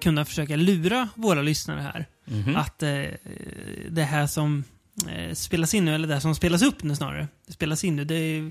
kunnat 0.00 0.28
försöka 0.28 0.56
lura 0.56 1.08
våra 1.14 1.42
lyssnare 1.42 1.80
här. 1.80 2.06
Mhm. 2.24 2.56
Att 2.56 2.82
eh, 2.82 3.02
det 3.90 4.02
här 4.02 4.26
som 4.26 4.64
eh, 5.08 5.34
spelas 5.34 5.74
in 5.74 5.84
nu, 5.84 5.94
eller 5.94 6.08
det 6.08 6.14
här 6.14 6.20
som 6.20 6.34
spelas 6.34 6.62
upp 6.62 6.82
nu 6.82 6.96
snarare. 6.96 7.28
Det 7.46 7.52
spelas 7.52 7.84
in 7.84 7.96
nu, 7.96 8.04
det 8.04 8.14
är, 8.14 8.50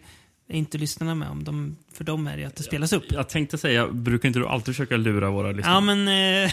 är 0.50 0.56
inte 0.56 0.78
lyssnarna 0.78 1.16
med 1.16 1.30
om. 1.30 1.44
De, 1.44 1.78
för 1.94 2.04
dem 2.04 2.28
är 2.28 2.38
det 2.38 2.46
att 2.46 2.56
det 2.56 2.64
spelas 2.64 2.94
upp. 2.94 3.12
Jag 3.12 3.30
tänkte 3.30 3.58
säga, 3.58 3.88
brukar 3.88 4.28
inte 4.28 4.40
du 4.40 4.48
alltid 4.48 4.76
försöka 4.76 4.98
lura 4.98 5.30
våra 5.30 5.52
lyssnare? 5.52 5.74
Ja, 5.76 5.82
men 5.82 6.08
eh, 6.08 6.52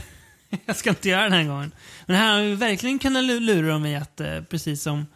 jag 0.66 0.76
ska 0.76 0.90
inte 0.90 1.08
göra 1.08 1.22
den 1.22 1.32
här 1.32 1.44
gången. 1.44 1.72
Men 2.06 2.16
här 2.16 2.34
har 2.36 2.42
vi 2.42 2.54
verkligen 2.54 2.98
kunnat 2.98 3.24
lu- 3.24 3.40
lura 3.40 3.68
dem 3.72 3.86
i 3.86 3.96
att, 3.96 4.20
eh, 4.20 4.40
precis 4.42 4.82
som 4.82 5.06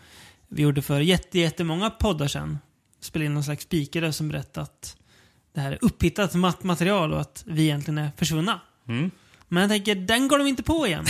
vi 0.48 0.62
gjorde 0.62 0.83
för 0.83 1.01
jätte, 1.01 1.39
jättemånga 1.39 1.91
poddar 1.91 2.28
sedan, 2.28 2.59
spela 3.01 3.25
in 3.25 3.34
någon 3.34 3.45
slags 3.45 3.65
spikare 3.65 4.12
som 4.12 4.28
berättade 4.28 4.65
att 4.65 4.97
det 5.55 5.61
här 5.61 5.73
är 5.73 5.78
upphittat 5.81 6.34
mat- 6.34 6.62
material 6.65 7.12
och 7.12 7.20
att 7.20 7.45
vi 7.47 7.62
egentligen 7.62 7.98
är 7.98 8.11
försvunna. 8.17 8.61
Mm. 8.89 9.11
Men 9.53 9.61
jag 9.61 9.70
tänker, 9.70 9.95
den 9.95 10.29
går 10.29 10.39
de 10.39 10.47
inte 10.47 10.62
på 10.62 10.87
igen. 10.87 11.05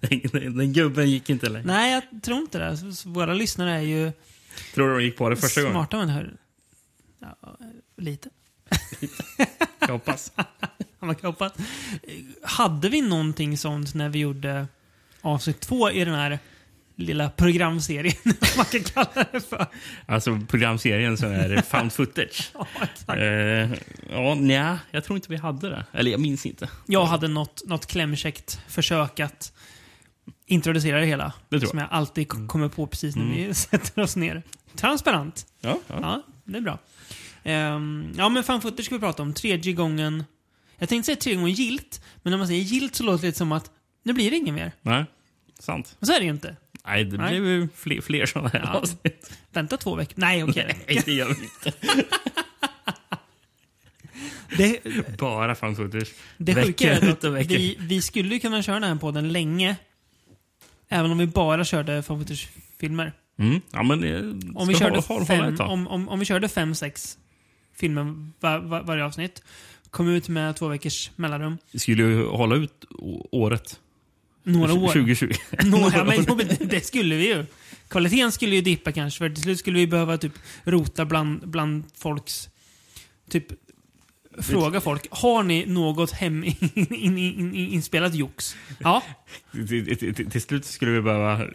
Den, 0.00 0.20
den, 0.32 0.56
den 0.56 0.72
gubben 0.72 1.10
gick 1.10 1.30
inte 1.30 1.48
längre. 1.48 1.66
Nej, 1.66 1.92
jag 1.92 2.22
tror 2.22 2.38
inte 2.38 2.58
det. 2.58 2.78
Våra 3.04 3.34
lyssnare 3.34 3.72
är 3.72 3.80
ju 3.80 4.12
Tror 4.74 4.88
du 4.88 4.94
de 4.94 5.04
gick 5.04 5.16
på 5.16 5.28
det 5.28 5.36
första 5.36 5.60
gången? 5.60 5.74
smarta 5.74 5.96
människor. 5.96 6.36
Ja, 7.18 7.58
lite. 7.96 8.28
Jag 9.80 9.88
hoppas. 9.88 10.32
Man 11.00 11.14
kan 11.14 11.30
hoppas. 11.30 11.52
Hade 12.42 12.88
vi 12.88 13.00
någonting 13.00 13.58
sånt 13.58 13.94
när 13.94 14.08
vi 14.08 14.18
gjorde 14.18 14.66
avsnitt 15.20 15.60
två 15.60 15.90
i 15.90 16.04
den 16.04 16.14
här 16.14 16.38
lilla 16.96 17.30
programserien, 17.30 18.14
vad 18.24 18.56
man 18.56 18.66
kan 18.66 18.80
kalla 18.82 19.26
det 19.32 19.40
för? 19.40 19.66
Alltså 20.06 20.40
programserien 20.48 21.16
som 21.16 21.30
är 21.32 21.62
found 21.70 21.92
footage. 21.92 22.50
Ja, 22.54 22.66
exakt. 22.82 23.18
Eh, 23.20 23.72
ja, 24.10 24.34
nja, 24.34 24.78
jag 24.90 25.04
tror 25.04 25.16
inte 25.16 25.30
vi 25.30 25.36
hade 25.36 25.70
det. 25.70 25.84
Eller 25.92 26.10
jag 26.10 26.20
minns 26.20 26.46
inte. 26.46 26.68
Jag 26.86 27.04
hade 27.04 27.28
något, 27.28 27.62
något 27.66 27.86
klämkäckt 27.86 28.60
försök 28.68 29.20
att 29.20 29.52
introducera 30.46 31.00
det 31.00 31.06
hela. 31.06 31.32
Det 31.48 31.60
tror 31.60 31.62
jag. 31.62 31.62
Mm. 31.62 31.68
Som 31.70 31.78
jag 31.78 31.88
alltid 31.90 32.28
k- 32.28 32.46
kommer 32.48 32.68
på 32.68 32.86
precis 32.86 33.16
när 33.16 33.34
vi 33.34 33.54
sätter 33.54 34.02
oss 34.02 34.16
ner. 34.16 34.42
Transparent. 34.76 35.46
Ja, 35.60 35.78
ja. 35.86 35.94
Ja, 36.00 36.22
det 36.44 36.56
är 36.58 36.62
bra. 36.62 36.78
Ehm, 37.42 38.12
ja, 38.18 38.28
men 38.28 38.44
fan 38.44 38.60
footage 38.60 38.84
ska 38.84 38.94
vi 38.94 39.00
prata 39.00 39.22
om. 39.22 39.34
Tredje 39.34 39.72
gången. 39.72 40.24
Jag 40.78 40.88
tänkte 40.88 41.06
säga 41.06 41.16
tredje 41.16 41.40
gången 41.40 41.54
gilt, 41.54 42.02
men 42.22 42.30
när 42.30 42.38
man 42.38 42.46
säger 42.46 42.62
gilt 42.62 42.94
så 42.94 43.04
låter 43.04 43.20
det 43.22 43.26
lite 43.26 43.38
som 43.38 43.52
att 43.52 43.70
nu 44.02 44.12
blir 44.12 44.30
det 44.30 44.36
ingen 44.36 44.54
mer. 44.54 44.72
Nej, 44.82 45.04
sant. 45.58 45.96
Men 45.98 46.06
så 46.06 46.12
är 46.12 46.18
det 46.18 46.24
ju 46.24 46.30
inte. 46.30 46.56
Nej, 46.86 47.04
det 47.04 47.16
Nej. 47.16 47.40
blev 47.40 47.44
ju 47.52 47.68
fler, 47.76 48.00
fler 48.00 48.26
sådana 48.26 48.48
här 48.48 48.60
Ja. 48.64 48.74
avsnitt. 48.78 49.32
Vänta 49.52 49.76
två 49.76 49.94
veckor. 49.94 50.14
Nej, 50.16 50.44
okej. 50.44 50.76
Nej, 50.88 51.02
det 51.04 51.12
gör 51.12 51.28
vi 51.28 51.44
inte. 51.44 51.72
Det, 54.56 54.80
Bara 55.18 55.54
found 55.54 55.76
footage. 55.76 56.12
det 56.38 56.54
sjuka 56.64 56.92
är 56.94 57.10
att 57.10 57.46
vi, 57.46 57.76
vi 57.80 58.02
skulle 58.02 58.34
ju 58.34 58.40
kunna 58.40 58.62
köra 58.62 58.80
den 58.80 58.88
här 58.88 58.96
podden 58.96 59.32
länge. 59.32 59.76
Även 60.88 61.10
om 61.10 61.18
vi 61.18 61.26
bara 61.26 61.64
körde 61.64 62.02
fan 62.02 62.18
footage-filmer. 62.18 63.12
Mm. 63.38 63.60
Ja, 63.70 63.82
men 63.82 64.00
det 64.00 64.18
Om 64.54 64.68
vi, 64.68 64.74
körde 64.74 65.00
hålla- 65.00 65.24
fem, 65.26 65.56
om, 65.60 65.88
om, 65.88 66.08
om 66.08 66.18
vi 66.18 66.24
körde 66.24 66.48
fem, 66.48 66.74
sex 66.74 67.18
filmer 67.76 68.30
var, 68.40 68.58
var, 68.58 68.82
varje 68.82 69.04
avsnitt. 69.04 69.42
Kom 69.90 70.08
ut 70.08 70.28
med 70.28 70.56
två 70.56 70.68
veckors 70.68 71.10
mellanrum. 71.16 71.58
Vi 71.72 71.78
skulle 71.78 72.02
ju 72.02 72.26
hålla 72.26 72.54
ut 72.56 72.84
året. 73.32 73.80
Några 74.52 74.74
år. 74.74 74.86
2020. 74.88 75.32
Några, 75.64 76.14
jo, 76.16 76.34
men 76.36 76.48
det- 76.48 76.64
det 76.64 76.86
skulle 76.86 77.16
vi 77.16 77.28
ju. 77.28 77.46
Kvaliteten 77.88 78.32
skulle 78.32 78.54
ju 78.56 78.62
dippa 78.62 78.92
kanske, 78.92 79.18
för 79.18 79.30
till 79.30 79.42
slut 79.42 79.58
skulle 79.58 79.78
vi 79.78 79.86
behöva 79.86 80.18
typ 80.18 80.32
rota 80.64 81.04
bland, 81.04 81.48
bland 81.48 81.84
folks... 81.96 82.48
Typ 83.30 83.46
fråga 84.38 84.80
folk, 84.80 85.06
har 85.10 85.42
ni 85.42 85.66
något 85.66 86.10
hem 86.10 86.44
in, 86.44 87.18
in, 87.18 87.82
jox? 88.12 88.56
Ja, 88.78 89.02
till, 89.52 89.98
till, 89.98 90.30
till, 90.30 90.42
slut 90.42 90.64
skulle 90.64 90.90
vi 90.90 91.00
behöva 91.00 91.46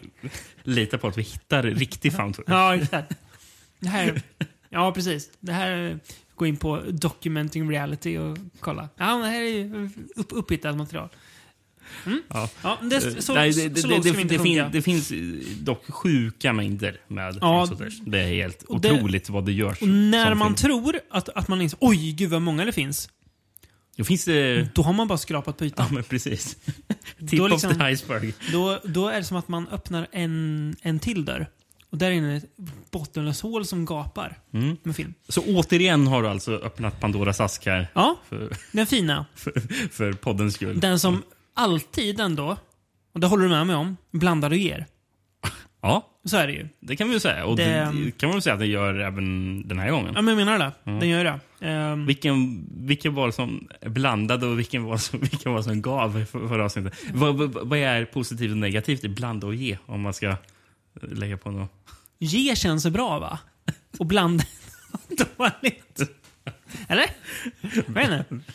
lita 0.62 0.98
på 0.98 1.08
att 1.08 1.18
vi 1.18 1.22
hittar 1.22 1.62
riktig 1.62 2.12
found 2.12 2.36
footage. 2.36 2.54
ja 2.54 2.76
exakt. 2.76 3.12
Det 3.80 3.88
här, 3.88 4.22
ja, 4.68 4.92
precis. 4.92 5.30
Det 5.40 5.52
här, 5.52 5.98
gå 6.34 6.46
in 6.46 6.56
på 6.56 6.82
documenting 6.88 7.70
reality 7.70 8.18
och 8.18 8.38
kolla. 8.60 8.88
Ja, 8.96 9.16
det 9.16 9.26
här 9.28 9.40
är 9.40 9.48
ju 9.48 9.90
upp, 10.16 10.28
upphittat 10.30 10.76
material. 10.76 11.08
Ja. 12.28 12.48
Ja, 12.62 12.78
det, 12.82 13.00
så, 13.00 13.22
så, 13.22 13.34
Nej, 13.34 13.52
det, 13.52 13.68
det, 13.68 13.80
så 13.80 13.88
lågt 13.88 14.02
ska 14.02 14.12
vi 14.12 14.22
inte 14.22 14.36
det, 14.36 14.42
fin, 14.42 14.64
det 14.72 14.82
finns 14.82 15.10
eh, 15.12 15.18
dock 15.60 15.84
sjuka 15.88 16.52
mängder 16.52 17.00
med 17.08 17.38
Ja. 17.40 17.68
Det 18.06 18.20
är 18.20 18.26
helt 18.26 18.64
otroligt 18.68 19.28
vad 19.30 19.44
det 19.46 19.52
görs. 19.52 19.82
Och 19.82 19.88
när 19.88 20.34
man 20.34 20.46
film. 20.48 20.54
tror 20.56 21.00
att, 21.10 21.28
att 21.28 21.48
man 21.48 21.60
inser 21.60 21.78
oj, 21.80 22.12
gud 22.12 22.30
vad 22.30 22.42
många 22.42 22.64
det 22.64 22.72
finns. 22.72 23.08
Då 23.96 24.04
finns 24.04 24.24
det... 24.24 24.68
Då 24.74 24.82
har 24.82 24.92
man 24.92 25.08
bara 25.08 25.18
skrapat 25.18 25.56
på 25.58 25.64
ytan. 25.64 25.86
Ja, 25.88 25.94
men 25.94 26.04
precis. 26.04 26.56
Tip 27.18 27.38
Då 27.38 27.48
liksom- 27.48 27.70
of 27.70 27.78
the 27.78 27.84
iceberg. 27.90 28.32
Då, 28.52 28.80
då 28.84 29.08
är 29.08 29.16
det 29.18 29.24
som 29.24 29.36
att 29.36 29.48
man 29.48 29.68
öppnar 29.68 30.06
en, 30.12 30.76
en 30.82 30.98
till 31.00 31.24
dörr. 31.24 31.46
Och 31.90 31.98
där 31.98 32.10
inne 32.10 32.32
är 32.32 32.36
ett 32.36 32.44
bottenlöst 32.90 33.40
hål 33.40 33.66
som 33.66 33.84
gapar 33.84 34.38
Mm. 34.54 34.76
med 34.82 34.96
film. 34.96 35.14
Så 35.28 35.40
återigen 35.46 36.06
har 36.06 36.22
du 36.22 36.28
alltså 36.28 36.52
öppnat 36.52 37.00
Pandoras 37.00 37.40
ask 37.40 37.66
här 37.66 37.88
Ja, 37.94 38.16
för, 38.28 38.52
den 38.72 38.86
fina. 38.86 39.26
för, 39.34 39.52
för 39.92 40.12
poddens 40.12 40.54
skull. 40.54 40.80
Den 40.80 40.98
som 40.98 41.22
alltid 41.56 42.20
ändå, 42.20 42.56
och 43.14 43.20
det 43.20 43.26
håller 43.26 43.42
du 43.42 43.48
med 43.50 43.66
mig 43.66 43.76
om, 43.76 43.96
blandar 44.10 44.50
och 44.50 44.56
ger. 44.56 44.86
Ja, 45.80 46.08
Så 46.24 46.36
är 46.36 46.46
det 46.46 46.52
ju. 46.52 46.68
det 46.80 46.96
kan 46.96 47.08
vi 47.08 47.14
ju 47.14 47.20
säga. 47.20 47.44
Och 47.44 47.56
Det- 47.56 47.64
det, 48.04 48.10
kan 48.18 48.28
man 48.28 48.34
väl 48.36 48.42
säga 48.42 48.54
att 48.54 48.60
det 48.60 48.66
gör 48.66 48.94
även 48.98 49.68
den 49.68 49.78
här 49.78 49.90
gången. 49.90 50.12
Ja, 50.14 50.22
men 50.22 50.38
jag 50.38 50.46
menar 50.46 50.58
det. 50.58 50.72
Den 51.00 51.08
gör 51.08 51.24
det. 51.24 51.66
Ehm, 51.66 52.06
Vilken, 52.06 52.66
vilken 52.86 53.14
det 53.14 53.32
som 53.32 53.68
blandade 53.86 54.46
och 54.46 54.58
vilken 54.58 54.84
var 54.84 54.96
som, 54.96 55.20
vilken 55.20 55.52
var 55.52 55.62
som 55.62 55.82
gav 55.82 56.24
för, 56.24 56.48
förra 56.48 56.64
avsnittet? 56.64 56.94
Vad, 57.12 57.34
vad, 57.36 57.68
vad 57.68 57.78
är 57.78 58.04
positivt 58.04 58.50
och 58.50 58.56
negativt 58.56 59.04
i 59.04 59.08
blanda 59.08 59.46
och 59.46 59.54
ge? 59.54 59.78
Om 59.86 60.00
man 60.00 60.12
ska 60.14 60.36
lägga 61.02 61.36
på 61.36 61.50
något. 61.50 61.70
ge 62.18 62.56
känns 62.56 62.86
bra 62.86 63.18
va? 63.18 63.38
Och 63.98 64.06
blanda 64.06 64.44
dåligt. 65.36 66.00
Eller? 66.88 67.06
Jag 67.60 67.94
vet 67.94 68.10
inte. 68.30 68.52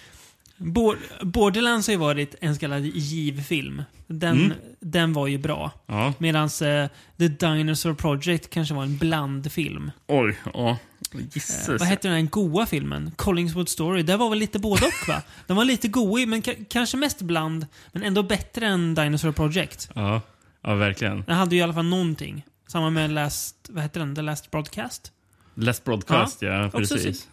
Bo- 0.64 0.96
Borderlands 1.22 1.88
har 1.88 1.92
ju 1.92 1.98
varit 2.00 2.36
en 2.42 2.54
så 2.56 2.60
kallad 2.60 2.86
givfilm. 2.86 3.84
Den, 4.08 4.38
Mm. 4.46 4.58
den 4.80 5.14
var 5.14 5.28
ju 5.28 5.38
bra. 5.38 5.72
Ja. 5.86 6.14
Medan 6.18 6.50
The 6.50 6.90
Dinosaur 7.18 7.94
Project 7.94 8.50
kanske 8.50 8.74
var 8.74 8.84
en 8.84 8.98
blandfilm. 8.98 9.92
Oj, 10.08 10.38
ja. 10.54 10.70
Eh, 11.14 11.20
Jesus. 11.34 11.68
vad 11.80 11.82
hette 11.88 12.08
den 12.08 12.18
här 12.18 12.24
goa 12.32 12.66
filmen? 12.66 13.12
Collingswood 13.16 13.70
Story. 13.70 14.04
Det 14.04 14.18
var 14.18 14.30
väl 14.30 14.40
lite 14.40 14.60
både 14.60 14.86
och 14.86 15.08
va? 15.08 15.22
Den 15.48 15.56
var 15.58 15.66
lite 15.66 15.88
goig, 15.88 16.28
men 16.28 16.42
ka- 16.42 16.66
kanske 16.70 16.98
mest 16.98 17.22
bland. 17.22 17.68
Men 17.92 18.04
ändå 18.04 18.24
bättre 18.24 18.68
än 18.68 18.96
Dinosaur 18.96 19.32
Project. 19.32 19.90
Ja, 19.96 20.22
ja, 20.62 20.76
verkligen. 20.76 21.24
Den 21.28 21.36
hade 21.38 21.56
ju 21.56 21.60
i 21.60 21.64
alla 21.64 21.74
fall 21.74 21.86
någonting. 21.86 22.46
Samma 22.68 22.90
med 22.90 23.12
Last, 23.12 23.56
vad 23.70 23.84
heter 23.84 24.00
den? 24.00 24.16
The 24.16 24.22
Last 24.22 24.52
Broadcast. 24.52 25.12
Last 25.56 25.84
Broadcast, 25.84 26.42
ja, 26.42 26.66
Också 26.68 26.78
precis. 26.80 27.28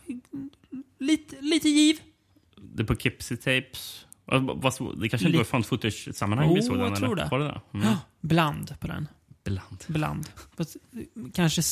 Lite, 0.99 1.37
lite 1.41 1.69
giv. 1.69 1.97
På 2.85 2.97
Kipsy 2.97 3.37
Tapes. 3.37 4.07
Det 5.01 5.09
kanske 5.09 5.27
inte 5.27 5.39
var 5.39 5.45
found 5.45 5.67
footage-sammanhang 5.67 6.55
vi 6.55 6.61
Oh, 6.61 6.65
såg 6.67 6.79
den? 6.79 6.87
jag 6.89 6.97
tror 6.97 7.13
eller? 7.13 7.25
det. 7.25 7.29
Var 7.31 7.39
det 7.39 7.45
det? 7.45 7.61
Mm. 7.75 7.87
Ja, 7.89 7.99
bland 8.21 8.81
på 8.81 8.87
den. 8.87 9.09
Bland. 9.45 9.85
Bland. 9.87 10.29
Eh, 10.59 10.65
Kanske 11.35 11.63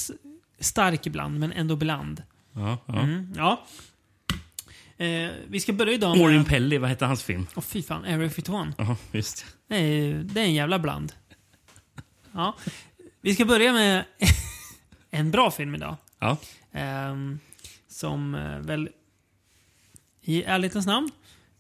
stark 0.61 1.07
ibland, 1.07 1.39
men 1.41 1.53
ändå 1.53 1.77
bland. 1.77 2.23
Ja, 2.53 2.79
ja. 2.87 3.01
Mm, 3.01 3.33
ja. 3.37 3.65
Eh, 4.97 5.31
vi 5.49 5.61
ska 5.61 5.73
börja 5.73 5.93
idag 5.93 6.19
med... 6.19 6.47
Pelly, 6.47 6.79
vad 6.79 6.89
hette 6.91 7.07
hans 7.07 7.23
film? 7.23 7.47
Åh 7.55 7.63
fy 7.63 7.83
fan, 7.83 8.05
Area 8.05 8.31
51. 8.31 8.75
Ja, 8.79 8.97
just. 9.13 9.45
Det 9.69 9.77
är, 9.77 10.15
det 10.15 10.41
är 10.41 10.45
en 10.45 10.55
jävla 10.55 10.79
bland. 10.79 11.13
Ja. 12.33 12.57
Vi 13.21 13.35
ska 13.35 13.45
börja 13.45 13.73
med 13.73 14.05
en 15.11 15.31
bra 15.31 15.51
film 15.51 15.75
idag. 15.75 15.97
Ja. 16.19 16.37
Ehm, 16.73 17.39
som 17.89 18.35
eh, 18.35 18.59
väl 18.59 18.89
i 20.27 20.43
ärlighetens 20.43 20.87
namn 20.87 21.11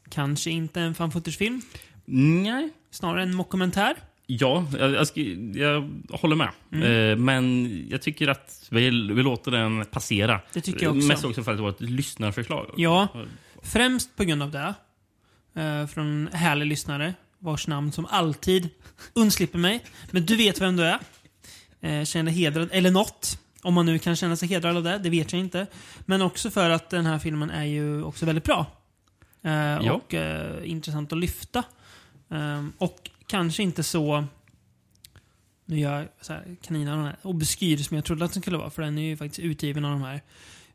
kanske 0.09 0.51
inte 0.51 0.81
en 0.81 0.95
fan 0.95 1.11
footage-film. 1.11 1.63
Nej. 2.05 2.71
Snarare 2.91 3.23
en 3.23 3.35
mockumentär. 3.35 3.97
Ja, 4.27 4.67
jag, 4.79 4.93
jag, 4.93 5.07
jag 5.55 5.91
håller 6.11 6.37
med. 6.37 6.51
Mm. 6.73 7.11
Eh, 7.11 7.17
men 7.17 7.87
jag 7.91 8.03
tycker 8.03 8.29
att 8.29 8.69
vi, 8.71 8.91
vi 8.91 9.23
låter 9.23 9.51
den 9.51 9.85
passera. 9.85 10.41
Det 10.53 10.61
tycker 10.61 10.83
jag 10.83 10.97
också. 10.97 11.09
Mest 11.09 11.25
också 11.25 11.43
för 11.43 11.51
att 11.51 11.59
det 11.59 11.63
var 11.63 11.71
ett 11.71 11.81
lyssnarförslag. 11.81 12.75
Ja, 12.77 13.09
främst 13.63 14.17
på 14.17 14.25
grund 14.25 14.43
av 14.43 14.51
det. 14.51 14.75
Eh, 15.63 15.87
från 15.87 16.29
härlig 16.33 16.67
lyssnare 16.67 17.15
vars 17.39 17.67
namn 17.67 17.93
som 17.93 18.07
alltid 18.07 18.69
undslipper 19.13 19.59
mig. 19.59 19.85
Men 20.11 20.27
du 20.27 20.37
vet 20.37 20.61
vem 20.61 20.77
du 20.77 20.85
är. 20.85 20.99
Eh, 21.81 22.05
känner 22.05 22.33
hedrad, 22.33 22.69
eller 22.73 22.91
något. 22.91 23.39
Om 23.67 23.75
man 23.75 23.87
nu 23.87 23.99
kan 23.99 24.17
känna 24.17 24.37
sig 24.37 24.49
hedrad 24.49 24.77
av 24.77 24.83
det, 24.83 24.99
det 24.99 25.11
vet 25.11 25.33
jag 25.33 25.41
inte. 25.41 25.67
Men 26.01 26.23
också 26.23 26.51
för 26.51 26.71
att 26.71 26.91
den 26.91 27.07
här 27.07 27.19
filmen 27.19 27.51
är 27.51 27.65
ju 27.65 28.03
också 28.03 28.27
väldigt 28.27 28.45
bra. 28.45 28.67
Eh, 29.43 29.91
och 29.93 30.15
eh, 30.15 30.71
intressant 30.71 31.13
att 31.13 31.19
lyfta. 31.19 31.65
Eh, 32.31 32.65
och 32.79 33.11
kanske 33.27 33.63
inte 33.63 33.83
så... 33.83 34.25
Nu 35.65 35.79
gör 35.79 35.99
jag 35.99 36.09
så 36.21 36.33
här, 36.33 36.57
kaninen 36.63 37.05
här, 37.05 37.17
obskyr 37.23 37.77
som 37.77 37.95
jag 37.95 38.05
trodde 38.05 38.25
att 38.25 38.33
den 38.33 38.43
skulle 38.43 38.57
vara. 38.57 38.71
För 38.71 38.83
den 38.83 38.99
är 38.99 39.03
ju 39.03 39.17
faktiskt 39.17 39.39
utgiven 39.39 39.85
av 39.85 39.91
de 39.91 40.03
här 40.03 40.21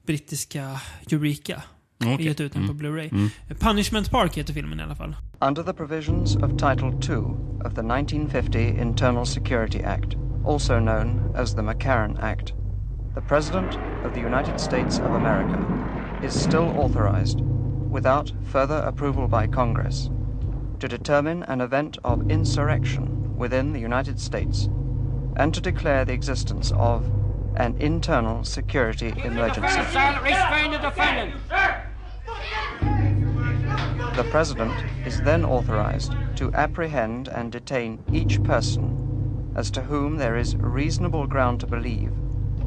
brittiska 0.05 0.81
Eureka. 1.11 1.63
Okej. 2.03 2.25
Gett 2.25 2.39
ut 2.39 2.53
den 2.53 2.67
på 2.67 2.73
Mm. 2.73 2.85
Blu-ray. 2.85 3.11
Mm. 3.11 3.29
Punishment 3.59 4.11
Park 4.11 4.37
heter 4.37 4.53
filmen 4.53 4.79
i 4.79 4.83
alla 4.83 4.95
fall. 4.95 5.15
Under 5.39 5.63
the 5.63 5.73
provisions 5.73 6.35
of 6.35 6.51
Title 6.51 6.91
II 7.15 7.23
of 7.65 7.73
the 7.75 7.81
1950 7.81 8.59
Internal 8.81 9.25
Security 9.25 9.83
Act, 9.83 10.15
also 10.47 10.79
known 10.79 11.35
as 11.35 11.55
the 11.55 11.61
McCarran 11.61 12.17
Act, 12.17 12.53
the 13.13 13.21
President 13.21 13.77
of 14.05 14.13
the 14.13 14.21
United 14.21 14.59
States 14.59 14.99
of 14.99 15.13
America 15.13 15.59
is 16.21 16.33
still 16.33 16.69
authorized, 16.77 17.41
without 17.89 18.31
further 18.45 18.77
approval 18.77 19.27
by 19.27 19.45
Congress, 19.47 20.09
to 20.79 20.87
determine 20.87 21.43
an 21.43 21.59
event 21.59 21.97
of 22.05 22.29
insurrection 22.31 23.35
within 23.35 23.73
the 23.73 23.79
United 23.79 24.17
States 24.17 24.69
and 25.35 25.53
to 25.53 25.59
declare 25.59 26.05
the 26.05 26.13
existence 26.13 26.71
of 26.77 27.05
an 27.57 27.75
internal 27.79 28.45
security 28.45 29.13
emergency. 29.25 29.81
Silent, 29.91 30.23
restrain 30.23 30.71
the 30.71 30.77
defendant. 30.77 31.33
The 34.15 34.23
President 34.29 35.05
is 35.05 35.21
then 35.21 35.43
authorized 35.43 36.13
to 36.35 36.53
apprehend 36.53 37.27
and 37.27 37.51
detain 37.51 38.05
each 38.13 38.41
person 38.43 39.51
as 39.55 39.69
to 39.71 39.81
whom 39.81 40.15
there 40.15 40.37
is 40.37 40.55
reasonable 40.55 41.27
ground 41.27 41.59
to 41.59 41.67
believe 41.67 42.13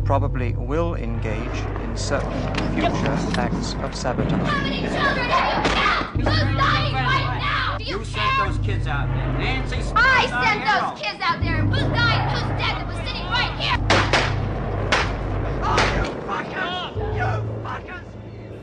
probably 0.04 0.52
will 0.54 0.94
engage 0.94 1.58
in 1.84 1.96
certain 1.96 2.32
future 2.74 3.40
acts 3.40 3.74
of 3.84 3.94
sabotage. 3.94 4.48
How 4.48 4.62
many 4.62 4.80
children 4.80 5.30
have 5.30 6.16
you 6.16 6.22
killed? 6.22 6.34
Who's 6.34 6.56
dying 6.56 6.94
right 6.94 7.38
now? 7.40 7.78
Do 7.78 7.84
you 7.84 7.90
You 7.90 7.98
care? 7.98 8.06
sent 8.06 8.38
those 8.46 8.66
kids 8.66 8.86
out 8.86 9.08
there. 9.14 9.32
Nancy 9.38 9.80
Smith, 9.82 9.96
I 9.96 10.26
sent 10.44 10.60
those 10.70 11.00
kids 11.02 11.20
out 11.28 11.38
there. 11.44 11.62
Who's 11.70 11.88
died 11.98 12.20
and 12.20 12.30
who's 12.32 12.48
dead 12.62 12.74
that 12.78 12.86
was 12.86 12.96
sitting 13.06 13.26
right 13.38 13.54
here? 13.60 13.78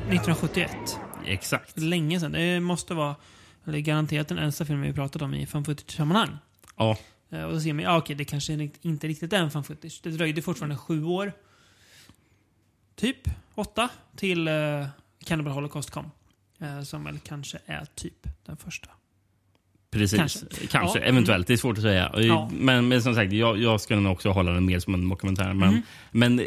1971. 0.09 0.99
Exakt. 1.25 1.77
Länge 1.79 2.19
sedan. 2.19 2.31
Det 2.31 2.59
måste 2.59 2.93
vara, 2.93 3.15
eller 3.67 3.79
garanterat 3.79 4.27
den 4.27 4.37
äldsta 4.37 4.65
filmen 4.65 4.83
vi 4.85 4.93
pratat 4.93 5.21
om 5.21 5.33
i 5.33 5.45
fan 5.45 5.63
footage-sammanhang. 5.63 6.37
Ja. 6.77 6.97
Eh, 7.31 7.43
Och 7.43 7.53
då 7.53 7.59
ser 7.61 7.73
man, 7.73 7.83
ja 7.83 7.97
okej, 7.97 8.15
det 8.15 8.25
kanske 8.25 8.69
inte 8.81 9.07
riktigt 9.07 9.33
är 9.33 9.37
en 9.37 9.51
fan 9.51 9.63
footage. 9.63 9.99
Det 10.03 10.09
dröjde 10.09 10.41
fortfarande 10.41 10.77
sju 10.77 11.03
år. 11.03 11.33
Typ 12.95 13.17
åtta 13.55 13.89
till 14.15 14.47
uh, 14.47 14.87
Cannibal 15.25 15.53
Holocaust 15.53 15.89
kom. 15.89 16.11
Eh, 16.59 16.81
som 16.81 17.03
väl 17.03 17.19
kanske 17.19 17.59
är 17.65 17.85
typ 17.95 18.27
den 18.45 18.57
första. 18.57 18.89
Precis. 19.91 20.19
Kanske. 20.19 20.67
Kanske. 20.67 20.99
Ja. 20.99 21.05
Eventuellt. 21.05 21.47
Det 21.47 21.53
är 21.53 21.57
svårt 21.57 21.77
att 21.77 21.83
säga. 21.83 22.11
Ja. 22.17 22.49
Men, 22.53 22.87
men 22.87 23.01
som 23.03 23.15
sagt, 23.15 23.33
jag, 23.33 23.57
jag 23.57 23.81
skulle 23.81 23.99
nog 23.99 24.11
också 24.11 24.29
hålla 24.29 24.51
den 24.51 24.65
mer 24.65 24.79
som 24.79 24.93
en 24.93 25.09
dokumentär. 25.09 25.53
Men, 25.53 25.69
Mm. 25.69 25.81
men 26.11 26.41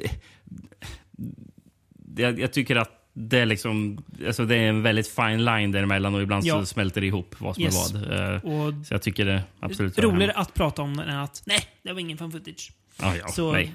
jag, 2.17 2.41
jag 2.41 2.53
tycker 2.53 2.77
att 2.77 3.04
det 3.17 3.39
är, 3.39 3.47
liksom, 3.47 4.05
alltså 4.27 4.45
det 4.45 4.57
är 4.57 4.69
en 4.69 4.83
väldigt 4.83 5.09
fine 5.09 5.45
line 5.45 5.73
däremellan 5.73 6.15
och 6.15 6.23
ibland 6.23 6.45
Ja. 6.45 6.61
så 6.61 6.67
smälter 6.67 7.01
det 7.01 7.07
ihop 7.07 7.35
vad 7.39 7.55
som 7.55 7.65
Yes. 7.65 7.95
är 7.95 7.99
vad. 7.99 8.35
Eh, 8.35 8.45
Och 8.45 8.87
Så 8.87 8.95
jag 8.95 9.03
tycker 9.03 9.25
det 9.25 9.43
absolut 9.61 9.99
roligare 9.99 10.33
att 10.33 10.55
prata 10.55 10.83
om 10.83 10.97
den 10.97 11.09
än 11.09 11.19
att 11.19 11.43
nej, 11.47 11.61
det 11.83 11.93
var 11.93 12.01
ingen 12.01 12.19
fan 12.19 12.33
footage. 12.33 12.73
Ja, 13.01 13.17
ja, 13.17 13.29
så, 13.29 13.53
nej. 13.53 13.73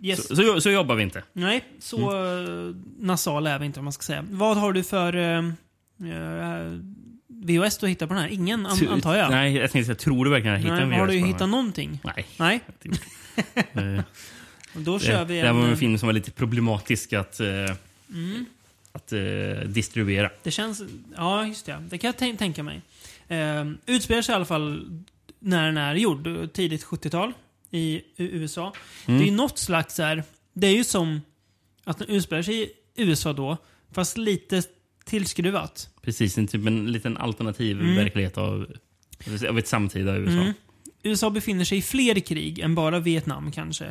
Yes. 0.00 0.28
Så, 0.28 0.36
så, 0.36 0.60
så 0.60 0.70
jobbar 0.70 0.94
vi 0.94 1.02
inte. 1.02 1.22
Nej, 1.32 1.64
så 1.78 2.10
mm. 2.16 2.84
nasal 2.98 3.46
är 3.46 3.58
vi 3.58 3.66
inte 3.66 3.80
om 3.80 3.84
man 3.84 3.92
ska 3.92 4.02
säga. 4.02 4.24
Vad 4.30 4.56
har 4.56 4.72
du 4.72 4.82
för 4.82 5.16
uh, 5.16 5.52
VHS 7.28 7.78
du 7.78 7.88
hittar 7.88 8.06
på 8.06 8.14
den 8.14 8.22
här? 8.22 8.28
Ingen 8.28 8.66
an, 8.66 8.88
antar 8.88 9.14
jag? 9.16 9.30
Nej, 9.30 9.56
jag 9.56 9.70
tänkte 9.70 9.86
säga, 9.86 9.96
tror 9.96 10.24
du 10.24 10.30
verkligen 10.30 10.54
jag 10.54 10.60
hittar 10.62 10.80
en 10.80 10.88
Nej, 10.88 10.98
har 10.98 11.06
VHS 11.06 11.12
du 11.12 11.18
på 11.20 11.24
den 11.26 11.34
hittat 11.34 11.48
någonting? 11.48 12.00
Nej. 12.04 12.26
Nej. 12.38 12.60
Eh, 13.72 14.00
Då 14.74 14.98
kör 14.98 15.24
vi 15.24 15.34
det, 15.34 15.40
det 15.40 15.46
här 15.46 15.54
var 15.54 15.64
en... 15.64 15.70
en 15.70 15.76
film 15.76 15.98
som 15.98 16.06
var 16.06 16.12
lite 16.12 16.30
problematisk 16.30 17.12
att, 17.12 17.40
eh, 17.40 17.46
att 18.96 19.12
eh, 19.12 19.68
distribuera. 19.68 20.30
Det 20.42 20.50
känns... 20.50 20.82
Ja, 21.16 21.46
just 21.46 21.66
det. 21.66 21.82
Det 21.90 21.98
kan 21.98 22.08
jag 22.08 22.14
tän- 22.16 22.36
tänka 22.36 22.62
mig. 22.62 22.82
Uh, 23.30 23.72
utspelar 23.86 24.22
sig 24.22 24.32
i 24.32 24.36
alla 24.36 24.44
fall 24.44 24.90
när 25.38 25.66
den 25.66 25.76
är 25.76 25.94
gjord. 25.94 26.52
Tidigt 26.52 26.84
70-tal 26.84 27.32
i 27.70 28.02
USA. 28.16 28.72
Mm. 29.06 29.18
Det 29.20 29.24
är 29.26 29.30
ju 29.30 29.36
något 29.36 29.58
slags 29.58 29.94
så 29.94 30.02
här... 30.02 30.24
Det 30.52 30.66
är 30.66 30.76
ju 30.76 30.84
som 30.84 31.20
att 31.84 31.98
den 31.98 32.08
utspelar 32.08 32.42
sig 32.42 32.62
i 32.62 32.70
USA 32.96 33.32
då, 33.32 33.56
fast 33.92 34.18
lite 34.18 34.62
tillskruvat. 35.04 35.90
Precis, 36.02 36.38
en, 36.38 36.46
typ 36.46 36.66
en 36.66 36.92
liten 36.92 37.16
alternativ 37.16 37.80
Mm. 37.80 37.96
verklighet 37.96 38.38
av, 38.38 38.66
av 39.48 39.58
ett 39.58 39.68
samtida 39.68 40.16
USA. 40.16 40.32
Mm. 40.40 40.52
USA 41.02 41.30
befinner 41.30 41.64
sig 41.64 41.78
i 41.78 41.82
fler 41.82 42.20
krig 42.20 42.58
än 42.58 42.74
bara 42.74 42.98
Vietnam 43.00 43.52
kanske. 43.52 43.84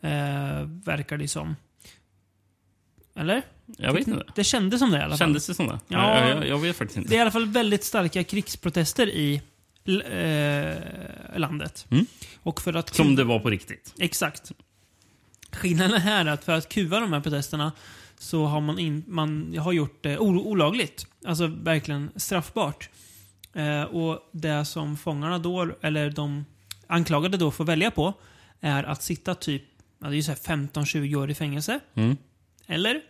Eh, 0.00 0.62
verkar 0.84 1.16
det 1.18 1.28
som. 1.28 1.56
Eller? 3.14 3.42
Jag 3.78 3.92
vet 3.92 4.08
inte. 4.08 4.24
Det 4.34 4.44
kändes 4.44 4.80
som 4.80 4.90
det 4.90 4.98
i 4.98 5.00
alla 5.00 5.10
fall. 5.10 5.18
Kändes 5.18 5.46
det 5.46 5.54
som 5.54 5.66
det? 5.66 5.78
Ja. 5.88 6.28
jag, 6.28 6.46
jag, 6.48 6.58
vet 6.58 6.76
faktiskt 6.76 6.96
inte. 6.96 7.08
Det 7.10 7.14
är 7.14 7.18
i 7.18 7.20
alla 7.20 7.30
fall 7.30 7.46
väldigt 7.46 7.84
starka 7.84 8.24
krigsprotester 8.24 9.06
i 9.06 9.42
eh, 9.86 11.38
landet. 11.38 11.86
Mm. 11.90 12.06
Och 12.42 12.60
för 12.60 12.74
att 12.74 12.94
Som 12.94 13.16
det 13.16 13.24
var 13.24 13.38
på 13.38 13.50
riktigt. 13.50 13.94
Exakt. 13.98 14.52
Skillnaden 15.52 16.00
här 16.00 16.24
är 16.24 16.30
att 16.30 16.44
för 16.44 16.52
att 16.52 16.68
kuva 16.68 17.00
de 17.00 17.12
här 17.12 17.20
protesterna 17.20 17.72
så 18.18 18.44
har 18.44 18.60
man, 18.60 18.78
in, 18.78 19.04
man 19.06 19.58
har 19.58 19.72
gjort 19.72 20.02
det 20.02 20.18
ol- 20.18 20.38
olagligt. 20.46 21.06
Alltså 21.26 21.46
verkligen 21.46 22.10
straffbart. 22.16 22.88
Eh, 23.52 23.82
och 23.82 24.28
det 24.32 24.64
som 24.64 24.96
fångarna 24.96 25.38
då, 25.38 25.70
eller 25.80 26.10
de 26.10 26.44
anklagade 26.86 27.36
då 27.36 27.50
får 27.50 27.64
välja 27.64 27.90
på, 27.90 28.14
är 28.60 28.84
att 28.84 29.02
sitta 29.02 29.34
typ 29.34 29.62
ja, 30.00 30.06
det 30.08 30.14
är 30.14 30.16
ju 30.16 30.22
så 30.22 30.30
här 30.30 30.38
15-20 30.38 31.14
år 31.16 31.30
i 31.30 31.34
fängelse. 31.34 31.80
Mm. 31.94 32.16
Eller 32.70 33.00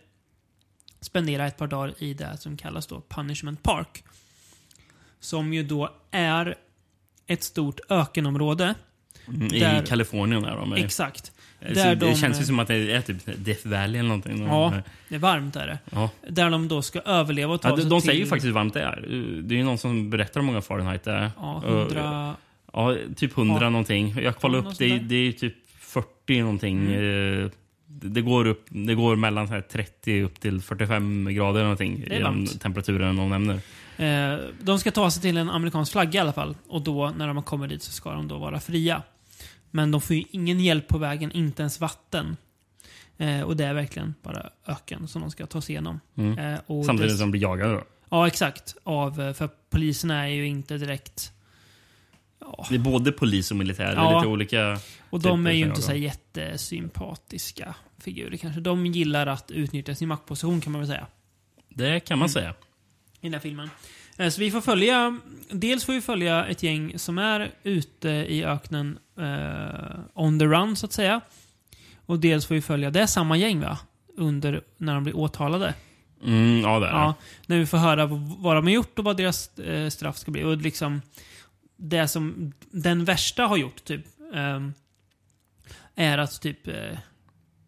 spendera 1.01 1.47
ett 1.47 1.57
par 1.57 1.67
dagar 1.67 1.93
i 1.97 2.13
det 2.13 2.37
som 2.37 2.57
kallas 2.57 2.87
då 2.87 3.01
Punishment 3.09 3.63
Park. 3.63 4.03
Som 5.19 5.53
ju 5.53 5.63
då 5.63 5.89
är 6.11 6.55
ett 7.27 7.43
stort 7.43 7.79
ökenområde. 7.89 8.75
Mm, 9.27 9.47
Där- 9.47 9.83
I 9.83 9.85
Kalifornien 9.87 10.45
är 10.45 10.55
de. 10.55 10.73
Exakt. 10.73 11.25
Så 11.67 11.73
där 11.73 11.95
det 11.95 12.05
de- 12.05 12.15
känns 12.15 12.41
ju 12.41 12.45
som 12.45 12.59
att 12.59 12.67
det 12.67 12.75
är 12.91 13.01
typ 13.01 13.17
Death 13.45 13.67
Valley 13.67 13.99
eller 13.99 14.09
någonting. 14.09 14.45
Ja, 14.47 14.73
det 15.09 15.15
är 15.15 15.19
varmt 15.19 15.55
är 15.55 15.67
det. 15.67 15.79
ja. 15.91 16.09
Där 16.29 16.49
de 16.49 16.67
då 16.67 16.81
ska 16.81 16.99
överleva 16.99 17.53
och 17.53 17.61
ta 17.61 17.69
Ja, 17.69 17.75
de 17.75 17.81
sig 17.81 17.89
de 17.89 18.01
till... 18.01 18.07
säger 18.07 18.19
ju 18.19 18.25
faktiskt 18.27 18.47
hur 18.47 18.51
varmt 18.53 18.73
det 18.73 18.81
är. 18.81 19.01
Det 19.43 19.55
är 19.55 19.57
ju 19.57 19.63
någon 19.63 19.77
som 19.77 20.09
berättar 20.09 20.39
hur 20.39 20.45
många 20.47 20.61
Fahrenheit 20.61 21.03
det 21.03 21.11
är. 21.11 21.31
Ja, 21.37 21.55
Och- 21.55 21.63
100... 21.91 22.35
Ja, 22.73 22.95
typ 23.15 23.37
100 23.37 23.57
Ja. 23.61 23.69
någonting. 23.69 24.15
Jag 24.23 24.35
kollade 24.37 24.69
upp, 24.69 24.77
det, 24.77 24.87
där. 24.89 24.99
det 24.99 25.15
är 25.15 25.31
typ 25.31 25.55
40 25.79 26.41
någonting. 26.41 26.93
Mm. 26.93 27.51
Det 28.03 28.21
går, 28.21 28.47
upp, 28.47 28.65
det 28.69 28.95
går 28.95 29.15
mellan 29.15 29.47
så 29.47 29.53
här 29.53 29.61
30 29.61 30.21
upp 30.23 30.39
till 30.39 30.61
45 30.61 31.25
grader 31.33 31.51
eller 31.59 31.63
någonting 31.63 32.03
i 32.03 32.09
de 32.09 32.23
varmt. 32.23 32.61
temperaturen 32.61 33.15
de 33.15 33.29
nämner. 33.29 33.59
Eh, 33.97 34.39
de 34.61 34.79
ska 34.79 34.91
ta 34.91 35.11
sig 35.11 35.21
till 35.21 35.37
en 35.37 35.49
amerikansk 35.49 35.91
flagga 35.91 36.17
i 36.17 36.21
alla 36.21 36.33
fall. 36.33 36.55
Och 36.67 36.81
då, 36.81 37.09
när 37.17 37.27
de 37.27 37.43
kommer 37.43 37.67
dit, 37.67 37.83
så 37.83 37.91
ska 37.91 38.11
de 38.11 38.27
då 38.27 38.37
vara 38.37 38.59
fria. 38.59 39.03
Men 39.71 39.91
de 39.91 40.01
får 40.01 40.15
ju 40.15 40.23
ingen 40.31 40.59
hjälp 40.59 40.87
på 40.87 40.97
vägen, 40.97 41.31
inte 41.31 41.61
ens 41.63 41.79
vatten. 41.79 42.37
Eh, 43.17 43.41
och 43.41 43.57
det 43.57 43.65
är 43.65 43.73
verkligen 43.73 44.13
bara 44.23 44.49
öken 44.67 45.07
som 45.07 45.21
de 45.21 45.31
ska 45.31 45.45
ta 45.45 45.61
sig 45.61 45.73
igenom. 45.73 45.99
Mm. 46.17 46.37
Eh, 46.37 46.59
Samtidigt 46.85 47.01
det- 47.11 47.17
som 47.17 47.19
de 47.19 47.31
blir 47.31 47.41
jagade. 47.41 47.73
Då. 47.73 47.83
Ja, 48.09 48.27
exakt. 48.27 48.75
Av, 48.83 49.21
eh, 49.21 49.33
för 49.33 49.49
poliserna 49.69 50.23
är 50.29 50.33
ju 50.33 50.47
inte 50.47 50.77
direkt... 50.77 51.31
Ja. 52.41 52.65
Det 52.69 52.75
är 52.75 52.79
både 52.79 53.11
polis 53.11 53.51
och 53.51 53.57
militär. 53.57 53.85
Det 53.85 53.91
Ja. 53.93 54.17
lite 54.17 54.27
olika. 54.27 54.77
Och 55.09 55.21
de 55.21 55.47
är 55.47 55.51
ju 55.51 55.65
inte 55.65 55.81
så 55.81 55.93
jättesympatiska 55.93 57.75
figurer 57.99 58.37
kanske. 58.37 58.61
De 58.61 58.85
gillar 58.85 59.27
att 59.27 59.51
utnyttja 59.51 59.95
sin 59.95 60.07
maktposition 60.07 60.61
kan 60.61 60.71
man 60.71 60.81
väl 60.81 60.87
säga. 60.89 61.07
Det 61.69 61.99
kan 61.99 62.19
man 62.19 62.29
säga. 62.29 62.53
i 63.23 63.25
den 63.27 63.33
här 63.33 63.39
filmen. 63.39 63.69
Eh, 64.17 64.29
Så 64.29 64.39
vi 64.39 64.51
får 64.51 64.61
följa, 64.61 65.19
dels 65.49 65.85
får 65.85 65.93
vi 65.93 66.01
följa 66.01 66.45
ett 66.45 66.63
gäng 66.63 66.99
som 66.99 67.17
är 67.17 67.51
ute 67.63 68.09
i 68.09 68.43
öknen 68.45 68.97
eh, 69.19 69.99
on 70.13 70.39
the 70.39 70.45
run 70.45 70.75
så 70.75 70.85
att 70.85 70.93
säga. 70.93 71.21
Och 72.05 72.19
dels 72.19 72.45
får 72.45 72.55
vi 72.55 72.61
följa, 72.61 72.91
det 72.91 73.01
är 73.01 73.05
samma 73.05 73.37
gäng 73.37 73.59
va? 73.61 73.77
Under, 74.17 74.61
när 74.77 74.93
de 74.93 75.03
blir 75.03 75.15
åtalade. 75.17 75.73
Mm, 76.23 76.61
ja, 76.61 76.79
det 76.79 76.87
är 76.87 76.91
Ja, 76.91 77.13
när 77.45 77.57
vi 77.59 77.65
får 77.65 77.77
höra 77.77 78.05
vad 78.37 78.55
de 78.55 78.65
har 78.65 78.71
gjort 78.73 78.99
och 78.99 79.05
vad 79.05 79.17
deras 79.17 79.59
eh, 79.59 79.89
straff 79.89 80.17
ska 80.17 80.31
bli. 80.31 80.43
Och 80.43 80.57
liksom 80.57 81.01
det 81.81 82.07
som 82.07 82.53
den 82.71 83.05
värsta 83.05 83.43
har 83.43 83.57
gjort 83.57 83.83
typ 83.83 84.05
ehm, 84.33 84.73
är 85.95 86.17
att 86.17 86.41
typ 86.41 86.67
eh, 86.67 86.97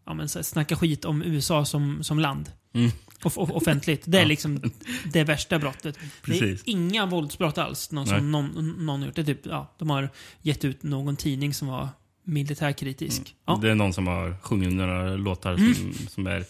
ja, 0.05 0.13
men, 0.13 0.29
så 0.29 0.43
snacka 0.43 0.75
skit 0.75 1.05
om 1.05 1.23
USA 1.23 1.65
som, 1.65 2.03
som 2.03 2.19
land. 2.19 2.51
Mm. 2.73 2.91
Off 3.23 3.37
off 3.37 3.49
offentligt. 3.51 4.03
Det 4.05 4.17
är 4.17 4.21
Ja. 4.21 4.27
liksom 4.27 4.71
det 5.13 5.23
värsta 5.23 5.59
brottet. 5.59 5.97
Precis. 6.23 6.63
Det 6.63 6.71
är 6.71 6.73
inga 6.73 7.05
våldsbrott 7.05 7.57
alls. 7.57 7.91
Någon 7.91 8.05
Nej. 8.07 8.17
som 8.17 8.31
någon, 8.31 8.85
någon 8.85 8.99
har 8.99 9.07
gjort. 9.07 9.15
Det 9.15 9.23
typ, 9.25 9.45
ja, 9.45 9.73
de 9.77 9.89
har 9.89 10.09
gett 10.41 10.65
ut 10.65 10.83
någon 10.83 11.15
tidning 11.15 11.53
som 11.53 11.67
var 11.67 11.89
militärkritisk. 12.23 13.35
Ja. 13.45 13.59
Det 13.61 13.71
är 13.71 13.75
någon 13.75 13.93
som 13.93 14.07
har 14.07 14.37
sjungit 14.41 14.73
några 14.73 15.15
låtar 15.15 15.53
Mm. 15.53 15.73
som, 15.73 15.93
som 16.07 16.27
är 16.27 16.45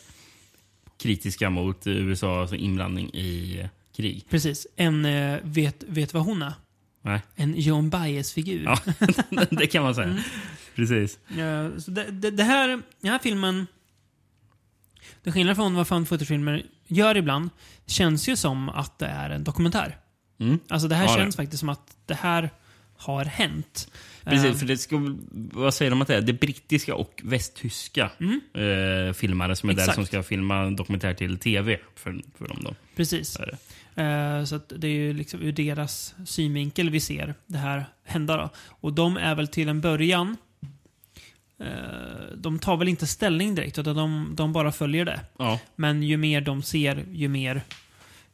kritiska 0.98 1.50
mot 1.50 1.88
USAs 1.88 2.54
inblandning 2.54 3.10
i 3.14 3.64
krig. 3.96 4.26
Precis. 4.30 4.68
En, 4.76 5.06
eh, 5.06 5.40
vet, 5.44 5.84
vet 5.88 6.14
vad 6.14 6.24
hon 6.24 6.42
är? 6.42 6.54
Nej. 7.06 7.22
En 7.36 7.54
John 7.60 7.90
Baez-figur. 7.90 8.64
Ja, 8.64 8.80
det 9.52 9.68
kan 9.68 9.84
man 9.84 9.96
säga. 9.96 10.08
Mm. 10.08 10.22
Precis. 10.76 11.20
Eh, 11.38 11.78
så 11.78 11.92
det, 11.92 12.04
det, 12.12 12.32
det 12.32 12.44
här, 12.44 12.68
den 13.02 13.12
här 13.12 13.20
filmen 13.20 13.68
Det 15.24 15.32
skillnad 15.32 15.56
från 15.56 15.76
vad 15.76 15.88
fan 15.88 16.06
footage-filmer 16.06 16.64
gör 16.88 17.18
ibland, 17.18 17.50
känns 17.86 18.30
ju 18.30 18.36
som 18.36 18.70
att 18.70 19.00
det 19.00 19.06
är 19.06 19.30
en 19.30 19.44
dokumentär. 19.44 19.98
Mm. 20.40 20.60
Alltså 20.70 20.88
det 20.88 20.96
här 20.96 21.06
Ja, 21.06 21.14
det. 21.16 21.20
känns 21.20 21.36
faktiskt 21.36 21.60
som 21.60 21.70
att 21.70 21.98
det 22.06 22.14
här 22.16 22.50
har 22.98 23.26
hänt. 23.26 23.92
Precis, 24.24 24.46
Eh, 24.46 24.54
för 24.56 24.66
det 24.66 24.78
ska, 24.78 25.16
vad 25.32 25.74
säger 25.74 25.92
de 25.92 26.02
att 26.02 26.08
det 26.08 26.16
är? 26.16 26.22
Det 26.22 26.34
brittiska 26.34 26.96
och 26.96 27.22
västtyska 27.24 28.04
eh, 28.04 29.14
filmare 29.14 29.56
som 29.56 29.70
är 29.70 29.74
där 29.74 29.82
Mm. 29.84 29.90
Exakt. 29.90 29.96
som 29.96 30.06
ska 30.06 30.24
filma 30.24 30.58
en 30.58 30.76
dokumentär 30.76 31.14
till 31.14 31.38
tv 31.38 31.80
för, 31.96 32.22
för 32.38 32.48
dem. 32.48 32.58
Då. 32.62 32.76
Precis. 32.96 33.34
Det. 33.34 33.58
Eh, 33.96 34.44
Så 34.46 34.60
det 34.78 34.88
är 34.88 34.92
ju 34.92 35.14
liksom 35.14 35.42
ur 35.42 35.52
deras 35.52 36.16
synvinkel 36.26 36.90
vi 36.90 37.00
ser 37.00 37.36
det 37.48 37.58
här 37.58 37.86
hända. 38.04 38.38
Då. 38.38 38.50
Och 38.70 38.94
de 38.94 39.18
är 39.18 39.36
väl 39.36 39.48
till 39.48 39.70
en 39.70 39.82
början 39.82 40.38
eh, 41.60 42.36
de 42.38 42.60
tar 42.60 42.78
väl 42.78 42.88
inte 42.88 43.08
ställning 43.08 43.56
direkt, 43.56 43.78
utan 43.80 43.96
de, 43.96 44.32
de 44.36 44.54
bara 44.54 44.72
följer 44.72 45.06
det. 45.06 45.20
Ja. 45.40 45.60
Men 45.76 46.04
ju 46.04 46.18
mer 46.18 46.42
de 46.42 46.62
ser, 46.64 47.06
ju 47.14 47.28
mer 47.28 47.62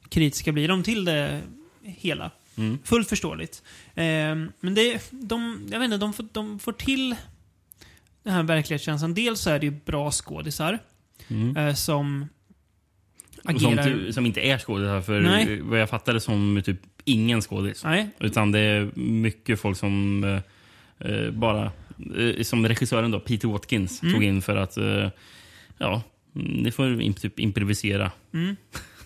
kritiska 0.09 0.51
blir 0.51 0.67
de 0.67 0.83
till 0.83 1.05
det 1.05 1.41
hela. 1.83 2.31
Mm. 2.57 2.79
Fullt 2.83 3.09
förståeligt. 3.09 3.63
Eh, 3.95 4.35
men 4.59 4.73
det, 4.75 5.11
de, 5.11 5.67
jag 5.71 5.79
vet 5.79 5.85
inte, 5.85 5.97
de 5.97 6.13
får, 6.13 6.25
de 6.31 6.59
får 6.59 6.71
till 6.73 7.15
den 8.23 8.33
här 8.33 8.43
verklighetskänslan. 8.43 9.13
Dels 9.13 9.39
så 9.41 9.49
är 9.49 9.59
det 9.59 9.65
ju 9.65 9.79
bra 9.85 10.11
skådisar 10.11 10.79
Mm. 11.27 11.57
eh, 11.57 11.73
Som, 11.75 12.29
agerar... 13.43 13.83
ty- 13.83 14.13
som 14.13 14.25
inte 14.25 14.41
är 14.41 14.57
skådisar, 14.57 15.01
för 15.01 15.21
Nej. 15.21 15.61
vad 15.61 15.79
jag 15.81 15.89
fattade 15.89 16.19
som 16.19 16.61
typ 16.65 16.79
ingen 17.05 17.41
skådis. 17.41 17.83
Nej, 17.83 18.09
Utan 18.19 18.51
det 18.51 18.59
är 18.59 18.89
mycket 18.95 19.59
folk 19.59 19.77
som 19.77 20.23
eh, 20.23 21.11
eh, 21.11 21.31
bara... 21.31 21.71
Eh, 22.17 22.43
som 22.43 22.67
regissören 22.67 23.11
då, 23.11 23.19
Peter 23.19 23.47
Watkins, 23.47 24.01
Mm. 24.03 24.13
tog 24.13 24.23
in 24.23 24.41
för 24.41 24.55
att... 24.55 24.77
Eh, 24.77 25.09
ja, 25.77 26.01
ni 26.33 26.71
får 26.71 27.13
typ 27.13 27.39
improvisera. 27.39 28.11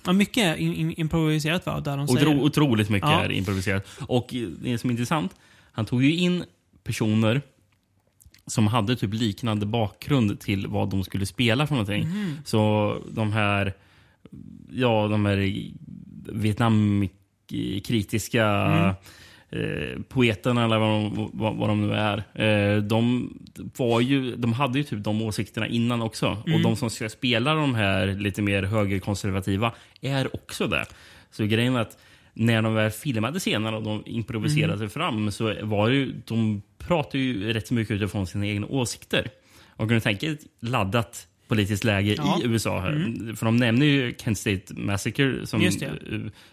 ja, 0.06 0.14
mycket 0.14 0.44
är 0.44 0.56
in, 0.56 0.92
improviserat 0.98 1.66
va? 1.66 1.80
Där 1.80 1.98
de 1.98 2.08
säger. 2.08 2.28
Otro, 2.28 2.46
otroligt 2.46 2.90
mycket 2.90 3.10
Ja. 3.10 3.24
är 3.24 3.32
improviserat. 3.32 3.88
Och 4.00 4.28
det 4.62 4.78
som 4.78 4.90
är 4.90 4.92
intressant, 4.92 5.36
han 5.72 5.86
tog 5.86 6.04
ju 6.04 6.16
in 6.16 6.44
personer 6.84 7.42
som 8.48 8.68
hade 8.68 8.96
typ 8.96 9.14
liknande 9.14 9.66
bakgrund 9.66 10.40
till 10.40 10.68
vad 10.68 10.90
de 10.90 11.04
skulle 11.04 11.26
spela 11.26 11.68
för 11.68 11.76
någonting. 11.76 12.04
Mhm. 12.08 12.38
Så 12.46 12.98
de 13.12 13.32
här, 13.34 13.74
ja, 14.72 15.08
de 15.08 15.26
här 15.26 15.54
Vietnamkritiska 16.32 18.46
Mm. 18.46 18.96
eh, 19.50 20.00
poeterna 20.10 20.66
eller 20.66 20.80
vad 20.80 20.90
de, 20.90 21.30
vad, 21.34 21.56
vad 21.56 21.70
de 21.70 21.88
nu 21.88 21.94
är. 21.94 22.24
Eh, 22.34 22.78
de, 22.84 23.30
var 23.78 24.02
ju, 24.02 24.36
de 24.36 24.54
hade 24.54 24.78
ju 24.78 24.84
typ 24.84 25.04
de 25.04 25.22
åsikterna 25.22 25.68
innan 25.68 26.02
också. 26.02 26.38
Mm. 26.46 26.56
Och 26.56 26.62
de 26.62 26.76
som 26.76 26.90
ska 26.90 27.10
spela 27.10 27.54
de 27.54 27.76
här 27.76 28.08
lite 28.08 28.42
mer 28.42 28.64
högerkonservativa 28.64 29.72
är 30.02 30.36
också 30.36 30.68
det. 30.68 30.86
Så 31.32 31.46
grejen 31.46 31.76
är 31.76 31.82
att 31.82 31.98
när 32.34 32.62
de 32.62 32.74
väl 32.74 32.92
filmade 32.92 33.40
scenerna 33.40 33.78
och 33.78 33.84
de 33.84 34.04
improviserade 34.06 34.78
sig 34.78 34.90
fram 34.90 35.32
så 35.32 35.56
var 35.62 35.90
det 35.90 35.96
ju, 35.96 36.14
de 36.26 36.62
pratade 36.78 37.24
ju 37.24 37.54
rätt 37.54 37.72
mycket 37.72 37.96
utifrån 37.96 38.28
sina 38.28 38.48
egna 38.48 38.68
åsikter. 38.68 39.28
Och 39.70 39.88
kan 39.88 39.88
du 39.88 40.00
tänka 40.00 40.32
ett 40.32 40.42
laddat 40.62 41.28
politiskt 41.48 41.84
läge 41.84 42.14
Ja. 42.18 42.40
i 42.44 42.46
USA. 42.48 42.80
Här. 42.80 43.36
För 43.36 43.46
de 43.46 43.58
nämner 43.58 43.86
ju 43.86 44.16
Kent 44.18 44.38
State 44.38 44.74
Massacre 44.74 45.48
som, 45.48 45.62
eh, 45.62 45.70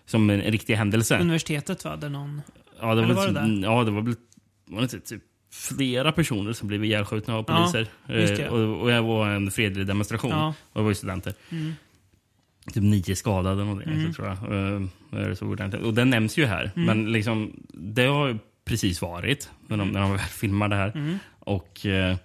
som 0.06 0.30
en 0.30 0.40
riktig 0.42 0.74
händelse. 0.74 1.18
Universitetet 1.18 1.84
va? 1.84 1.96
Där 1.96 2.08
någon... 2.08 2.42
Ja, 2.80 2.94
det 2.94 3.02
var, 3.02 3.14
var 3.14 3.26
det 3.28 3.46
typ- 3.46 3.62
ja, 3.64 3.84
det 3.84 3.90
var 3.90 4.02
väl 4.02 4.14
var 4.66 4.78
det 4.78 4.82
inte 4.82 5.00
typ 5.00 5.22
flera 5.52 6.12
personer 6.12 6.52
som 6.52 6.68
blev 6.68 6.84
ihjälskjutna 6.84 7.34
av 7.36 7.44
Ja, 7.48 7.56
poliser. 7.56 7.86
det. 8.06 8.44
Eh, 8.44 8.52
och, 8.52 8.80
och 8.82 8.88
det 8.88 9.00
var 9.00 9.28
en 9.28 9.50
fredlig 9.50 9.86
demonstration. 9.86 10.30
Ja. 10.30 10.48
Och 10.72 10.80
det 10.80 10.82
var 10.82 10.90
ju 10.90 10.94
studenter. 10.94 11.34
Mm. 11.50 11.72
Typ 12.72 12.82
nio 12.82 13.16
skadade 13.16 13.64
någonting, 13.64 14.06
så 14.06 14.12
tror 14.12 14.28
jag. 14.28 14.36
Eh, 15.28 15.34
så 15.34 15.46
ordentligt. 15.46 15.82
Och 15.82 15.94
den 15.94 16.10
nämns 16.10 16.36
ju 16.38 16.44
här. 16.46 16.70
Mm. 16.76 16.86
Men 16.86 17.12
liksom, 17.12 17.52
det 17.74 18.06
har 18.06 18.28
ju 18.28 18.38
precis 18.64 19.02
varit 19.02 19.50
när 19.66 19.76
de, 19.76 19.88
när 19.88 20.00
de 20.00 20.10
väl 20.10 20.18
filmar 20.20 20.68
det 20.68 20.76
här. 20.76 20.92
Mm. 20.94 21.18
Och, 21.38 21.86
eh, 21.86 22.16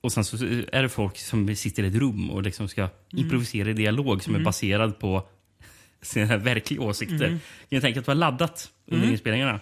och 0.00 0.12
sen 0.12 0.24
så 0.24 0.36
är 0.72 0.82
det 0.82 0.88
folk 0.88 1.18
som 1.18 1.56
sitter 1.56 1.82
i 1.82 1.86
ett 1.86 1.94
rum 1.94 2.30
och 2.30 2.42
liksom 2.42 2.68
ska 2.68 2.80
Mm. 2.82 3.24
improvisera 3.24 3.70
i 3.70 3.72
dialog 3.72 4.22
som 4.22 4.34
är 4.34 4.40
baserad 4.40 4.98
på 4.98 5.28
sina 6.02 6.36
verkliga 6.36 6.80
åsikter. 6.80 7.26
Mm. 7.26 7.38
Jag 7.68 7.82
tänka 7.82 8.00
att 8.00 8.06
det 8.06 8.10
var 8.10 8.14
laddat 8.14 8.70
under 8.86 9.10
inspelningarna. 9.10 9.60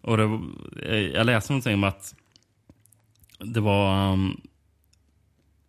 Och 0.00 0.16
det, 0.16 0.40
eh, 0.82 0.96
jag 0.96 1.26
läste 1.26 1.52
någonting 1.52 1.74
om 1.74 1.84
att 1.84 2.14
det 3.38 3.60
var... 3.60 4.12
Um, 4.12 4.40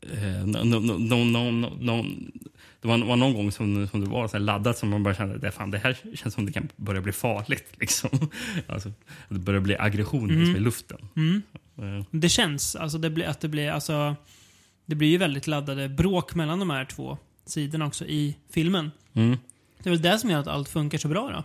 eh, 0.01 0.45
no, 0.45 0.63
no, 0.63 1.69
no, 1.79 2.05
det 2.81 2.87
var, 2.87 2.97
var 2.97 3.15
någon 3.15 3.33
gång 3.33 3.51
som, 3.51 3.87
som 3.87 4.01
det 4.01 4.09
var 4.09 4.27
så 4.27 4.37
laddat 4.37 4.77
som 4.77 4.89
man 4.89 5.03
bara 5.03 5.15
kände 5.15 5.37
det, 5.37 5.51
fan, 5.51 5.71
det 5.71 5.77
här 5.77 5.97
känns 6.15 6.33
som 6.33 6.45
det 6.45 6.51
kan 6.51 6.69
börja 6.75 7.01
bli 7.01 7.11
farligt. 7.11 7.67
Liksom. 7.79 8.09
Alltså, 8.67 8.91
det 9.29 9.39
börjar 9.39 9.61
bli 9.61 9.77
aggression 9.77 10.27
liksom, 10.27 10.55
i 10.55 10.59
luften. 10.59 10.97
Mm. 11.15 11.41
Eh, 11.81 12.05
Det 12.11 12.29
känns, 12.29 12.75
alltså 12.75 12.97
det 12.97 13.09
blir, 13.09 13.25
att 13.25 13.39
det 13.41 13.47
blir, 13.47 13.71
alltså... 13.71 14.15
Det 14.85 14.95
blir 14.95 15.07
ju 15.09 15.17
väldigt 15.17 15.47
laddade 15.47 15.89
bråk 15.89 16.35
mellan 16.35 16.59
de 16.59 16.69
här 16.69 16.85
två 16.85 17.17
sidorna 17.45 17.85
också 17.85 18.05
i 18.05 18.35
filmen. 18.49 18.91
Mm. 19.13 19.37
Det 19.83 19.89
är 19.89 19.91
väl 19.91 20.01
det 20.01 20.19
som 20.19 20.29
gör 20.29 20.39
att 20.39 20.47
allt 20.47 20.69
funkar 20.69 20.97
så 20.97 21.07
bra 21.07 21.29
då. 21.31 21.43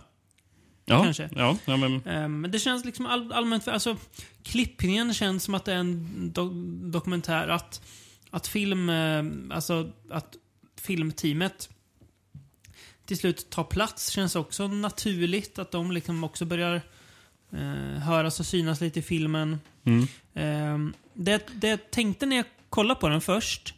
Ja, 0.85 1.03
Kanske. 1.03 1.29
Ja, 1.35 1.57
ja, 1.65 1.77
men, 1.77 1.93
Eh, 2.05 2.27
Men 2.27 2.51
det 2.51 2.59
känns 2.59 2.85
liksom 2.85 3.05
all, 3.05 3.31
allmänt... 3.33 3.67
Alltså, 3.67 3.97
klippningen 4.43 5.13
känns 5.13 5.43
som 5.43 5.53
att 5.55 5.65
det 5.65 5.73
är 5.73 5.77
en 5.77 6.31
do 6.33 6.49
dokumentär. 6.91 7.47
Att, 7.47 7.81
att 8.29 8.47
film... 8.47 8.89
eh, 8.89 9.23
Alltså, 9.51 9.91
att 10.09 10.35
filmteamet 10.81 11.69
till 13.05 13.17
slut 13.17 13.49
tar 13.49 13.63
plats 13.63 14.09
känns 14.09 14.35
också 14.35 14.67
naturligt. 14.67 15.59
Att 15.59 15.71
de 15.71 15.91
liksom 15.91 16.23
också 16.23 16.45
börjar 16.45 16.81
eh, 17.55 18.01
höras 18.01 18.39
och 18.39 18.45
synas 18.45 18.81
lite 18.81 18.99
i 18.99 19.01
filmen. 19.01 19.59
mm. 19.83 20.07
Eh, 20.33 20.95
det, 21.13 21.47
det 21.55 21.67
jag 21.67 21.91
tänkte 21.91 22.25
när 22.25 22.35
jag 22.35 22.45
kollade 22.69 22.99
på 22.99 23.09
den 23.09 23.21
först, 23.21 23.73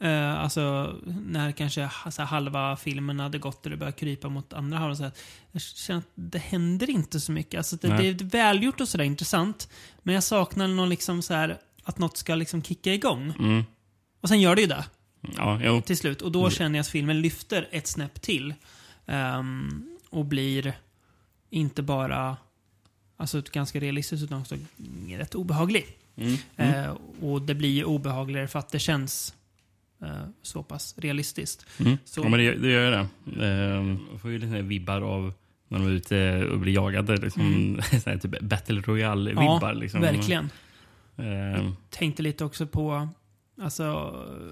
eh, 0.00 0.40
alltså 0.40 0.94
när 1.06 1.52
kanske 1.52 1.82
ha- 1.84 2.10
så 2.10 2.22
här, 2.22 2.26
halva 2.28 2.76
filmen 2.76 3.20
hade 3.20 3.38
gått 3.38 3.64
och 3.66 3.70
det 3.70 3.76
började 3.76 3.96
krypa 3.98 4.28
mot 4.28 4.52
andra 4.52 4.78
halvan, 4.78 4.96
så 4.96 5.02
här, 5.02 5.12
jag 5.52 5.62
känner 5.62 5.98
att 6.00 6.06
det 6.14 6.38
händer 6.38 6.90
inte 6.90 7.20
så 7.20 7.32
mycket. 7.32 7.58
Alltså 7.58 7.76
det, 7.76 7.88
det 7.88 8.08
är 8.08 8.24
välgjort 8.24 8.80
och 8.80 8.88
sådär 8.88 9.04
intressant, 9.04 9.68
men 10.02 10.14
jag 10.14 10.24
saknar 10.24 10.68
någon 10.68 10.88
liksom 10.88 11.22
så 11.22 11.34
här, 11.34 11.58
att 11.84 11.98
något 11.98 12.16
ska 12.16 12.34
liksom 12.34 12.62
kicka 12.62 12.94
igång. 12.94 13.34
Mm. 13.38 13.64
Och 14.20 14.28
sen 14.28 14.40
gör 14.40 14.54
det 14.54 14.60
ju 14.62 14.68
det 14.68 14.84
Ja, 15.36 15.60
jo. 15.62 15.80
till 15.82 15.96
slut. 15.96 16.22
Och 16.22 16.32
då 16.32 16.50
känner 16.50 16.78
jag 16.78 16.82
att 16.82 16.88
filmen 16.88 17.20
lyfter 17.20 17.68
ett 17.70 17.86
snäpp 17.86 18.22
till. 18.22 18.54
Ehm, 19.06 19.88
och 20.10 20.24
blir 20.24 20.72
inte 21.50 21.82
bara 21.82 22.36
alltså, 23.16 23.42
ganska 23.52 23.80
realistisk 23.80 24.24
utan 24.24 24.40
också 24.40 24.56
rätt 25.08 25.34
obehaglig. 25.34 25.86
Mm. 26.16 26.36
Eh, 26.56 26.96
och 27.20 27.42
det 27.42 27.54
blir 27.54 27.70
ju 27.70 27.84
obehagligare 27.84 28.48
för 28.48 28.58
att 28.58 28.68
det 28.68 28.78
känns 28.78 29.34
eh, 30.02 30.24
så 30.42 30.62
pass 30.62 30.94
realistiskt. 30.98 31.66
Mm. 31.80 31.98
Så- 32.04 32.20
Ja, 32.20 32.28
men 32.28 32.40
det, 32.40 32.54
det 32.54 32.68
gör 32.70 32.90
det. 32.90 33.08
Jag 34.12 34.20
får 34.20 34.30
ju 34.30 34.38
lite 34.38 34.62
vibbar 34.62 35.00
av 35.00 35.32
när 35.68 35.78
de 35.78 35.86
är 35.86 35.90
ute 35.90 36.44
och 36.46 36.58
blir 36.60 36.72
jagade. 36.74 37.16
Liksom, 37.16 37.80
här 38.06 38.18
typ 38.18 38.40
Battle 38.40 38.80
Royale-vibbar. 38.80 39.42
Mm. 39.42 39.60
Ja, 39.62 39.72
liksom. 39.72 40.00
verkligen. 40.00 40.50
Ehm, 41.16 41.76
Tänkte 41.90 42.22
lite 42.22 42.44
också 42.44 42.66
på, 42.66 43.08
alltså, 43.60 43.84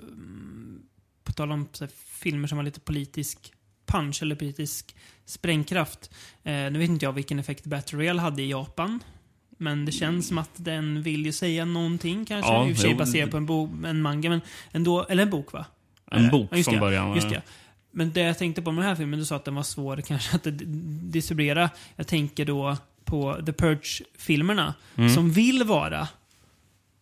mm, 0.08 0.82
på 1.24 1.32
tal 1.32 1.52
om 1.52 1.68
här, 1.80 1.88
filmer 2.06 2.48
som 2.48 2.58
har 2.58 2.64
lite 2.64 2.80
politisk 2.80 3.52
punch 3.86 4.22
eller 4.22 4.34
politisk 4.34 4.96
sprängkraft. 5.26 6.10
Eh, 6.44 6.52
nu 6.52 6.78
vet 6.78 6.88
inte 6.90 7.04
jag 7.04 7.12
vilken 7.12 7.38
effekt 7.38 7.64
Battle 7.64 7.98
Royale 7.98 8.20
hade 8.20 8.42
i 8.42 8.50
Japan. 8.50 9.00
Men 9.58 9.84
det 9.84 9.92
känns 9.92 10.28
som 10.28 10.38
att 10.38 10.50
den 10.56 11.02
vill 11.02 11.26
ju 11.26 11.32
säga 11.32 11.64
någonting 11.64 12.24
kanske. 12.24 12.52
Ja, 12.52 12.68
I 12.68 12.72
och 12.72 12.76
för 12.76 12.82
sig 12.82 12.94
baserat 12.94 13.30
på 13.30 13.36
en, 13.36 13.46
bo, 13.46 13.70
en 13.86 14.02
manga, 14.02 14.30
men 14.30 14.40
ändå, 14.72 15.04
eller 15.04 15.22
en 15.22 15.30
bok 15.30 15.52
va? 15.52 15.64
En 16.10 16.24
Eh, 16.24 16.30
bok 16.30 16.48
ja, 16.52 16.62
från 16.62 16.80
början. 16.80 17.14
Just 17.14 17.30
det. 17.30 17.42
Men 17.90 18.12
det 18.12 18.20
jag 18.20 18.38
tänkte 18.38 18.62
på 18.62 18.72
med 18.72 18.82
den 18.82 18.88
här 18.88 18.96
filmen, 18.96 19.18
du 19.18 19.24
sa 19.24 19.36
att 19.36 19.44
den 19.44 19.54
var 19.54 19.62
svår 19.62 19.96
kanske 19.96 20.36
att 20.36 20.44
di- 20.44 20.64
distribuera. 21.10 21.70
Jag 21.96 22.06
tänker 22.06 22.44
då 22.44 22.76
på 23.04 23.42
The 23.46 23.52
Purge-filmerna, 23.52 24.74
Mm. 24.96 25.14
som 25.14 25.30
vill 25.32 25.62
vara 25.64 26.08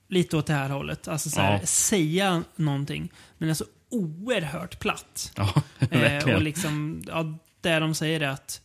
lite 0.09 0.37
åt 0.37 0.47
det 0.47 0.53
här 0.53 0.69
hållet. 0.69 1.09
Alltså 1.09 1.31
så 1.31 1.41
här, 1.41 1.53
Ja. 1.61 1.67
säga 1.67 2.43
någonting. 2.57 3.09
Men 3.39 3.49
är 3.49 3.55
så 3.55 3.65
oerhört 3.91 4.79
platt. 4.81 5.33
Ja, 5.37 5.53
Eh, 5.79 5.89
verkligen. 6.01 6.37
och 6.37 6.43
liksom, 6.43 7.03
ja, 7.09 7.39
där 7.63 7.81
de 7.81 7.95
säger 7.95 8.21
att 8.21 8.61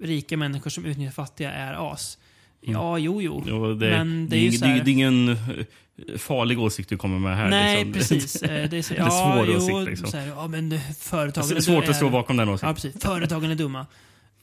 rika 0.00 0.36
människor 0.36 0.70
som 0.70 0.84
utnyttjar 0.84 1.12
fattiga 1.12 1.52
är 1.52 1.92
as. 1.92 2.18
Ja, 2.60 2.98
jo, 2.98 3.22
jo. 3.22 3.36
Mm. 3.40 3.48
Jo, 3.48 3.74
det, 3.74 3.90
Men 3.90 4.28
det 4.28 4.36
är 4.36 4.40
det, 4.40 4.44
ju 4.46 4.58
det, 4.58 4.66
här- 4.66 4.84
det 4.84 4.90
är 4.90 4.92
ingen 4.92 5.28
eh, 5.28 5.36
farlig 6.18 6.58
åsikt 6.60 6.88
du 6.88 6.96
kommer 6.96 7.18
med 7.18 7.36
här. 7.36 7.48
Nej, 7.50 7.84
liksom. 7.84 7.92
precis. 7.92 8.42
Eh, 8.42 8.68
Det 8.70 8.76
är, 8.78 8.82
så, 8.82 8.94
är 8.94 8.98
ja, 8.98 9.10
svår 9.10 9.46
jo, 9.48 9.56
åsikt, 9.56 9.90
liksom. 9.90 10.08
så 10.10 10.16
här, 10.16 10.26
ja, 10.26 10.46
men 10.46 10.80
företagen 10.98 11.48
Det 11.48 11.56
är 11.56 11.60
svårt 11.60 11.88
att 11.88 11.96
stå 11.96 12.06
är- 12.06 12.10
bakom 12.10 12.36
den 12.36 12.48
Ja, 12.48 12.54
åsikten. 12.54 12.74
precis. 12.74 13.02
Företagen 13.02 13.50
är 13.50 13.54
dumma. 13.54 13.86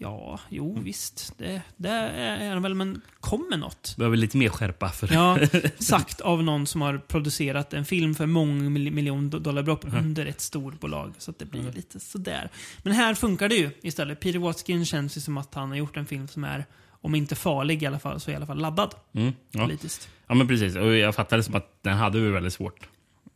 Ja, 0.01 0.39
jo 0.49 0.79
visst. 0.83 1.33
Det, 1.37 1.61
det 1.77 1.89
är 1.89 2.49
han 2.53 2.61
väl, 2.61 2.75
men 2.75 3.01
kommer 3.19 3.57
något? 3.57 3.95
Behöver 3.97 4.17
lite 4.17 4.37
mer 4.37 4.49
skärpa. 4.49 4.89
För 4.89 5.13
Ja, 5.13 5.39
sagt 5.79 6.21
av 6.21 6.43
någon 6.43 6.67
som 6.67 6.81
har 6.81 6.97
producerat 6.97 7.73
en 7.73 7.85
film 7.85 8.15
för 8.15 8.25
många 8.25 8.69
mil- 8.69 8.91
miljon 8.91 9.31
do- 9.31 9.39
dollarbelopp 9.39 9.85
under 9.93 10.25
ett 10.25 10.41
storbolag. 10.41 11.13
Så 11.17 11.31
att 11.31 11.39
det 11.39 11.45
blir 11.45 11.71
lite 11.71 11.99
sådär. 11.99 12.49
Men 12.83 12.93
här 12.93 13.13
funkar 13.15 13.49
det 13.49 13.55
ju 13.55 13.71
istället. 13.81 14.19
Peter 14.19 14.39
Watkin 14.39 14.85
känns 14.85 15.17
ju 15.17 15.21
som 15.21 15.37
att 15.37 15.53
han 15.53 15.69
har 15.69 15.75
gjort 15.75 15.97
en 15.97 16.05
film 16.05 16.27
som 16.27 16.43
är, 16.43 16.65
om 17.01 17.15
inte 17.15 17.35
farlig 17.35 17.83
i 17.83 17.85
alla 17.85 17.99
fall, 17.99 18.19
så 18.19 18.31
i 18.31 18.35
alla 18.35 18.45
fall 18.45 18.57
laddad 18.61 18.95
Mm, 19.13 19.33
ja. 19.51 19.61
politiskt. 19.63 20.09
ja, 20.27 20.33
men 20.35 20.47
precis. 20.47 20.75
Och 20.75 20.95
jag 20.95 21.15
fattade 21.15 21.43
som 21.43 21.55
att 21.55 21.83
den 21.83 21.97
hade 21.97 22.17
ju 22.19 22.31
väldigt 22.31 22.53
svårt 22.53 22.87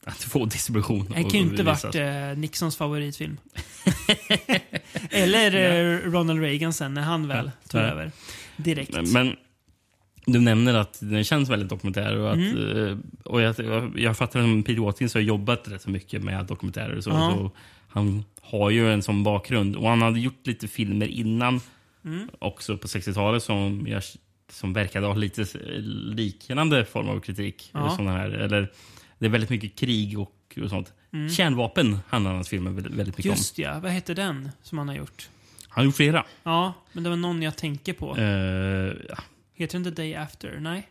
att 0.06 0.24
få 0.24 0.46
distribution. 0.46 1.06
Det 1.10 1.14
kan 1.24 1.32
ju 1.32 1.40
inte 1.40 1.64
varit 1.64 1.96
eh, 1.96 2.38
Nixons 2.38 2.78
favoritfilm. 2.78 3.38
Eller 5.10 5.56
eh, 5.56 6.12
Ronald 6.12 6.42
Reagan 6.42 6.74
sen, 6.74 6.94
när 6.94 7.02
han 7.02 7.28
väl 7.28 7.52
tog 7.70 7.82
Ja. 7.82 7.86
över. 7.86 8.12
Direkt. 8.58 8.94
Men, 8.94 9.12
men 9.12 9.36
du 10.26 10.40
nämner 10.40 10.74
att 10.74 10.98
den 11.02 11.24
känns 11.24 11.50
väldigt 11.50 11.70
dokumentär. 11.70 12.16
Och, 12.18 12.30
att, 12.32 12.36
Mm. 12.38 12.88
eh, 12.88 12.98
och 13.26 13.42
jag, 13.42 13.56
jag, 13.96 14.18
fattar 14.18 14.40
att 14.60 14.66
Peter 14.66 14.82
Watkins 14.82 15.14
har 15.14 15.22
jobbat 15.22 15.68
rätt 15.68 15.82
så 15.82 15.90
mycket 15.90 16.24
med 16.24 16.46
dokumentärer. 16.46 16.98
Och 16.98 17.04
så, 17.04 17.10
Ja. 17.10 17.34
så 17.36 17.52
han 17.88 18.24
har 18.42 18.70
ju 18.70 18.94
en 18.94 19.02
sån 19.02 19.24
bakgrund. 19.24 19.76
Och 19.76 19.90
han 19.90 20.02
hade 20.02 20.20
gjort 20.20 20.48
lite 20.48 20.68
filmer 20.68 21.08
innan, 21.08 21.62
Mm. 22.06 22.30
också 22.40 22.78
på 22.78 22.88
60-talet, 22.88 23.44
som, 23.44 23.86
jag, 23.90 24.04
som 24.52 24.74
verkade 24.74 25.08
ha 25.08 25.14
lite 25.14 25.46
liknande 26.16 26.86
form 26.86 27.10
av 27.10 27.20
kritik. 27.20 27.70
Ja. 27.74 27.80
Eller 27.80 27.90
såna 27.90 28.12
här, 28.12 28.30
eller, 28.30 28.72
det 29.20 29.26
är 29.26 29.30
väldigt 29.30 29.50
mycket 29.50 29.76
krig 29.76 30.20
och, 30.20 30.58
och 30.64 30.70
sånt. 30.70 30.94
Kärnvapen 31.38 32.00
handlar 32.10 32.34
hans 32.34 32.50
filmer 32.50 32.72
väldigt, 32.72 32.96
mycket 32.96 33.26
Mm. 33.26 33.36
Just 33.38 33.58
ja, 33.58 33.80
vad 33.80 33.92
heter 33.92 34.16
den 34.16 34.50
som 34.64 34.78
han 34.78 34.88
har 34.88 34.96
gjort? 34.96 35.30
om. 35.30 35.66
Han 35.70 35.82
har 35.82 35.86
gjort 35.86 35.96
flera. 35.96 36.26
Ja, 36.44 36.74
men 36.94 37.04
det 37.04 37.10
var 37.10 37.18
någon 37.18 37.42
jag 37.42 37.56
tänker 37.58 37.94
på. 37.94 38.18
Eh, 38.18 38.24
ja. 39.10 39.18
Heter 39.54 39.74
den 39.80 39.84
The 39.84 39.90
Day 40.02 40.16
After? 40.16 40.58
Nej? 40.62 40.88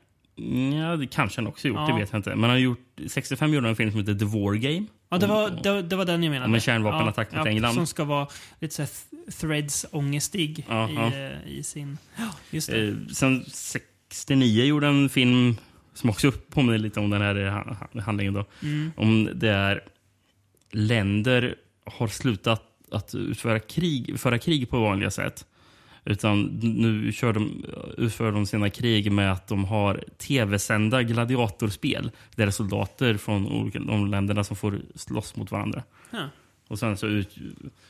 Ja, 0.81 0.97
det 0.97 1.07
kanske 1.07 1.41
han 1.41 1.47
också 1.47 1.69
gjort, 1.69 1.77
Ja. 1.77 1.87
det 1.95 2.01
vet 2.01 2.13
jag 2.13 2.19
inte. 2.19 2.31
Men 2.31 2.41
han 2.41 2.51
har 2.51 2.57
gjort, 2.59 3.01
65 3.07 3.55
gjorde 3.55 3.67
han 3.67 3.71
en 3.71 3.77
film 3.77 3.91
som 3.91 4.01
heter 4.01 4.15
The 4.15 4.25
War 4.25 4.55
Game. 4.55 4.87
Ja, 5.09 5.19
det 5.19 5.27
var, 5.27 5.51
Om- 5.51 5.63
det, 5.63 5.83
det 5.83 5.97
var 5.97 6.05
den 6.05 6.23
jag 6.23 6.31
menade. 6.31 6.47
Om 6.49 6.55
en 6.55 6.61
kärnvapenattack 6.61 7.33
mot 7.33 7.47
England. 7.47 7.75
Som 7.75 7.87
ska 7.87 8.05
vara 8.05 8.29
lite 8.61 8.75
såhär 8.75 8.91
threads-ångestig 9.31 10.65
Ja, 10.69 10.91
i, 10.91 10.95
ja. 10.95 11.13
eh, 11.15 11.49
i 11.59 11.63
sin... 11.63 11.99
Ja, 12.17 12.29
just 12.51 12.71
det. 12.71 12.89
Eh, 12.89 12.95
sen 13.13 13.45
69 13.49 14.65
gjorde 14.65 14.87
han 14.87 15.03
en 15.03 15.09
film 15.09 15.57
som 15.95 16.11
också 16.11 16.33
påminner 16.51 16.79
lite 16.79 17.01
om 17.01 17.11
den 17.11 17.23
här 17.23 17.37
eh, 17.37 17.53
ha- 17.53 17.77
ha- 17.93 18.01
handlingen. 18.01 18.35
Då. 18.35 18.45
Mm. 18.63 18.93
Om 18.97 19.29
det 19.35 19.51
är 19.51 19.85
länder 20.71 21.55
har 21.85 22.09
slutat 22.09 22.63
att 22.91 23.15
utföra 23.15 23.59
krig, 23.61 24.21
föra 24.21 24.39
krig 24.39 24.71
på 24.71 24.81
vanliga 24.81 25.11
sätt. 25.11 25.47
Utan 26.05 26.43
nu 26.63 27.13
kör 27.13 27.33
de, 27.33 27.65
utför 27.99 28.33
de 28.33 28.47
sina 28.47 28.71
krig 28.71 29.13
med 29.13 29.33
att 29.33 29.47
de 29.49 29.65
har 29.65 30.05
tv-sända 30.19 31.03
gladiatorspel. 31.03 32.03
Där 32.35 32.47
det 32.47 32.51
är 32.51 32.51
soldater 32.51 33.17
från 33.17 33.47
olika, 33.47 33.79
de 33.79 34.07
länderna 34.07 34.45
som 34.45 34.57
får 34.57 34.81
slåss 34.95 35.37
mot 35.37 35.51
varandra. 35.51 35.83
Ja. 36.11 36.29
Och 36.69 36.79
sen 36.79 36.97
så 36.97 37.07
ut, 37.07 37.37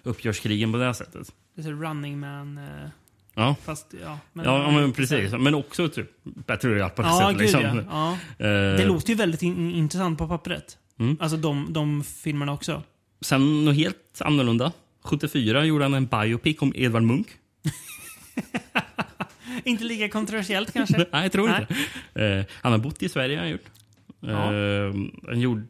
uppgörs 0.03 0.41
krigen 0.41 0.73
på 0.73 0.79
det 0.79 0.85
här 0.85 0.93
sättet. 0.93 1.35
Lite 1.55 1.71
Running 1.71 2.21
Man... 2.21 2.59
Eh, 2.59 2.89
Ja, 3.35 3.57
fast, 3.65 3.95
ja. 4.03 4.19
ja 4.33 4.71
men 4.71 4.93
precis. 4.93 5.33
Men 5.33 5.55
också 5.55 5.89
typ 5.89 6.11
Battle 6.25 6.71
Royale 6.71 6.91
på 6.91 7.03
det 7.03 7.09
Ja, 7.09 7.19
sättet. 7.19 7.33
gud 7.33 7.41
Liksom. 7.41 7.63
ja. 7.63 8.17
ja. 8.39 8.47
Eh, 8.47 8.77
Det 8.77 8.85
låter 8.85 9.09
ju 9.11 9.15
väldigt 9.15 9.43
in, 9.43 9.71
intressant 9.71 10.19
på 10.19 10.29
pappret. 10.29 10.79
Mm. 10.99 11.17
Alltså 11.21 11.37
de, 11.37 11.73
de 11.73 12.05
filmerna 12.05 12.53
också. 12.53 12.83
Sen 13.21 13.65
något 13.65 13.77
helt 13.77 14.21
annorlunda. 14.21 14.73
74 15.05 15.65
gjorde 15.65 15.85
han 15.85 15.95
en 15.95 16.07
biopic 16.07 16.63
om 16.63 16.73
Edvard 16.77 17.03
Munch. 17.03 17.27
Inte 19.65 19.85
lika 19.85 20.09
kontroversiellt 20.09 20.73
kanske? 20.73 20.99
Nej, 21.13 21.23
jag 21.23 21.33
tror 21.33 21.49
Nej. 21.49 21.67
inte. 22.15 22.25
Eh, 22.27 22.45
han 22.63 22.73
har 22.73 22.79
bott 22.79 23.03
i 23.03 23.09
Sverige. 23.09 23.39
Han, 23.39 23.51
gjort. 23.51 23.65
Eh, 24.23 24.95
han 25.29 25.41
gjorde 25.41 25.63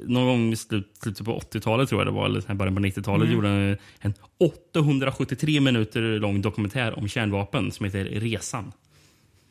någon 0.00 0.26
gång 0.26 0.52
i 0.52 0.56
slut, 0.56 0.92
slutet 1.02 1.24
på 1.26 1.38
80-talet, 1.38 1.88
tror 1.88 2.00
jag 2.00 2.06
det 2.06 2.10
var, 2.12 2.26
eller 2.26 2.54
början 2.54 2.74
på 2.74 2.80
90-talet, 2.82 3.22
Mm. 3.24 3.34
gjorde 3.34 3.48
han 3.48 3.76
en 4.00 4.14
873 4.38 5.60
minuter 5.60 6.00
lång 6.00 6.42
dokumentär 6.42 6.98
om 6.98 7.08
kärnvapen 7.08 7.72
som 7.72 7.84
heter 7.84 8.04
Resan. 8.04 8.72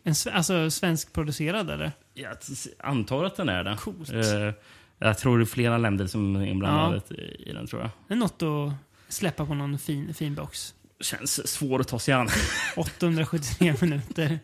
En, 0.04 0.14
alltså 0.32 0.72
svenskproducerad 0.72 1.70
eller? 1.70 1.92
Jag 2.14 2.38
antar 2.80 3.24
att 3.24 3.36
den 3.36 3.50
är 3.50 3.64
det. 3.64 3.78
Coolt. 3.80 4.10
Eh, 4.12 4.52
jag 5.00 5.18
tror 5.18 5.38
det 5.38 5.44
är 5.44 5.46
flera 5.46 5.78
länder 5.78 6.08
som 6.08 6.36
är 6.36 6.46
inblandade 6.46 7.02
i 7.40 7.52
den, 7.54 7.68
tror 7.68 7.82
jag. 7.82 7.90
Det 8.08 8.14
är 8.14 8.18
något 8.18 8.42
att 8.42 8.74
släppa 9.14 9.46
på 9.46 9.54
någon 9.54 9.80
fin, 9.80 10.14
fin 10.14 10.36
box. 10.36 10.74
Känns 11.00 11.48
svår 11.48 11.80
att 11.80 11.88
ta 11.88 12.00
sig 12.00 12.14
an. 12.14 12.28
873 12.78 13.76
minuter. 13.82 14.40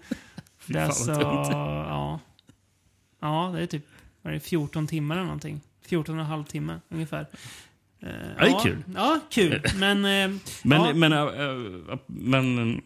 Det 0.65 0.79
är 0.79 0.85
alltså... 0.85 1.11
Ja. 1.11 2.19
ja, 3.19 3.51
det 3.55 3.61
är 3.61 3.65
typ 3.67 3.85
vad 4.21 4.31
är 4.33 4.35
det, 4.35 4.39
14 4.39 4.87
timmar 4.87 5.15
eller 5.15 5.25
någonting. 5.25 5.61
14 5.85 6.15
och 6.15 6.21
en 6.21 6.27
halv 6.27 6.43
timme 6.43 6.79
ungefär. 6.89 7.27
Eh, 8.01 8.09
Ja, 8.37 8.45
det 8.45 8.51
är 8.51 8.63
kul. 8.63 8.83
Ja, 8.95 9.19
kul. 9.29 9.61
Men... 9.79 9.97
eh, 9.97 10.37
Men, 10.63 10.81
ja. 10.81 10.93
men, 10.93 11.13
äh, 11.13 11.97
men 12.07 12.81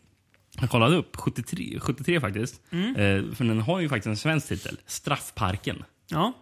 jag 0.60 0.70
kollade 0.70 0.96
upp 0.96 1.16
73, 1.16 1.80
73 1.80 2.20
faktiskt. 2.20 2.62
Mm. 2.72 2.96
Eh, 2.96 3.34
för 3.36 3.44
den 3.46 3.60
har 3.62 3.80
ju 3.80 3.90
faktiskt 3.90 4.08
en 4.08 4.18
svensk 4.18 4.48
titel. 4.48 4.78
Straffparken. 4.86 5.84
Ja. 6.08 6.34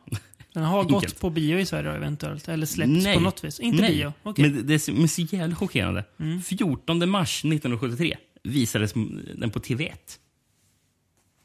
Den 0.53 0.63
har 0.63 0.83
gått 0.89 1.19
på 1.19 1.29
bio 1.29 1.59
i 1.59 1.65
Sverige 1.65 1.91
eventuellt. 1.93 2.47
Eller 2.47 2.65
släppts 2.65 3.03
Nej. 3.03 3.15
på 3.15 3.21
något 3.21 3.43
vis. 3.43 3.59
Inte 3.59 3.81
Nej. 3.81 3.91
bio. 3.91 4.13
Mm. 4.25 4.51
Men 4.55 4.67
det 4.67 4.73
är 4.73 5.07
så, 5.07 5.21
jävla 5.35 5.55
chockerande. 5.55 6.03
14 6.45 7.09
mars 7.09 7.39
1973 7.45 8.17
visades 8.43 8.93
den 9.35 9.49
på 9.49 9.59
TV1. 9.59 9.91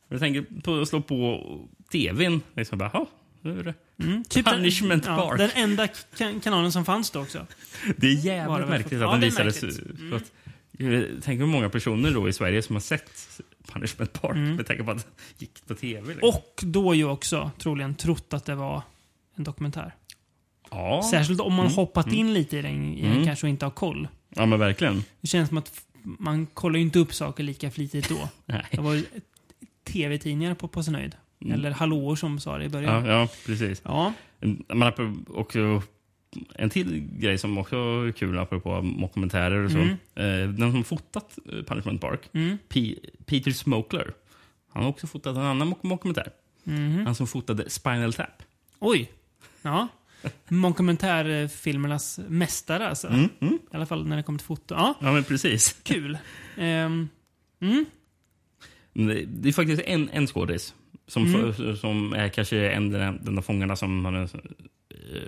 Jag 0.08 0.20
tänker 0.20 0.60
på 0.62 0.80
att 0.80 0.88
slå 0.88 1.00
på 1.00 1.40
tvn. 1.92 2.40
Liksom 2.56 2.78
bara, 2.78 3.06
"Jaha, 3.42 3.54
nu 3.54 3.60
är 3.60 3.64
det. 3.64 3.74
Mm, 4.04 4.24
typ 4.24 4.46
Punishment 4.46 5.04
den, 5.04 5.16
Park. 5.16 5.38
Den 5.38 5.50
enda 5.54 5.88
kan 6.18 6.40
kanalen 6.40 6.72
som 6.72 6.84
fanns 6.84 7.10
då 7.10 7.20
också. 7.20 7.46
Det 7.84 7.90
är 8.06 8.10
det 8.14 8.20
jävligt 8.20 8.60
väl 8.60 8.68
märkligt 8.68 8.92
att 8.92 9.00
Ja, 9.00 9.10
den 9.10 9.20
det 9.20 9.26
visades. 9.26 9.62
Mm. 9.62 10.12
eh, 10.94 11.02
tänk 11.22 11.40
hur 11.40 11.46
många 11.46 11.68
personer 11.68 12.10
då 12.10 12.28
i 12.28 12.32
Sverige 12.32 12.62
som 12.62 12.76
har 12.76 12.80
sett 12.80 13.40
Punishment 13.72 14.12
Park 14.12 14.36
med 14.36 14.66
tanke 14.66 14.82
på 14.84 14.90
att 14.90 14.98
det 14.98 15.04
gick 15.44 15.66
på 15.66 15.74
tv. 15.74 16.00
Liksom. 16.08 16.28
Mm. 16.28 16.34
Och 16.38 16.60
då 16.62 16.94
ju 16.94 17.04
också 17.04 17.50
troligen 17.58 17.94
trott 17.94 18.32
att 18.34 18.44
det 18.44 18.54
var 18.54 18.82
en 19.36 19.44
dokumentär. 19.44 19.94
ja. 20.70 21.02
Särskilt 21.10 21.40
om 21.40 21.54
man 21.54 21.66
Mm. 21.66 21.76
hoppat 21.76 22.12
in 22.12 22.34
lite 22.34 22.58
i 22.58 22.62
den, 22.62 22.96
den 22.96 23.12
Mm. 23.12 23.24
kanske 23.24 23.46
och 23.46 23.50
inte 23.50 23.64
har 23.66 23.70
koll. 23.70 24.08
ja, 24.28 24.46
men 24.46 24.58
verkligen. 24.58 25.04
Det 25.20 25.26
känns 25.28 25.48
som 25.48 25.58
att 25.58 25.72
man 26.02 26.46
kollar 26.46 26.76
ju 26.76 26.82
inte 26.82 26.98
upp 26.98 27.14
saker 27.14 27.42
lika 27.44 27.70
flitigt 27.70 28.08
då. 28.08 28.28
Nej. 28.46 28.66
Det 28.70 28.80
var 28.80 28.94
ju 28.94 29.04
tv-tidningar 29.84 30.54
på, 30.54 30.68
på 30.68 30.82
sin 30.82 30.94
höjd. 30.94 31.16
Eller 31.40 31.70
hallåor 31.70 32.16
som 32.16 32.40
sa 32.40 32.58
det 32.58 32.64
i 32.64 32.68
början. 32.68 32.96
Mm. 32.96 33.10
Ja, 33.10 33.20
ja, 33.20 33.28
precis. 33.46 33.82
Ja. 33.84 34.12
Man 34.74 34.82
har 34.82 35.14
också 35.28 35.82
en 36.54 36.70
till 36.70 37.08
grej 37.18 37.38
som 37.38 37.58
också 37.58 37.76
är 37.76 38.12
kul 38.12 38.38
apropå 38.38 38.94
dokumentärer 39.00 39.64
och 39.64 39.70
så. 39.70 39.78
Mm. 39.78 39.96
Eh, 40.14 40.48
den 40.48 40.72
som 40.72 40.84
fotat 40.84 41.38
eh, 41.52 41.62
Punishment 41.64 42.00
Park, 42.00 42.20
Mm. 42.32 42.58
Peter 43.26 43.50
Smokler, 43.50 44.12
han 44.72 44.82
har 44.82 44.90
också 44.90 45.06
fotat 45.06 45.36
en 45.36 45.42
annan 45.42 45.74
dokumentär. 45.82 46.30
Mhm. 46.64 47.06
Han 47.06 47.14
som 47.14 47.26
fotade 47.26 47.70
Spinal 47.70 48.12
Tap. 48.12 48.42
Oj. 48.78 49.10
Ja. 49.62 49.88
Dokumentärfilmernas 50.48 52.20
mästare 52.28 52.88
alltså. 52.88 53.06
Mm, 53.08 53.28
mm. 53.40 53.54
I 53.72 53.76
alla 53.76 53.86
fall 53.86 54.06
när 54.06 54.16
det 54.16 54.22
kommer 54.22 54.38
till 54.38 54.46
foto. 54.46 54.74
Ja, 54.74 54.94
Ja, 55.00 55.12
men 55.12 55.24
precis. 55.24 55.80
kul. 55.82 56.18
Mm. 56.56 57.08
Det 58.92 59.24
det 59.26 59.48
är 59.48 59.52
faktiskt 59.52 59.82
en, 59.82 60.08
en 60.12 60.26
skådis 60.26 60.74
som, 61.08 61.26
Mm. 61.26 61.52
för, 61.54 61.74
som 61.74 62.12
är 62.12 62.28
kanske 62.28 62.70
en 62.70 63.38
av 63.38 63.42
fångarna 63.42 63.76
som 63.76 64.04
har 64.04 64.12
den 64.12 64.22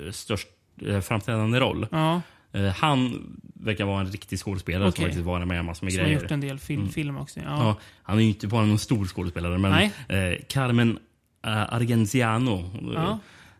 eh, 0.05 0.11
störst 0.13 0.49
eh, 0.87 1.01
framträdande 1.01 1.61
roll. 1.61 1.87
Ja, 1.91 2.23
Eh, 2.53 2.65
han 2.67 3.23
verkar 3.55 3.85
vara 3.85 4.01
en 4.01 4.07
riktig 4.07 4.39
skådespelare 4.39 4.89
Okej. 4.89 4.97
som 4.97 5.05
faktiskt 5.05 5.25
varit 5.27 5.49
med 5.49 5.61
om 5.61 5.67
massor 5.67 5.85
med 5.87 5.93
som 5.93 6.01
har 6.01 6.07
grejer. 6.09 6.23
gjort 6.23 6.31
en 6.31 6.41
del 6.41 6.59
film, 6.59 6.81
Mm. 6.81 6.93
film 6.93 7.17
också. 7.17 7.41
Ja. 7.41 7.45
Ja, 7.47 7.77
han 8.03 8.19
är 8.19 8.23
ju 8.23 8.29
inte 8.29 8.47
bara 8.47 8.65
någon 8.67 8.79
stor 8.79 9.07
skådespelare, 9.07 9.59
men 9.59 9.73
eh, 10.09 10.39
Carmen 10.49 10.99
Argenziano. 11.43 12.71
Ja. 12.95 13.19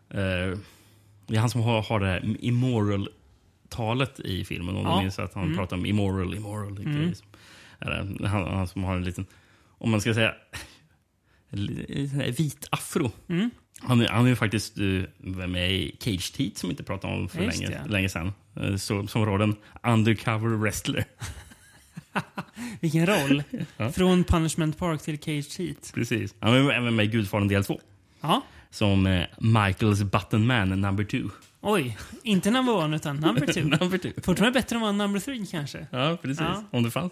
Eh, 0.09 0.57
det 1.27 1.35
är 1.35 1.39
han 1.39 1.49
som 1.49 1.61
har, 1.61 1.81
har 1.81 1.99
det 1.99 2.05
här 2.07 2.35
immoral-talet 2.39 4.19
i 4.19 4.45
filmen. 4.45 4.75
Om 4.75 4.85
Ja. 4.85 4.95
du 4.95 5.01
minns 5.01 5.19
att 5.19 5.33
han 5.33 5.43
Mm. 5.43 5.57
pratar 5.57 5.75
om 5.77 5.85
immoral, 5.85 6.35
immoral. 6.35 6.77
Mm. 6.77 7.13
som- 7.15 7.27
han, 8.25 8.47
han 8.47 8.67
som 8.67 8.83
har 8.83 8.95
en 8.95 9.03
liten, 9.03 9.25
om 9.77 9.91
man 9.91 10.01
ska 10.01 10.13
säga, 10.13 10.33
vit 12.37 12.67
afro. 12.71 13.11
Mm. 13.29 13.49
Han, 13.79 14.01
är- 14.01 14.07
han 14.07 14.25
är 14.25 14.29
ju 14.29 14.35
faktiskt 14.35 14.77
uh, 14.79 15.03
med 15.23 15.71
i 15.71 15.95
Cage 15.99 16.33
Teeth 16.33 16.55
som 16.55 16.69
vi 16.69 16.71
inte 16.71 16.83
pratade 16.83 17.13
om 17.13 17.29
för 17.29 17.39
länge, 17.41 17.67
det. 17.67 17.89
länge 17.89 18.09
sedan. 18.09 18.33
Eh, 18.55 18.75
så, 18.75 19.07
som 19.07 19.25
rollen 19.25 19.55
undercover 19.83 20.49
wrestler. 20.57 21.05
Vilken 22.79 23.05
roll. 23.05 23.43
Ja. 23.77 23.91
Från 23.91 24.23
Punishment 24.23 24.77
Park 24.77 25.01
till 25.01 25.19
Cage 25.19 25.57
Heat. 25.59 25.91
Precis. 25.93 26.35
Han 26.39 26.53
är 26.53 26.71
även 26.71 26.95
med 26.95 27.05
i 27.05 27.07
Gudfadern 27.09 27.47
del 27.47 27.63
2. 27.63 27.79
Ja. 28.21 28.41
Som 28.69 29.05
eh, 29.07 29.25
Michaels 29.39 30.03
button 30.03 30.45
man 30.47 30.69
number 30.81 31.03
two. 31.03 31.29
Oj, 31.63 31.97
inte 32.23 32.51
number 32.51 32.73
one 32.75 32.95
utan 32.95 33.15
number 33.17 33.53
two. 33.53 33.61
Number 33.63 33.97
two. 33.97 34.11
Fortfarande 34.23 34.59
bättre 34.59 34.75
än 34.75 34.81
vara 34.81 34.91
number 34.91 35.19
three 35.19 35.45
kanske. 35.45 35.87
Ja, 35.91 36.17
precis. 36.21 36.39
Ja. 36.39 36.63
Om 36.71 36.83
det 36.83 36.91
fanns. 36.91 37.11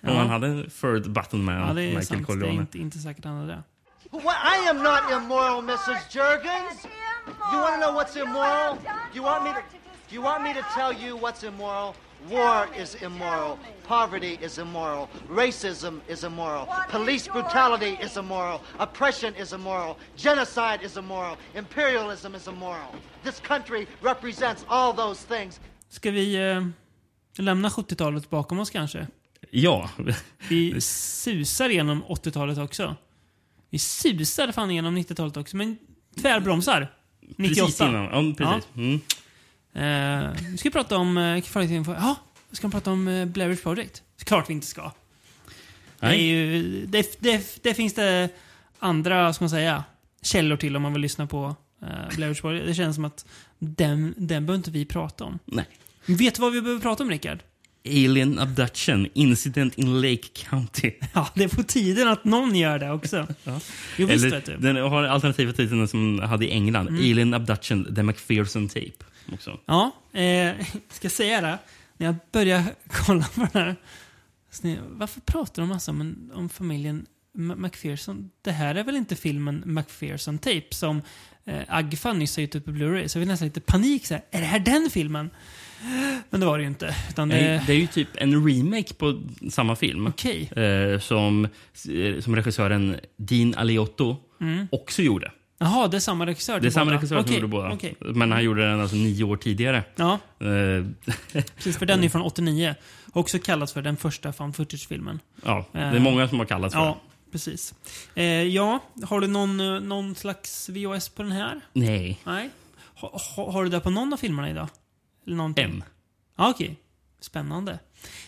Ja. 0.00 0.10
Om 0.10 0.16
man 0.16 0.28
hade 0.28 0.46
en 0.46 0.70
third 0.80 1.10
button 1.12 1.44
man, 1.44 1.54
Ja, 1.54 1.72
Michael 1.74 2.04
sant. 2.06 2.18
Det 2.18 2.22
är 2.22 2.24
Corleone. 2.24 2.60
inte, 2.60 2.78
inte 2.78 2.98
säkert 2.98 3.24
han 3.24 3.34
hade 3.36 3.46
det. 3.48 3.62
Well, 4.12 4.24
I 4.64 4.68
am 4.70 4.76
not 4.82 5.00
immoral, 5.12 5.62
Mrs. 5.64 6.14
Jurgens. 6.14 6.86
You 7.52 7.60
want 7.60 7.74
to 7.74 7.80
know 7.90 8.00
what's 8.00 8.16
immoral? 8.22 8.76
You 9.14 9.24
want 9.24 9.44
me 9.44 9.50
to? 9.50 9.60
You 10.14 10.22
want 10.24 10.42
me 10.42 10.54
to 10.54 10.62
tell 10.74 10.92
you 11.04 11.18
what's 11.18 11.46
immoral? 11.48 11.94
War 12.28 12.68
is 12.82 12.94
immoral. 13.02 13.58
Poverty 13.88 14.38
is 14.42 14.58
immoral. 14.58 15.08
Racism 15.30 16.00
is 16.08 16.24
immoral. 16.24 16.66
Police 16.90 17.30
brutality 17.32 17.96
is 18.04 18.16
immoral. 18.16 18.60
Oppression 18.78 19.34
is 19.36 19.52
immoral. 19.52 19.96
Genocide 20.16 20.78
is 20.84 20.96
immoral. 20.96 21.36
Imperialism 21.54 22.34
is 22.34 22.46
immoral. 22.48 22.94
This 23.24 23.40
country 23.40 23.86
represents 24.02 24.64
all 24.68 24.92
those 24.96 25.26
things. 25.26 25.60
Ska 25.88 26.10
vi 26.10 26.34
eh, 26.50 26.66
lämna 27.38 27.68
70-talet 27.68 28.30
bakom 28.30 28.58
oss 28.58 28.70
kanske? 28.70 29.06
Ja, 29.50 29.90
Vi 30.48 30.80
susar 30.80 31.68
igenom 31.68 32.04
80-talet 32.04 32.58
också. 32.58 32.96
Vi 33.70 33.78
susar 33.78 34.52
fan 34.52 34.70
igenom 34.70 34.98
90-talet 34.98 35.36
också, 35.36 35.56
men 35.56 35.78
tvärbromsar. 36.20 36.94
98. 37.36 37.62
precis 37.66 37.80
innan. 37.80 38.04
Ja, 38.04 38.34
precis. 38.38 38.68
Mm. 38.76 39.00
Eh, 39.72 40.30
vi 40.50 40.56
ska 40.58 40.70
prata 40.70 40.96
om... 40.96 41.16
Eh. 41.16 41.42
Ja, 41.86 42.16
vi 42.50 42.56
ska 42.56 42.70
prata 42.70 42.90
om 42.90 43.08
eh, 43.08 43.26
Blair 43.26 43.48
Witch 43.48 43.62
Project. 43.62 44.02
Klart 44.24 44.50
vi 44.50 44.52
inte 44.52 44.66
ska. 44.66 44.92
Det, 46.00 46.06
är 46.06 46.14
ju, 46.14 46.86
det, 46.86 47.20
det, 47.20 47.62
det 47.62 47.74
finns 47.74 47.94
det 47.94 48.28
andra, 48.78 49.32
ska 49.32 49.44
man 49.44 49.50
säga, 49.50 49.84
källor 50.22 50.56
till 50.56 50.76
om 50.76 50.82
man 50.82 50.92
vill 50.92 51.02
lyssna 51.02 51.26
på 51.26 51.56
eh, 51.82 52.16
Blair 52.16 52.28
Witch 52.28 52.40
Project. 52.40 52.66
Det 52.66 52.74
känns 52.74 52.94
som 52.94 53.04
att 53.04 53.26
den, 53.58 54.14
den 54.16 54.46
behöver 54.46 54.58
inte 54.58 54.70
vi 54.70 54.84
prata 54.84 55.24
om. 55.24 55.38
Nej. 55.44 55.66
Vet 56.06 56.34
du 56.34 56.42
vad 56.42 56.52
vi 56.52 56.62
behöver 56.62 56.80
prata 56.80 57.02
om, 57.02 57.10
Rickard? 57.10 57.38
Alien 57.86 58.38
abduction, 58.38 59.08
incident 59.14 59.78
in 59.78 60.00
Lake 60.00 60.28
County. 60.50 60.92
Ja, 61.12 61.28
det 61.34 61.44
är 61.44 61.48
på 61.48 61.62
tiden 61.62 62.08
att 62.08 62.24
någon 62.24 62.56
gör 62.56 62.78
det 62.78 62.90
också. 62.90 63.26
Jo, 63.96 64.06
visst 64.06 64.24
vet 64.24 64.46
du. 64.46 64.56
den 64.56 64.76
har 64.76 65.02
alternativa 65.04 65.52
titeln 65.52 65.88
som 65.88 66.18
hade 66.18 66.46
i 66.46 66.50
England. 66.50 66.88
Mm. 66.88 67.00
Alien 67.00 67.34
abduction, 67.34 67.94
the 67.94 68.02
McPherson 68.02 68.68
tape. 68.68 69.04
Också. 69.32 69.60
Ja, 69.66 69.90
eh, 70.12 70.66
ska 70.88 71.04
jag 71.04 71.12
säga 71.12 71.40
det? 71.40 71.58
När 71.96 72.06
jag 72.06 72.14
började 72.32 72.64
kolla 72.88 73.24
på 73.34 73.40
den 73.40 73.50
här. 73.64 73.76
Varför 74.88 75.20
pratar 75.20 75.62
de 75.62 75.68
massa 75.68 75.90
om, 75.90 76.00
en- 76.00 76.30
om 76.34 76.48
familjen 76.48 77.06
McPherson? 77.32 78.30
Det 78.42 78.52
här 78.52 78.74
är 78.74 78.84
väl 78.84 78.96
inte 78.96 79.16
filmen 79.16 79.62
McPherson 79.66 80.38
Tape 80.38 80.66
som 80.70 81.02
eh, 81.44 81.60
Agfa 81.68 82.12
nyss 82.12 82.36
har 82.36 82.40
gett 82.42 82.56
ut 82.56 82.64
på 82.64 82.70
Blu-ray. 82.70 83.08
Så 83.08 83.18
jag 83.18 83.22
fick 83.22 83.28
nästan 83.28 83.48
lite 83.48 83.60
panik. 83.60 84.06
Så 84.06 84.14
här, 84.14 84.24
är 84.30 84.40
det 84.40 84.46
här 84.46 84.58
den 84.58 84.90
filmen? 84.90 85.30
Men 86.30 86.40
det 86.40 86.46
var 86.46 86.58
det 86.58 86.62
ju 86.62 86.68
inte. 86.68 86.94
Det... 87.28 87.62
Det 87.66 87.72
är 87.72 87.76
ju 87.76 87.86
typ 87.86 88.08
en 88.14 88.48
remake 88.48 88.94
på 88.94 89.22
samma 89.50 89.76
film. 89.76 90.06
Okej. 90.06 90.50
Eh, 90.62 90.98
som, 91.00 91.44
eh, 91.44 92.20
som 92.20 92.36
regissören 92.36 93.00
Dean 93.16 93.54
Aliotto 93.54 94.16
också 94.70 95.02
gjorde. 95.02 95.32
Jaha, 95.62 95.88
det 95.88 95.96
är 95.96 96.00
samma 96.00 96.26
regissör 96.26 96.60
Det 96.60 96.66
är 96.66 96.70
samma 96.70 96.84
båda. 96.84 96.96
regissör 96.96 97.22
som 97.22 97.34
gjorde 97.34 97.46
båda. 97.46 97.72
okej. 97.72 97.94
Men 98.00 98.32
han 98.32 98.44
gjorde 98.44 98.68
den 98.70 98.80
alltså 98.80 98.96
nio 98.96 99.24
år 99.24 99.36
tidigare. 99.36 99.84
Ja, 99.96 100.18
Eh, 100.38 100.84
precis. 101.56 101.76
För 101.78 101.86
den 101.86 102.04
är 102.04 102.08
från 102.08 102.22
89. 102.22 102.74
Också 103.12 103.38
kallats 103.38 103.72
för 103.72 103.82
den 103.82 103.96
första 103.96 104.32
found 104.32 104.56
footage-filmen. 104.56 105.20
ja, 105.44 105.64
det 105.72 105.78
är 105.78 106.00
många 106.00 106.28
som 106.28 106.38
har 106.38 106.46
kallats 106.46 106.74
för 106.74 106.80
Ja, 106.80 107.00
precis. 107.32 107.74
Eh, 108.14 108.24
ja, 108.24 108.78
har 109.08 109.20
du 109.20 109.26
någon, 109.26 109.60
eh, 109.60 109.80
någon 109.80 110.14
slags 110.14 110.68
VHS 110.68 111.08
på 111.08 111.22
den 111.22 111.32
här? 111.32 111.60
Nej, 111.72 112.20
Nej. 112.24 112.50
Ha, 112.94 113.18
ha, 113.36 113.52
har 113.52 113.64
du 113.64 113.70
det 113.70 113.80
på 113.80 113.90
någon 113.90 114.12
av 114.12 114.16
filmerna 114.16 114.50
idag? 114.50 114.68
Eller 115.26 115.36
någonting? 115.36 115.64
en. 115.64 115.84
Ja, 116.38 116.50
okej. 116.50 116.76
Spännande. 117.20 117.78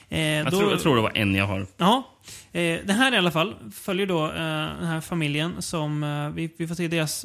Eh, 0.08 0.20
Jag, 0.20 0.46
då, 0.46 0.50
tror, 0.58 0.70
jag 0.70 0.80
tror 0.80 0.96
det 0.96 1.02
var 1.02 1.12
en 1.16 1.34
jag 1.34 1.46
har. 1.46 1.66
Ja. 1.76 2.02
Eh, 2.52 2.80
det 2.84 2.92
här 2.92 3.14
i 3.14 3.16
alla 3.16 3.30
fall 3.30 3.54
följer 3.72 4.06
då 4.06 4.26
eh, 4.26 4.32
den 4.78 4.86
här 4.86 5.00
familjen 5.00 5.62
som... 5.62 6.02
Eh, 6.04 6.28
vi, 6.30 6.54
vi 6.58 6.66
får 6.68 6.74
se 6.74 6.88
deras 6.88 7.24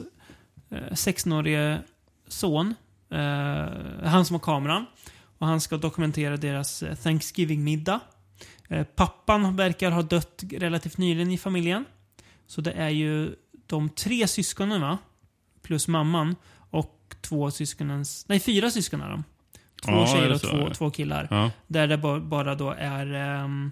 eh, 0.69 0.77
16-årige 0.77 1.79
son. 2.27 2.75
Eh, 3.11 4.07
han 4.09 4.25
som 4.25 4.33
har 4.33 4.39
kameran. 4.39 4.85
Och 5.37 5.47
han 5.47 5.61
ska 5.61 5.77
dokumentera 5.77 6.37
deras 6.37 6.83
eh, 6.83 6.95
Thanksgiving-middag. 6.95 7.99
Eh, 8.69 8.83
pappan 8.83 9.55
verkar 9.55 9.91
ha 9.91 10.01
dött 10.01 10.43
relativt 10.51 10.97
nyligen 10.97 11.31
i 11.31 11.37
familjen. 11.37 11.85
Så 12.47 12.61
det 12.61 12.71
är 12.71 12.89
ju 12.89 13.35
de 13.65 13.89
tre 13.89 14.27
syskonen 14.27 14.81
va? 14.81 14.97
Plus 15.61 15.87
mamman. 15.87 16.35
Och 16.69 17.15
två 17.21 17.51
syskonens... 17.51 18.25
Nej, 18.29 18.39
fyra 18.39 18.71
syskon 18.71 19.01
är 19.01 19.09
de. 19.09 19.23
Två 19.85 19.91
Ja, 19.91 20.07
tjejer 20.07 20.31
och 20.33 20.39
så? 20.41 20.47
två, 20.49 20.69
två 20.73 20.89
killar. 20.91 21.27
Ja. 21.31 21.51
Där 21.67 21.87
det 21.87 21.97
ba- 21.97 22.19
bara 22.19 22.55
då 22.55 22.71
är 22.71 23.13
ehm, 23.13 23.71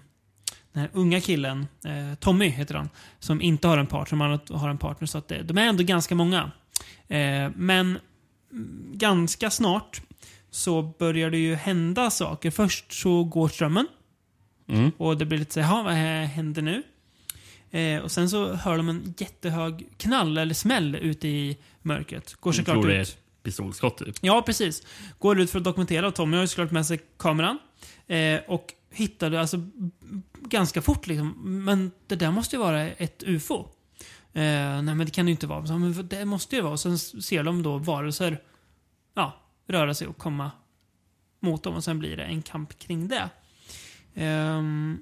den 0.72 0.80
här 0.80 0.90
unga 0.92 1.20
killen, 1.20 1.66
eh, 1.84 2.14
Tommy 2.18 2.48
heter 2.48 2.74
han, 2.74 2.88
som 3.18 3.42
inte 3.42 3.68
har 3.68 3.78
en 3.78 3.86
partner, 3.86 4.06
som 4.08 4.20
har- 4.20 4.58
har 4.58 4.68
en 4.68 4.78
partner. 4.78 5.06
Så 5.06 5.18
att 5.18 5.28
det, 5.28 5.42
de 5.42 5.58
är 5.58 5.62
ändå 5.66 5.82
ganska 5.84 6.14
många. 6.14 6.50
Eh, 7.08 7.50
men 7.56 7.98
mm, 8.52 8.90
ganska 8.94 9.50
snart 9.50 10.00
så 10.50 10.82
börjar 10.82 11.30
det 11.30 11.38
ju 11.38 11.54
hända 11.54 12.10
saker. 12.10 12.50
Först 12.50 12.92
så 12.92 13.24
går 13.24 13.48
strömmen. 13.48 13.86
Mm. 14.68 14.90
Och 14.98 15.16
det 15.18 15.26
blir 15.26 15.38
lite 15.38 15.52
så 15.54 15.60
här, 15.60 15.74
"Jaha, 15.74 15.82
vad 15.82 15.94
händer 15.94 16.62
nu? 16.62 16.82
Eh, 17.70 18.00
och 18.02 18.10
sen 18.10 18.30
så 18.30 18.52
hör 18.54 18.76
de 18.76 18.88
en 18.88 19.14
jättehög 19.18 19.86
knall 19.96 20.38
eller 20.38 20.54
smäll 20.54 20.94
ute 20.94 21.28
i 21.28 21.56
mörkret. 21.82 22.34
Går 22.34 22.52
såklart 22.52 22.84
ut. 22.84 23.18
Pistolskott 23.46 23.98
typ. 23.98 24.16
Ja, 24.20 24.42
precis. 24.42 24.82
Går 25.18 25.40
ut 25.40 25.50
för 25.50 25.58
att 25.58 25.64
dokumentera. 25.64 26.10
Tommy 26.12 26.36
har 26.36 26.42
ju 26.42 26.48
såklart 26.48 26.70
med 26.70 26.86
sig 26.86 27.00
kameran. 27.18 27.58
Eh, 28.06 28.40
och 28.48 28.72
hittade 28.90 29.40
alltså 29.40 29.56
ganska 30.40 30.82
fort 30.82 31.06
liksom. 31.06 31.34
Men 31.64 31.90
det 32.06 32.16
där 32.16 32.30
måste 32.30 32.56
ju 32.56 32.60
vara 32.60 32.82
ett 32.82 33.22
UFO. 33.26 33.58
Eh, 34.32 34.82
nej, 34.82 34.82
men 34.82 34.98
det 34.98 35.10
kan 35.10 35.26
det 35.26 35.30
ju 35.30 35.34
inte 35.34 35.46
vara. 35.46 35.66
Så, 35.66 35.78
men 35.78 36.08
det 36.08 36.24
måste 36.24 36.56
ju 36.56 36.62
vara. 36.62 36.76
Sen 36.76 36.98
ser 36.98 37.42
de 37.42 37.62
då 37.62 37.78
varelser 37.78 38.42
ja, 39.14 39.40
röra 39.68 39.94
sig 39.94 40.06
och 40.06 40.18
komma 40.18 40.50
mot 41.40 41.62
dem. 41.62 41.74
Och 41.74 41.84
sen 41.84 41.98
blir 41.98 42.16
det 42.16 42.24
en 42.24 42.42
kamp 42.42 42.78
kring 42.78 43.08
det. 43.08 43.28
Ehm, 44.14 44.98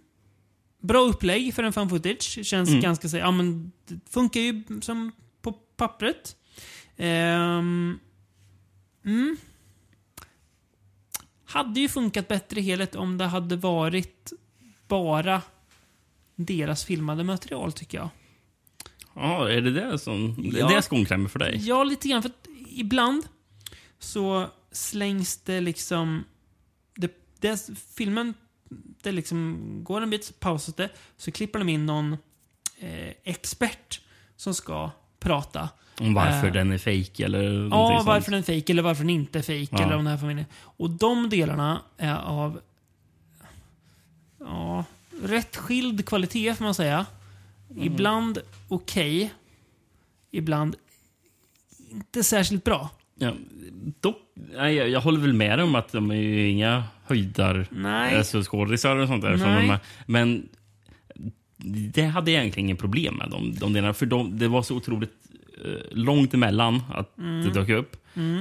bra 0.80 1.00
upplägg 1.00 1.54
för 1.54 1.62
en 1.62 1.72
fan 1.72 1.88
footage. 1.88 2.38
Känns 2.46 2.68
Mm. 2.68 2.80
ganska 2.80 3.08
så, 3.08 3.16
ja 3.16 3.30
men 3.30 3.72
det 3.86 4.00
funkar 4.10 4.40
ju 4.40 4.62
som 4.82 5.12
på 5.42 5.52
pappret. 5.52 6.36
Ehm, 6.96 7.98
mm. 9.04 9.36
Hade 11.44 11.80
ju 11.80 11.88
funkat 11.88 12.28
bättre 12.28 12.60
i 12.60 12.62
helhet 12.62 12.94
om 12.94 13.18
det 13.18 13.24
hade 13.24 13.56
varit 13.56 14.32
bara 14.88 15.42
deras 16.34 16.84
filmade 16.84 17.24
material 17.24 17.72
tycker 17.72 17.98
jag. 17.98 18.08
Ja, 19.14 19.48
är 19.48 19.60
det 19.60 19.70
det 19.70 19.98
som... 19.98 20.34
Ja. 20.52 20.68
Det 20.68 20.74
är 20.74 20.80
skon 20.80 21.04
klämmer 21.04 21.28
för 21.28 21.38
dig? 21.38 21.60
Ja, 21.62 21.84
lite 21.84 22.08
grann. 22.08 22.22
För 22.22 22.32
ibland 22.68 23.28
så 23.98 24.46
slängs 24.72 25.36
det 25.36 25.60
liksom... 25.60 26.24
Det, 26.94 27.12
det, 27.40 27.70
filmen, 27.96 28.34
det 29.02 29.12
liksom 29.12 29.58
går 29.84 30.00
en 30.00 30.10
bit, 30.10 30.24
så 30.24 30.32
pausas 30.32 30.74
det, 30.74 30.88
så 31.16 31.32
klipper 31.32 31.58
de 31.58 31.68
in 31.68 31.86
någon 31.86 32.16
eh, 32.78 33.12
expert 33.24 34.00
som 34.36 34.54
ska 34.54 34.90
prata. 35.18 35.68
Om 36.00 36.14
varför 36.14 36.46
Eh, 36.46 36.52
den 36.52 36.72
är 36.72 36.78
fake 36.78 37.24
eller 37.24 37.42
Ja, 37.42 37.50
någonting 37.50 37.98
sånt. 37.98 38.06
varför 38.06 38.30
den 38.30 38.40
är 38.40 38.42
fake 38.60 38.72
eller 38.72 38.82
varför 38.82 39.02
den 39.02 39.10
inte 39.10 39.38
är 39.38 39.42
fake 39.42 39.68
Ja. 39.70 39.82
eller 39.82 39.92
om 39.96 40.04
den 40.04 40.06
här 40.12 40.18
familjen. 40.18 40.46
Och 40.62 40.90
de 40.90 41.28
delarna 41.30 41.80
är 41.98 42.16
av 42.16 42.60
ja, 44.40 44.84
rätt 45.22 45.56
skild 45.56 46.06
kvalitet 46.06 46.54
får 46.54 46.64
man 46.64 46.74
säga. 46.74 47.06
Mm. 47.70 47.82
Ibland 47.84 48.38
okej. 48.68 49.32
ibland 50.30 50.76
inte 51.90 52.24
särskilt 52.24 52.64
bra. 52.64 52.90
Ja, 53.18 53.32
dock, 54.00 54.16
nej, 54.34 54.74
jag, 54.74 54.88
jag 54.88 55.00
håller 55.00 55.20
väl 55.20 55.32
med 55.32 55.60
om 55.60 55.74
att 55.74 55.92
de 55.92 56.10
är 56.10 56.14
ju 56.14 56.48
inga 56.48 56.84
höjdar 57.04 57.66
alltså, 58.16 58.42
skådisar 58.42 58.96
och 58.96 59.08
sånt 59.08 59.22
där. 59.22 59.36
De, 59.36 59.78
men 60.06 60.48
det 61.92 62.02
hade 62.04 62.30
jag 62.30 62.40
egentligen 62.40 62.66
ingen 62.66 62.76
problem 62.76 63.14
med. 63.14 63.30
De, 63.30 63.54
de 63.54 63.72
delarna, 63.72 63.94
för 63.94 64.06
de, 64.06 64.38
det 64.38 64.48
var 64.48 64.62
så 64.62 64.76
otroligt 64.76 65.12
långt 65.90 66.34
emellan 66.34 66.82
att 66.94 67.16
det 67.16 67.50
dök 67.50 67.68
upp. 67.68 67.96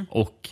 Och, 0.10 0.50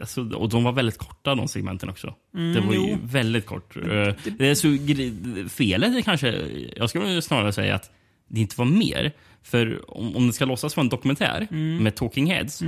alltså, 0.00 0.28
och 0.34 0.48
de 0.48 0.64
var 0.64 0.72
väldigt 0.72 0.98
korta 0.98 1.34
de 1.34 1.48
segmenten 1.48 1.88
också. 1.88 2.14
det 2.32 2.60
var 2.60 2.72
ju 2.72 2.90
jo. 2.90 2.98
väldigt 3.02 3.46
kort. 3.46 3.76
Eh, 3.76 3.82
det 4.38 4.48
är 4.48 4.54
så, 4.54 4.68
felet 5.48 5.96
är 5.96 6.00
kanske, 6.00 6.48
jag 6.76 6.90
skulle 6.90 7.22
snarare 7.22 7.52
säga 7.52 7.74
att 7.74 7.90
det 8.28 8.40
inte 8.40 8.58
var 8.58 8.66
mer. 8.66 9.12
För 9.42 9.90
om, 9.98 10.16
om 10.16 10.26
det 10.26 10.32
ska 10.32 10.44
låtsas 10.44 10.76
vara 10.76 10.84
en 10.84 10.88
dokumentär 10.88 11.46
med 11.80 11.94
talking 11.94 12.26
heads. 12.26 12.62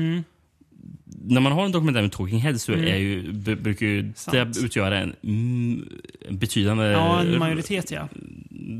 När 1.28 1.40
man 1.40 1.52
har 1.52 1.64
en 1.64 1.72
dokumentär 1.72 2.02
med 2.02 2.12
talking 2.12 2.38
heads 2.40 2.62
så 2.62 2.72
är 2.72 2.96
ju, 2.96 3.32
brukar 3.56 3.86
ju 3.86 4.02
det 4.32 4.52
utgöra 4.64 4.98
en, 4.98 5.14
mm, 5.24 5.88
betydande 6.30 6.84
Ja, 6.84 7.20
en 7.20 7.38
majoritet 7.38 7.90
ja. 7.90 8.08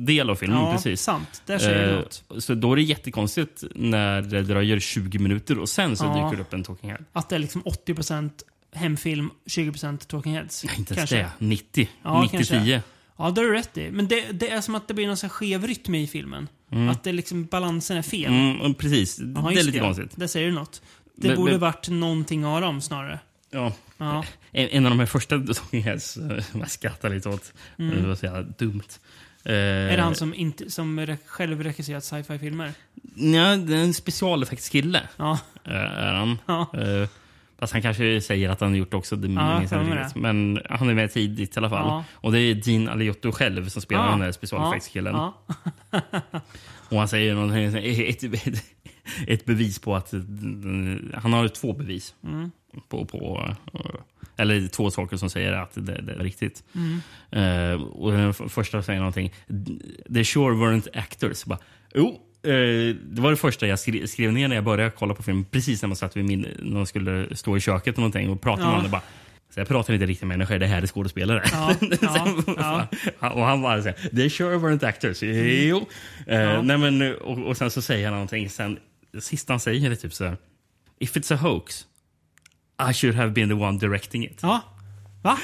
del 0.07 0.31
av 0.31 0.35
filmen. 0.35 0.59
Ja, 0.59 0.73
precis. 0.73 1.01
sant. 1.03 1.43
Där 1.47 1.59
säger 1.59 1.87
du 1.87 1.93
Eh, 1.93 1.97
något. 1.99 2.25
så 2.45 2.55
då 2.55 2.73
är 2.73 2.77
det 2.77 2.83
jättekonstigt 2.83 3.65
när 3.75 4.23
det 4.23 4.43
dröjer 4.43 4.79
20 4.79 5.19
minuter 5.19 5.59
och 5.59 5.69
sen 5.69 5.97
så 5.97 6.05
Ja. 6.05 6.15
dyker 6.25 6.37
det 6.37 6.43
upp 6.43 6.53
en 6.55 6.63
Talking 6.63 6.91
Head. 6.91 6.99
Att 7.13 7.29
det 7.29 7.35
är 7.35 7.39
liksom 7.41 7.63
80% 7.63 8.31
hemfilm, 8.75 9.31
20% 9.47 10.07
Talking 10.09 10.35
Heads. 10.35 10.65
Nej, 10.65 10.75
inte 10.79 10.95
ens 10.95 11.11
det. 11.11 11.31
90. 11.39 11.89
Ja, 12.03 12.23
90 12.23 12.37
kanske. 12.37 12.61
10. 12.65 12.83
Ja, 13.19 13.31
det 13.31 13.41
har 13.41 13.49
du 13.49 13.53
rätt 13.55 13.79
i. 13.79 13.91
Men 13.91 14.09
det, 14.09 14.25
det 14.33 14.51
är 14.51 14.61
som 14.61 14.75
att 14.75 14.89
det 14.89 14.95
blir 14.95 15.07
någon 15.07 15.17
skev 15.17 15.67
rytm 15.67 15.95
i 15.95 16.07
filmen. 16.07 16.49
Att 16.91 17.05
det 17.05 17.13
liksom, 17.13 17.45
balansen 17.45 17.97
är 17.97 18.03
fel. 18.03 18.33
Mm, 18.33 18.75
precis. 18.75 19.19
Ja, 19.19 19.51
det 19.55 19.61
är 19.61 19.65
lite 19.65 19.79
konstigt. 19.79 20.11
Det 20.17 20.29
säger 20.29 20.47
du 20.49 20.55
något. 20.55 20.83
Det 21.17 21.29
Men- 21.29 21.37
borde 21.37 21.53
men- 21.53 21.61
varit 21.61 21.89
någonting 21.89 22.45
av 22.47 22.61
dem 22.61 22.81
snarare. 22.81 23.19
Ja. 23.51 23.73
Ja. 23.99 24.25
En, 24.53 24.69
en 24.69 24.85
av 24.87 24.91
de 24.91 24.99
här 24.99 25.07
första 25.07 25.39
Talking 25.39 25.83
Heads, 25.83 26.17
eh, 26.17 26.45
jag 26.59 26.71
skrattar 26.71 27.11
lite 27.11 27.29
åt. 27.29 27.53
Det 27.77 28.07
var 28.07 28.15
så 28.15 28.27
jävla 28.27 28.43
dumt. 28.43 28.83
Mm. 29.45 29.59
Är 29.93 29.97
det 29.97 30.03
han 30.03 30.15
som, 30.15 30.35
inte, 30.35 30.71
som 30.71 31.17
själv 31.27 31.63
regisserat 31.63 32.05
sci-fi-filmer? 32.05 32.73
Ja, 33.15 33.57
det 33.57 33.77
är 33.77 33.83
en 33.85 33.95
specialeffektskille. 33.95 35.03
Ja. 35.17 35.39
eh, 35.65 35.73
Är 35.75 36.15
han. 36.15 36.39
Ja. 36.47 36.71
Eh, 36.75 37.09
Fast 37.59 37.73
han 37.73 37.83
kanske 37.83 38.21
säger 38.21 38.49
att 38.49 38.61
han 38.61 38.75
gjort 38.75 38.95
också. 38.95 39.17
Det 39.17 39.29
Ja, 39.29 39.61
riktigt. 39.63 40.17
Men 40.17 40.61
han 40.71 40.89
är 40.89 40.95
med 40.95 41.13
tidigt 41.13 41.57
i 41.57 41.59
alla 41.59 41.71
fall. 41.71 41.87
Ja. 41.89 42.05
Och 42.13 42.33
det 42.33 42.39
är 42.41 42.55
Dean 42.55 42.89
Aliotto 42.89 43.33
själv 43.33 43.69
som 43.69 43.83
spelar 43.83 44.05
Ja. 44.05 44.11
den 44.11 44.21
där 44.21 44.33
specialeffektskillen. 44.33 45.15
Ja. 45.15 45.35
Och 46.89 46.99
han 46.99 47.09
säger 47.09 47.35
någonting, 47.35 47.65
ett, 47.65 48.25
ett, 48.25 48.65
ett 49.27 49.45
bevis 49.45 49.79
på 49.79 49.97
att... 49.97 50.13
Han 51.15 51.33
har 51.33 51.49
två 51.49 51.73
bevis. 51.73 52.15
Mm. 52.25 52.51
På, 52.89 53.05
på, 53.05 53.51
eh, 53.75 53.81
eller 54.37 54.69
två 54.69 54.91
saker 54.91 55.17
som 55.17 55.31
säger 55.31 55.53
att 55.53 55.75
det, 55.75 56.03
det 56.03 56.13
är 56.13 56.19
riktigt. 56.19 56.65
Mm. 56.75 57.01
Eh, 57.31 57.83
och 57.83 58.13
den 58.13 58.35
första 58.35 58.83
säger 58.83 58.99
någonting. 59.01 59.33
The 60.15 60.25
sure 60.25 60.55
weren't 60.55 60.89
actors. 60.95 61.45
Bara, 61.45 61.59
jo, 61.95 62.21
eh, 62.43 62.97
det 63.05 63.21
var 63.21 63.31
det 63.31 63.37
första 63.37 63.67
jag 63.67 63.79
skrev, 63.79 64.07
skrev 64.07 64.33
ner 64.33 64.49
när 64.49 64.57
jag 64.57 64.65
började 64.65 64.91
kolla 64.91 65.15
på 65.15 65.23
filmen. 65.23 65.45
Precis 65.45 65.83
när 65.83 65.87
man 65.89 65.97
satt 65.97 66.17
vid 66.17 66.25
min, 66.25 66.47
när 66.63 66.75
man 66.77 66.87
skulle 66.87 67.37
stå 67.37 67.57
i 67.57 67.61
köket 67.61 67.95
och, 67.95 67.99
någonting 67.99 68.31
och 68.31 68.41
prata 68.41 68.63
Ja. 68.63 68.67
med 68.67 68.77
varandra. 68.77 69.01
Jag 69.59 69.69
pratar 69.69 69.95
inte 69.95 70.07
riktigt 70.07 70.29
med 70.29 70.39
människor, 70.39 70.59
det 70.59 70.67
här 70.67 70.83
är 70.83 70.87
skådespelare. 70.87 71.43
Ja, 71.53 71.75
ja, 72.57 72.87
ja. 73.21 73.31
och 73.31 73.45
han 73.45 73.63
bara 73.63 73.83
säger, 73.83 74.09
they 74.17 74.31
sure 74.31 74.57
weren't 74.57 74.87
actors. 74.87 75.23
Jo. 75.23 75.87
Eh, 76.27 76.63
nej, 76.63 76.79
men, 76.79 77.15
och, 77.17 77.39
och 77.39 77.57
sen 77.57 77.71
så 77.71 77.83
säger 77.83 78.05
han 78.05 78.13
någonting. 78.15 78.51
Sen, 78.51 78.79
sista 79.21 79.53
han 79.53 79.61
säger 79.61 79.91
är 79.91 79.95
typ 79.95 80.15
så 80.15 80.25
här. 80.25 80.37
If 80.99 81.17
it's 81.17 81.35
a 81.35 81.37
hoax, 81.37 81.87
I 82.91 82.93
should 82.95 83.17
have 83.17 83.31
been 83.31 83.49
the 83.49 83.55
one 83.55 83.79
directing 83.79 84.25
it. 84.25 84.39
ja. 84.43 84.63
Va? 85.23 85.39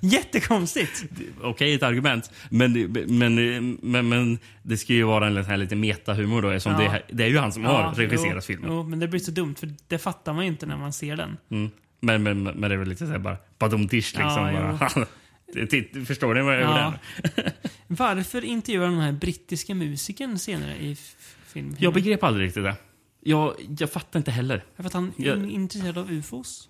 Jättekonstigt. 0.00 1.04
Okej, 1.42 1.74
ett 1.74 1.82
argument. 1.82 2.30
Men, 2.50 2.92
men, 3.08 3.34
men, 3.82 4.08
men 4.08 4.38
det 4.62 4.76
ska 4.76 4.92
ju 4.92 5.02
vara 5.02 5.26
en 5.26 5.44
här 5.44 5.56
lite 5.56 5.76
metahumor 5.76 6.42
då. 6.42 6.50
Eftersom 6.50 6.82
Ja. 6.82 6.92
det, 6.92 7.02
det 7.16 7.24
är 7.24 7.28
ju 7.28 7.38
han 7.38 7.52
som 7.52 7.64
har 7.64 7.94
regisserat 7.94 8.34
jo, 8.34 8.40
filmen. 8.40 8.70
Jo, 8.72 8.82
men 8.82 8.98
det 8.98 9.08
blir 9.08 9.20
så 9.20 9.30
dumt 9.30 9.54
för 9.54 9.70
det 9.88 9.98
fattar 9.98 10.32
man 10.32 10.44
ju 10.44 10.50
inte 10.50 10.66
när 10.66 10.76
man 10.76 10.92
ser 10.92 11.16
den. 11.16 11.36
Mm. 11.50 11.70
Men, 12.00 12.22
men, 12.22 12.42
men 12.42 12.60
det 12.60 12.74
är 12.74 12.76
väl 12.76 12.88
lite 12.88 13.06
så 13.06 13.12
här 13.12 13.18
bara 13.18 13.36
badumtisch 13.58 14.12
liksom. 14.14 14.46
Ja, 14.54 14.78
bara. 14.94 15.06
Förstår 16.06 16.34
ni 16.34 16.42
vad 16.42 16.54
jag 16.54 16.60
gjorde? 16.62 16.98
Ja. 17.36 17.42
Varför 17.86 18.44
intervjuar 18.44 18.86
den 18.88 18.98
här 19.00 19.12
brittiska 19.12 19.74
musikern 19.74 20.38
senare 20.38 20.76
i 20.76 20.92
f- 20.92 21.36
film? 21.46 21.76
Jag 21.78 21.94
begrep 21.94 22.22
aldrig 22.24 22.46
riktigt 22.46 22.64
det. 22.64 22.76
Jag, 23.20 23.54
jag 23.78 23.90
fattar 23.92 24.18
inte 24.20 24.30
heller. 24.30 24.64
För 24.76 24.84
att 24.84 24.92
han 24.92 25.12
är 25.18 25.26
Jag- 25.26 25.50
intresserad 25.50 25.98
av 25.98 26.12
ufos? 26.12 26.68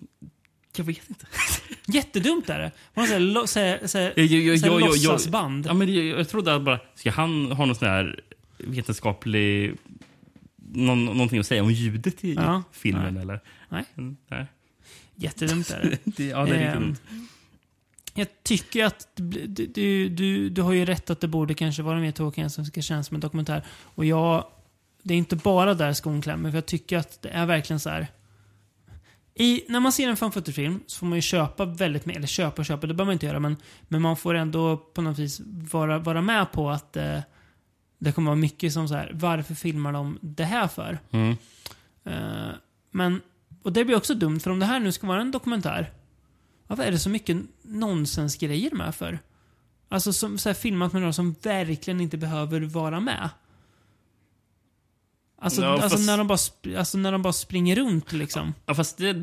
Jag 0.77 0.85
vet 0.85 1.09
inte. 1.09 1.25
Jättedumt 1.87 2.49
är 2.49 2.59
det. 2.59 2.71
Man 2.93 3.33
låtsasband. 3.33 5.65
ja, 5.65 5.73
men 5.73 5.93
jag, 5.93 6.05
jag 6.05 6.29
trodde 6.29 6.55
att 6.55 6.61
bara, 6.61 6.79
ska 6.95 7.11
han 7.11 7.51
ha 7.51 7.65
någon 7.65 7.75
sån 7.75 7.87
här 7.87 8.19
vetenskaplig... 8.57 9.75
Någon, 10.73 11.05
någonting 11.05 11.39
att 11.39 11.47
säga 11.47 11.63
om 11.63 11.71
ljudet 11.71 12.23
i 12.23 12.33
Ja. 12.33 12.63
filmen 12.71 13.13
Nej. 13.13 13.23
eller? 13.23 13.39
Nej. 13.69 13.85
Mm, 13.97 14.17
nej. 14.27 14.45
Jättedumt 15.15 15.69
är 15.69 15.97
det. 16.03 16.25
Ja, 16.25 16.45
det 16.45 16.55
är 16.55 16.75
Ehm, 16.75 16.83
riktigt 16.83 17.09
dumt. 17.09 17.19
Jag 18.17 18.27
tycker 18.43 18.85
att 18.85 19.07
du, 19.15 19.47
du, 19.47 20.09
du, 20.09 20.49
du 20.49 20.61
har 20.61 20.73
ju 20.73 20.85
rätt 20.85 21.09
att 21.09 21.21
det 21.21 21.27
borde 21.27 21.53
kanske 21.53 21.83
vara 21.83 21.99
mer 21.99 22.11
Tolkien 22.11 22.49
som 22.49 22.65
ska 22.65 22.81
kännas 22.81 23.07
som 23.07 23.15
en 23.15 23.21
dokumentär. 23.21 23.65
Och 23.81 24.05
jag... 24.05 24.47
Det 25.03 25.13
är 25.13 25.17
inte 25.17 25.35
bara 25.35 25.73
där 25.73 25.93
skon 25.93 26.21
klämmer, 26.21 26.51
för 26.51 26.57
jag 26.57 26.65
tycker 26.65 26.97
att 26.97 27.21
det 27.21 27.29
är 27.29 27.45
verkligen 27.45 27.79
så 27.79 27.89
här. 27.89 28.07
I, 29.33 29.63
när 29.67 29.79
man 29.79 29.91
ser 29.91 30.09
en 30.09 30.17
fan 30.17 30.31
film 30.31 30.83
så 30.87 30.99
får 30.99 31.05
man 31.07 31.17
ju 31.17 31.21
köpa 31.21 31.65
väldigt 31.65 32.05
mycket, 32.05 32.17
eller 32.17 32.27
köpa 32.27 32.61
och 32.61 32.65
köpa, 32.65 32.87
det 32.87 32.93
behöver 32.93 33.05
man 33.05 33.13
inte 33.13 33.25
göra, 33.25 33.39
men, 33.39 33.57
men 33.87 34.01
man 34.01 34.17
får 34.17 34.33
ändå 34.33 34.77
på 34.77 35.01
något 35.01 35.19
vis 35.19 35.41
vara, 35.71 35.99
vara 35.99 36.21
med 36.21 36.51
på 36.51 36.69
att 36.69 36.97
eh, 36.97 37.19
det 37.99 38.11
kommer 38.11 38.31
vara 38.31 38.39
mycket 38.39 38.73
som 38.73 38.87
så 38.87 38.93
här, 38.93 39.11
varför 39.13 39.55
filmar 39.55 39.93
de 39.93 40.19
det 40.21 40.43
här 40.43 40.67
för? 40.67 40.99
Mm. 41.11 41.37
Eh, 42.03 42.55
men, 42.91 43.21
och 43.65 43.73
det 43.73 43.85
blir 43.85 43.95
också 43.97 44.13
dumt, 44.15 44.39
för 44.39 44.51
om 44.51 44.59
det 44.59 44.65
här 44.65 44.79
nu 44.79 44.91
ska 44.91 45.07
vara 45.07 45.21
en 45.21 45.31
dokumentär, 45.31 45.91
varför 46.67 46.83
är 46.83 46.91
det 46.91 46.99
så 46.99 47.09
mycket 47.09 47.37
nonsensgrejer 47.63 48.71
med 48.71 48.95
för? 48.95 49.19
Alltså 49.89 50.13
som, 50.13 50.37
så 50.37 50.49
här, 50.49 50.53
filmat 50.53 50.93
med 50.93 51.01
några 51.01 51.13
som 51.13 51.35
verkligen 51.43 52.01
inte 52.01 52.17
behöver 52.17 52.61
vara 52.61 52.99
med. 52.99 53.29
Alltså, 55.41 55.61
Ja, 55.61 55.67
alltså, 55.67 55.89
fast- 55.89 56.07
när 56.07 56.17
de 56.17 56.27
bara, 56.27 56.77
alltså 56.79 56.97
när 56.97 57.11
de 57.11 57.21
bara 57.21 57.33
springer 57.33 57.75
runt 57.75 58.13
liksom. 58.13 58.53
Ja, 58.65 58.73
fast 58.75 58.97
det, 58.97 59.13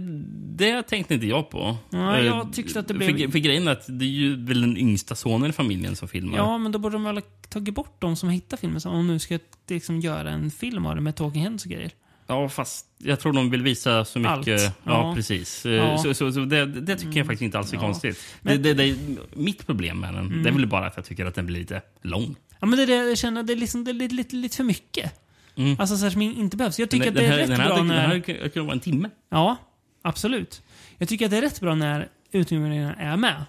det 0.57 0.83
tänkte 0.83 1.15
inte 1.15 1.27
jag 1.27 1.51
på. 1.51 1.77
Ja, 1.91 2.17
Eh, 2.19 2.25
jag 2.27 2.53
tyckte 2.53 2.81
att 2.81 2.89
det 2.89 2.95
blev- 2.95 3.17
För, 3.19 3.29
för 3.33 3.39
grejen 3.39 3.69
är 3.69 3.73
att 3.73 3.85
det 3.87 4.05
är 4.05 4.09
ju 4.09 4.45
väl 4.45 4.61
den 4.61 4.77
yngsta 4.77 5.15
sonen 5.15 5.51
i 5.51 5.53
familjen 5.53 5.97
som 5.97 6.09
filmar. 6.09 6.37
Ja, 6.39 6.59
men 6.59 6.73
då 6.73 6.79
borde 6.79 6.95
de 6.95 7.05
väl 7.05 7.15
ha 7.17 7.23
tagit 7.49 7.75
bort 7.75 7.97
de 8.01 8.17
som 8.17 8.29
hittar 8.29 8.57
filmen. 8.57 8.81
Om 8.85 8.93
de 8.95 9.07
nu 9.07 9.19
ska 9.19 9.39
liksom 9.69 10.01
göra 10.01 10.31
en 10.31 10.51
film 10.51 10.87
av 10.87 10.95
det 10.95 11.01
med 11.01 11.17
Talking 11.17 11.43
Heads 11.43 11.65
och 11.65 11.71
grejer. 11.71 11.91
Ja, 12.33 12.49
fast 12.49 12.87
jag 12.99 13.21
tror 13.21 13.33
de 13.33 13.51
vill 13.51 13.63
visa 13.63 14.05
så 14.05 14.19
mycket. 14.19 14.33
Allt. 14.37 14.49
Ja, 14.59 14.73
Ja. 14.85 15.13
precis. 15.15 15.67
Eh, 15.67 15.73
Ja. 15.73 15.99
Så, 15.99 16.15
så, 16.15 16.33
så 16.33 16.41
det, 16.41 16.67
det 16.67 16.97
tycker 16.97 17.17
jag 17.19 17.27
faktiskt 17.27 17.43
inte 17.43 17.59
alls 17.59 17.73
är 17.73 17.77
konstigt. 17.77 18.19
Men- 18.41 18.53
Mm. 18.53 18.63
Det, 18.63 18.75
det, 18.75 18.93
det, 18.93 19.19
mitt 19.37 19.67
problem 19.67 20.01
med 20.01 20.15
den 20.15 20.43
det 20.43 20.49
är 20.49 20.53
väl 20.53 20.67
bara 20.67 20.87
att 20.87 20.97
jag 20.97 21.05
tycker 21.05 21.27
att 21.27 21.35
den 21.35 21.47
blir 21.47 21.59
lite 21.61 21.83
lång. 22.03 22.37
Ja, 22.61 22.67
men 22.67 22.77
det 22.77 22.83
är 22.83 22.87
det 22.87 22.95
jag 23.09 23.19
känner, 23.19 23.43
det 23.43 23.53
är, 23.53 23.57
liksom, 23.57 23.85
det 23.85 23.91
är 23.91 23.95
lite, 23.95 24.15
lite, 24.15 24.37
lite 24.37 24.57
för 24.57 24.65
mycket. 24.65 25.13
Mm. 25.57 25.77
Alltså 25.81 25.97
så 25.97 26.03
här 26.05 26.11
som 26.11 26.23
inte 26.23 26.57
behövs. 26.57 26.79
Jag 26.79 26.91
tycker 26.91 27.05
den, 27.05 27.15
att 27.15 27.21
det 27.21 27.27
är 27.27 27.31
den, 27.31 27.33
här, 27.33 27.39
rätt 27.39 27.49
den, 27.49 27.61
här, 27.61 27.69
bra 27.69 27.77
den 27.77 27.87
när... 27.87 28.09
här 28.43 28.49
kan 28.49 28.65
vara 28.67 28.75
en 28.75 28.81
timme. 28.81 29.11
Ja, 29.31 29.57
absolut. 30.03 30.63
Jag 30.99 31.09
tycker 31.09 31.25
att 31.25 31.31
det 31.31 31.37
är 31.37 31.43
rätt 31.43 31.61
bra 31.61 31.75
när 31.75 32.09
utmaningarna 32.33 32.95
är 32.95 33.17
med. 33.17 33.45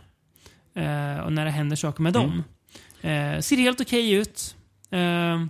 Eh, 0.76 1.19
och 1.26 1.34
när 1.34 1.46
det 1.46 1.52
händer 1.52 1.76
saker 1.76 2.02
med 2.04 2.15
Mm. 2.15 2.28
dem. 2.30 2.43
Eh, 3.02 3.39
ser 3.39 3.58
helt 3.58 3.82
okej 3.82 4.12
ut. 4.12 4.56
Eh, 4.89 5.46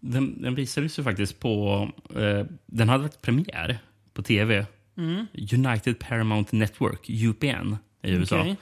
Den, 0.00 0.42
den 0.42 0.54
visades 0.54 0.98
ju 0.98 1.02
faktiskt 1.02 1.40
på... 1.40 1.88
Eh, 2.16 2.46
den 2.66 2.88
hade 2.88 3.02
varit 3.02 3.22
premiär 3.22 3.78
på 4.12 4.22
tv. 4.22 4.66
Mm. 4.96 5.26
United 5.52 5.98
Paramount 5.98 6.56
Network, 6.56 7.10
UPN, 7.10 7.76
i 8.02 8.10
USA. 8.10 8.40
okej. 8.40 8.56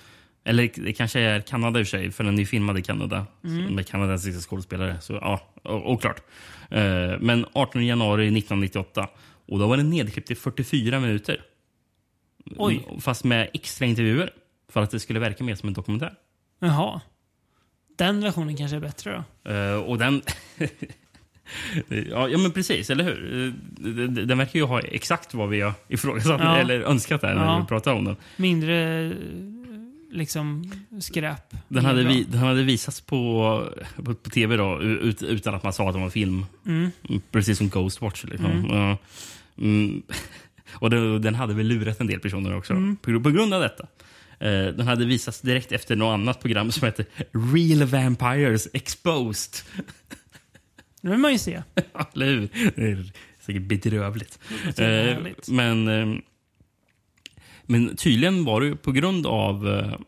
Eller 0.44 0.70
det 0.74 0.92
kanske 0.92 1.20
är 1.20 1.40
Kanada 1.40 1.80
i 1.80 1.82
och 1.82 1.86
för 1.86 1.98
sig, 1.98 2.10
för 2.10 2.24
den 2.24 2.34
är 2.34 2.38
ju 2.38 2.46
filmad 2.46 2.78
i 2.78 2.82
Kanada. 2.82 3.26
Mm. 3.44 3.74
Med 3.74 3.88
kanadensiska 3.88 4.40
skådespelare. 4.40 5.00
Så 5.00 5.12
ja, 5.12 5.40
oklart. 5.64 6.22
Eh, 6.70 7.18
men 7.20 7.46
18 7.52 7.86
januari 7.86 8.22
1998. 8.22 9.08
Och 9.46 9.58
då 9.58 9.66
var 9.66 9.76
den 9.76 9.90
nedklippt 9.90 10.30
i 10.30 10.34
44 10.34 11.00
minuter. 11.00 11.42
Oj. 12.56 12.86
Fast 13.00 13.24
med 13.24 13.50
extra 13.52 13.86
intervjuer. 13.86 14.30
För 14.68 14.82
att 14.82 14.90
det 14.90 15.00
skulle 15.00 15.20
verka 15.20 15.44
mer 15.44 15.54
som 15.54 15.68
en 15.68 15.74
dokumentär. 15.74 16.14
Jaha. 16.58 17.00
Den 17.96 18.20
versionen 18.20 18.56
kanske 18.56 18.76
är 18.76 18.80
bättre 18.80 19.24
då. 19.42 19.50
Eh, 19.52 19.76
och 19.76 19.98
den... 19.98 20.22
ja, 22.10 22.28
ja, 22.28 22.38
men 22.38 22.52
precis. 22.52 22.90
Eller 22.90 23.04
hur? 23.04 23.52
Den, 24.26 24.38
verkar 24.38 24.58
ju 24.58 24.64
ha 24.64 24.80
exakt 24.80 25.34
vad 25.34 25.48
vi 25.48 25.60
har 25.60 25.72
ifrågasatt 25.88 26.40
Ja. 26.40 26.56
eller 26.56 26.80
önskat 26.80 27.20
där 27.20 27.34
när 27.34 27.44
Ja. 27.44 27.60
vi 27.60 27.66
pratar 27.66 27.92
om 27.92 28.04
den. 28.04 28.16
Mindre 28.36 29.12
liksom 30.10 30.72
skräp. 31.00 31.54
Den 31.68 31.84
hade, 31.84 32.04
vi, 32.04 32.22
den 32.24 32.40
hade 32.40 32.62
visats 32.62 33.00
på, 33.00 33.16
på, 33.96 34.14
på 34.14 34.30
tv 34.30 34.56
då, 34.56 34.82
ut, 34.82 35.22
utan 35.22 35.54
att 35.54 35.62
man 35.62 35.72
sa 35.72 35.88
att 35.88 35.94
det 35.94 36.00
var 36.00 36.10
film. 36.10 36.46
Mm. 36.66 36.90
Mm, 37.08 37.20
Precis 37.30 37.58
som 37.58 37.68
Ghostwatch. 37.68 38.24
Liksom. 38.24 38.50
Mm. 38.50 38.96
Mm. 39.58 40.02
Och 40.72 40.90
den, 40.90 41.22
den 41.22 41.34
hade 41.34 41.54
väl 41.54 41.66
lurat 41.66 42.00
en 42.00 42.06
del 42.06 42.20
personer 42.20 42.56
också. 42.56 42.72
Mm. 42.72 42.96
På, 42.96 43.20
på 43.20 43.30
grund 43.30 43.54
av 43.54 43.60
detta. 43.60 43.86
Eh, 44.38 44.66
den 44.74 44.86
hade 44.86 45.04
visats 45.04 45.40
direkt 45.40 45.72
efter 45.72 45.96
något 45.96 46.14
annat 46.14 46.40
program 46.40 46.72
som 46.72 46.84
hette 46.84 47.04
Real 47.32 47.84
Vampires 47.84 48.68
Exposed. 48.72 49.52
Det 51.06 51.10
vill 51.10 51.20
man 51.20 51.32
ju 51.32 51.38
se. 51.38 51.62
Eller 52.14 52.26
hur? 52.26 52.48
Det 52.76 52.82
är 52.82 53.12
säkert 53.40 53.62
bedrövligt. 53.62 54.38
Det 54.76 54.84
är 54.84 55.26
Eh, 55.26 55.32
men, 55.48 55.88
eh, 55.88 56.18
men 57.62 57.96
tydligen 57.96 58.44
var 58.44 58.60
det 58.60 58.76
på 58.76 58.92
grund 58.92 59.26
av 59.26 59.68
eh, 59.68 59.98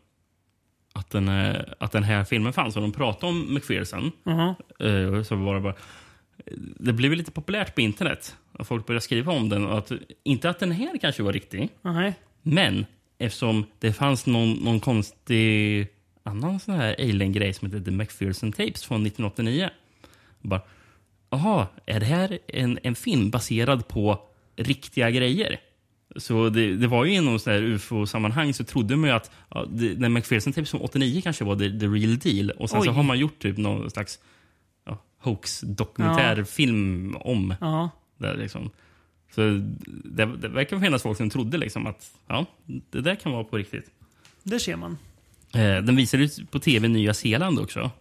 att 0.93 1.09
den, 1.09 1.27
eh, 1.27 1.61
att 1.79 1.91
den 1.91 2.03
här 2.03 2.23
filmen 2.23 2.53
fanns 2.53 2.75
och 2.75 2.81
de 2.81 2.91
pratade 2.91 3.25
om 3.31 3.53
McPherson. 3.53 4.11
Jaha. 4.23 4.55
Eh, 4.79 5.23
så 5.23 5.35
var 5.35 5.55
det, 5.55 5.61
bara, 5.61 5.75
det 6.79 6.93
blev 6.93 7.13
lite 7.13 7.31
populärt 7.31 7.75
på 7.75 7.81
internet. 7.81 8.35
Och 8.51 8.67
folk 8.67 8.85
började 8.85 9.01
skriva 9.01 9.33
om 9.33 9.49
den. 9.49 9.67
Att, 9.67 9.91
inte 10.23 10.49
att 10.49 10.59
den 10.59 10.71
här 10.71 10.97
kanske 11.01 11.23
var 11.23 11.33
riktig, 11.33 11.69
Nej. 11.81 12.13
men 12.41 12.85
eftersom 13.17 13.65
det 13.79 13.93
fanns 13.93 14.25
någon, 14.25 14.53
någon 14.53 14.79
konstig 14.79 15.87
annan 16.23 16.59
sån 16.59 16.75
här 16.75 16.95
alien-grej 16.99 17.53
som 17.53 17.71
heter 17.71 17.85
The 17.85 17.91
McPherson 17.91 18.51
Tapes 18.51 18.83
från 18.83 19.05
1989. 19.05 19.69
Bara, 20.41 20.61
Jaha, 21.29 21.67
är 21.85 21.99
det 21.99 22.05
här 22.05 22.39
en, 22.47 22.79
en 22.83 22.95
film 22.95 23.29
baserad 23.29 23.87
på 23.87 24.19
riktiga 24.55 25.11
grejer? 25.11 25.59
Så 26.15 26.49
det, 26.49 26.75
det 26.75 26.87
var 26.87 27.05
ju 27.05 27.13
inom 27.13 27.39
sån 27.39 27.53
här 27.53 27.61
ufo-sammanhang 27.63 28.53
så 28.53 28.63
trodde 28.63 28.95
man 28.95 29.09
ju 29.09 29.15
att 29.15 29.31
ja, 29.49 29.65
det, 29.69 29.93
den 29.93 30.13
McPherson 30.13 30.53
Tapes 30.53 30.71
från 30.71 30.81
89 30.81 31.21
kanske 31.21 31.43
var 31.43 31.55
the, 31.55 31.79
the 31.79 31.85
real 31.87 32.17
deal. 32.19 32.51
Och 32.51 32.69
sen 32.69 32.81
så 32.81 32.89
Oj. 32.89 32.95
har 32.95 33.03
man 33.03 33.19
gjort 33.19 33.39
typ 33.39 33.57
någon 33.57 33.89
slags 33.89 34.19
ja, 34.85 34.97
hoax-dokumentärfilm 35.23 37.15
om 37.15 37.53
Ja. 37.61 37.89
det. 38.17 38.33
Liksom. 38.33 38.69
Så 39.35 39.41
det, 40.03 40.25
det 40.25 40.47
verkar 40.47 40.79
finnas 40.79 41.01
folk 41.03 41.17
som 41.17 41.29
trodde 41.29 41.57
liksom 41.57 41.87
att 41.87 42.11
ja, 42.27 42.45
det 42.65 43.01
där 43.01 43.15
kan 43.15 43.31
vara 43.31 43.43
på 43.43 43.57
riktigt. 43.57 43.91
Det 44.43 44.59
ser 44.59 44.75
man. 44.75 44.97
Eh, 45.53 45.59
den 45.83 45.95
visades 45.95 46.39
på 46.51 46.59
tv 46.59 46.85
i 46.87 46.89
Nya 46.89 47.13
Zeeland 47.13 47.59
också. 47.59 47.91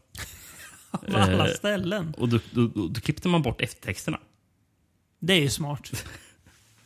På 0.91 1.17
alla 1.17 1.49
Eh, 1.49 1.55
ställen. 1.55 2.15
Och 2.19 2.29
då, 2.29 2.39
då, 2.53 2.67
då, 2.67 2.89
då 2.89 3.01
klippte 3.01 3.29
man 3.29 3.43
bort 3.43 3.61
eftertexterna. 3.61 4.21
Det 5.19 5.33
är 5.33 5.41
ju 5.41 5.51
smart. 5.51 6.05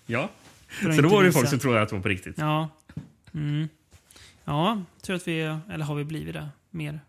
Ja. 0.07 0.31
För 0.69 0.93
Så 0.93 1.03
då 1.03 1.09
var 1.09 1.23
det 1.23 1.29
visa. 1.29 1.39
folk 1.39 1.51
som 1.51 1.59
trodde 1.59 1.83
att 1.83 1.89
det 1.89 1.95
var 1.95 2.03
på 2.03 2.09
riktigt. 2.09 2.39
Ja. 2.39 2.69
Mm. 3.35 3.69
Ja, 4.45 4.83
tror 5.03 5.17
att 5.17 5.29
vi... 5.29 5.41
Eller 5.71 5.85
har 5.85 5.95
vi 5.95 6.05
blivit 6.05 6.35
det? 6.35 6.49
Mer 6.71 7.01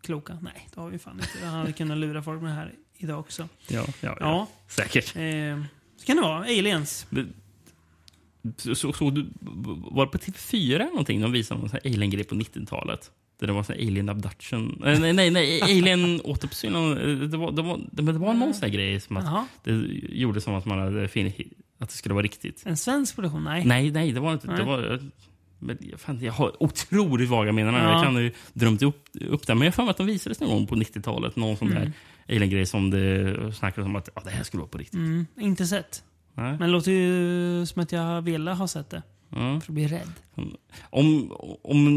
kloka? 0.00 0.38
Nej, 0.42 0.68
det 0.74 0.80
har 0.80 0.88
vi 0.90 0.98
fan 0.98 1.14
inte. 1.14 1.28
Jag 1.42 1.48
hade 1.50 1.72
kunnat 1.72 1.98
lura 1.98 2.22
folk 2.22 2.42
med 2.42 2.50
det 2.50 2.54
här 2.54 2.72
idag 2.96 3.20
också. 3.20 3.48
Ja, 3.68 3.84
ja, 3.86 3.92
ja. 4.00 4.16
Ja. 4.20 4.48
säkert. 4.68 5.16
Eh, 5.16 5.62
så 5.96 6.06
kan 6.06 6.16
det 6.16 6.22
vara. 6.22 6.38
Aliens. 6.38 7.06
Så, 8.56 8.74
så, 8.74 8.92
så, 8.92 9.04
var 9.90 10.06
det 10.06 10.12
på 10.12 10.18
TV4 10.18 10.74
eller 10.74 10.84
någonting 10.84 11.20
de 11.20 11.32
visade 11.32 11.60
någon 11.60 11.70
alien-grej 11.84 12.24
på 12.24 12.34
90-talet? 12.34 13.10
Där 13.42 13.46
det 13.46 13.52
var 13.52 13.62
här 13.68 13.74
alien 13.74 14.08
abduction. 14.08 14.82
Eh, 14.86 14.98
nej, 15.00 15.12
nej, 15.12 15.30
nej. 15.30 15.62
Alien 15.62 16.20
någon- 16.70 16.98
eh, 16.98 17.28
Det 17.28 17.36
var, 17.36 17.52
det, 17.52 17.62
var, 17.62 17.80
det, 17.92 18.02
var 18.02 18.34
någon 18.34 18.54
sån 18.54 18.62
här 18.62 18.68
grej 18.68 19.00
som 19.00 19.16
att 19.16 19.24
Jaha. 19.24 19.46
det 19.64 19.72
gjorde 20.12 20.40
som 20.40 20.54
att 20.54 20.64
man 20.66 20.78
hade 20.78 21.08
fin- 21.08 21.32
att 21.78 21.88
det 21.88 21.94
skulle 21.94 22.14
vara 22.14 22.24
riktigt. 22.24 22.62
En 22.66 22.76
svensk 22.76 23.14
produktion? 23.14 23.44
Nej. 23.44 23.64
Nej, 23.64 23.90
nej, 23.90 24.12
det 24.12 24.20
var 24.20 24.32
inte. 24.32 24.46
Det 24.46 24.62
var, 24.62 25.00
men, 25.58 25.78
fan, 25.96 26.20
jag 26.20 26.32
har 26.32 26.62
otroligt 26.62 27.28
vaga 27.30 27.52
minnen. 27.52 27.74
Ja. 27.74 27.92
Jag 27.92 28.02
kan 28.04 28.16
ju 28.16 28.32
drömt 28.52 28.82
upp, 28.82 29.08
upp 29.20 29.46
det. 29.46 29.54
Men 29.54 29.66
jag 29.66 29.72
har 29.84 29.90
att 29.90 29.96
de 29.96 30.06
visades 30.06 30.40
någon 30.40 30.48
gång 30.50 30.66
på 30.66 30.74
90-talet. 30.76 31.36
Någon 31.36 31.56
sån 31.56 31.70
där 31.70 31.92
alien-grej 32.28 32.66
som 32.66 32.90
det 32.90 33.52
snackades 33.54 33.86
om 33.86 33.96
att 33.96 34.08
ja, 34.14 34.22
det 34.24 34.30
här 34.30 34.42
skulle 34.44 34.60
vara 34.60 34.68
på 34.70 34.78
riktigt. 34.78 34.94
Mm, 34.94 35.26
inte 35.40 35.66
sett. 35.66 36.02
Nej. 36.34 36.50
Men 36.50 36.60
det 36.60 36.66
låter 36.66 36.92
ju 36.92 37.66
som 37.66 37.82
att 37.82 37.92
jag 37.92 38.22
velat 38.22 38.58
ha 38.58 38.68
sett 38.68 38.90
det. 38.90 39.02
Ja. 39.34 39.38
För 39.40 39.56
att 39.56 39.68
bli 39.68 39.86
rädd. 39.86 40.12
Om, 40.90 41.32
om 41.62 41.88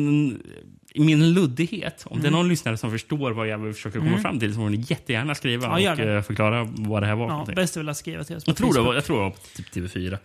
i 0.96 1.00
min 1.00 1.34
luddighet, 1.34 2.06
om 2.10 2.22
det 2.22 2.28
är 2.28 2.32
någon 2.32 2.48
lyssnare 2.48 2.78
som 2.78 2.92
förstår 2.92 3.32
vad 3.32 3.48
jag 3.48 3.76
försöker 3.76 4.00
komma 4.00 4.18
fram 4.18 4.40
till 4.40 4.54
så 4.54 4.60
får 4.60 4.70
ni 4.70 4.86
jättegärna 4.88 5.36
skriva 5.36 5.80
Ja, 5.80 5.94
och 5.94 6.00
eh, 6.00 6.22
förklara 6.22 6.68
vad 6.70 7.04
det 7.04 7.08
här 7.08 7.16
var. 7.16 7.28
Ja, 7.28 7.54
bäst 7.56 7.76
är 7.76 7.80
väl 7.80 7.90
att 7.90 7.98
skriva 7.98 8.24
till 8.24 8.36
oss 8.36 8.46
på 8.46 8.50
jag, 8.50 8.58
tror 8.58 8.84
var, 8.84 8.94
jag 8.94 9.06
tror 9.06 9.18
det 9.18 9.24
var 9.24 9.30
på 9.30 9.38
typ 9.56 9.74
TV4. 9.74 10.18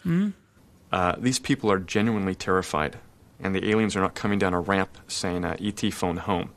Uh, 0.92 1.14
these 1.22 1.42
people 1.42 1.70
are 1.70 1.84
genuinely 1.88 2.34
terrified, 2.34 2.96
and 3.44 3.54
the 3.54 3.72
aliens 3.72 3.96
are 3.96 4.02
not 4.02 4.18
coming 4.18 4.38
down 4.40 4.54
a 4.54 4.60
ramp 4.60 4.90
saying, 5.06 5.44
uh, 5.44 5.54
"ET 5.60 5.94
phone 5.94 6.20
home." 6.20 6.48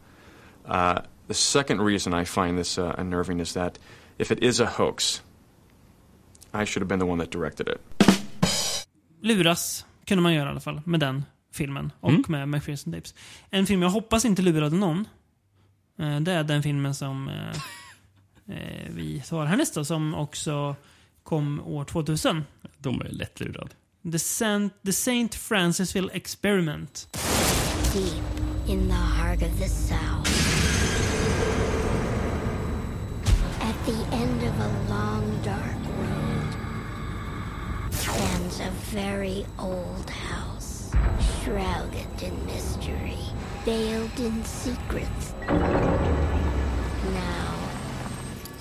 Uh, 0.65 0.99
the 1.27 1.33
second 1.33 1.81
reason 1.81 2.21
I 2.21 2.25
find 2.25 2.57
this 2.57 2.77
uh, 2.77 2.95
unnerving 2.97 3.39
is 3.39 3.53
that 3.53 3.79
if 4.17 4.31
it 4.31 4.39
is 4.43 4.59
a 4.59 4.65
hoax, 4.65 5.21
I 6.53 6.65
should 6.65 6.81
have 6.81 6.87
been 6.87 6.99
the 6.99 7.05
one 7.05 7.19
that 7.19 7.31
directed 7.31 7.67
it. 7.67 7.79
Luras 9.21 9.85
kunde 10.05 10.21
man 10.21 10.33
göra 10.33 10.47
i 10.47 10.51
alla 10.51 10.59
fall 10.59 10.81
med 10.85 10.99
den 10.99 11.25
filmen 11.53 11.91
och 11.99 12.09
Mm. 12.09 12.23
med 12.27 12.49
McPherson 12.49 12.93
Tapes. 12.93 13.15
En 13.49 13.65
film 13.65 13.81
jag 13.81 13.89
hoppas 13.89 14.25
inte 14.25 14.41
lurade 14.41 14.75
någon. 14.75 15.07
eh, 15.99 16.19
Det 16.19 16.31
är 16.31 16.43
den 16.43 16.63
filmen 16.63 16.95
som 16.95 17.29
eh, 17.29 17.49
eh, 18.57 18.89
vi 18.89 19.23
tar 19.27 19.45
härnäst 19.45 19.73
då, 19.75 19.85
som 19.85 20.13
också 20.15 20.75
kom 21.23 21.59
år 21.67 21.83
2000. 21.85 22.43
De 22.77 23.01
är 23.01 23.09
lättlurade. 23.09 23.69
The 24.11 24.19
Saint, 24.19 24.73
The 24.85 24.93
Saint 24.93 25.35
Francisville 25.35 26.11
Experiment. 26.13 27.07
Deep 27.93 28.23
in 28.69 28.87
the 28.87 28.93
heart 28.93 29.41
of 29.41 29.59
the 29.59 29.69
South. 29.69 30.29
At 33.61 33.85
the 33.85 34.15
end 34.15 34.43
of 34.43 34.59
a 34.59 34.69
long, 34.89 35.12
stands 38.53 38.59
a 38.59 38.95
very 38.95 39.45
old 39.59 40.09
house, 40.09 40.91
shrouded 41.43 42.21
in 42.21 42.45
mystery, 42.45 43.17
veiled 43.65 44.19
in 44.19 44.43
secrets. 44.43 45.33
Now, 47.13 47.55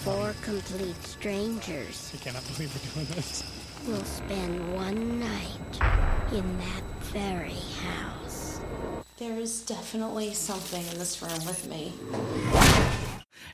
four 0.05 0.35
complete 0.43 1.03
strangers 1.03 2.13
I 2.15 2.19
cannot 2.25 2.45
believe 2.47 2.73
we're 2.75 2.93
doing 2.95 3.07
this. 3.15 3.45
Will 3.87 4.05
spend 4.05 4.75
one 4.75 5.21
night 5.21 5.81
in 6.33 6.59
that 6.59 6.85
very 7.13 7.63
house. 7.85 8.61
There 9.19 9.41
is 9.41 9.67
definitely 9.67 10.35
something 10.35 10.85
in 10.93 10.99
this 10.99 11.23
room 11.23 11.47
with 11.47 11.69
me. 11.69 11.93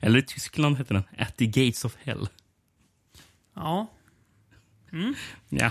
Eller 0.00 0.18
i 0.18 0.22
Tyskland 0.22 0.76
heter 0.76 0.94
den 0.94 1.04
At 1.16 1.36
the 1.36 1.46
Gates 1.46 1.84
of 1.84 1.96
Hell. 2.04 2.28
Ja, 3.54 3.86
Ja, 5.48 5.70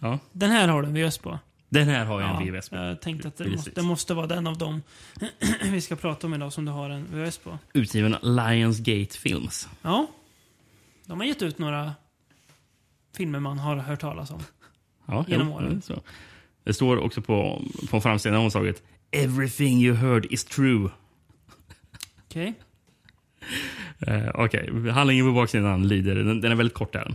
ja. 0.00 0.18
den 0.32 0.50
här 0.50 0.68
har 0.68 0.82
du 0.82 0.88
en 0.88 0.94
VHS 0.94 1.18
på. 1.18 1.38
Den 1.68 1.88
här 1.88 2.04
har 2.04 2.20
jag 2.20 2.30
Ja, 2.30 2.40
en 2.40 2.52
VVS 2.52 2.68
på. 2.68 2.76
jag 2.76 3.00
tänkte 3.02 3.28
att 3.28 3.36
det 3.36 3.44
Precis. 3.44 3.56
måste, 3.58 3.70
det 3.80 3.82
måste 3.82 4.14
vara 4.14 4.26
den 4.26 4.46
av 4.46 4.58
dem 4.58 4.82
vi 5.62 5.80
ska 5.80 5.96
prata 5.96 6.26
om 6.26 6.34
idag 6.34 6.52
som 6.52 6.64
du 6.64 6.72
har 6.72 6.90
en 6.90 7.06
VHS 7.12 7.38
på. 7.38 7.58
Utgiven 7.72 8.14
av 8.14 8.20
Lionsgate 8.22 9.18
Films. 9.18 9.68
Ja, 9.82 10.06
de 11.06 11.20
har 11.20 11.26
gett 11.26 11.42
ut 11.42 11.58
några 11.58 11.94
filmer 13.16 13.40
man 13.40 13.58
har 13.58 13.76
hört 13.76 14.00
talas 14.00 14.30
om. 14.30 14.40
Ja, 15.06 15.24
Genom 15.28 15.48
jo, 15.48 15.54
åren. 15.54 15.82
Så. 15.82 16.00
Det 16.64 16.74
står 16.74 16.96
också 16.96 17.22
på, 17.22 17.62
på 17.90 18.00
framsidan 18.00 18.36
av 18.38 18.44
omslaget 18.44 18.82
Everything 19.10 19.82
you 19.82 19.96
heard 19.96 20.26
is 20.30 20.44
true. 20.44 20.90
Okej. 22.26 22.54
Eh, 23.98 24.28
Okej, 24.34 24.90
handlingen 24.90 25.26
på 25.26 25.32
baksidan 25.32 25.88
lyder, 25.88 26.14
den, 26.14 26.40
den 26.40 26.52
är 26.52 26.56
väldigt 26.56 26.74
kort 26.76 26.92
där. 26.92 27.14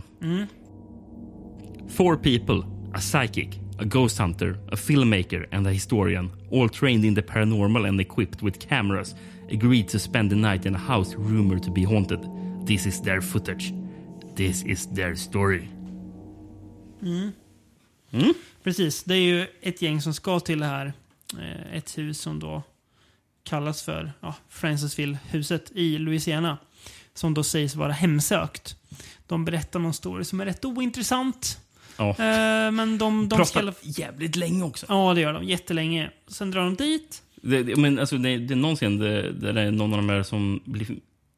Four 1.94 2.16
people, 2.16 2.64
a 2.92 3.00
psychic, 3.00 3.60
a 3.78 3.84
ghost 3.84 4.18
hunter, 4.18 4.58
a 4.72 4.76
filmmaker 4.76 5.46
and 5.52 5.64
a 5.64 5.72
historian, 5.72 6.32
all 6.50 6.68
trained 6.68 7.04
in 7.04 7.14
the 7.14 7.22
paranormal 7.22 7.86
and 7.88 8.00
equipped 8.00 8.42
with 8.42 8.58
cameras, 8.58 9.14
agreed 9.48 9.88
to 9.90 9.98
spend 10.00 10.30
the 10.30 10.36
night 10.36 10.66
in 10.66 10.74
a 10.74 10.78
house 10.78 11.14
rumored 11.14 11.62
to 11.62 11.70
be 11.70 11.84
haunted. 11.84 12.18
This 12.66 12.86
is 12.86 13.00
their 13.00 13.20
footage. 13.20 13.72
This 14.34 14.64
is 14.64 14.88
their 14.88 15.14
story. 15.14 15.68
Precis, 18.62 19.04
det 19.04 19.14
är 19.14 19.22
ju 19.22 19.46
ett 19.60 19.82
gäng 19.82 20.02
som 20.02 20.14
ska 20.14 20.40
till 20.40 20.60
det 20.60 20.66
här. 20.66 20.92
Eh, 21.38 21.76
ett 21.76 21.98
hus 21.98 22.20
som 22.20 22.40
då 22.40 22.62
kallas 23.44 23.82
för 23.82 24.12
ja, 24.20 24.34
Francisville-huset 24.48 25.72
i 25.74 25.98
Louisiana. 25.98 26.58
Som 27.14 27.34
då 27.34 27.42
sägs 27.42 27.74
vara 27.74 27.92
hemsökt. 27.92 28.76
De 29.26 29.44
berättar 29.44 29.80
någon 29.80 29.94
story 29.94 30.24
som 30.24 30.40
är 30.40 30.44
rätt 30.44 30.64
ointressant. 30.64 31.60
Ja. 31.96 32.08
Eh, 32.10 32.70
men 32.70 32.98
de, 32.98 33.28
de 33.28 33.44
ska... 33.46 33.60
Pratar 33.60 33.74
jävligt 33.82 34.36
länge 34.36 34.64
också. 34.64 34.86
Ja, 34.88 35.14
det 35.14 35.20
gör 35.20 35.32
de. 35.32 35.44
Jättelänge. 35.44 36.10
Sen 36.28 36.50
drar 36.50 36.60
de 36.64 36.74
dit. 36.74 37.22
Det, 37.42 37.62
det, 37.62 37.76
men 37.76 37.98
alltså, 37.98 38.18
det, 38.18 38.38
det 38.38 38.54
är 38.54 38.56
någon 38.56 38.76
scen 38.76 38.98
där, 38.98 39.22
det 39.52 39.60
är 39.60 39.70
någon 39.70 39.92
av 39.92 39.98
de 39.98 40.08
här 40.08 40.22
som 40.22 40.60
blir, 40.64 40.86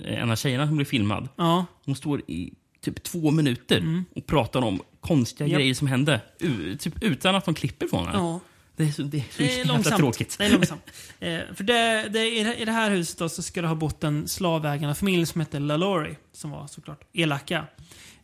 en 0.04 0.30
av 0.30 0.36
tjejerna 0.36 0.66
som 0.66 0.76
blir 0.76 0.86
filmad. 0.86 1.28
Ja, 1.36 1.66
Hon 1.84 1.96
står 1.96 2.20
i 2.26 2.52
typ 2.80 3.02
två 3.02 3.30
minuter 3.30 4.02
och 4.16 4.26
pratar 4.26 4.62
om 4.62 4.80
konstiga 5.00 5.48
Japp. 5.48 5.58
grejer 5.60 5.74
som 5.74 5.86
hände. 5.86 6.20
U, 6.40 6.76
typ 6.80 7.02
utan 7.02 7.34
att 7.34 7.44
de 7.44 7.54
klipper 7.54 7.86
från 7.88 8.06
henne. 8.06 8.18
ja. 8.18 8.40
Det 8.76 8.84
är 8.84 8.90
så, 8.92 9.02
det 9.02 9.16
är 9.18 9.20
så 9.20 9.42
Det 9.42 9.52
är 9.52 9.56
jävla 9.58 9.72
långsamt. 9.74 9.96
tråkigt. 9.96 10.34
Det 10.38 10.44
är 10.44 10.50
långsamt. 10.50 10.82
eh, 11.20 11.38
för 11.54 11.64
det, 11.64 12.08
det, 12.12 12.38
i, 12.38 12.44
det, 12.44 12.54
I 12.56 12.64
det 12.64 12.72
här 12.72 12.90
huset 12.90 13.18
då, 13.18 13.28
så 13.28 13.42
ska 13.42 13.62
det 13.62 13.68
ha 13.68 13.74
bott 13.74 14.04
en 14.04 14.28
slavägarfamilj 14.28 15.26
som 15.26 15.40
hette 15.40 15.58
LaLaurie. 15.58 16.16
Som 16.32 16.50
var 16.50 16.66
såklart 16.66 17.00
elaka. 17.12 17.64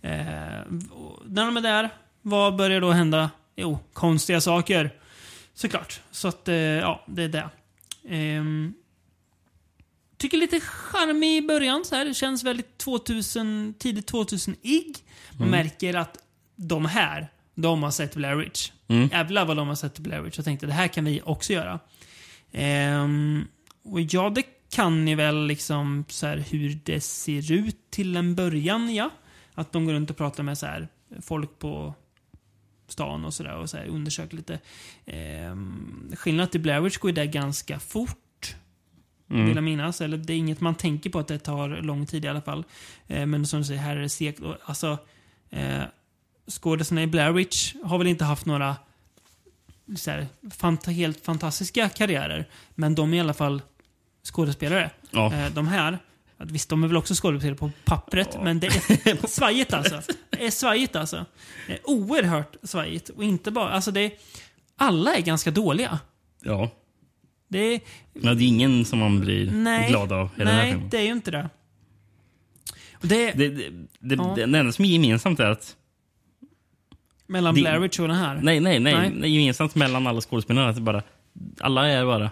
Eh, 0.03 0.11
när 1.27 1.45
de 1.45 1.57
är 1.57 1.61
där, 1.61 1.91
vad 2.23 2.57
börjar 2.57 2.81
då 2.81 2.91
hända? 2.91 3.31
Jo, 3.57 3.79
konstiga 3.93 4.41
saker. 4.41 4.95
Såklart. 5.55 6.01
Så 6.11 6.29
att, 6.29 6.49
eh, 6.49 6.57
ja, 6.57 7.05
det 7.07 7.23
är 7.23 7.29
det. 7.29 7.49
Ehm, 8.09 8.75
tycker 10.17 10.37
lite 10.37 10.61
charmig 10.61 11.37
i 11.37 11.43
början. 11.43 11.85
Så 11.85 11.97
här. 11.97 12.05
Det 12.05 12.15
känns 12.15 12.45
väldigt 12.45 12.79
2000, 12.79 13.75
tidigt 13.79 14.13
2000-ig. 14.13 14.97
Man 15.39 15.49
märker 15.49 15.95
att 15.95 16.19
de 16.57 16.85
här, 16.87 17.29
de 17.55 17.83
har 17.83 17.91
sett 17.91 18.15
Blair 18.15 18.37
Witch. 18.37 18.71
Jävlar 19.13 19.45
vad 19.45 19.57
de 19.57 19.69
har 19.69 19.75
sett 19.75 19.99
Blair 19.99 20.21
Witch. 20.21 20.39
Jag 20.39 20.45
tänkte 20.45 20.67
det 20.67 20.73
här 20.73 20.89
kan 20.89 21.05
vi 21.05 21.21
också 21.25 21.53
göra. 21.53 21.81
Ehm, 22.53 23.45
och 23.85 24.01
ja, 24.01 24.31
det 24.31 24.43
kan 24.71 25.05
ni 25.05 25.15
väl 25.15 25.47
liksom 25.47 26.05
så 26.09 26.27
här 26.27 26.37
hur 26.37 26.79
det 26.85 27.01
ser 27.01 27.53
ut 27.53 27.91
till 27.91 28.17
en 28.17 28.35
början, 28.35 28.95
ja. 28.95 29.11
Att 29.55 29.73
de 29.73 29.87
går 29.87 29.93
runt 29.93 30.11
och 30.11 30.17
pratar 30.17 30.43
med 30.43 30.59
så 30.59 30.67
här 30.67 30.89
folk 31.21 31.59
på 31.59 31.95
stan 32.93 33.25
och 33.25 33.35
sådär 33.35 33.57
och 33.57 33.71
så 33.71 33.79
undersöker 33.79 34.37
lite. 34.37 34.59
Ehm, 35.07 36.13
skillnaden 36.17 36.51
till 36.51 36.61
Blair 36.61 36.81
Witch 36.81 36.99
går 36.99 37.11
ju 37.11 37.15
där 37.15 37.25
ganska 37.25 37.81
fort. 37.81 38.55
vill 39.47 39.55
jag 39.55 39.65
minnas. 39.65 40.01
Eller 40.01 40.17
det 40.17 40.33
är 40.33 40.37
inget 40.37 40.61
man 40.61 40.75
tänker 40.75 41.11
på 41.11 41.19
att 41.19 41.29
det 41.29 41.39
tar 41.39 41.69
lång 41.69 42.07
tid 42.07 42.25
i 42.25 42.29
alla 42.29 42.43
fall. 42.43 42.65
Eh, 43.07 43.27
men 43.27 43.47
som 43.47 43.59
du 43.61 43.65
säger, 43.65 43.81
här 43.81 43.97
är 43.97 44.01
det 44.01 44.09
segt. 44.09 44.41
Alltså, 44.65 44.99
eh, 45.51 45.83
skådespelarna 46.51 47.03
i 47.03 47.07
Blair 47.07 47.33
Witch 47.33 47.75
har 47.85 47.99
väl 47.99 48.07
inte 48.07 48.25
haft 48.25 48.47
några 48.47 48.77
så 49.97 50.11
här, 50.11 50.27
fanta 50.51 50.91
helt 50.91 51.25
fantastiska 51.25 51.89
karriärer. 51.89 52.49
Men 52.75 52.95
de 52.95 53.13
är 53.13 53.17
i 53.17 53.21
alla 53.21 53.35
fall 53.35 53.63
skådespelare. 54.23 54.91
Ja. 55.11 55.35
Eh, 55.35 55.53
de 55.53 55.69
här, 55.69 55.99
att 56.39 56.51
visst 56.51 56.69
de 56.69 56.85
är 56.85 56.89
väl 56.89 56.97
också 56.97 57.15
skådespelare 57.15 57.57
på 57.57 57.71
pappret, 57.85 58.39
men 58.43 58.61
det 58.61 58.67
är 58.67 59.27
svajigt 59.29 59.73
alltså. 59.75 60.03
Det 60.31 60.47
är 60.47 60.51
svajigt 60.51 60.97
alltså. 60.97 61.25
Det 61.67 61.73
är 61.73 61.81
oerhört 61.85 62.57
svajigt. 62.63 63.09
Och 63.09 63.25
inte 63.25 63.51
bara, 63.51 63.69
alltså 63.71 63.91
det 63.91 64.01
är, 64.01 64.13
alla 64.77 65.15
är 65.15 65.21
ganska 65.23 65.51
dåliga. 65.51 65.99
ja. 66.43 66.71
Det 67.49 67.59
är, 67.59 67.81
Men 68.13 68.39
det 68.39 68.45
är 68.45 68.49
ingen 68.49 68.85
som 68.85 68.99
man 68.99 69.21
blir 69.21 69.51
nej, 69.51 69.91
glad 69.91 70.13
av 70.13 70.27
i 70.37 70.39
den 70.39 70.47
här 70.49 70.57
nej, 70.57 70.71
filmen. 70.73 70.89
det 70.91 70.99
är 70.99 71.03
ju 71.03 71.13
inte 71.13 71.31
det. 71.31 71.51
Det 73.01 73.33
Det, 73.33 73.49
det, 73.49 73.71
det, 73.99 74.15
Ja. 74.15 74.33
det 74.37 74.43
enda 74.43 74.73
som 74.73 74.85
är 74.85 74.89
gemensamt 74.89 75.41
är 75.41 75.51
att... 75.51 75.77
mellan 77.27 77.55
Blair 77.55 77.79
Witch 77.79 77.99
och 77.99 78.09
den 78.09 78.17
här. 78.17 78.35
Nej, 78.43 78.61
nej, 78.61 78.81
nej. 78.81 78.95
Nej. 78.95 79.13
nej. 79.15 79.31
Gemensamt 79.31 79.75
mellan 79.75 80.07
alla 80.07 80.21
skådespelarna 80.21 80.67
är 80.67 80.71
att 80.71 80.79
bara... 80.79 81.03
Alla 81.61 81.89
är 81.89 82.05
bara 82.05 82.31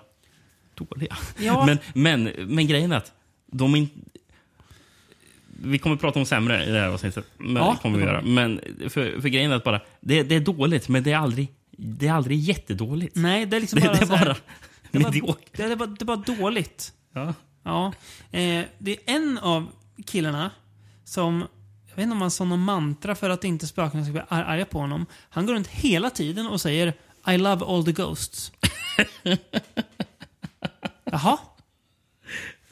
dåliga. 0.74 1.16
Ja. 1.38 1.66
Men, 1.66 1.78
men, 1.94 2.32
men 2.54 2.66
grejen 2.66 2.92
är 2.92 2.96
att 2.96 3.12
de 3.50 3.76
inte... 3.76 3.94
Vi 5.62 5.78
kommer 5.78 5.94
att 5.96 6.00
prata 6.00 6.18
om 6.18 6.26
sämre 6.26 6.64
i 6.64 6.70
det 6.70 6.80
här 6.80 6.88
avsnittet. 6.88 7.26
Men, 7.38 7.56
Ja, 7.62 7.76
kommer 7.82 7.98
vi 7.98 8.04
det 8.04 8.10
göra. 8.10 8.22
Men 8.22 8.60
för, 8.80 9.20
för 9.20 9.28
grejen 9.28 9.50
är 9.52 9.56
att 9.56 9.64
bara... 9.64 9.80
Det, 10.00 10.22
det 10.22 10.34
är 10.34 10.40
dåligt, 10.40 10.88
men 10.88 11.02
det 11.02 11.12
är 11.12 11.16
aldrig, 11.18 11.48
det 11.70 12.06
är 12.06 12.12
aldrig 12.12 12.38
jättedåligt. 12.38 13.16
Nej, 13.16 13.46
det 13.46 13.56
är 13.56 13.60
liksom 13.60 13.80
det, 13.80 13.86
bara 13.86 13.96
det 13.96 14.02
är 14.04 14.06
bara 14.08 14.36
det 14.90 14.98
är 14.98 15.02
bara, 15.02 15.10
det 15.56 15.62
är 15.72 15.76
bara, 15.76 15.86
det 15.86 16.02
är 16.02 16.04
bara 16.04 16.16
dåligt. 16.16 16.92
Ja. 17.14 17.34
Ja. 17.62 17.92
Eh, 18.38 18.64
det 18.78 18.90
är 18.92 18.98
en 19.14 19.38
av 19.38 19.66
killarna 20.06 20.50
som, 21.04 21.44
jag 21.88 21.96
vet 21.96 22.02
inte 22.02 22.12
om 22.14 22.20
han 22.20 22.30
sa 22.30 22.44
någon 22.44 22.62
mantra 22.64 23.14
för 23.14 23.30
att 23.30 23.44
inte 23.44 23.66
spökena 23.66 24.04
ska 24.04 24.12
bli 24.12 24.22
ar- 24.28 24.42
arga 24.44 24.64
på 24.64 24.78
honom. 24.78 25.06
Han 25.30 25.46
går 25.46 25.54
runt 25.54 25.66
hela 25.66 26.10
tiden 26.10 26.46
och 26.46 26.60
säger 26.60 26.92
I 27.28 27.38
love 27.38 27.64
all 27.66 27.84
the 27.84 27.92
ghosts. 27.92 28.52
Jaha? 31.04 31.38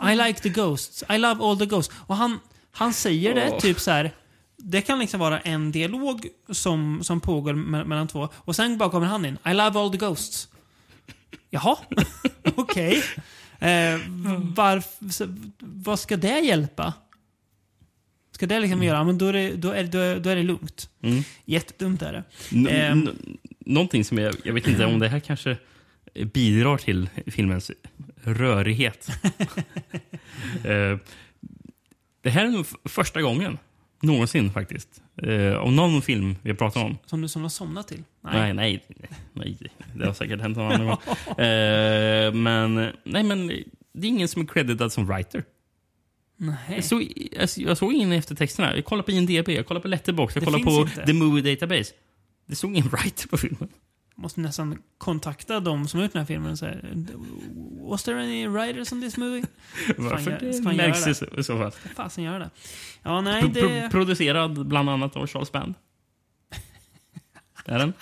I 0.02 0.14
like 0.16 0.40
the 0.40 0.48
ghosts. 0.48 1.04
I 1.10 1.18
love 1.18 1.44
all 1.44 1.58
the 1.58 1.66
ghosts. 1.66 1.94
Och 2.06 2.16
han, 2.16 2.38
han 2.72 2.92
säger 2.92 3.34
det 3.34 3.60
typ 3.60 3.80
så 3.80 3.90
här. 3.90 4.10
Det 4.56 4.80
kan 4.82 4.98
liksom 4.98 5.20
vara 5.20 5.40
en 5.40 5.72
dialog 5.72 6.26
som, 6.50 7.00
som 7.04 7.20
pågår 7.20 7.54
me- 7.54 7.84
mellan 7.84 8.08
två. 8.08 8.28
Och 8.34 8.56
sen 8.56 8.78
bara 8.78 8.90
kommer 8.90 9.06
han 9.06 9.24
in. 9.24 9.38
I 9.46 9.54
love 9.54 9.80
all 9.80 9.90
the 9.92 9.98
ghosts. 9.98 10.48
Jaha, 11.50 11.76
okej. 12.56 13.02
Eh, 13.58 13.68
varf- 14.54 15.10
så- 15.10 15.34
vad 15.58 15.98
ska 16.00 16.16
det 16.16 16.40
hjälpa? 16.40 16.92
Ska 18.32 18.46
det 18.46 18.60
liksom 18.60 18.82
göra? 18.82 19.04
Men 19.04 19.18
då 19.18 19.26
är 19.26 19.32
det, 19.32 19.56
då 19.56 19.70
är, 19.70 19.84
då 19.84 19.98
är, 19.98 20.20
då 20.20 20.30
är 20.30 20.36
det 20.36 20.42
lugnt. 20.42 20.90
Mm. 21.02 21.22
Jättedumt 21.44 22.02
är 22.02 22.12
det. 22.12 22.24
N- 22.52 22.66
n- 22.68 23.38
Någonting 23.58 24.04
som 24.04 24.18
jag, 24.18 24.34
jag 24.44 24.54
vet 24.54 24.66
inte 24.66 24.84
om 24.86 24.98
det 24.98 25.08
här 25.08 25.20
kanske 25.20 25.56
bidrar 26.32 26.76
till 26.78 27.08
filmens 27.26 27.70
rörighet. 28.34 29.08
Eh, 30.64 30.98
det 32.22 32.30
här 32.30 32.44
är 32.44 32.48
nog 32.48 32.66
första 32.84 33.22
gången 33.22 33.58
någonsin 34.02 34.52
faktiskt. 34.52 35.02
Eh, 35.22 35.54
Av 35.56 35.72
någon 35.72 36.02
film 36.02 36.36
vi 36.42 36.50
har 36.50 36.56
pratat 36.56 36.84
om. 36.84 36.98
Som 37.06 37.20
du 37.22 37.28
som 37.28 37.42
har 37.42 37.48
somnat 37.48 37.88
till? 37.88 38.04
Nej, 38.20 38.52
nej, 38.54 38.84
nej. 39.32 39.58
Det 39.94 40.06
har 40.06 40.12
säkert 40.12 40.40
hänt 40.40 40.56
någon 40.56 40.72
annan 40.72 40.86
gång. 40.86 41.44
Eh, 41.46 42.32
Men, 42.34 42.74
nej, 43.04 43.22
men 43.22 43.46
det 43.92 44.06
är 44.06 44.08
ingen 44.08 44.28
som 44.28 44.42
är 44.42 44.46
creditad 44.46 44.92
som 44.92 45.06
writer. 45.06 45.44
Nej. 46.36 46.56
Jag 46.68 46.84
såg, 46.84 47.12
jag, 47.32 47.48
jag 47.56 47.78
såg 47.78 47.92
ingen 47.92 48.12
efter 48.12 48.34
texterna. 48.34 48.76
Jag 48.76 48.84
kollade 48.84 49.06
på 49.06 49.10
IMDB, 49.12 49.48
jag 49.48 49.66
kollade 49.66 49.82
på 49.82 49.88
Letterboxd, 49.88 50.36
jag 50.36 50.42
Det 50.42 50.44
kollade 50.44 50.64
på 50.64 50.70
inte. 50.80 51.06
The 51.06 51.12
Movie 51.12 51.54
Database. 51.54 51.92
Det 52.46 52.56
stod 52.56 52.70
ingen 52.70 52.88
writer 52.88 53.28
på 53.28 53.36
filmen. 53.36 53.68
Måste 54.20 54.40
nästan 54.40 54.82
kontakta 54.98 55.60
de 55.60 55.88
som 55.88 55.98
har 55.98 56.04
gjort 56.04 56.12
den 56.12 56.20
här 56.20 56.26
filmen 56.26 56.52
och 56.52 56.58
säga 56.58 56.76
Was 57.80 58.02
there 58.04 58.20
any 58.22 58.48
writers 58.48 58.92
on 58.92 59.00
this 59.00 59.16
movie? 59.16 59.44
Varför 59.96 60.38
det 60.40 60.52
ska 60.52 60.64
han 60.68 60.76
göra 60.76 60.88
det? 60.88 61.40
i 61.40 61.44
så- 61.44 61.58
fall. 61.58 61.72
Ska 61.72 61.88
fasen 61.88 62.24
göra 62.24 62.38
det? 62.38 62.50
Ja, 63.02 63.20
nej, 63.20 63.48
det... 63.54 63.88
producerad 63.90 64.66
bland 64.66 64.90
annat 64.90 65.16
av 65.16 65.26
Charles 65.26 65.52
Band. 65.52 65.74
Är 67.64 67.78
den. 67.78 67.92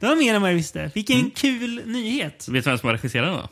Det 0.00 0.06
var 0.06 0.16
mer 0.16 0.34
än 0.34 0.42
vad 0.42 0.50
jag 0.50 0.54
visste. 0.56 0.90
Vilken 0.94 1.18
Mm. 1.18 1.30
kul 1.30 1.82
nyhet. 1.86 2.48
Vet 2.48 2.64
du 2.64 2.70
vem 2.70 2.78
som 2.78 2.86
har 2.86 2.94
regisserat 2.96 3.26
den 3.26 3.36
då? 3.36 3.48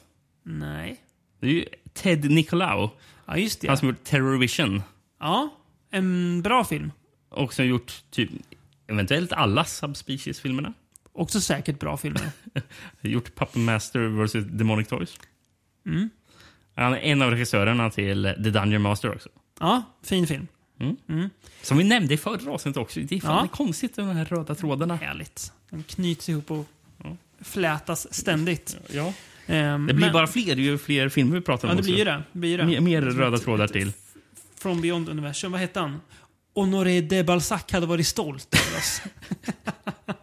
Nej. 0.66 1.00
Det 1.40 1.46
är 1.46 1.50
ju 1.50 1.64
Ted 1.92 2.30
Nicolau. 2.30 2.90
Ja, 3.26 3.36
just 3.36 3.60
det. 3.60 3.68
Han 3.68 3.76
som 3.76 3.88
gjort 3.88 4.04
Terror 4.04 4.38
Vision. 4.38 4.82
Ja, 5.20 5.48
en 5.90 6.42
bra 6.42 6.64
film. 6.64 6.92
Och 7.28 7.54
som 7.54 7.66
gjort 7.66 8.02
typ 8.10 8.30
eventuellt 8.86 9.32
alla 9.32 9.64
Subspecies-filmerna. 9.64 10.72
Också 11.14 11.40
säkert 11.40 11.78
bra 11.80 11.96
filmer. 11.96 12.30
Gjort 13.00 13.34
Puppet 13.34 13.54
Master 13.56 14.24
vs. 14.24 14.32
Demonic 14.32 14.88
Toys. 14.88 15.16
Mm. 15.86 16.10
Han 16.76 16.92
är 16.92 16.98
en 16.98 17.22
av 17.22 17.30
regissörerna 17.30 17.90
till 17.90 18.34
The 18.44 18.50
Dungeon 18.50 18.82
Master 18.82 19.14
också. 19.14 19.28
Ja, 19.60 19.82
fin 20.02 20.26
film. 20.26 20.46
Som 21.62 21.78
vi 21.78 21.84
nämnde 21.84 22.14
i 22.14 22.16
förra 22.16 22.52
avsnittet 22.52 22.76
också. 22.82 23.00
Det 23.00 23.16
är 23.16 23.20
fan 23.20 23.34
Ja. 23.36 23.40
det 23.42 23.46
är 23.46 23.48
konstigt 23.48 23.96
med 23.96 24.06
de 24.06 24.16
här 24.16 24.24
röda 24.24 24.54
trådarna. 24.54 24.96
Härligt. 24.96 25.52
De 25.70 25.82
knyts 25.82 26.28
ihop 26.28 26.50
och 26.50 26.66
flätas 27.40 28.14
ständigt. 28.14 28.76
Ja. 28.90 29.12
Ehm, 29.46 29.86
Det 29.86 29.94
blir 29.94 30.06
men- 30.06 30.12
bara 30.12 30.26
fler 30.26 30.56
ju 30.56 30.78
fler 30.78 31.08
filmer 31.08 31.34
vi 31.34 31.40
pratar 31.40 31.68
om 31.68 31.72
Ja, 31.72 31.76
det 31.76 31.82
blir 31.82 31.98
ju 31.98 32.04
det. 32.04 32.22
det, 32.32 32.38
blir 32.38 32.58
det. 32.58 32.66
Mer, 32.66 32.80
mer 32.80 33.02
röda 33.02 33.38
trådar 33.38 33.68
till. 33.68 33.92
From 34.56 34.80
Beyond 34.80 35.08
Universum. 35.08 35.52
Vad 35.52 35.60
hette 35.60 35.80
han? 35.80 36.00
Honoré 36.54 37.00
de 37.00 37.22
Balzac 37.24 37.64
hade 37.72 37.86
varit 37.86 38.06
stolt 38.06 38.54
över 38.54 38.78
oss. 38.78 39.02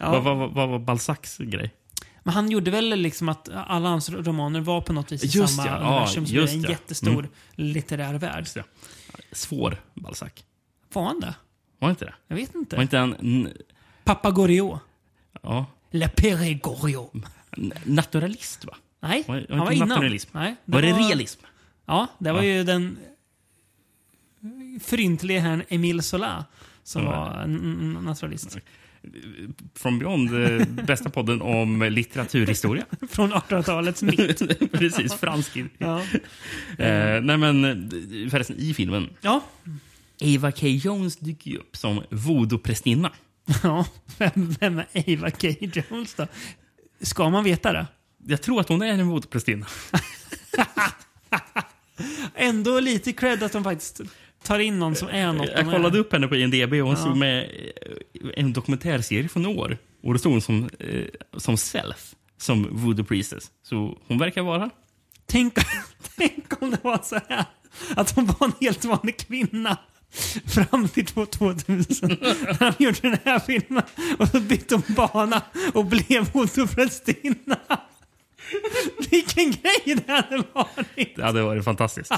ja. 0.00 0.10
Vad, 0.10 0.22
vad, 0.38 0.50
vad, 0.52 0.68
var 0.68 0.78
Balzacs 0.78 1.38
grej? 1.38 1.74
Men 2.22 2.34
han 2.34 2.50
gjorde 2.50 2.70
väl 2.70 2.88
liksom 2.88 3.28
att 3.28 3.48
alla 3.48 3.88
hans 3.88 4.10
romaner 4.10 4.60
var 4.60 4.80
på 4.80 4.92
något 4.92 5.12
vis 5.12 5.24
i 5.24 5.26
Just 5.38 5.56
samma 5.56 5.68
ja, 5.68 5.80
ja, 5.80 5.88
universum. 5.90 6.26
Så 6.26 6.32
det 6.32 6.40
just 6.40 6.54
en 6.54 6.62
det. 6.62 6.68
jättestor 6.68 7.18
Mm. 7.18 7.30
litterär 7.54 8.14
värld. 8.14 8.38
Just 8.38 8.54
det. 8.54 8.64
Svår 9.32 9.82
Balzac. 9.94 10.32
Var 10.92 11.04
han 11.04 11.20
det? 11.20 11.34
Var 11.78 11.90
inte 11.90 12.04
det? 12.04 12.14
Jag 12.28 12.36
vet 12.36 12.54
inte. 12.54 12.76
Var 12.76 12.82
inte 12.82 12.98
han... 12.98 13.48
Goriot. 14.34 14.80
Ja. 15.42 15.66
Le 15.90 16.08
Pere 16.08 16.54
Goriot. 16.54 17.12
n- 17.56 17.72
Naturalist, 17.84 18.64
va? 18.64 18.76
Nej, 19.00 19.24
Var- 19.28 19.34
var 19.48 19.56
han 19.56 19.66
var 19.66 19.72
innan. 19.72 19.88
naturalism? 19.88 20.30
Nej, 20.32 20.56
Var 20.64 20.82
det 20.82 20.92
realism? 20.92 21.40
Ja, 21.86 22.06
det 22.18 22.32
var 22.32 22.42
Ja. 22.42 22.44
ju 22.44 22.64
den 22.64 22.98
fryntlige 24.82 25.40
herrn 25.40 25.62
Emile 25.68 26.02
Zola 26.02 26.44
som 26.82 27.02
Ja. 27.02 27.10
var 27.10 27.46
naturalist. 28.02 28.58
From 29.74 29.98
Beyond, 29.98 30.44
eh, 30.44 30.66
bästa 30.66 31.10
podden 31.10 31.42
om 31.42 31.82
litteraturhistoria. 31.82 32.84
Från 33.10 33.32
1800-talets 33.32 34.02
mitt. 34.02 34.72
Precis, 34.72 35.14
fransk. 35.14 35.56
Ja. 35.78 36.00
Eh, 36.78 37.20
nej 37.22 37.36
men, 37.36 37.64
eh, 37.64 38.30
förresten, 38.30 38.56
i 38.58 38.74
filmen. 38.74 39.08
Ja. 39.20 39.44
Ava 40.22 40.52
K. 40.52 40.66
Jones 40.66 41.16
dyker 41.16 41.50
ju 41.50 41.56
upp 41.56 41.76
som 41.76 42.02
voodoo-prästinna. 42.10 43.10
ja. 43.62 43.86
Vem, 44.18 44.56
vem 44.60 44.78
är 44.92 45.16
Ava 45.18 45.30
K. 45.30 45.48
Jones 45.60 46.14
då? 46.14 46.26
Ska 47.00 47.30
man 47.30 47.44
veta 47.44 47.72
det? 47.72 47.86
Jag 48.26 48.42
tror 48.42 48.60
att 48.60 48.68
hon 48.68 48.82
är 48.82 48.86
en 48.86 49.10
voodoo-prästinna. 49.10 49.66
Ändå 52.34 52.80
lite 52.80 53.12
cred 53.12 53.42
att 53.42 53.52
de 53.52 53.64
faktiskt 53.64 54.00
tar 54.46 54.58
in 54.58 54.78
någon 54.78 54.94
som 54.94 55.08
är 55.08 55.32
något 55.32 55.48
Jag 55.54 55.64
de 55.66 55.70
kollade 55.72 55.98
är. 55.98 56.00
upp 56.00 56.12
henne 56.12 56.28
på 56.28 56.36
IMDB 56.36 56.72
och 56.72 56.78
hon 56.78 56.88
Ja. 56.90 56.96
stod 56.96 57.16
med 57.16 57.42
eh, 57.44 58.28
en 58.36 58.52
dokumentärserie 58.52 59.28
från 59.28 59.46
år. 59.46 59.78
Och 60.02 60.12
då 60.12 60.18
stod 60.18 60.32
hon 60.32 60.40
som, 60.40 60.68
eh, 60.78 61.04
som 61.36 61.56
self, 61.56 62.14
som 62.38 62.68
voodoo 62.70 63.04
priestess. 63.04 63.50
Så 63.62 63.98
hon 64.06 64.18
verkar 64.18 64.42
vara... 64.42 64.70
Tänk, 65.26 65.54
tänk 66.16 66.62
om 66.62 66.70
det 66.70 66.78
var 66.84 67.00
så 67.02 67.18
här 67.28 67.44
att 67.96 68.10
hon 68.10 68.26
var 68.26 68.46
en 68.46 68.52
helt 68.60 68.84
vanlig 68.84 69.16
kvinna 69.18 69.76
fram 70.46 70.88
till 70.88 71.06
2000 71.06 71.76
när 72.20 72.58
han 72.64 72.74
gjorde 72.78 72.98
den 73.02 73.18
här 73.24 73.38
filmen 73.38 73.82
och 74.18 74.28
så 74.28 74.40
bytte 74.40 74.74
hon 74.74 74.94
bana 74.96 75.42
och 75.74 75.84
blev 75.84 76.28
motorprästinna. 76.34 77.58
Vilken 79.10 79.50
grej 79.50 79.96
det 80.06 80.12
hade 80.12 80.42
varit! 80.52 81.16
Det 81.16 81.24
hade 81.24 81.42
varit 81.42 81.64
fantastiskt. 81.64 82.12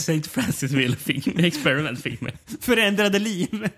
Saint, 0.00 0.26
Francisville 0.26 0.96
fick, 0.96 1.26
Experiment 1.26 2.02
fick 2.02 2.20
med. 2.20 2.32
Förändrade 2.60 3.18
liv. 3.18 3.68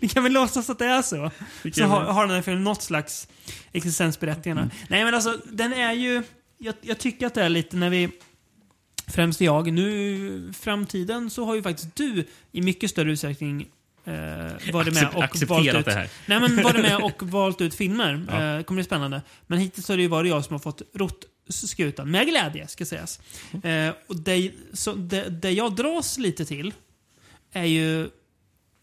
Vi 0.00 0.08
kan 0.08 0.22
väl 0.22 0.32
låtsas 0.32 0.70
att 0.70 0.78
det 0.78 0.86
är 0.86 1.02
så. 1.02 1.30
Så 1.72 1.84
har, 1.84 2.00
har 2.00 2.26
den 2.26 2.34
här 2.34 2.42
filmen 2.42 2.64
något 2.64 2.82
slags 2.82 3.28
existensberättigande. 3.72 4.70
Nej 4.88 5.04
men 5.04 5.14
alltså, 5.14 5.40
den 5.52 5.72
är 5.72 5.92
ju... 5.92 6.22
Jag, 6.58 6.74
jag 6.80 6.98
tycker 6.98 7.26
att 7.26 7.34
det 7.34 7.42
är 7.42 7.48
lite 7.48 7.76
när 7.76 7.90
vi... 7.90 8.08
Främst 9.06 9.40
jag. 9.40 9.72
Nu 9.72 10.52
framtiden 10.52 11.30
så 11.30 11.44
har 11.44 11.54
ju 11.54 11.62
faktiskt 11.62 11.96
du 11.96 12.24
i 12.52 12.62
mycket 12.62 12.90
större 12.90 13.12
utsträckning 13.12 13.66
eh, 14.08 14.72
varit 14.72 14.94
med 14.94 15.02
Accep- 15.02 15.14
och 15.14 15.24
accepterat 15.24 15.64
valt 15.64 15.76
ut, 15.76 15.84
det 15.84 15.92
här. 15.92 16.08
Nej 16.26 16.40
men 16.40 16.62
varit 16.62 16.82
med 16.82 16.96
och 17.02 17.22
valt 17.22 17.60
ut 17.60 17.74
filmer. 17.74 18.26
Ja. 18.28 18.42
Eh, 18.42 18.56
det 18.56 18.62
kommer 18.64 18.78
bli 18.78 18.84
spännande. 18.84 19.22
Men 19.46 19.58
hittills 19.58 19.88
har 19.88 19.96
det 19.96 20.02
ju 20.02 20.08
varit 20.08 20.28
jag 20.30 20.44
som 20.44 20.54
har 20.54 20.58
fått 20.58 20.82
rott 20.94 21.24
skutan. 21.48 22.10
Med 22.10 22.26
glädje, 22.26 22.68
ska 22.68 22.86
sägas. 22.86 23.20
Eh, 23.62 23.94
och 24.06 24.16
det, 24.16 24.52
så 24.72 24.92
det, 24.92 25.28
det 25.28 25.50
jag 25.50 25.76
dras 25.76 26.18
lite 26.18 26.44
till 26.44 26.74
är 27.52 27.64
ju 27.64 28.10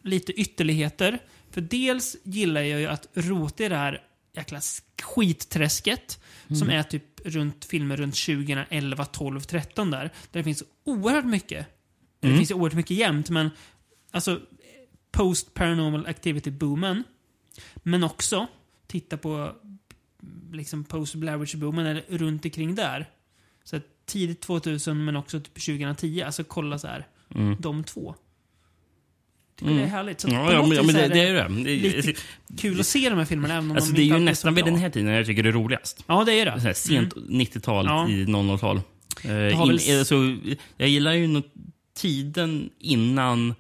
lite 0.03 0.33
ytterligheter. 0.33 1.19
För 1.51 1.61
dels 1.61 2.15
gillar 2.23 2.61
jag 2.61 2.79
ju 2.79 2.87
att 2.87 3.07
rota 3.13 3.63
i 3.63 3.69
det 3.69 3.75
här 3.75 4.01
jäkla 4.35 4.61
skitträsket 5.01 6.19
som 6.59 6.69
är 6.69 6.83
typ 6.83 7.03
runt 7.25 7.65
filmer 7.65 7.97
runt 7.97 8.15
2011, 8.15 9.05
12, 9.05 9.41
13 9.41 9.91
där. 9.91 9.99
Där 9.99 10.09
det 10.31 10.43
finns 10.43 10.63
oerhört 10.83 11.25
mycket. 11.25 11.67
Det 12.19 12.37
finns 12.37 12.51
ju 12.51 12.55
oerhört 12.55 12.73
mycket 12.73 12.97
jämt, 12.97 13.29
men 13.29 13.49
alltså 14.11 14.39
post 15.15 15.53
paranormal 15.53 16.05
activity 16.07 16.51
boomen. 16.51 17.03
Men 17.75 18.03
också 18.03 18.47
titta 18.87 19.17
på 19.17 19.51
liksom 20.51 20.83
post 20.83 21.15
Blair 21.15 21.37
Witch 21.37 21.55
boomen 21.55 21.85
eller 21.85 22.03
runt 22.09 22.45
omkring 22.45 22.75
där. 22.75 23.09
Så 23.63 23.79
tidigt 24.05 24.41
2000 24.41 25.05
men 25.05 25.15
också 25.15 25.39
typ 25.39 25.53
2010. 25.65 26.21
Alltså 26.25 26.43
kolla 26.43 26.79
så 26.79 26.87
här. 26.87 27.07
De 27.59 27.83
två. 27.83 28.15
Tycker 29.59 29.73
det 29.73 29.81
är 29.81 29.85
härligt. 29.87 30.19
Så 30.21 30.27
Ja, 30.29 30.53
ja, 30.53 30.61
men, 30.83 30.95
det, 30.95 31.07
det 31.07 31.19
är 31.19 31.33
det. 31.49 31.49
lite 31.49 32.13
kul 32.57 32.79
att 32.79 32.85
se 32.87 33.09
de 33.09 33.17
här 33.17 33.25
filmerna 33.25 33.53
även 33.53 33.69
om 33.71 33.75
Alltså, 33.75 33.91
de 33.93 33.97
det 33.97 34.13
är 34.13 34.17
ju 34.19 34.23
nästan 34.25 34.55
vid 34.55 34.65
den 34.65 34.75
här 34.75 34.89
tiden 34.89 35.13
jag 35.13 35.25
tycker 35.25 35.43
det 35.43 35.49
är 35.49 35.53
roligast. 35.53 36.03
Ja, 36.07 36.23
det 36.23 36.33
är 36.33 36.45
det. 36.45 36.51
Så 36.61 36.67
här, 36.67 36.73
sent 36.73 37.13
90-tal 37.15 37.85
Ja. 37.85 38.09
i 38.09 38.25
00-tal. 38.25 38.81
Eh, 39.23 39.31
har 39.31 39.41
in, 39.49 39.57
väl- 39.77 39.99
alltså, 39.99 40.15
jag 40.77 40.89
gillar 40.89 41.13
ju 41.13 41.41
tiden 41.93 42.69
innan 42.79 43.55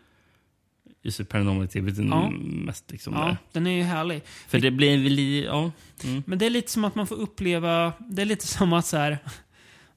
just 1.05 1.29
Paranormal 1.29 1.63
Activity 1.63 2.01
Ja. 2.09 2.29
mest. 2.29 2.91
Liksom, 2.91 3.13
Ja, 3.13 3.25
där. 3.25 3.37
den 3.51 3.67
är 3.67 3.71
ju 3.77 3.83
härlig. 3.83 4.21
För 4.47 4.59
det 4.59 4.71
blir 4.71 5.03
väl... 5.03 5.19
Ja. 5.43 5.71
Mm. 6.03 6.23
Men 6.27 6.37
det 6.39 6.45
är 6.45 6.49
lite 6.49 6.71
som 6.71 6.85
att 6.85 6.95
man 6.95 7.07
får 7.07 7.15
uppleva... 7.15 7.93
Det 8.09 8.21
är 8.21 8.25
lite 8.25 8.47
som 8.57 8.73
att 8.73 8.85
så 8.85 8.97
här, 8.97 9.17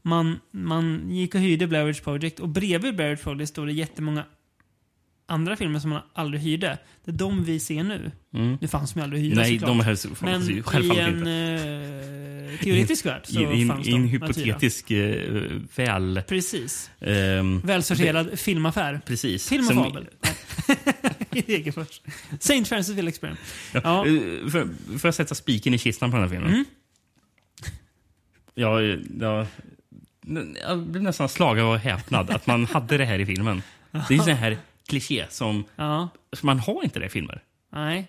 man, 0.03 0.39
man 0.51 1.11
gick 1.11 1.35
och 1.35 1.41
hyrde 1.41 1.67
Blair 1.67 1.85
Witch 1.85 2.01
Project 2.01 2.41
och 2.41 2.49
bredvid 2.49 2.97
Blair 2.97 3.11
Witch 3.11 3.23
Project 3.23 3.49
står 3.49 3.67
det 3.67 3.73
jättemånga 3.73 4.25
andra 5.27 5.57
filmer 5.57 5.79
som 5.79 5.91
man 5.91 6.03
aldrig 6.13 6.43
hyrde. 6.43 6.79
Det 7.05 7.11
är 7.11 7.15
de 7.15 7.45
vi 7.45 7.61
ser 7.61 7.83
nu. 7.83 8.11
Mm. 8.35 8.59
Det 8.61 8.69
fanns 8.69 8.97
ju 8.97 9.01
aldrig 9.01 9.23
att 9.23 9.27
hyra 9.27 9.43
Nej, 9.43 9.59
såklart. 9.59 9.79
de 9.79 9.81
helst, 9.85 10.07
Men 10.21 10.43
i 10.51 10.99
en 10.99 11.19
inte. 11.19 11.31
Eh, 12.59 12.65
teoretisk 12.65 13.07
värld 13.07 13.21
så 13.25 13.41
I, 13.41 13.61
in, 13.61 13.69
fanns 13.69 13.89
I 13.89 13.93
en 13.93 14.09
hypotetisk 14.09 14.91
eh, 14.91 15.43
väl... 15.77 16.23
Precis. 16.29 16.91
ehm, 17.01 17.61
Välsorterad 17.65 18.39
filmaffär. 18.39 19.01
Precis. 19.07 19.49
Film 19.49 19.67
och 19.67 19.75
Som- 19.75 19.85
fabel. 19.85 20.07
Degerfors. 21.47 22.01
St. 22.41 22.65
Francis 22.65 22.95
Ville 22.97 23.09
Experiment. 23.09 23.41
Ja. 23.73 24.07
Eh, 24.07 24.13
För, 24.51 24.99
för 24.99 25.09
att 25.09 25.15
sätta 25.15 25.35
spiken 25.35 25.75
i 25.75 25.79
kistan 25.79 26.11
på 26.11 26.17
den 26.17 26.23
här 26.29 26.31
filmen. 26.31 26.53
Mm. 26.53 26.65
Ja, 28.55 28.83
ja, 29.21 29.47
jag 30.67 30.79
blev 30.79 31.03
nästan 31.03 31.29
slagen 31.29 31.65
av 31.65 31.77
häpnad 31.77 32.31
att 32.31 32.47
man 32.47 32.65
hade 32.65 32.97
det 32.99 33.05
här 33.05 33.19
i 33.19 33.27
filmen. 33.27 33.63
Det 33.91 34.15
är 34.15 34.19
en 34.19 34.25
sån 34.25 34.35
här 34.35 34.59
kliché 34.89 35.27
som, 35.31 35.65
ja. 35.77 36.09
som 36.33 36.47
man 36.47 36.59
har 36.59 36.85
inte 36.85 36.99
det 37.01 37.07
i 37.07 37.09
filmer. 37.09 37.43
Nej. 37.73 38.09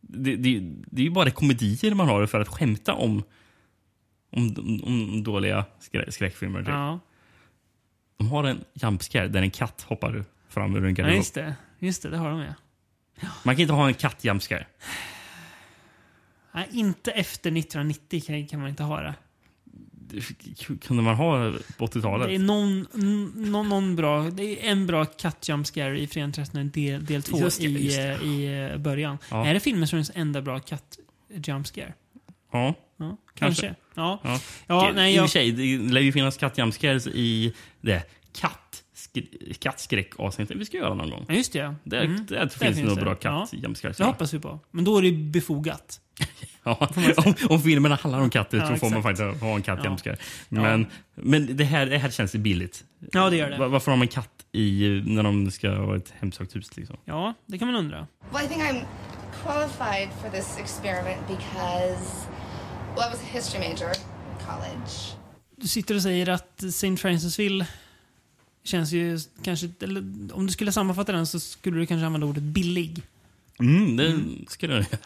Det, 0.00 0.36
det, 0.36 0.60
det 0.86 1.00
är 1.00 1.04
ju 1.04 1.10
bara 1.10 1.30
komedier 1.30 1.94
man 1.94 2.08
har 2.08 2.26
för 2.26 2.40
att 2.40 2.48
skämta 2.48 2.94
om, 2.94 3.22
om, 4.36 4.80
om 4.84 5.22
dåliga 5.22 5.64
skrä, 5.78 6.12
skräckfilmer. 6.12 6.58
typ. 6.60 6.68
Ja. 6.68 7.00
De 8.18 8.28
har 8.28 8.44
en 8.44 8.64
jump 8.74 9.02
scare 9.02 9.28
där 9.28 9.42
en 9.42 9.50
katt 9.50 9.82
hoppar 9.82 10.24
fram 10.48 10.76
ur 10.76 10.84
en 10.84 10.84
ja, 10.84 10.90
garderob. 10.90 11.16
just 11.16 11.34
det. 11.34 11.54
Just 11.78 12.02
det, 12.02 12.10
det 12.10 12.16
har 12.16 12.30
de 12.30 12.40
ja. 12.40 12.54
Man 13.44 13.54
kan 13.54 13.62
inte 13.62 13.74
ha 13.74 13.88
en 13.88 13.94
katt 13.94 14.24
jump 14.24 14.42
scare. 14.42 14.66
Nej, 16.52 16.68
inte 16.72 17.10
efter 17.10 17.50
1990 17.50 18.22
kan, 18.26 18.46
kan 18.46 18.60
man 18.60 18.68
inte 18.68 18.82
ha 18.82 19.00
det. 19.00 19.14
Det 20.08 20.20
Kunde 20.80 21.02
man 21.02 21.14
ha 21.14 21.52
på 21.78 21.86
80-talet? 21.86 22.28
Det 22.28 22.34
är 22.34 22.38
någon, 22.38 22.86
någon, 22.92 23.68
någon 23.68 23.96
bra, 23.96 24.22
det 24.30 24.66
är 24.66 24.70
en 24.70 24.86
bra 24.86 25.04
cut 25.04 25.48
jump 25.48 25.66
scare 25.66 26.00
i 26.00 26.06
Förenade 26.06 26.32
Trästen 26.32 26.70
del, 26.70 27.04
del 27.04 27.22
två 27.22 27.38
Just 27.38 27.60
det, 27.60 27.66
i, 27.66 27.84
just 27.84 28.22
i 28.22 28.46
eh, 28.72 28.78
början. 28.78 29.18
Ja. 29.30 29.46
Är 29.46 29.54
det 29.54 29.60
filmen 29.60 29.88
som 29.88 29.98
är 29.98 30.02
den 30.02 30.20
enda 30.20 30.42
bra 30.42 30.60
cut 30.60 30.98
jump 31.28 31.66
scare? 31.66 31.94
Ja. 32.52 32.74
Ja, 32.96 33.16
Kanske. 33.34 33.62
kanske. 33.62 33.80
Ja. 33.94 34.20
Ja. 34.24 34.40
Ja, 34.66 34.92
nej, 34.94 35.12
I 35.14 35.14
och 35.14 35.22
jag- 35.22 35.24
för 35.30 35.32
sig, 35.32 35.52
det 35.52 35.92
lär 35.92 36.00
ju 36.00 36.12
finnas 36.12 36.36
kattjamscares 36.36 37.06
i 37.06 37.54
det 37.80 38.02
katt, 38.40 38.82
kattskräck-avsnittet 39.60 40.56
vi 40.56 40.64
ska 40.64 40.76
göra 40.76 40.94
någon 40.94 41.10
gång. 41.10 41.24
ja, 41.28 41.34
just 41.34 41.52
det. 41.52 41.58
ja. 41.58 41.74
Där, 41.84 42.04
Mm. 42.04 42.26
där 42.26 42.48
finns 42.48 42.76
det 42.76 42.82
nog 42.84 42.98
bra 42.98 43.16
Ja. 43.20 43.46
kattjamscares. 43.50 43.96
Det 43.96 44.04
hoppas 44.04 44.34
vi 44.34 44.38
på. 44.40 44.60
Men 44.70 44.84
då 44.84 44.98
är 44.98 45.02
det 45.02 45.08
ju 45.08 45.16
befogat. 45.30 46.00
Ja, 46.68 46.88
om, 47.16 47.34
om 47.48 47.60
filmerna 47.62 47.94
handlar 47.94 48.20
om 48.20 48.30
katter 48.30 48.58
Ja, 48.58 48.66
så 48.68 48.76
får 48.76 48.90
man 48.90 49.02
faktiskt 49.02 49.40
ha 49.42 49.54
en 49.56 49.62
kattjamscare. 49.62 50.16
Ja. 50.48 50.62
Men, 50.62 50.86
men 51.14 51.56
det, 51.56 51.64
här, 51.64 51.86
det 51.86 51.98
här 51.98 52.10
känns 52.10 52.34
ju 52.34 52.38
billigt. 52.38 52.84
Ja, 53.12 53.30
det 53.30 53.36
gör 53.36 53.50
det. 53.50 53.58
Va- 53.58 53.68
Varför 53.68 53.90
har 53.92 53.98
man 53.98 54.08
katt 54.08 54.30
i, 54.52 55.02
när 55.06 55.22
de 55.22 55.50
ska 55.50 55.70
ha 55.70 55.96
ett 55.96 56.12
hemsökt 56.20 56.56
hus? 56.56 56.76
Liksom? 56.76 56.96
Ja, 57.04 57.34
det 57.46 57.58
kan 57.58 57.68
man 57.72 57.76
undra. 57.76 58.06
Well, 58.32 58.44
I 58.44 58.48
think 58.48 58.62
I'm 58.62 58.82
qualified 59.42 60.08
for 60.22 60.30
this 60.30 60.58
experiment 60.58 61.20
because, 61.28 62.28
well, 62.96 63.08
I 63.08 63.10
was 63.10 63.20
a 63.22 63.26
history 63.32 63.58
major 63.60 63.88
in 63.90 64.46
college. 64.46 64.90
Du 65.56 65.68
sitter 65.68 65.94
och 65.94 66.02
säger 66.02 66.28
att 66.28 66.62
St. 66.62 66.96
Francisville 66.96 67.66
känns 68.64 68.92
ju 68.92 69.18
kanske... 69.42 69.70
Eller, 69.80 70.00
om 70.32 70.46
du 70.46 70.52
skulle 70.52 70.72
sammanfatta 70.72 71.12
den 71.12 71.26
så 71.26 71.40
skulle 71.40 71.78
du 71.78 71.86
kanske 71.86 72.06
använda 72.06 72.26
ordet 72.26 72.42
billig. 72.42 73.02
Mm, 73.60 73.96
det 73.96 74.20
skulle 74.50 74.74
jag 74.74 74.82
göra. 74.82 74.98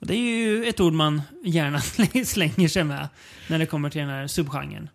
Och 0.00 0.06
det 0.06 0.14
är 0.14 0.36
ju 0.38 0.64
ett 0.64 0.80
ord 0.80 0.92
man 0.92 1.22
gärna 1.44 1.80
slänger 2.24 2.68
sig 2.68 2.84
med 2.84 3.08
när 3.48 3.58
det 3.58 3.66
kommer 3.66 3.90
till 3.90 4.00
den 4.00 4.10
här 4.10 4.26
subgenren. 4.26 4.88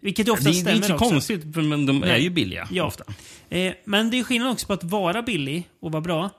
Vilket 0.00 0.28
ju 0.28 0.32
ofta 0.32 0.44
Det, 0.44 0.50
är- 0.50 0.52
det 0.52 0.58
är 0.58 0.62
stämmer 0.62 0.76
inte 0.76 0.88
så 0.88 0.94
också. 0.94 1.08
konstigt, 1.10 1.54
för- 1.54 1.62
men 1.62 1.86
de 1.86 2.02
är 2.02 2.06
Nej. 2.06 2.22
ju 2.22 2.30
billiga 2.30 2.68
Ja. 2.70 2.84
ofta. 2.84 3.04
Eh, 3.48 3.74
men 3.84 4.10
det 4.10 4.18
är 4.18 4.24
skillnad 4.24 4.52
också 4.52 4.66
på 4.66 4.72
att 4.72 4.84
vara 4.84 5.22
billig 5.22 5.68
och 5.80 5.92
vara 5.92 6.00
bra 6.00 6.30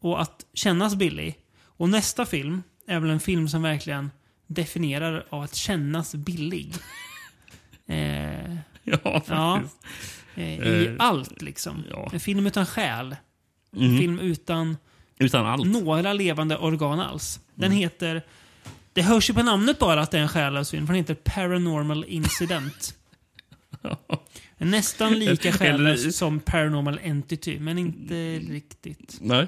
och 0.00 0.22
att 0.22 0.46
kännas 0.54 0.94
billig. 0.94 1.38
Och 1.64 1.88
nästa 1.88 2.26
film 2.26 2.62
är 2.86 3.00
väl 3.00 3.10
en 3.10 3.20
film 3.20 3.48
som 3.48 3.62
verkligen 3.62 4.10
definierar 4.46 5.26
av 5.30 5.42
att 5.42 5.54
kännas 5.54 6.14
billig. 6.14 6.74
Eh, 7.88 8.54
Ja, 8.84 8.98
ja. 9.04 9.20
faktiskt. 9.20 9.76
Eh, 10.34 10.68
I 10.68 10.86
Eh, 10.86 10.94
allt 10.98 11.42
liksom. 11.42 11.84
ja. 11.90 12.10
En 12.12 12.20
film 12.20 12.46
utan 12.46 12.66
själ. 12.66 13.16
En 13.76 13.88
Mhm. 13.88 13.98
film 13.98 14.18
utan 14.20 14.76
Utan 15.18 15.46
allt. 15.46 15.66
några 15.66 16.12
levande 16.12 16.56
organ 16.58 17.00
alls. 17.00 17.40
Den 17.54 17.66
Mm. 17.66 17.78
heter... 17.78 18.22
Det 18.92 19.02
hörs 19.02 19.30
ju 19.30 19.34
på 19.34 19.42
namnet 19.42 19.78
bara 19.78 20.00
att 20.00 20.10
det 20.10 20.18
är 20.18 20.22
en 20.22 20.28
själlös 20.28 20.70
film, 20.70 20.86
för 20.86 20.94
den 20.94 21.02
heter 21.02 21.14
Paranormal 21.14 22.04
Incident. 22.08 22.94
Nästan 24.58 25.12
lika 25.18 25.52
själlös 25.52 26.16
som 26.16 26.40
Paranormal 26.40 26.98
Entity, 27.02 27.58
men 27.60 27.78
inte 27.78 28.38
riktigt. 28.38 29.18
Nej. 29.20 29.46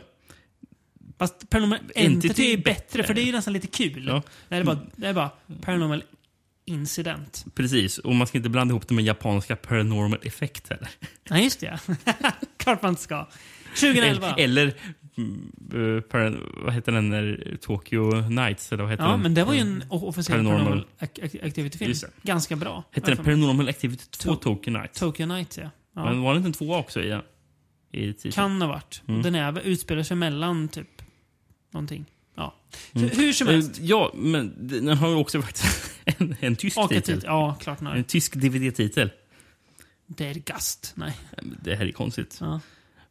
Fast 1.19 1.51
Paranormal 1.51 1.79
Entity 1.79 2.05
Entity 2.29 2.53
är 2.53 2.59
är 2.59 2.63
bättre, 2.63 3.03
för 3.03 3.15
det 3.15 3.21
är 3.21 3.25
ju 3.25 3.33
nästan 3.33 3.53
lite 3.55 3.67
kul. 3.67 4.05
Ja. 4.09 4.23
Det, 4.49 4.57
är 4.57 4.65
bara, 4.65 4.79
det 4.97 5.07
är 5.07 5.13
bara 5.15 5.31
Paranormal 5.61 6.05
Incident. 6.65 7.45
Precis, 7.55 7.99
och 7.99 8.15
man 8.15 8.27
ska 8.27 8.39
inte 8.39 8.51
blanda 8.51 8.73
ihop 8.73 8.89
det 8.89 8.95
med 8.95 9.05
japanska 9.05 9.57
paranormal 9.57 10.19
effect 10.23 10.69
heller. 10.71 10.89
Nej, 11.31 11.45
just 11.45 11.61
det. 11.61 11.79
Klart 12.57 12.83
man 12.83 12.89
inte 12.91 13.03
ska. 13.03 13.27
2011. 13.81 14.35
Eller, 14.35 14.75
mm, 15.17 15.97
eh, 15.97 16.01
para, 16.03 16.35
vad 16.65 16.75
heter 16.75 16.93
den 16.93 17.11
där 17.11 17.57
Tokyo 17.61 18.21
Nights? 18.29 18.73
Eller 18.73 18.83
vad 18.83 18.93
heter 18.93 19.05
Ja, 19.05 19.11
den? 19.11 19.21
men 19.21 19.35
det 19.35 19.45
var 19.45 19.55
ju 19.55 19.61
en 19.61 19.85
o- 19.91 20.09
officiell 20.09 20.39
Paranormal- 20.41 20.49
Paranormal 20.59 20.87
Ac- 20.99 21.23
Ac- 21.23 21.47
Activity-film. 21.47 22.13
Ganska 22.23 22.57
bra. 22.57 22.85
Hette 22.93 23.15
den? 23.15 23.25
Paranormal 23.25 23.69
Activity 23.69 24.05
2 24.11 24.33
To- 24.33 24.37
Tokyo 24.37 24.73
Nights? 24.73 24.99
Tokyo 25.01 25.27
Nights, 25.27 25.59
ja. 25.59 25.71
ja. 25.95 26.05
Men 26.05 26.23
var 26.23 26.33
det 26.33 26.37
inte 26.37 26.49
en 26.49 26.53
tvåa 26.53 26.79
också 26.79 27.01
i, 27.03 28.13
titeln? 28.13 28.33
Kan 28.33 28.61
ha 28.63 28.69
varit. 28.69 29.03
Mm. 29.09 29.23
Den 29.23 29.35
är, 29.35 29.61
utspelar 29.61 30.03
sig 30.03 30.17
mellan 30.17 30.69
typ 30.69 30.98
någonting. 31.71 32.05
Ja. 32.35 32.55
Mm. 32.95 33.11
Hur, 33.11 33.33
som 33.33 33.49
helst. 33.49 33.79
Eh, 33.79 33.85
Ja, 33.85 34.13
men 34.15 34.55
den 34.69 34.89
har 34.89 35.15
också 35.17 35.43
faktiskt 35.43 35.91
en, 36.05 36.37
en 36.41 36.57
tysk 36.57 36.79
Aka 36.79 36.95
titel. 36.95 37.21
Ja, 37.25 37.57
klart. 37.61 37.81
En 37.83 38.05
tysk 38.05 38.35
DVD-titel. 38.35 39.11
Det 40.07 40.27
är 40.27 40.35
Gast. 40.35 40.93
Nej. 40.95 41.17
Det 41.63 41.75
här 41.75 41.87
är 41.87 41.93
konstigt. 41.93 42.37
Ja. 42.41 42.61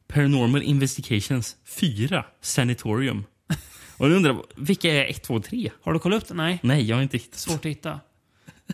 Paranormal 0.07 0.63
Investigations 0.63 1.55
4 1.65 2.25
Sanatorium. 2.41 3.23
Och 3.97 4.09
jag 4.09 4.15
undrar, 4.15 4.43
vilka 4.55 4.93
är 4.93 5.05
1, 5.09 5.23
2, 5.23 5.39
3? 5.39 5.71
Har 5.81 5.93
du 5.93 5.99
kollat 5.99 6.23
upp 6.23 6.27
det? 6.27 6.33
Nej. 6.33 6.59
Nej, 6.63 6.85
jag 6.85 6.95
har 6.95 7.03
inte 7.03 7.17
hittat. 7.17 7.39
Svårt 7.39 7.55
att 7.55 7.65
hitta. 7.65 7.99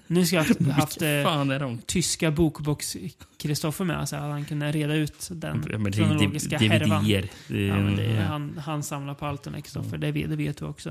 Nu 0.07 0.25
ska 0.25 0.35
jag 0.35 0.43
ha 0.43 0.71
haft 0.73 1.01
Vilka 1.01 1.19
eh, 1.19 1.23
fan 1.23 1.51
är 1.51 1.59
de? 1.59 1.77
tyska 1.85 2.31
bokbox-Kristoffer 2.31 3.83
med 3.85 4.09
så 4.09 4.15
att 4.15 4.21
han 4.21 4.45
kunde 4.45 4.71
reda 4.71 4.93
ut 4.95 5.29
den 5.31 5.65
Ja, 5.71 5.77
det 5.77 5.91
kronologiska 5.91 6.57
härvan. 6.57 7.07
Det 7.47 7.65
Ja, 7.67 7.75
det 7.75 8.23
han, 8.27 8.61
han 8.65 8.83
samlar 8.83 9.13
på 9.13 9.25
allt 9.25 9.43
den 9.43 9.61
Kristoffer. 9.61 9.97
Det, 9.97 10.11
vet- 10.11 10.29
det 10.29 10.35
vet 10.35 10.57
du 10.57 10.65
också. 10.65 10.89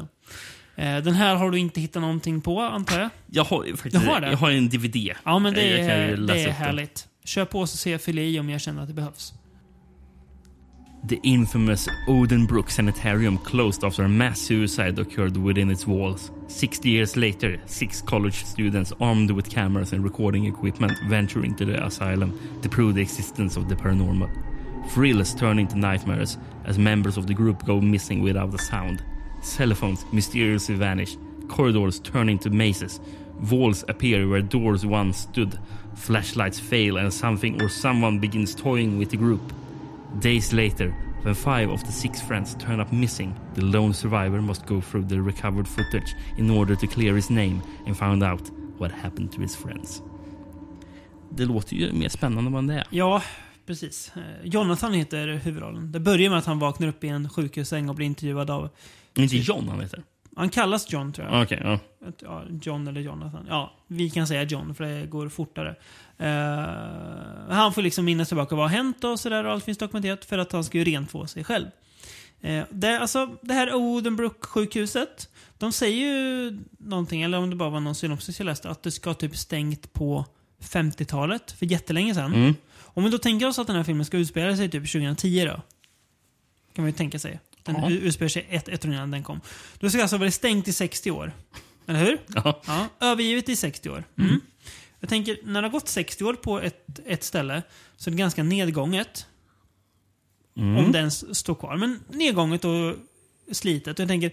Eh, 0.76 0.96
den 0.98 1.14
här 1.14 1.34
har 1.36 1.50
du 1.50 1.58
inte 1.58 1.80
hittat 1.80 2.02
någonting 2.02 2.40
på, 2.40 2.60
antar 2.60 3.00
jag? 3.00 3.10
Jag 3.26 3.44
har 3.44 3.76
faktiskt 3.76 4.04
har 4.06 4.20
det? 4.20 4.30
Jag 4.30 4.36
har 4.36 4.50
en 4.50 4.68
DVD. 4.68 4.96
Ja, 5.24 5.38
men 5.38 5.54
det 5.54 5.60
kan 5.60 5.78
ju 5.78 5.82
är, 5.84 6.16
det 6.16 6.42
är 6.44 6.50
härligt. 6.50 7.08
Kör 7.24 7.44
på 7.44 7.66
så 7.66 7.76
ser 7.76 7.92
jag 7.92 8.02
fylla 8.02 8.22
i 8.22 8.40
om 8.40 8.50
jag 8.50 8.60
känner 8.60 8.82
att 8.82 8.88
det 8.88 8.94
behövs. 8.94 9.34
The 11.04 11.18
infamous 11.24 11.88
Odenbrook 12.06 12.70
Sanitarium 12.70 13.36
closed 13.38 13.82
after 13.82 14.04
a 14.04 14.08
mass 14.08 14.40
suicide 14.40 15.00
occurred 15.00 15.36
within 15.36 15.68
its 15.68 15.84
walls. 15.84 16.30
60 16.46 16.88
years 16.88 17.16
later, 17.16 17.60
six 17.66 18.00
college 18.00 18.44
students 18.44 18.92
armed 19.00 19.32
with 19.32 19.50
cameras 19.50 19.92
and 19.92 20.04
recording 20.04 20.44
equipment 20.44 20.96
venture 21.08 21.44
into 21.44 21.64
the 21.64 21.84
asylum 21.84 22.38
to 22.62 22.68
prove 22.68 22.94
the 22.94 23.02
existence 23.02 23.56
of 23.56 23.68
the 23.68 23.74
paranormal. 23.74 24.30
Thrills 24.90 25.34
turn 25.34 25.58
into 25.58 25.76
nightmares 25.76 26.38
as 26.66 26.78
members 26.78 27.16
of 27.16 27.26
the 27.26 27.34
group 27.34 27.64
go 27.64 27.80
missing 27.80 28.22
without 28.22 28.54
a 28.54 28.58
sound. 28.58 29.02
Cell 29.40 29.74
phones 29.74 30.04
mysteriously 30.12 30.76
vanish. 30.76 31.16
Corridors 31.48 31.98
turn 31.98 32.28
into 32.28 32.48
mazes. 32.48 33.00
Walls 33.50 33.84
appear 33.88 34.28
where 34.28 34.40
doors 34.40 34.86
once 34.86 35.16
stood. 35.18 35.58
Flashlights 35.96 36.60
fail 36.60 36.96
and 36.96 37.12
something 37.12 37.60
or 37.60 37.68
someone 37.68 38.20
begins 38.20 38.54
toying 38.54 38.98
with 38.98 39.10
the 39.10 39.16
group. 39.16 39.52
Days 40.20 40.52
later, 40.52 40.94
when 41.22 41.34
five 41.34 41.70
of 41.70 41.84
the 41.84 41.92
six 41.92 42.20
friends 42.20 42.54
turn 42.54 42.80
up 42.80 42.92
missing, 42.92 43.34
the 43.54 43.60
lone 43.60 43.94
survivor 43.94 44.40
must 44.40 44.66
go 44.66 44.80
through 44.80 45.08
the 45.08 45.20
recovered 45.20 45.68
footage 45.68 46.14
in 46.38 46.50
order 46.50 46.76
to 46.76 46.86
clear 46.86 47.14
his 47.14 47.30
name 47.30 47.62
and 47.86 47.96
find 47.96 48.22
out 48.22 48.50
what 48.78 48.92
happened 48.92 49.32
to 49.32 49.40
his 49.40 49.56
friends. 49.56 50.02
Det 51.30 51.44
låter 51.44 51.76
ju 51.76 51.92
mer 51.92 52.08
spännande 52.08 52.48
än 52.48 52.52
vad 52.52 52.68
det 52.68 52.74
är. 52.74 52.86
Ja, 52.90 53.22
precis. 53.66 54.12
Eh, 54.16 54.22
Jonathan 54.44 54.92
heter 54.92 55.28
huvudrollen. 55.28 55.92
Det 55.92 56.00
börjar 56.00 56.30
med 56.30 56.38
att 56.38 56.46
han 56.46 56.58
vaknar 56.58 56.88
upp 56.88 57.04
i 57.04 57.08
en 57.08 57.28
sjukhussäng 57.28 57.88
och 57.88 57.94
blir 57.94 58.06
intervjuad 58.06 58.50
av... 58.50 58.68
Inte 59.14 59.36
John 59.36 59.68
han 59.68 59.80
heter? 59.80 60.02
Han 60.36 60.48
kallas 60.50 60.92
John 60.92 61.12
tror 61.12 61.28
jag. 61.28 61.42
Okej, 61.42 61.60
ja. 61.64 61.78
Ett- 62.08 62.22
ja, 62.22 62.42
John 62.62 62.88
eller 62.88 63.00
Jonathan. 63.00 63.46
Ja, 63.48 63.72
vi 63.86 64.10
kan 64.10 64.26
säga 64.26 64.42
John 64.42 64.74
för 64.74 64.84
det 64.84 65.06
går 65.06 65.28
fortare. 65.28 65.74
Eh, 66.18 67.54
han 67.54 67.72
får 67.72 67.82
liksom 67.82 68.04
minnas 68.04 68.28
tillbaka 68.28 68.54
vad 68.56 68.64
har 68.70 68.76
hänt 68.76 69.04
och 69.04 69.20
sådär 69.20 69.44
och 69.44 69.52
allt 69.52 69.64
finns 69.64 69.78
dokumenterat 69.78 70.24
för 70.24 70.38
att 70.38 70.52
han 70.52 70.64
ska 70.64 70.78
ju 70.78 70.84
rentvå 70.84 71.26
sig 71.26 71.44
själv. 71.44 71.66
Eh, 72.40 72.64
det, 72.70 72.98
alltså, 72.98 73.36
det 73.42 73.54
här 73.54 73.74
Odenbrook-sjukhuset, 73.74 75.28
de 75.58 75.72
säger 75.72 75.96
ju 76.06 76.58
någonting, 76.78 77.22
eller 77.22 77.38
om 77.38 77.50
det 77.50 77.56
bara 77.56 77.70
var 77.70 77.80
någon 77.80 77.94
synopsis 77.94 78.38
jag 78.40 78.46
läste, 78.46 78.70
att 78.70 78.82
det 78.82 78.90
ska 78.90 79.10
ha 79.10 79.14
typ 79.14 79.36
stängt 79.36 79.92
på 79.92 80.24
50-talet, 80.60 81.52
för 81.52 81.66
jättelänge 81.66 82.14
sedan. 82.14 82.34
Mm. 82.34 82.54
Om 82.80 83.04
vi 83.04 83.10
då 83.10 83.18
tänker 83.18 83.46
oss 83.48 83.58
att 83.58 83.66
den 83.66 83.76
här 83.76 83.84
filmen 83.84 84.04
ska 84.06 84.16
utspela 84.18 84.56
sig 84.56 84.70
typ 84.70 84.92
2010 84.92 85.44
då. 85.44 85.62
Kan 86.74 86.82
man 86.84 86.86
ju 86.86 86.92
tänka 86.92 87.18
sig. 87.18 87.40
Den 87.62 87.74
Ja. 87.76 87.90
ett, 88.50 88.68
år 88.84 88.92
innan 88.92 89.10
den 89.10 89.22
kom. 89.22 89.40
Då 89.78 89.90
ska 89.90 90.02
alltså 90.02 90.16
vara 90.16 90.30
stängt 90.30 90.68
i 90.68 90.72
60 90.72 91.10
år. 91.10 91.32
Eller 91.86 92.04
hur? 92.04 92.18
Ja. 92.34 92.60
Ja, 92.66 92.86
övergivet 93.00 93.48
i 93.48 93.56
60 93.56 93.90
år. 93.90 94.04
Mm. 94.18 94.40
Jag 95.00 95.08
tänker, 95.08 95.38
när 95.44 95.62
det 95.62 95.68
har 95.68 95.72
gått 95.72 95.88
60 95.88 96.24
år 96.24 96.34
på 96.34 96.60
ett, 96.60 97.00
ett 97.06 97.24
ställe 97.24 97.62
så 97.96 98.10
är 98.10 98.12
det 98.12 98.18
ganska 98.18 98.42
nedgånget. 98.42 99.26
Mm. 100.56 100.84
Om 100.84 100.92
den 100.92 101.10
står 101.10 101.54
kvar. 101.54 101.76
Men 101.76 102.00
nedgånget 102.08 102.64
och 102.64 102.94
slitet. 103.52 103.98
Och 103.98 104.02
jag 104.02 104.08
tänker, 104.08 104.32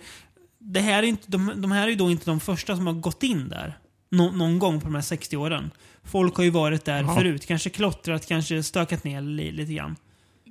det 0.58 0.80
här 0.80 1.04
är 1.04 1.08
inte, 1.08 1.32
de, 1.32 1.52
de 1.62 1.72
här 1.72 1.84
är 1.84 1.88
ju 1.88 1.96
då 1.96 2.12
inte 2.12 2.26
de 2.26 2.40
första 2.40 2.76
som 2.76 2.88
har 2.88 2.94
gått 2.94 3.24
in 3.24 3.50
där. 3.50 3.78
Nå, 4.12 4.32
någon 4.32 4.60
gång 4.60 4.80
på 4.82 4.86
de 4.88 4.96
här 4.96 5.02
60 5.02 5.38
åren. 5.38 5.72
Folk 6.04 6.36
har 6.36 6.44
ju 6.44 6.50
varit 6.50 6.86
där 6.86 7.04
Ja. 7.04 7.16
förut. 7.16 7.46
Kanske 7.46 7.70
klottrat, 7.70 8.26
kanske 8.28 8.64
stökat 8.64 9.04
ner 9.04 9.22
li, 9.22 9.52
lite 9.52 9.74
grann. 9.74 9.96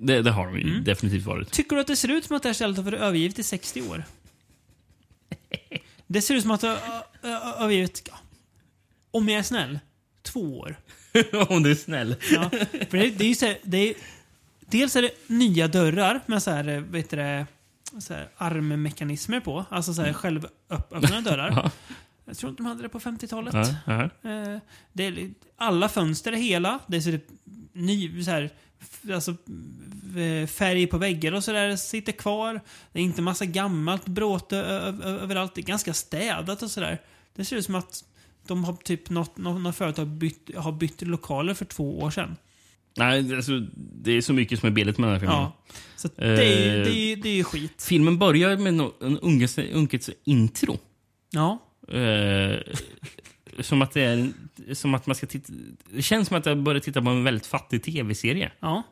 Det, 0.01 0.23
det 0.23 0.31
har 0.31 0.47
de 0.47 0.57
ju 0.59 0.71
Mm. 0.71 0.85
definitivt 0.85 1.25
varit. 1.27 1.51
Tycker 1.51 1.77
du 1.77 1.81
att 1.81 1.87
det 1.87 1.97
ser 1.97 2.09
ut 2.11 2.25
som 2.25 2.37
att 2.37 2.43
det 2.43 2.49
här 2.49 2.55
stället 2.55 2.77
har 2.77 2.85
varit 2.85 3.01
övergivet 3.01 3.39
i 3.39 3.43
60 3.43 3.83
år? 3.83 4.05
Det 6.07 6.23
ser 6.23 6.35
ut 6.35 6.43
som 6.43 6.51
att 6.51 6.61
det 6.61 6.67
har 6.69 6.77
ö- 6.77 7.03
ö- 7.23 7.55
övergivet, 7.59 8.03
ja, 8.11 8.19
om 9.11 9.29
jag 9.29 9.39
är 9.39 9.43
snäll, 9.43 9.79
två 10.23 10.59
år. 10.59 10.77
Om 11.49 11.63
du 11.63 11.71
är 11.71 11.75
snäll. 11.75 12.17
Ja, 12.33 12.51
för 12.91 12.99
det, 12.99 13.11
det 13.11 13.25
är 13.25 13.29
ju 13.29 13.35
så 13.35 13.47
här, 13.47 13.59
det 13.63 13.77
är, 13.79 13.95
dels 14.61 14.97
är 14.97 15.03
det 15.03 15.11
nya 15.27 15.69
dörrar 15.69 16.21
med 16.27 16.43
så 16.43 16.51
här, 16.51 16.65
vet 16.91 17.11
du 17.11 17.17
det, 17.17 17.47
så 18.01 18.15
här 18.15 18.29
armmekanismer 18.37 19.41
på. 19.41 19.65
Alltså 19.71 19.95
så 19.95 20.03
här 20.03 20.13
självöppnande 20.13 21.21
dörrar. 21.21 21.51
Ja. 21.65 21.71
Jag 22.25 22.37
tror 22.39 22.51
inte 22.51 22.63
de 22.63 22.67
hade 22.67 22.83
det 22.83 22.89
på 22.89 23.01
50-talet. 23.01 23.55
Ja, 23.55 23.75
ja. 24.23 24.31
Eh, 24.31 24.59
det 24.93 25.05
är, 25.07 25.11
li- 25.11 25.35
alla 25.57 25.89
fönster 25.89 26.33
är 26.33 26.37
hela. 26.37 26.79
Det 26.87 26.97
är 26.97 27.01
så 27.01 27.11
typ 27.11 27.25
ny, 27.73 28.23
så 28.23 28.31
här, 28.31 28.51
alltså, 29.15 29.35
färg 30.49 30.87
på 30.87 30.99
väggar 30.99 31.33
och 31.33 31.45
sådär 31.45 31.77
sitter 31.77 32.13
kvar. 32.13 32.61
Det 32.93 32.99
är 32.99 33.03
inte 33.03 33.23
massa 33.23 33.45
gammalt 33.47 34.07
bråte 34.07 34.57
överallt. 35.05 35.55
Det 35.55 35.61
är 35.61 35.63
ganska 35.63 35.95
städat 35.95 36.63
och 36.63 36.71
sådär. 36.71 37.01
Det 37.37 37.45
ser 37.45 37.57
ut 37.57 37.65
som 37.65 37.75
att 37.75 38.05
de 38.47 38.65
har 38.65 38.73
typ 38.73 39.11
något, 39.11 39.37
något, 39.37 39.77
företag 39.77 40.07
bytt, 40.07 40.51
har 40.57 40.73
bytt 40.73 41.03
lokaler 41.03 41.55
för 41.55 41.65
två 41.65 41.99
år 42.01 42.11
sedan. 42.11 42.37
Nej, 42.97 43.35
alltså, 43.37 43.53
det 43.77 44.13
är 44.13 44.21
så 44.21 44.33
mycket 44.33 44.61
som 44.61 44.67
är 44.67 44.71
billigt 44.71 44.99
med 44.99 45.09
den 45.09 45.13
här 45.15 45.21
filmen. 45.21 45.37
Ja. 45.39 45.53
Så 45.97 46.09
det, 46.17 46.25
är, 46.25 46.79
Eh, 46.79 46.85
det, 46.85 46.91
är, 47.13 47.17
det 47.17 47.29
är 47.29 47.45
skit. 47.45 47.83
Filmen 47.83 48.19
börjar 48.19 48.57
med 48.57 48.75
no- 48.75 48.93
en 49.07 49.19
unkets 49.73 50.11
intro. 50.25 50.79
Ja. 51.31 51.59
Eh, 51.89 52.57
som 53.61 53.83
att 53.83 53.93
det 53.93 54.01
är 54.03 54.13
en- 54.13 54.48
som 54.75 54.95
att 54.95 55.07
man 55.07 55.17
ska 55.17 55.27
titta... 55.27 55.53
Det 55.91 56.03
känns 56.03 56.29
som 56.29 56.37
att 56.37 56.47
jag 56.47 56.59
börjar 56.63 56.81
titta 56.81 57.03
på 57.03 57.11
en 57.11 57.25
väldigt 57.25 57.47
fattig 57.47 57.83
tv-serie. 57.83 58.53
Ja. 58.61 58.83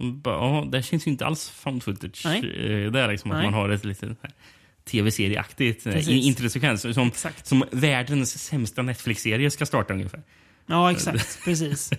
Bara, 0.00 0.64
det 0.64 0.82
känns 0.82 1.06
ju 1.06 1.10
inte 1.10 1.26
alls 1.26 1.48
found 1.48 1.82
footage. 1.82 2.22
Nej. 2.24 2.38
Eh, 2.84 2.92
Det 2.92 3.00
är 3.00 3.08
liksom 3.12 3.30
att 3.30 3.36
Nej. 3.36 3.46
man 3.46 3.54
har 3.54 3.68
ett 3.68 3.84
litet 3.84 4.18
här 4.22 4.32
tv-serieaktigt 4.84 5.86
eh, 5.86 5.92
Precis. 5.92 6.08
in- 6.08 6.22
introsekvens. 6.22 6.94
Som, 6.94 7.08
Exakt. 7.08 7.46
som 7.46 7.64
världens 7.70 8.42
sämsta 8.44 8.82
Netflix-serie 8.82 9.50
ska 9.50 9.66
starta 9.66 9.94
ungefär. 9.94 10.22
Ja, 10.66 10.90
exakt. 10.92 11.38
Precis. 11.44 11.90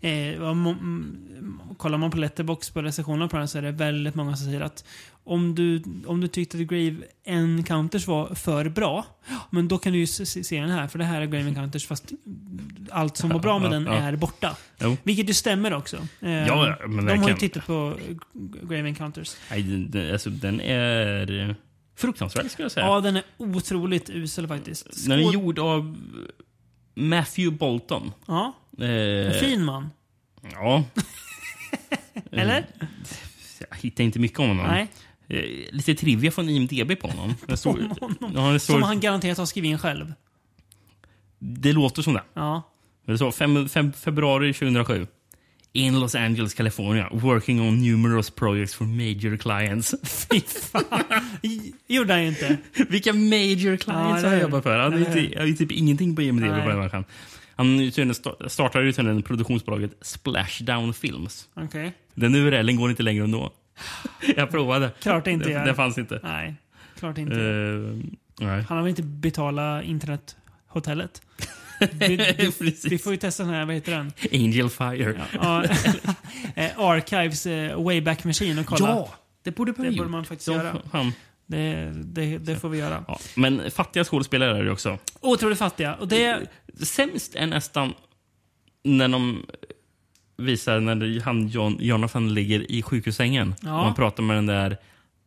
Eh, 0.00 0.42
om, 0.42 0.66
om, 0.66 1.16
kollar 1.76 1.98
man 1.98 2.10
på 2.10 2.16
Letterbox 2.18 2.70
på 2.70 2.82
recensionerna 2.82 3.28
på 3.28 3.36
den 3.36 3.48
så 3.48 3.58
är 3.58 3.62
det 3.62 3.70
väldigt 3.72 4.14
många 4.14 4.36
som 4.36 4.46
säger 4.46 4.60
att 4.60 4.84
om 5.24 5.54
du, 5.54 5.82
om 6.06 6.20
du 6.20 6.28
tyckte 6.28 6.56
att 6.58 6.62
Grave 6.66 6.96
Encounters 7.24 8.06
var 8.06 8.34
för 8.34 8.68
bra, 8.68 9.06
men 9.50 9.68
då 9.68 9.78
kan 9.78 9.92
du 9.92 9.98
ju 9.98 10.06
se, 10.06 10.44
se 10.44 10.60
den 10.60 10.70
här, 10.70 10.88
för 10.88 10.98
det 10.98 11.04
här 11.04 11.20
är 11.20 11.26
Grave 11.26 11.48
Encounters 11.48 11.86
fast 11.86 12.12
allt 12.90 13.16
som 13.16 13.30
var 13.30 13.38
bra 13.40 13.58
med 13.58 13.70
den 13.70 13.86
är 13.86 14.16
borta. 14.16 14.56
Jo. 14.80 14.96
Vilket 15.02 15.28
ju 15.28 15.34
stämmer 15.34 15.72
också. 15.72 15.96
Eh, 16.20 16.30
Ja, 16.30 16.76
men 16.86 17.06
de 17.06 17.18
har 17.18 17.28
ju 17.28 17.34
tittat 17.36 17.66
på 17.66 17.94
Grave 18.62 18.88
Encounters. 18.88 19.36
Nej, 19.50 19.62
den- 19.62 20.12
alltså, 20.12 20.30
den 20.30 20.60
är 20.60 21.56
fruktansvärd 21.96 22.50
skulle 22.50 22.64
jag 22.64 22.72
säga. 22.72 22.86
Ja, 22.86 23.00
den 23.00 23.16
är 23.16 23.22
otroligt 23.36 24.10
usel 24.10 24.48
faktiskt. 24.48 25.06
Den 25.08 25.18
är 25.18 25.32
gjord 25.32 25.58
av 25.58 25.96
Matthew 26.94 27.50
Bolton. 27.58 28.12
Ja, 28.26 28.52
en 28.86 29.40
fin 29.40 29.64
man. 29.64 29.90
Ja. 30.52 30.84
Eller? 32.32 32.66
Jag 33.70 33.76
hittar 33.78 34.04
inte 34.04 34.18
mycket 34.18 34.38
om 34.38 34.48
honom. 34.48 34.66
Nej. 34.66 34.88
Eh, 35.28 35.74
Lite 35.74 35.94
trivia 35.94 36.30
från 36.30 36.48
IMDB 36.48 37.00
på 37.00 37.08
honom. 37.08 37.34
Om 37.64 37.90
honom. 38.00 38.32
ja, 38.34 38.52
det, 38.52 38.60
står, 38.60 38.74
Som 38.74 38.82
han 38.82 39.00
garanterat 39.00 39.38
har 39.38 39.46
skrivit 39.46 39.68
in 39.68 39.78
själv. 39.78 40.12
det 41.38 41.72
låter 41.72 42.02
som 42.02 42.14
det. 42.14 42.22
Ja. 42.34 42.62
Det 43.06 43.16
står 43.16 43.30
5, 43.30 43.68
5 43.68 43.92
februari 43.92 44.52
2007. 44.54 45.06
In 45.72 46.00
Los 46.00 46.14
Angeles, 46.14 46.54
California, 46.54 47.08
working 47.12 47.60
on 47.60 47.82
numerous 47.82 48.30
projects 48.30 48.74
for 48.74 48.84
major 48.84 49.36
clients. 49.36 49.94
Fy 50.30 50.40
fan. 50.40 50.82
I- 51.42 51.72
Gjorde 51.86 52.12
han 52.12 52.22
ju 52.22 52.28
inte. 52.28 52.56
Vilka 52.88 53.12
major 53.12 53.70
Ja, 53.72 53.76
clients 53.76 53.86
har 53.86 54.18
eller 54.18 54.28
han 54.28 54.34
hur? 54.36 54.42
jobbat 54.42 54.62
för? 54.62 54.78
Han 54.78 54.92
har 54.92 54.98
Eller 55.00 55.06
inte- 55.08 55.20
hur? 55.20 55.36
har 55.40 55.46
ju 55.46 55.54
typ 55.54 55.72
ingenting 55.72 56.16
på 56.16 56.22
IMDB 56.22 56.40
Nej. 56.50 56.62
på 56.62 56.68
den 56.68 56.78
människan. 56.78 57.04
Han 57.58 57.90
startade 58.48 58.84
ju 58.84 58.92
tydligen 58.92 59.22
produktionsbolaget 59.22 59.90
Splashdown 60.00 60.94
Films. 60.94 61.48
Okej. 61.54 61.92
Den 62.14 62.34
URLen 62.34 62.76
går 62.76 62.90
inte 62.90 63.02
längre 63.02 63.24
att 63.24 63.30
nå. 63.30 63.52
Jag 64.36 64.50
provade. 64.50 64.90
Klart 65.02 65.24
det 65.24 65.30
inte 65.30 65.44
det, 65.46 65.52
gör. 65.52 65.66
det 65.66 65.74
fanns 65.74 65.98
inte. 65.98 66.20
Nej, 66.22 66.54
klart 66.98 67.18
inte. 67.18 67.40
Eh, 67.40 68.46
nej. 68.46 68.62
Han 68.68 68.76
har 68.76 68.82
väl 68.82 68.88
inte 68.88 69.02
betalat 69.02 69.84
internethotellet? 69.84 71.22
Vi, 71.92 72.16
vi, 72.60 72.76
vi 72.84 72.98
får 72.98 73.12
ju 73.12 73.18
testa 73.18 73.42
den 73.42 73.52
här, 73.54 73.64
vad 73.64 73.74
heter 73.74 73.92
den? 73.92 74.12
Angel 74.32 74.70
Fire. 74.70 75.20
Ja, 75.34 75.64
eh, 76.54 76.78
Archives 76.78 77.46
eh, 77.46 77.82
Wayback 77.84 78.24
Machine 78.24 78.58
och 78.58 78.66
kolla. 78.66 78.88
Ja, 78.88 79.14
det 79.42 79.50
borde 79.50 79.72
man 79.76 79.86
Det 79.86 79.96
borde 79.96 80.08
man 80.08 80.24
faktiskt 80.24 80.46
De- 80.48 80.52
göra. 80.54 80.76
Han, 80.92 81.12
Det, 81.50 81.92
det, 82.04 82.38
det 82.38 82.56
får 82.56 82.68
vi 82.68 82.78
göra. 82.78 83.04
ja. 83.08 83.18
Men 83.36 83.70
fattiga 83.70 84.04
skådespelare 84.04 84.58
är 84.58 84.64
det 84.64 84.70
också. 84.72 84.98
Otroligt 85.20 85.58
fattiga. 85.58 85.94
Och 85.94 86.08
det, 86.08 86.46
Sämst 86.82 87.34
är 87.34 87.46
nästan 87.46 87.94
när 88.84 89.08
de 89.08 89.46
visar 90.36 90.80
när 90.80 91.20
han, 91.20 91.48
John, 91.48 91.76
Jonathan 91.80 92.34
ligger 92.34 92.70
i 92.72 92.82
sjukhussängen. 92.82 93.54
Ja. 93.62 93.78
Och 93.78 93.84
man 93.84 93.94
pratar 93.94 94.22
med 94.22 94.36
den 94.36 94.46
där 94.46 94.76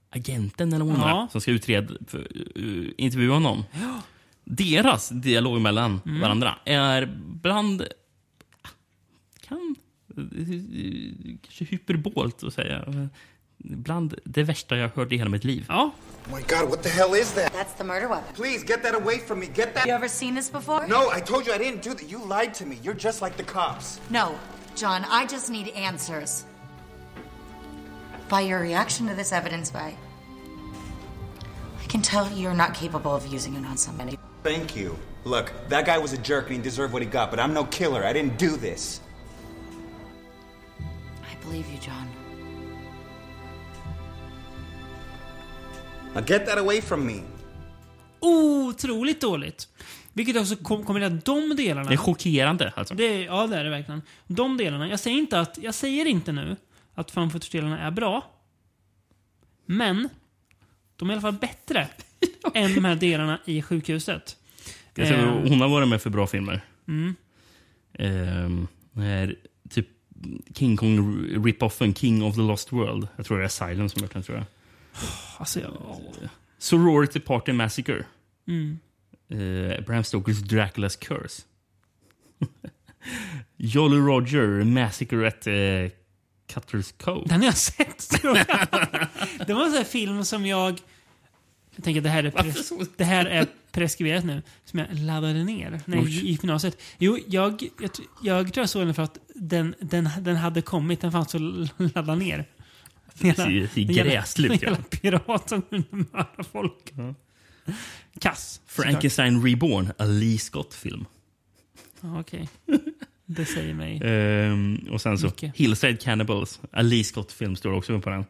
agenten 0.09 0.74
eller 0.74 0.86
hon 0.86 0.95
Ja. 0.99 1.28
som 1.32 1.41
ska 1.41 1.51
utreda, 1.51 1.93
för, 2.07 2.28
uh, 2.57 2.89
intervjua 2.97 3.34
honom. 3.34 3.63
Deras 4.43 5.09
dialog 5.09 5.61
mellan 5.61 6.01
Mm. 6.05 6.22
varandra 6.22 6.55
är 6.65 7.05
bland... 7.26 7.84
Kan... 9.47 9.76
eh, 10.17 11.36
Kanske 11.41 11.65
hyperbolt 11.65 12.43
att 12.43 12.53
säga. 12.53 13.09
Men 13.64 13.82
Bland 13.82 14.16
det 14.24 14.43
värsta 14.43 14.78
jag 14.78 14.89
hört 14.95 15.12
i 15.12 15.18
hela 15.18 15.30
mitt 15.30 15.43
liv. 15.43 15.66
ja. 15.70 15.91
Oh 16.30 16.36
my 16.36 16.41
god, 16.41 16.70
what 16.70 16.84
the 16.84 16.89
hell 16.89 17.16
is 17.16 17.32
that? 17.34 17.53
That's 17.53 17.74
the 17.78 17.84
murder 17.84 18.07
weapon. 18.07 18.34
Please 18.36 18.64
get 18.66 18.84
that 18.84 18.93
away 18.95 19.18
from 19.20 19.39
me. 19.39 19.45
Get 19.45 19.74
that. 19.74 19.86
You 19.88 19.93
ever 19.95 20.07
seen 20.09 20.36
this 20.36 20.51
before? 20.51 20.88
No, 20.88 21.09
I 21.18 21.22
told 21.22 21.47
you 21.47 21.53
I 21.53 21.57
didn't 21.57 21.82
do 21.82 21.93
that. 21.93 22.09
You 22.12 22.20
lied 22.20 22.53
to 22.53 22.66
me. 22.66 22.78
You're 22.84 22.97
just 22.97 23.22
like 23.22 23.38
the 23.38 23.43
cops. 23.43 23.99
No, 24.09 24.36
John, 24.76 25.03
I 25.09 25.26
just 25.26 25.49
need 25.49 25.70
answers. 25.70 26.45
by 28.30 28.41
your 28.41 28.62
reaction 28.62 29.07
to 29.07 29.16
this 29.16 29.32
evidence, 29.34 29.72
by. 29.72 29.93
I 31.84 31.86
can 31.88 32.01
tell 32.01 32.32
you're 32.32 32.53
not 32.53 32.74
capable 32.74 33.14
of 33.16 33.28
using 33.34 33.55
it 33.55 33.66
on 33.66 33.78
somebody. 33.78 34.18
Thank 34.43 34.76
you. 34.76 34.97
Look, 35.26 35.51
that 35.70 35.86
guy 35.86 35.97
was 35.97 36.14
a 36.14 36.18
jerk 36.18 36.45
and 36.47 36.55
he 36.55 36.62
deserved 36.62 36.93
what 36.93 37.01
he 37.01 37.07
got, 37.09 37.30
but 37.30 37.39
I'm 37.39 37.53
no 37.53 37.66
killer. 37.66 38.05
I 38.05 38.14
didn't 38.14 38.38
do 38.38 38.55
this. 38.57 39.01
I 41.30 41.36
believe 41.43 41.68
you, 41.70 41.78
John. 41.80 42.07
Now 46.14 46.24
get 46.28 46.45
that 46.45 46.57
away 46.57 46.82
from 46.82 47.05
me. 47.05 47.22
Otroligt 48.20 49.22
dåligt. 49.22 49.68
Vilket 50.14 50.38
också 50.38 50.55
kom, 50.55 50.84
kommer 50.84 51.01
att 51.01 51.26
de 51.26 51.55
delarna... 51.55 51.89
Det 51.89 51.95
är 51.95 51.97
chockerande 51.97 52.74
alltså. 52.76 52.93
Det 52.93 53.03
är, 53.03 53.26
ja, 53.26 53.47
det 53.47 53.57
är 53.57 53.64
det 53.64 53.70
verkligen. 53.70 54.01
De 54.28 54.57
delarna. 54.57 54.88
Jag 54.89 54.99
säger 54.99 55.18
inte, 55.18 55.39
att, 55.39 55.57
jag 55.62 55.76
säger 55.76 56.05
inte 56.05 56.32
nu 56.32 56.55
att 56.93 57.12
fan 57.12 57.32
delarna 57.51 57.80
är 57.80 57.91
bra. 57.91 58.32
Men 59.66 60.09
de 60.95 61.09
är 61.09 61.14
i 61.14 61.16
alla 61.16 61.22
fall 61.22 61.34
bättre 61.34 61.88
än 62.53 62.76
de 62.76 62.86
här 62.86 62.95
delarna 62.95 63.39
i 63.45 63.62
sjukhuset. 63.62 64.38
Jag 64.95 65.07
Eh, 65.07 65.26
hon 65.26 65.62
har 65.62 65.70
varit 65.70 65.88
med 65.88 66.01
för 66.01 66.09
bra 66.09 66.28
filmer. 66.28 66.62
Mm. 66.88 67.16
Det 68.91 69.01
här, 69.01 69.36
typ 69.70 69.88
King 70.55 70.78
Kong 70.78 71.26
rip-offen 71.45 71.93
King 71.93 72.24
of 72.24 72.36
the 72.36 72.41
Lost 72.41 72.72
World. 72.72 73.07
Jag 73.16 73.26
tror 73.26 73.38
det 73.38 73.43
är 73.43 73.45
Asylum 73.45 73.89
som 73.89 74.01
gjort 74.01 74.14
den 74.14 74.24
tror 74.24 74.38
jag. 74.38 74.45
Alltså, 75.37 75.59
jag, 75.59 75.73
Sorority 76.57 77.19
Party 77.19 77.53
Massacre. 77.53 78.05
Mm. 78.47 78.79
Eh, 79.29 79.85
Bram 79.85 80.03
Stokers 80.03 80.37
Dracula's 80.37 80.99
Curse. 80.99 81.41
Jolly 83.57 83.97
Roger 83.97 84.63
Massacre 84.63 85.27
at 85.27 85.47
eh, 85.47 85.91
Cutter's 86.53 86.93
Cove. 86.97 87.25
Den 87.25 87.39
har 87.39 87.45
jag 87.45 87.57
sett, 87.57 88.09
tror 88.09 88.37
jag. 88.37 88.47
Det 89.47 89.53
var 89.53 89.65
en 89.65 89.71
sån 89.71 89.85
film 89.85 90.25
som 90.25 90.45
jag... 90.45 90.79
Jag 91.75 91.83
tänker 91.83 92.01
det 92.01 92.09
här 92.09 92.23
är, 92.23 92.31
pres, 92.31 92.71
det 92.97 93.03
här 93.03 93.25
är 93.25 93.47
preskriberat 93.71 94.23
nu. 94.23 94.41
Som 94.65 94.79
jag 94.79 94.87
laddade 94.99 95.43
ner 95.43 95.81
när 95.85 95.97
jag 95.97 96.07
gick 96.07 96.23
i 96.23 96.31
gymnasiet. 96.31 96.81
Jo, 96.97 97.17
jag, 97.27 97.63
jag, 97.79 97.91
jag 98.23 98.53
tror 98.53 98.61
jag 98.63 98.69
såg 98.69 98.85
den 98.85 98.93
för 98.93 99.03
att 99.03 99.17
den, 99.35 99.75
den, 99.79 100.09
den 100.19 100.35
hade 100.35 100.61
kommit. 100.61 101.01
Den 101.01 101.11
fanns 101.11 101.35
att 101.35 101.41
ladda 101.95 102.15
ner. 102.15 102.45
Ser 103.16 103.39
En 103.41 103.68
jävla- 103.76 104.03
gräsligt 104.14 104.51
ut, 104.51 104.62
ja. 104.62 104.68
jävla 104.70 104.84
pirat 104.84 105.49
som 105.49 105.62
kunde 105.62 105.88
mörda 105.91 106.43
folk. 106.51 106.93
Kass. 108.20 108.62
Frankenstein 108.66 109.43
Reborn, 109.43 109.91
a 109.97 110.05
Lee 110.05 110.38
Scott-film. 110.38 111.05
Okej. 112.01 112.49
Det 113.26 113.45
säger 113.45 113.74
mig. 113.74 114.01
Ehm, 114.03 114.76
och 114.91 115.01
sen 115.01 115.18
så 115.18 115.26
Mycket. 115.26 115.55
Hillside 115.57 116.01
Cannibals, 116.01 116.59
a 116.72 116.82
Lee 116.82 117.03
Scott-film 117.03 117.55
står 117.55 117.72
också 117.74 118.01
på 118.01 118.09
den. 118.09 118.26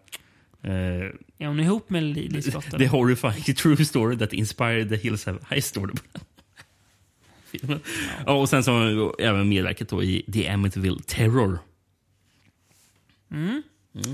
Uh, 0.66 1.12
Är 1.38 1.48
hon 1.48 1.60
ihop 1.60 1.90
med 1.90 2.04
Lily 2.04 2.42
Scott? 2.42 2.70
The 2.70 2.76
eller? 2.76 2.88
horrifying 2.88 3.56
true 3.56 3.86
story 3.86 4.18
that 4.18 4.34
inspired 4.34 4.90
the 4.90 4.96
Hillside 4.96 5.38
High 5.50 5.62
står 5.62 5.88
det 5.88 5.94
på 5.94 6.00
den. 6.14 6.22
Filmen. 7.46 7.80
Ja, 8.26 8.34
och 8.34 8.50
sen 8.50 8.64
så 8.64 9.16
även 9.20 9.50
medverkat 9.50 9.88
då 9.90 10.04
i 10.04 10.26
The 10.34 10.48
Amityville 10.50 11.00
Terror. 11.06 11.60
Mm. 13.32 13.64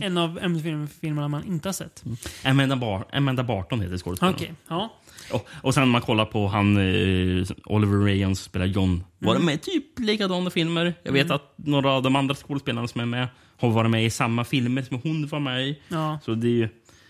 En 0.01 0.17
av 0.17 0.39
ämnesfilmerna 0.39 1.27
man 1.27 1.43
inte 1.45 1.67
har 1.67 1.73
sett. 1.73 2.03
Amanda, 2.45 2.75
Bar 2.75 3.05
Amanda 3.13 3.43
Barton 3.43 3.81
heter 3.81 3.97
skådespelaren. 3.97 4.35
Okej, 4.35 4.53
ja. 4.67 4.93
Och, 5.33 5.47
och 5.63 5.73
sen 5.73 5.89
man 5.89 6.01
kollar 6.01 6.25
på 6.25 6.47
han 6.47 6.77
eh, 6.77 7.45
Oliver 7.65 7.97
Rayon 7.97 8.35
som 8.35 8.43
spelar 8.43 8.65
John. 8.65 9.03
Var 9.19 9.31
Mm. 9.35 9.45
de 9.45 9.51
med 9.51 9.61
typ 9.61 9.99
likadana 9.99 10.49
filmer? 10.49 10.93
Jag 11.03 11.11
vet 11.11 11.25
Mm. 11.25 11.35
att 11.35 11.53
några 11.57 11.91
av 11.91 12.03
de 12.03 12.15
andra 12.15 12.35
skådespelarna 12.35 12.87
som 12.87 13.01
är 13.01 13.05
med 13.05 13.27
har 13.57 13.69
varit 13.69 13.91
med 13.91 14.05
i 14.05 14.09
samma 14.09 14.43
filmer 14.43 14.81
som 14.81 14.99
hon 15.03 15.27
var 15.27 15.39
med 15.39 15.67
i. 15.67 15.79
Ja. 15.87 16.19
Så 16.25 16.33
det 16.33 16.47
är 16.47 16.51
ju 16.51 16.69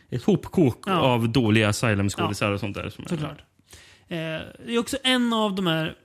ett 0.10 0.24
hopkok 0.24 0.84
Ja. 0.88 0.94
av 1.00 1.30
dåliga 1.30 1.70
asylum-skådisar 1.70 2.52
och 2.52 2.60
sånt 2.60 2.76
där. 2.76 2.90
Som 2.90 3.06
Såklart. 3.06 3.38
Eh, 4.08 4.18
det 4.66 4.68
är 4.68 4.80
också 4.80 4.98
en 5.04 5.34
av 5.34 5.56
de 5.56 5.68
här 5.68 5.96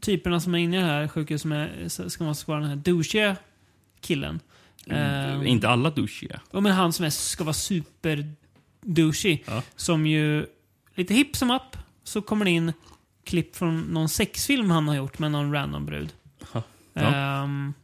typerna 0.00 0.40
som 0.40 0.54
är 0.54 0.58
inne 0.58 0.76
i 0.76 0.80
det 0.80 0.86
här 0.86 1.08
sjukhuset 1.08 1.42
som 1.42 1.52
är, 1.52 2.08
ska 2.08 2.24
man 2.24 2.34
vara 2.46 2.60
den 2.60 2.68
här 2.68 2.76
douchiga 2.76 3.36
killen. 4.00 4.40
Mm, 4.90 5.40
Eh, 5.42 5.50
Inte 5.50 5.68
alla 5.68 5.90
douchiga. 5.90 6.40
Ja, 6.50 6.60
men 6.60 6.72
han 6.72 6.92
som 6.92 7.04
är, 7.06 7.10
ska 7.10 7.44
vara 7.44 7.54
super 7.54 8.32
douchig. 8.82 9.44
Som 9.76 10.06
ju, 10.06 10.46
lite 10.94 11.14
hipp 11.14 11.36
som 11.36 11.50
upp, 11.50 11.76
så 12.04 12.22
kommer 12.22 12.44
det 12.44 12.50
in 12.50 12.72
klipp 13.24 13.56
från 13.56 13.80
någon 13.80 14.08
sexfilm 14.08 14.70
han 14.70 14.88
har 14.88 14.94
gjort 14.94 15.18
med 15.18 15.30
någon 15.30 15.52
random 15.52 15.86
brud. 15.86 16.12
Ja. 16.52 16.62
Ehm, 16.94 17.74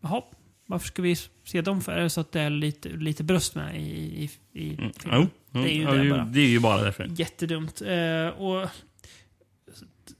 Jaha, 0.00 0.22
varför 0.66 0.86
ska 0.86 1.02
vi 1.02 1.16
se 1.44 1.60
dem 1.60 1.80
för? 1.80 1.92
Är 1.92 2.02
det 2.02 2.10
så 2.10 2.20
att 2.20 2.32
det 2.32 2.40
är 2.40 2.50
lite, 2.50 2.88
lite 2.88 3.24
bröst 3.24 3.54
med 3.54 3.76
i, 3.80 3.82
i, 3.82 4.30
i 4.62 4.76
filmen? 4.76 4.92
Jo, 5.04 5.28
jo, 5.52 5.62
det 5.62 5.70
är 5.70 5.74
ju 5.74 5.82
ja, 5.82 5.92
det 5.92 6.10
bara. 6.10 6.24
det 6.24 6.40
är 6.40 6.48
ju 6.48 6.60
bara 6.60 6.82
därför. 6.82 7.10
Jättedumt. 7.16 7.82
Eh, 7.82 8.26
och 8.26 8.68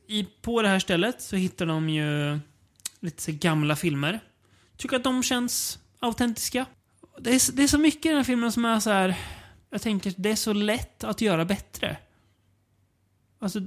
i, 0.06 0.26
på 0.42 0.62
det 0.62 0.68
här 0.68 0.78
stället 0.78 1.22
så 1.22 1.36
hittar 1.36 1.66
de 1.66 1.88
ju 1.88 2.38
lite 3.00 3.22
så 3.22 3.32
gamla 3.34 3.76
filmer. 3.76 4.20
Tycker 4.76 4.96
att 4.96 5.04
de 5.04 5.22
känns 5.22 5.78
autentiska. 6.02 6.66
Det 7.18 7.30
är, 7.30 7.52
det 7.52 7.62
är 7.62 7.66
så 7.66 7.78
mycket 7.78 8.06
i 8.06 8.08
den 8.08 8.16
här 8.16 8.24
filmen 8.24 8.52
som 8.52 8.64
är 8.64 8.80
så 8.80 8.90
här. 8.90 9.18
Jag 9.70 9.82
tänker, 9.82 10.14
det 10.16 10.30
är 10.30 10.36
så 10.36 10.52
lätt 10.52 11.04
att 11.04 11.20
göra 11.20 11.44
bättre. 11.44 11.96
Alltså, 13.38 13.60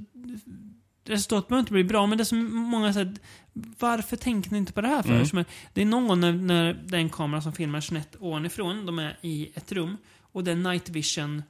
resultatet 1.05 1.47
behöver 1.47 1.59
inte 1.59 1.73
bli 1.73 1.83
bra, 1.83 2.05
men 2.05 2.17
det 2.17 2.21
är 2.21 2.25
så 2.25 2.35
många 2.35 2.93
så 2.93 2.99
här, 2.99 3.15
Varför 3.53 4.17
tänkte 4.17 4.51
ni 4.51 4.57
inte 4.57 4.73
på 4.73 4.81
det 4.81 4.87
här 4.87 5.03
förut? 5.03 5.33
Mm. 5.33 5.45
Det 5.73 5.81
är 5.81 5.85
någon 5.85 6.07
gång 6.07 6.19
när, 6.19 6.33
när 6.33 6.73
det 6.73 6.97
är 6.97 7.01
en 7.01 7.09
kamera 7.09 7.41
som 7.41 7.53
filmar 7.53 7.81
snett 7.81 8.15
ovanifrån. 8.19 8.85
De 8.85 8.99
är 8.99 9.17
i 9.21 9.51
ett 9.53 9.71
rum. 9.71 9.97
Och 10.21 10.43
det 10.43 10.51
är 10.51 10.55
night 10.55 10.89
vision 10.89 11.43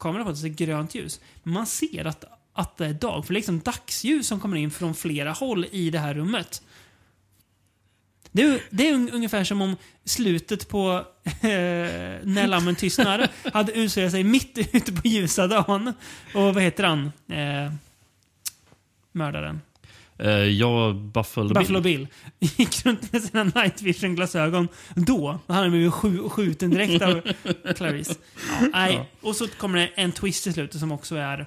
kamera 0.00 0.24
på, 0.24 0.32
det 0.32 0.48
är 0.48 0.48
grönt 0.48 0.94
ljus. 0.94 1.20
Man 1.42 1.66
ser 1.66 2.04
att, 2.04 2.24
att 2.52 2.76
det 2.76 2.86
är 2.86 2.92
dag, 2.92 3.26
för 3.26 3.34
det 3.34 3.36
är 3.36 3.40
liksom 3.40 3.60
dagsljus 3.60 4.26
som 4.26 4.40
kommer 4.40 4.56
in 4.56 4.70
från 4.70 4.94
flera 4.94 5.32
håll 5.32 5.66
i 5.70 5.90
det 5.90 5.98
här 5.98 6.14
rummet. 6.14 6.62
Det 8.32 8.42
är, 8.42 8.60
det 8.70 8.88
är 8.88 8.94
un, 8.94 9.10
ungefär 9.10 9.44
som 9.44 9.62
om 9.62 9.76
slutet 10.04 10.68
på 10.68 10.90
eh, 11.24 11.48
När 12.22 12.46
lammen 12.46 12.76
tystnar 12.76 13.28
hade 13.52 13.72
utspelat 13.72 14.10
sig 14.12 14.24
mitt 14.24 14.58
ute 14.72 14.92
på 14.92 15.08
ljusa 15.08 15.46
dagen. 15.46 15.92
Och 16.34 16.54
vad 16.54 16.62
heter 16.62 16.84
han? 16.84 17.12
Eh, 17.28 17.72
mördaren. 19.12 19.60
Uh, 20.22 20.30
jag, 20.30 20.96
Buffalo, 20.96 21.54
Buffalo 21.54 21.80
Bill. 21.80 22.06
Gick 22.38 22.86
runt 22.86 23.12
med 23.12 23.22
sina 23.22 23.44
night 23.44 23.82
vision 23.82 24.14
glasögon. 24.14 24.68
Då 24.94 25.38
hade 25.46 25.60
han 25.60 25.70
blivit 25.70 25.92
skju- 25.92 26.28
skjuten 26.28 26.70
direkt 26.70 27.02
av 27.02 27.20
Clarice. 27.76 28.18
Ja, 28.60 28.66
nej. 28.72 28.94
Ja. 28.94 29.06
Och 29.28 29.36
så 29.36 29.48
kommer 29.48 29.78
det 29.78 29.86
en 29.94 30.12
twist 30.12 30.46
i 30.46 30.52
slutet 30.52 30.80
som 30.80 30.92
också 30.92 31.16
är... 31.16 31.46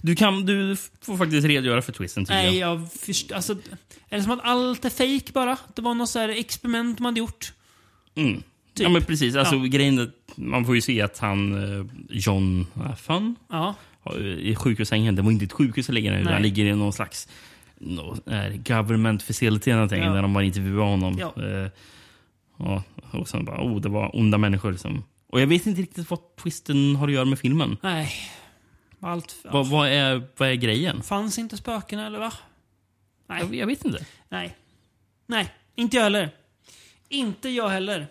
Du, 0.00 0.14
kan, 0.16 0.46
du 0.46 0.76
får 1.00 1.16
faktiskt 1.16 1.46
redogöra 1.46 1.82
för 1.82 1.92
twisten 1.92 2.24
tycker 2.24 2.34
Nej, 2.34 2.58
jag. 2.58 2.70
jag 2.80 2.92
först, 2.92 3.32
alltså, 3.32 3.52
Är 4.08 4.16
det 4.16 4.22
som 4.22 4.32
att 4.32 4.40
allt 4.42 4.84
är 4.84 4.90
fake 4.90 5.32
bara? 5.32 5.56
Det 5.74 5.82
var 5.82 5.94
något 5.94 6.08
så 6.08 6.18
här 6.18 6.28
experiment 6.28 6.98
de 6.98 7.04
hade 7.04 7.18
gjort? 7.20 7.52
Mm. 8.14 8.34
Typ. 8.34 8.42
Ja, 8.84 8.88
men 8.88 9.04
precis. 9.04 9.36
Alltså, 9.36 9.54
Ja. 9.56 9.62
grejen 9.64 10.12
man 10.36 10.64
får 10.64 10.74
ju 10.74 10.80
se 10.80 11.02
att 11.02 11.18
han, 11.18 11.54
eh, 11.80 11.86
John 12.10 12.66
Affan, 12.74 13.36
Ja. 13.50 13.74
i 14.38 14.54
sjukhussängen. 14.54 15.14
Det 15.16 15.22
var 15.22 15.30
inte 15.30 15.44
ett 15.44 15.52
sjukhus 15.52 15.88
längre, 15.88 16.14
utan 16.14 16.24
Nej. 16.24 16.32
han 16.32 16.42
ligger 16.42 16.64
i 16.64 16.72
någon 16.74 16.92
slags 16.92 17.28
no, 17.78 18.16
eh, 18.26 18.56
government 18.56 19.22
facility 19.22 19.70
eller 19.70 19.76
någonting, 19.78 20.02
Ja. 20.02 20.12
där 20.12 20.22
de 20.22 20.34
bara 20.34 20.44
intervjuade 20.44 20.90
honom. 20.90 21.18
Ja. 21.20 21.32
Eh, 21.42 21.70
ja, 22.58 22.82
och 23.10 23.28
sen 23.28 23.44
bara, 23.44 23.60
oh, 23.60 23.80
det 23.80 23.88
var 23.88 24.16
onda 24.16 24.38
människor. 24.38 24.72
Liksom. 24.72 25.04
Och 25.30 25.40
jag 25.40 25.46
vet 25.46 25.66
inte 25.66 25.82
riktigt 25.82 26.10
vad 26.10 26.18
twisten 26.42 26.96
har 26.96 27.08
att 27.08 27.14
göra 27.14 27.24
med 27.24 27.38
filmen. 27.38 27.76
Nej. 27.82 28.12
Allt... 29.00 29.36
Vad, 29.44 29.66
vad, 29.66 29.88
är, 29.88 30.22
vad 30.36 30.48
är 30.48 30.54
grejen? 30.54 31.02
Fanns 31.02 31.38
inte 31.38 31.56
spöken 31.56 31.98
eller 31.98 32.18
va? 32.18 32.32
Nej. 33.26 33.40
Jag, 33.40 33.54
jag 33.54 33.66
vet 33.66 33.84
inte. 33.84 34.06
Nej. 34.28 34.56
Nej, 35.26 35.48
inte 35.74 35.96
jag 35.96 36.02
heller. 36.02 36.30
Inte 37.08 37.48
jag 37.48 37.68
heller. 37.68 38.06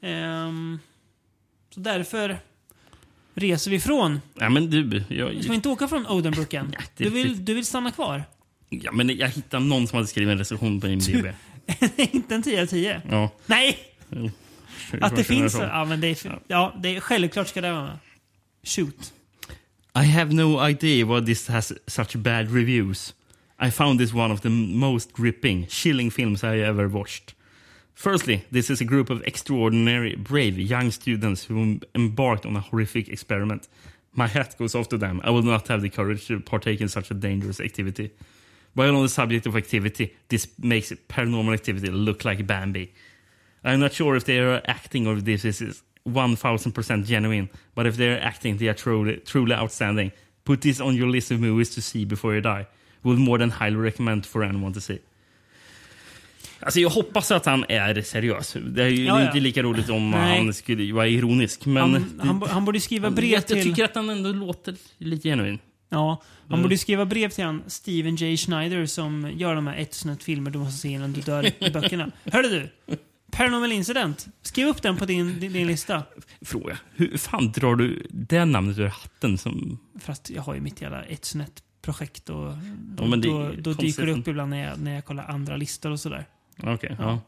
Ehm, 0.00 0.78
så 1.74 1.80
därför 1.80 2.38
reser 3.34 3.70
vi 3.70 3.76
ifrån. 3.76 4.20
Ja, 4.34 4.48
men 4.48 4.70
du, 4.70 5.04
jag, 5.08 5.40
Ska 5.42 5.48
vi 5.48 5.54
inte 5.54 5.68
åka 5.68 5.88
från 5.88 6.06
Odenbrook 6.06 6.54
än? 6.54 6.70
det- 6.96 7.04
Du 7.04 7.10
vill, 7.10 7.44
du 7.44 7.54
vill 7.54 7.66
stanna 7.66 7.90
kvar? 7.90 8.24
ja, 8.68 8.92
men 8.92 9.16
jag 9.16 9.28
hittade 9.28 9.64
någon 9.64 9.86
som 9.86 9.96
hade 9.96 10.08
skrivit 10.08 10.32
en 10.32 10.38
recension 10.38 10.80
på 10.80 10.86
IMDB. 10.88 11.26
inte 11.96 12.34
en 12.34 12.42
10 12.42 12.62
av 12.62 12.66
10? 12.66 13.02
Ja. 13.10 13.30
Nej! 13.46 13.78
Jo. 14.10 14.30
Att 15.00 15.16
det 15.16 15.24
finns... 15.24 15.54
Ja. 15.54 15.66
Ja, 15.66 15.84
men 15.84 16.00
det 16.00 16.24
är, 16.24 16.38
ja, 16.46 16.74
det 16.82 16.96
är, 16.96 17.00
självklart 17.00 17.48
ska 17.48 17.60
det 17.60 17.72
vara 17.72 17.82
med. 17.82 17.98
Shoot. 18.64 19.12
I 19.94 20.04
have 20.04 20.32
no 20.32 20.58
idea 20.58 21.04
why 21.04 21.20
this 21.20 21.48
has 21.48 21.70
such 21.86 22.22
bad 22.22 22.50
reviews. 22.50 23.12
I 23.58 23.68
found 23.68 24.00
this 24.00 24.14
one 24.14 24.30
of 24.30 24.40
the 24.40 24.48
most 24.48 25.12
gripping, 25.12 25.66
chilling 25.66 26.08
films 26.08 26.42
I 26.42 26.58
ever 26.58 26.88
watched. 26.88 27.34
Firstly, 27.92 28.46
this 28.50 28.70
is 28.70 28.80
a 28.80 28.86
group 28.86 29.10
of 29.10 29.22
extraordinary, 29.24 30.14
brave 30.16 30.58
young 30.58 30.90
students 30.92 31.44
who 31.44 31.78
embarked 31.94 32.46
on 32.46 32.56
a 32.56 32.60
horrific 32.60 33.10
experiment. 33.10 33.68
My 34.14 34.28
hat 34.28 34.56
goes 34.56 34.74
off 34.74 34.88
to 34.88 34.96
them. 34.98 35.20
I 35.24 35.30
would 35.30 35.44
not 35.44 35.68
have 35.68 35.82
the 35.82 35.90
courage 35.90 36.26
to 36.28 36.40
partake 36.40 36.80
in 36.80 36.88
such 36.88 37.10
a 37.10 37.14
dangerous 37.14 37.60
activity. 37.60 38.12
While 38.72 38.96
on 38.96 39.02
the 39.02 39.10
subject 39.10 39.44
of 39.44 39.56
activity, 39.56 40.16
this 40.28 40.48
makes 40.58 40.90
paranormal 41.10 41.52
activity 41.52 41.88
look 41.88 42.24
like 42.24 42.46
Bambi. 42.46 42.94
I'm 43.62 43.80
not 43.80 43.92
sure 43.92 44.16
if 44.16 44.24
they 44.24 44.38
are 44.38 44.62
acting 44.66 45.06
or 45.06 45.18
if 45.18 45.24
this 45.24 45.44
is 45.44 45.82
1000% 46.04 47.04
genuine. 47.06 47.48
But 47.74 47.86
if 47.86 47.96
they 47.96 48.08
are 48.08 48.20
acting, 48.20 48.58
they 48.58 48.68
are 48.68 48.76
truly, 48.76 49.16
truly 49.20 49.54
outstanding. 49.54 50.10
Put 50.44 50.60
this 50.60 50.80
on 50.80 50.96
your 50.96 51.08
list 51.08 51.30
of 51.30 51.40
movies 51.40 51.74
to 51.74 51.80
see 51.80 52.06
before 52.06 52.32
you 52.34 52.40
die. 52.42 52.66
Would 53.02 53.18
more 53.18 53.38
than 53.38 53.50
highly 53.50 53.76
recommend 53.76 54.26
for 54.26 54.44
anyone 54.44 54.74
to 54.74 54.80
see. 54.80 54.98
Alltså 56.60 56.80
jag 56.80 56.90
hoppas 56.90 57.30
att 57.30 57.46
han 57.46 57.64
är 57.68 58.02
seriös. 58.02 58.56
Det 58.66 58.82
är 58.84 58.88
ju 58.88 59.04
Ja, 59.04 59.20
ja. 59.20 59.26
inte 59.26 59.40
lika 59.40 59.62
roligt 59.62 59.90
om 59.90 60.10
Nej. 60.10 60.38
han 60.38 60.54
skulle 60.54 60.92
vara 60.92 61.08
ironisk. 61.08 61.66
Men 61.66 61.76
Han, 61.92 62.20
han, 62.22 62.42
han 62.50 62.64
borde 62.64 62.80
skriva 62.80 63.10
brev 63.10 63.30
jag, 63.30 63.46
till... 63.46 63.56
jag 63.56 63.64
tycker 63.66 63.84
att 63.84 63.94
han 63.94 64.10
ändå 64.10 64.32
låter 64.32 64.74
lite 64.98 65.28
genuin. 65.28 65.58
Ja, 65.88 66.22
han 66.48 66.52
Mm. 66.58 66.62
borde 66.62 66.78
skriva 66.78 67.04
brev 67.04 67.28
till 67.28 67.44
han 67.44 67.62
Steven 67.66 68.16
J. 68.16 68.36
Schneider 68.36 68.86
som 68.86 69.30
gör 69.36 69.54
de 69.54 69.66
här 69.66 69.76
ett 69.76 69.94
snett 69.94 70.22
filmer 70.22 70.50
du 70.50 70.58
måste 70.58 70.78
se 70.78 70.88
innan 70.88 71.12
du 71.12 71.20
dör 71.20 71.46
i 71.64 71.70
böckerna. 71.70 72.10
Hörde 72.24 72.48
du? 72.48 72.68
Paranormal 73.36 73.72
Incident. 73.72 74.28
Skriv 74.42 74.66
upp 74.66 74.82
den 74.82 74.96
på 74.96 75.04
din, 75.04 75.40
din, 75.40 75.52
din 75.52 75.66
lista. 75.66 76.02
Fråga. 76.40 76.78
Hur 76.94 77.18
fan 77.18 77.52
drar 77.52 77.76
du 77.76 78.06
det 78.10 78.44
namnet 78.44 78.78
ur 78.78 78.86
hatten? 78.86 79.38
Som... 79.38 79.78
För 80.00 80.12
att 80.12 80.30
jag 80.30 80.42
har 80.42 80.54
ju 80.54 80.60
mitt 80.60 80.82
jävla 80.82 81.02
ett 81.02 81.24
snett 81.24 81.62
projekt 81.82 82.28
och 82.30 82.52
Ja, 82.98 83.06
men 83.06 83.20
det 83.20 83.28
då, 83.28 83.50
då 83.58 83.72
dyker 83.72 84.06
det 84.06 84.12
upp 84.12 84.28
ibland 84.28 84.50
när 84.50 84.68
jag, 84.68 84.80
när 84.80 84.94
jag 84.94 85.04
kollar 85.04 85.24
andra 85.24 85.56
listor 85.56 85.90
och 85.90 86.00
sådär. 86.00 86.26
Okej, 86.62 86.96
ja. 86.98 87.20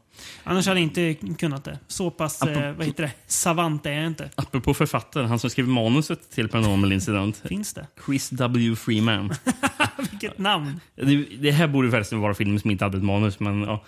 Annars 0.44 0.66
hade 0.66 0.80
jag 0.80 0.84
inte 0.84 1.34
kunnat 1.38 1.64
det. 1.64 1.78
Så 1.86 2.10
pass, 2.10 2.42
eh, 2.42 2.74
vad 2.76 2.86
heter 2.86 3.02
det, 3.02 3.12
savant 3.26 3.86
är 3.86 3.92
jag 3.92 4.06
inte. 4.06 4.30
Apropå 4.34 4.74
författaren, 4.74 5.28
han 5.28 5.38
som 5.38 5.50
skrev 5.50 5.68
manuset 5.68 6.30
till 6.30 6.48
Paranormal 6.48 6.92
Incident. 6.92 7.36
Finns 7.36 7.74
det? 7.74 7.86
Chris 8.06 8.30
W. 8.30 8.76
Freeman. 8.76 9.34
Vilket 10.10 10.38
namn! 10.38 10.80
det, 10.94 11.24
det 11.40 11.50
här 11.50 11.68
borde 11.68 11.90
förresten 11.90 12.20
vara 12.20 12.34
filmen 12.34 12.60
som 12.60 12.70
inte 12.70 12.84
hade 12.84 12.96
ett 12.96 13.04
manus, 13.04 13.40
men 13.40 13.62
ja. 13.62 13.84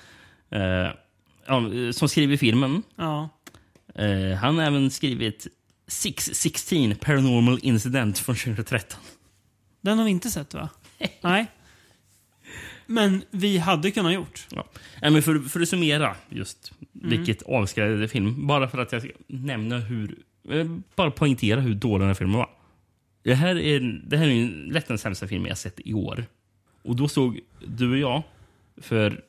Ja 0.49 0.93
som 1.93 2.09
skriver 2.09 2.37
filmen. 2.37 2.83
Ja. 2.97 3.29
Eh, 3.95 4.37
han 4.39 4.59
har 4.59 4.65
även 4.65 4.91
skrivit 4.91 5.47
616 5.87 6.95
Paranormal 7.01 7.59
Incident 7.63 8.19
från 8.19 8.37
2013. 8.37 9.01
Den 9.81 9.99
har 9.99 10.05
vi 10.05 10.11
inte 10.11 10.31
sett 10.31 10.55
va? 10.55 10.69
Nej. 11.21 11.47
Men 12.87 13.23
vi 13.31 13.59
hade 13.59 13.91
kunnat 13.91 14.15
gjort. 14.15 14.47
Ja. 14.51 14.67
Nej, 15.03 15.11
men 15.11 15.23
för, 15.23 15.39
för 15.39 15.61
att 15.61 15.69
summera 15.69 16.17
just 16.29 16.73
Mm. 17.03 17.11
vilket 17.11 17.43
avskräckande 17.43 18.09
film. 18.09 18.47
Bara 18.47 18.69
för 18.69 18.79
att 18.79 18.93
jag 18.93 19.03
ska 19.03 19.11
nämna 19.27 19.79
hur... 19.79 20.19
eh, 20.51 20.67
Bara 20.97 21.11
poängtera 21.11 21.61
hur 21.61 21.75
dålig 21.75 22.01
den 22.01 22.09
här 22.09 22.15
filmen 22.15 22.37
var. 22.37 22.51
Det 23.23 23.35
här 23.35 23.57
är, 23.59 23.81
det 24.07 24.17
här 24.17 24.27
är 24.29 24.49
lätt 24.73 24.89
den 24.89 24.99
sämsta 24.99 25.29
filmen 25.29 25.49
jag 25.49 25.59
sett 25.59 25.81
i 25.85 25.95
år. 25.95 26.27
Och 26.83 26.97
då 26.97 27.09
såg 27.09 27.41
du 27.67 27.91
och 27.91 27.99
jag 27.99 28.23
för 28.77 29.25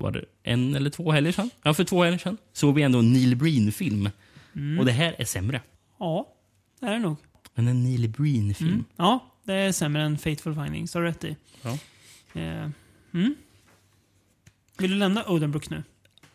var 0.00 0.10
det 0.10 0.24
en 0.42 0.74
eller 0.74 0.90
två 0.90 1.12
helger 1.12 1.32
sedan? 1.32 1.50
Ja, 1.62 1.74
för 1.74 1.84
två 1.84 2.04
helger 2.04 2.18
sedan 2.18 2.36
såg 2.52 2.74
vi 2.74 2.82
ändå 2.82 2.98
en 2.98 3.12
Neil 3.12 3.36
Breen-film. 3.36 4.10
Mm. 4.54 4.78
Och 4.78 4.84
det 4.84 4.92
här 4.92 5.14
är 5.18 5.24
sämre 5.24 5.60
Ja, 5.98 6.28
det 6.80 6.86
är 6.86 6.92
det 6.92 6.98
nog. 6.98 7.16
än 7.54 7.68
en 7.68 7.82
Neil 7.82 8.08
Breen-film. 8.08 8.70
Mm. 8.70 8.84
Ja, 8.96 9.18
det 9.44 9.54
är 9.54 9.72
sämre 9.72 10.02
än 10.02 10.18
Fateful 10.18 10.54
Findings. 10.54 10.94
Har 10.94 11.00
du 11.00 11.08
rätt 11.08 11.24
i. 11.24 11.36
Ja. 11.62 11.78
Eh, 12.40 12.70
mm. 13.14 13.34
Vill 14.78 14.90
du 14.90 14.96
lämna 14.96 15.24
Odenbrook 15.24 15.70
nu? 15.70 15.82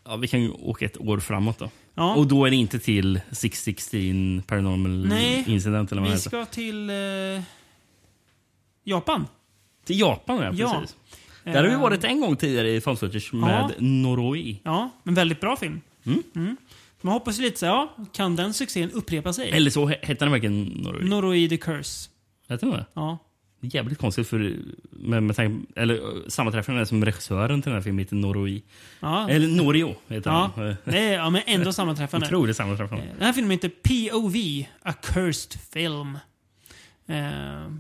Ja, 0.04 0.16
vi 0.16 0.28
kan 0.28 0.42
ju 0.42 0.50
åka 0.50 0.86
ett 0.86 0.98
år 0.98 1.20
framåt 1.20 1.60
då. 1.60 1.70
Ja. 1.94 2.16
Och 2.16 2.28
då 2.28 2.46
är 2.46 2.50
det 2.50 2.56
inte 2.56 2.80
till 2.80 3.22
616 3.32 4.44
Paranormal 4.48 5.08
Nej, 5.08 5.44
Incident 5.48 5.92
eller 5.92 6.02
vad 6.02 6.12
det 6.12 6.16
Vi 6.16 6.22
ska 6.22 6.46
till 6.46 6.90
eh, 6.90 6.96
Japan. 8.84 9.28
Till 9.86 10.00
Japan, 10.00 10.38
ja. 10.42 10.52
Ja. 10.54 10.84
Där 11.46 11.56
har 11.56 11.64
vi 11.64 11.74
Eh, 11.74 11.82
varit 11.82 12.04
en 12.04 12.22
gång 12.22 12.36
tidigare 12.36 12.70
i 12.72 12.82
Found 12.82 13.00
Footage 13.00 13.34
med 13.34 13.50
Ja. 13.50 13.72
Noroi. 13.80 14.62
Ja, 14.64 14.90
en 15.04 15.14
väldigt 15.14 15.40
bra 15.42 15.56
film. 15.58 15.82
Mm. 16.06 16.24
Mm. 16.36 16.58
Man 17.02 17.14
hoppas 17.14 17.40
lite 17.40 17.60
så 17.60 17.66
ja, 17.66 17.96
kan 18.14 18.36
den 18.36 18.54
succén 18.54 18.92
upprepa 18.92 19.34
sig? 19.34 19.50
Eller 19.52 19.70
så 19.72 19.86
he- 19.90 20.06
hette 20.06 20.26
den 20.26 20.32
verkligen 20.32 20.64
Noroi. 20.64 21.10
Noroi 21.10 21.50
the 21.50 21.58
Curse. 21.58 22.10
Hette 22.50 22.66
den 22.66 22.76
det? 22.76 22.86
Ja. 22.94 23.18
Jävligt 23.62 23.98
konstigt 24.00 24.28
för 24.28 24.56
med, 24.92 25.24
med 25.24 25.36
tanke, 25.36 25.66
eller 25.82 25.94
uh, 25.96 26.28
sammanträffande 26.28 26.86
som 26.86 27.06
regissören 27.06 27.62
till 27.62 27.70
den 27.70 27.78
här 27.78 27.84
filmen 27.84 28.00
heter 28.00 28.16
Noroi. 28.16 28.64
Ja. 29.00 29.30
Eller 29.30 29.48
Norio 29.48 29.96
heter 30.08 30.30
Ja, 30.30 30.52
han. 30.56 30.68
Eh, 30.70 30.76
det 30.86 30.98
är, 31.00 31.14
ja, 31.14 31.30
men 31.30 31.42
ändå 31.46 31.74
sammanträffande. 31.74 32.26
Otroligt 32.28 32.56
sammanträffande. 32.58 33.06
Den 33.18 33.26
här 33.26 33.34
filmen 33.34 33.52
heter 33.52 33.70
POV, 33.70 34.36
A 34.84 34.94
Cursed 34.94 35.60
Film. 35.74 36.18
Eh, 37.08 37.72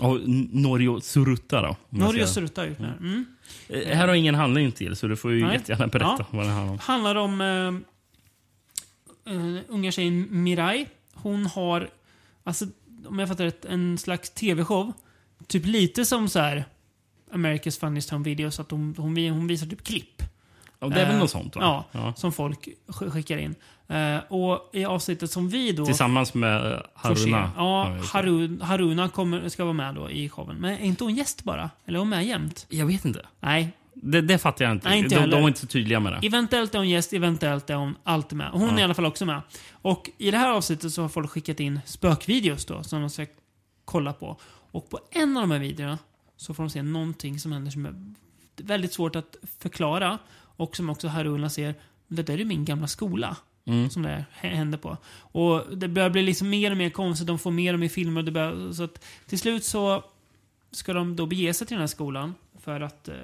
Och 0.00 0.20
Norio 0.28 1.00
Surutta 1.00 1.62
då. 1.62 1.76
säger. 2.12 2.26
Surutta 2.26 2.62
den 2.64 2.74
här. 2.84 2.96
Mm. 3.00 3.24
Eh, 3.68 3.96
Här 3.96 4.08
har 4.08 4.14
ingen 4.14 4.34
handling 4.34 4.72
till 4.72 4.96
så 4.96 5.06
du 5.06 5.16
får 5.16 5.32
ju 5.32 5.42
Nej. 5.46 5.52
jättegärna 5.56 5.86
berätta 5.86 6.16
Ja. 6.18 6.26
vad 6.30 6.46
det 6.46 6.50
handlar 6.50 6.72
om. 6.72 6.78
handlar 6.78 7.14
om 7.14 7.40
uh, 9.26 9.58
unga 9.68 9.92
tjejen 9.92 10.26
Mirai. 10.30 10.86
Hon 11.14 11.46
har, 11.46 11.88
alltså, 12.44 12.66
om 13.06 13.18
jag 13.18 13.28
fattar 13.28 13.44
rätt, 13.44 13.64
en 13.64 13.98
slags 13.98 14.30
tv-show. 14.30 14.92
Typ 15.46 15.66
lite 15.66 16.04
som 16.04 16.28
så 16.28 16.38
här 16.38 16.64
America's 17.32 17.80
Funniest 17.80 18.10
Home 18.10 18.24
Videos, 18.24 18.60
att 18.60 18.70
hon, 18.70 18.94
hon, 18.98 19.16
hon 19.16 19.46
visar 19.46 19.66
typ 19.66 19.84
klipp. 19.84 20.22
Ja, 20.78 20.88
det 20.88 21.00
är 21.00 21.06
väl 21.06 21.18
något 21.18 21.30
sånt 21.30 21.56
va? 21.56 21.62
Ja, 21.62 22.00
Ja. 22.00 22.14
som 22.16 22.32
folk 22.32 22.68
sk- 22.86 23.10
skickar 23.10 23.38
in. 23.38 23.54
Eh, 23.88 24.18
och 24.28 24.70
i 24.72 24.84
avsnittet 24.84 25.30
som 25.30 25.48
vi 25.48 25.72
då... 25.72 25.86
Tillsammans 25.86 26.34
med 26.34 26.72
eh, 26.72 26.78
Haruna. 26.94 27.46
har 27.56 27.90
Ja. 27.96 27.98
Harun, 28.12 28.60
Haruna 28.60 29.08
kommer, 29.08 29.48
ska 29.48 29.64
vara 29.64 29.72
med 29.72 29.94
då 29.94 30.10
i 30.10 30.28
showen. 30.28 30.56
Men 30.56 30.70
är 30.74 30.78
inte 30.84 31.04
hon 31.04 31.14
gäst 31.14 31.44
bara? 31.44 31.70
Eller 31.86 31.96
är 31.98 32.00
hon 32.00 32.08
med 32.08 32.26
jämt? 32.26 32.66
Jag 32.68 32.86
vet 32.86 33.04
inte. 33.04 33.26
Nej. 33.40 33.72
Det, 33.94 34.20
det 34.20 34.38
fattar 34.38 34.64
jag 34.64 34.72
inte. 34.72 34.88
Nej, 34.88 34.98
inte 34.98 35.14
de, 35.14 35.20
heller. 35.20 35.32
de 35.36 35.40
var 35.42 35.48
inte 35.48 35.60
så 35.60 35.66
tydliga 35.66 36.00
med 36.00 36.12
det. 36.12 36.26
Eventuellt 36.26 36.74
är 36.74 36.78
hon 36.78 36.88
gäst, 36.88 37.12
eventuellt 37.12 37.70
är 37.70 37.74
hon 37.74 37.94
alltid 38.04 38.38
med. 38.38 38.50
Hon 38.52 38.62
Ja. 38.68 38.74
är 38.74 38.80
i 38.80 38.82
alla 38.82 38.94
fall 38.94 39.06
också 39.06 39.26
med. 39.26 39.40
Och 39.72 40.10
i 40.18 40.30
det 40.30 40.38
här 40.38 40.50
avsnittet 40.50 40.92
så 40.92 41.02
har 41.02 41.08
folk 41.08 41.30
skickat 41.30 41.60
in 41.60 41.80
spökvideos 41.84 42.64
då, 42.64 42.82
som 42.82 43.00
de 43.00 43.10
ska 43.10 43.26
kolla 43.84 44.12
på. 44.12 44.36
Och 44.70 44.90
på 44.90 44.98
en 45.10 45.36
av 45.36 45.40
de 45.42 45.50
här 45.50 45.58
videorna 45.58 45.98
så 46.36 46.54
får 46.54 46.62
de 46.62 46.70
se 46.70 46.82
någonting 46.82 47.38
som 47.38 47.52
händer 47.52 47.70
som 47.70 47.86
är 47.86 47.94
väldigt 48.62 48.92
svårt 48.92 49.16
att 49.16 49.36
förklara. 49.58 50.18
Och 50.56 50.76
som 50.76 50.90
också 50.90 51.08
Haruna 51.08 51.50
ser, 51.50 51.74
det 52.08 52.22
där 52.22 52.34
är 52.34 52.38
ju 52.38 52.44
min 52.44 52.64
gamla 52.64 52.86
skola. 52.86 53.36
Mm. 53.66 53.90
Som 53.90 54.02
det 54.02 54.24
händer 54.32 54.78
på. 54.78 54.96
Och 55.18 55.76
det 55.76 55.88
börjar 55.88 56.10
bli 56.10 56.22
liksom 56.22 56.50
mer 56.50 56.70
och 56.70 56.76
mer 56.76 56.90
konstigt, 56.90 57.26
de 57.26 57.38
får 57.38 57.50
mer 57.50 57.74
och 57.74 57.80
mer 57.80 57.88
filmer. 57.88 58.20
Och 58.20 58.24
det 58.24 58.30
börjar, 58.30 58.72
så 58.72 58.84
att 58.84 59.04
till 59.26 59.38
slut 59.38 59.64
så 59.64 60.04
ska 60.70 60.92
de 60.92 61.16
då 61.16 61.26
bege 61.26 61.54
sig 61.54 61.66
till 61.66 61.74
den 61.74 61.80
här 61.80 61.86
skolan 61.86 62.34
för 62.66 62.80
att 62.80 63.08
eh, 63.08 63.14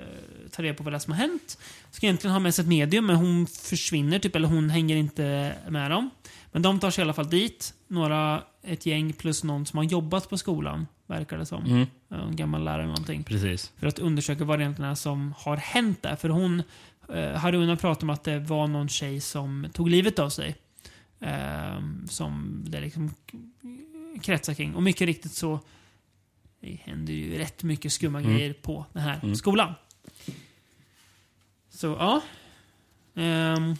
ta 0.50 0.62
reda 0.62 0.74
på 0.74 0.82
vad 0.82 0.92
det 0.92 0.96
är 0.96 0.98
som 0.98 1.12
har 1.12 1.20
hänt. 1.20 1.58
Ska 1.90 2.06
egentligen 2.06 2.32
ha 2.32 2.40
med 2.40 2.54
sig 2.54 2.62
ett 2.62 2.68
medium, 2.68 3.06
men 3.06 3.16
hon 3.16 3.46
försvinner 3.46 4.18
typ, 4.18 4.36
eller 4.36 4.48
hon 4.48 4.70
hänger 4.70 4.96
inte 4.96 5.54
med 5.68 5.90
dem. 5.90 6.10
Men 6.52 6.62
de 6.62 6.80
tar 6.80 6.90
sig 6.90 7.02
i 7.02 7.04
alla 7.04 7.12
fall 7.12 7.30
dit. 7.30 7.74
Några, 7.88 8.42
ett 8.62 8.86
gäng 8.86 9.12
plus 9.12 9.44
någon 9.44 9.66
som 9.66 9.76
har 9.76 9.84
jobbat 9.84 10.30
på 10.30 10.38
skolan, 10.38 10.86
verkar 11.06 11.38
det 11.38 11.46
som. 11.46 11.64
Mm. 11.64 11.86
En 12.08 12.36
gammal 12.36 12.64
lärare 12.64 12.82
eller 12.82 12.86
någonting. 12.86 13.24
Precis. 13.24 13.72
För 13.78 13.86
att 13.86 13.98
undersöka 13.98 14.44
vad 14.44 14.58
det 14.58 14.62
egentligen 14.62 14.90
är 14.90 14.94
som 14.94 15.34
har 15.38 15.56
hänt 15.56 16.02
där. 16.02 16.16
För 16.16 16.28
hon, 16.28 16.62
eh, 17.08 17.32
Haruna 17.32 17.76
pratade 17.76 18.04
om 18.06 18.10
att 18.10 18.24
det 18.24 18.38
var 18.38 18.66
någon 18.66 18.88
tjej 18.88 19.20
som 19.20 19.66
tog 19.72 19.90
livet 19.90 20.18
av 20.18 20.30
sig. 20.30 20.56
Eh, 21.20 21.80
som 22.08 22.64
det 22.68 22.80
liksom 22.80 23.10
kretsar 24.22 24.54
kring. 24.54 24.74
Och 24.74 24.82
mycket 24.82 25.06
riktigt 25.06 25.32
så 25.32 25.60
det 26.60 26.78
händer 26.84 27.12
ju 27.12 27.38
rätt 27.38 27.62
mycket 27.62 27.92
skumma 27.92 28.18
Mm. 28.20 28.32
grejer 28.32 28.52
på 28.52 28.86
den 28.92 29.02
här 29.02 29.20
Mm. 29.22 29.36
skolan. 29.36 29.74
Så 31.70 31.86
ja. 31.86 32.20
Ehm, 33.14 33.74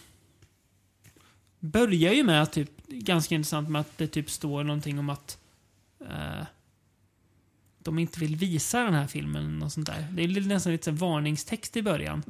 börjar 1.59 2.13
ju 2.13 2.23
med 2.23 2.51
typ, 2.51 2.87
ganska 2.87 3.35
intressant 3.35 3.69
med 3.69 3.79
att 3.81 3.97
det 3.97 4.07
typ 4.07 4.29
står 4.29 4.63
någonting 4.63 4.99
om 4.99 5.09
att 5.09 5.37
eh, 5.99 6.45
de 7.79 7.99
inte 7.99 8.19
vill 8.19 8.35
visa 8.35 8.83
den 8.83 8.93
här 8.93 9.07
filmen 9.07 9.63
och 9.63 9.71
sånt 9.71 9.87
där. 9.87 10.07
Det 10.11 10.23
är 10.23 10.41
nästan 10.41 10.71
lite 10.71 10.91
varningstext 10.91 11.77
i 11.77 11.81
början. 11.81 12.23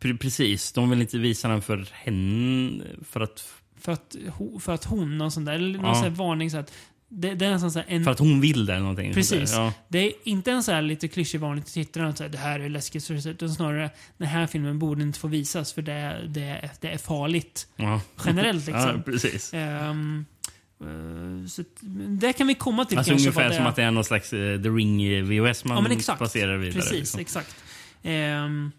Pre- 0.00 0.18
Precis. 0.18 0.72
De 0.72 0.90
vill 0.90 1.00
inte 1.00 1.18
visa 1.18 1.48
den 1.48 1.62
för 1.62 1.88
henne. 1.92 2.84
För 3.10 3.20
att, 3.20 3.44
För 3.80 3.92
att, 3.92 4.16
för 4.60 4.72
att 4.74 4.84
hon 4.84 5.20
och 5.20 5.32
sånt 5.32 5.46
där. 5.46 5.52
Eller 5.52 5.78
någon 5.78 5.86
Ja. 5.86 6.02
sån 6.02 6.14
varning 6.14 6.50
så 6.50 6.56
att 6.58 6.72
det, 7.12 7.34
det 7.34 7.46
är 7.46 7.50
nästan 7.50 7.70
så 7.72 7.82
en... 7.88 8.04
för 8.04 8.10
att 8.10 8.18
hon 8.18 8.40
vill 8.40 8.66
det. 8.66 8.72
eller 8.72 8.82
Någonting, 8.82 9.14
Precis. 9.14 9.52
Ja. 9.52 9.72
Det 9.88 9.98
är 9.98 10.12
inte 10.24 10.50
en 10.52 10.62
så 10.62 10.72
här 10.72 10.82
lite 10.82 11.08
klyschig 11.08 11.40
varning 11.40 11.64
till 11.64 11.72
tittaren 11.72 12.08
att 12.08 12.32
det 12.32 12.38
här 12.38 12.60
är 12.60 12.68
läskigt. 12.68 13.04
så 13.04 13.12
det 13.12 13.22
ser 13.22 13.30
ut", 13.30 13.36
Utan 13.36 13.50
snarare 13.54 13.90
den 14.18 14.28
här 14.28 14.46
filmen 14.46 14.78
borde 14.78 15.02
inte 15.02 15.18
få 15.18 15.28
visas 15.28 15.72
för 15.72 15.82
det, 15.82 15.92
är- 15.92 16.22
det, 16.28 16.70
det 16.80 16.88
är 16.88 16.98
farligt. 16.98 17.66
Ja. 17.76 18.00
Generellt 18.24 18.66
liksom. 18.66 18.82
Ja, 18.96 19.02
precis. 19.04 19.54
Eh, 19.54 19.94
så 21.48 21.64
det 22.20 22.32
kan 22.32 22.46
vi 22.46 22.54
komma 22.54 22.84
till 22.84 22.98
Alltså 22.98 23.10
kanske. 23.12 23.28
ungefär 23.28 23.56
som 23.56 23.66
att 23.66 23.76
det 23.76 23.82
är 23.82 23.90
någon 23.90 24.04
slags 24.04 24.32
eh, 24.32 24.62
The 24.62 24.68
Ring 24.68 25.24
VHS 25.28 25.64
man 25.64 25.76
Ja, 25.76 25.82
men 25.82 25.92
exakt. 25.92 26.18
passerar 26.18 26.56
vidare. 26.56 26.74
Precis, 26.80 26.92
liksom. 26.98 27.20
exakt. 27.20 27.56
Ehm, 28.02 28.72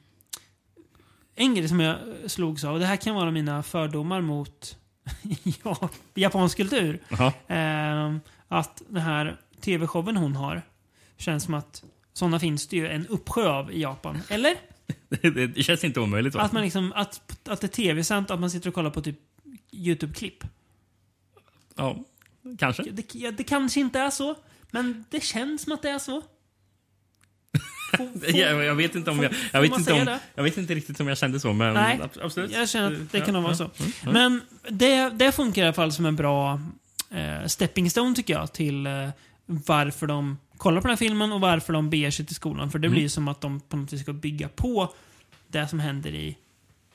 en 1.42 1.56
grej 1.56 1.70
som 1.70 1.80
jag 1.80 1.98
slogs 2.28 2.64
av, 2.64 2.74
och 2.74 2.80
det 2.80 2.86
här 2.86 2.96
kan 2.96 3.16
vara 3.16 3.32
mina 3.32 3.64
fördomar 3.64 4.22
mot 4.22 4.78
ja, 5.64 5.90
japansk 6.14 6.58
kultur. 6.58 7.04
Ehm, 7.48 8.20
att 8.48 8.82
den 8.88 9.02
här 9.02 9.38
tv-showen 9.62 10.18
hon 10.18 10.36
har 10.36 10.62
känns 11.18 11.44
som 11.44 11.54
att 11.54 11.84
sådana 12.14 12.40
finns 12.40 12.68
det 12.68 12.78
ju 12.78 12.88
en 12.88 13.08
uppsjö 13.08 13.50
av 13.50 13.72
i 13.72 13.82
Japan. 13.82 14.22
Eller? 14.30 14.56
det, 15.10 15.48
det 15.48 15.64
känns 15.64 15.84
inte 15.84 16.00
omöjligt. 16.00 16.36
Va? 16.36 16.42
Att, 16.42 16.52
man 16.52 16.64
liksom, 16.64 16.94
att, 16.96 17.48
att 17.48 17.62
det 17.62 17.68
är 17.68 17.70
tv-sänt, 17.70 18.32
att 18.32 18.40
man 18.40 18.52
sitter 18.52 18.68
och 18.68 18.74
kollar 18.74 18.90
på 18.90 19.02
typ 19.02 19.20
YouTube-klipp. 19.72 20.44
Ja, 21.76 21.98
kanske. 22.58 22.84
Det, 22.84 23.16
ja, 23.16 23.32
det 23.32 23.44
kanske 23.44 23.80
inte 23.80 24.00
är 24.00 24.10
så, 24.10 24.36
men 24.72 25.06
det 25.10 25.24
känns 25.24 25.62
som 25.62 25.72
att 25.72 25.82
det 25.82 25.90
är 25.90 26.00
så. 26.00 26.22
Jag, 28.34 28.64
jag 28.64 28.76
vet 28.76 28.96
inte 28.96 29.12
om 29.12 29.18
får- 29.18 29.24
jag... 29.26 29.36
får 29.36 29.50
Jag 29.54 29.62
vet 29.62 29.78
inte, 29.78 29.94
om, 29.94 30.06
det? 30.06 30.20
jag 30.36 30.44
vet 30.44 30.58
inte 30.58 30.76
riktigt 30.76 31.00
om 31.00 31.08
jag 31.08 31.18
kände 31.18 31.40
så, 31.40 31.54
men 31.54 31.74
Nej, 31.74 32.00
ab- 32.04 32.20
absolut. 32.24 32.52
jag 32.52 32.70
känner 32.70 32.92
att 33.02 33.12
det 33.12 33.22
kan 33.22 33.34
nog 33.34 33.44
vara 33.44 33.56
så. 33.56 33.70
Mm. 34.04 34.14
Men 34.14 34.42
det, 34.70 35.10
det 35.10 35.32
funkar 35.32 35.62
i 35.62 35.66
alla 35.66 35.74
fall 35.74 35.92
som 35.92 36.06
en 36.06 36.16
bra 36.16 36.62
eh, 37.10 37.48
stepping 37.48 37.90
stone 37.90 38.16
tycker 38.16 38.34
jag 38.34 38.54
till 38.54 38.86
eh, 38.88 39.10
varför 39.46 40.08
de 40.08 40.38
kollar 40.58 40.82
på 40.82 40.88
den 40.88 40.92
här 40.92 40.98
filmen 40.98 41.32
och 41.32 41.42
varför 41.42 41.74
de 41.74 41.90
beger 41.90 42.12
sig 42.12 42.26
till 42.26 42.36
skolan. 42.36 42.72
För 42.72 42.80
det 42.80 42.88
Mm. 42.88 42.96
blir 43.00 43.10
som 43.10 43.28
att 43.28 43.42
de 43.42 43.60
på 43.60 43.78
något 43.78 43.90
sätt 43.90 44.00
ska 44.00 44.14
bygga 44.14 44.50
på 44.50 44.94
det 45.48 45.68
som 45.68 45.80
händer 45.80 46.16
i 46.16 46.38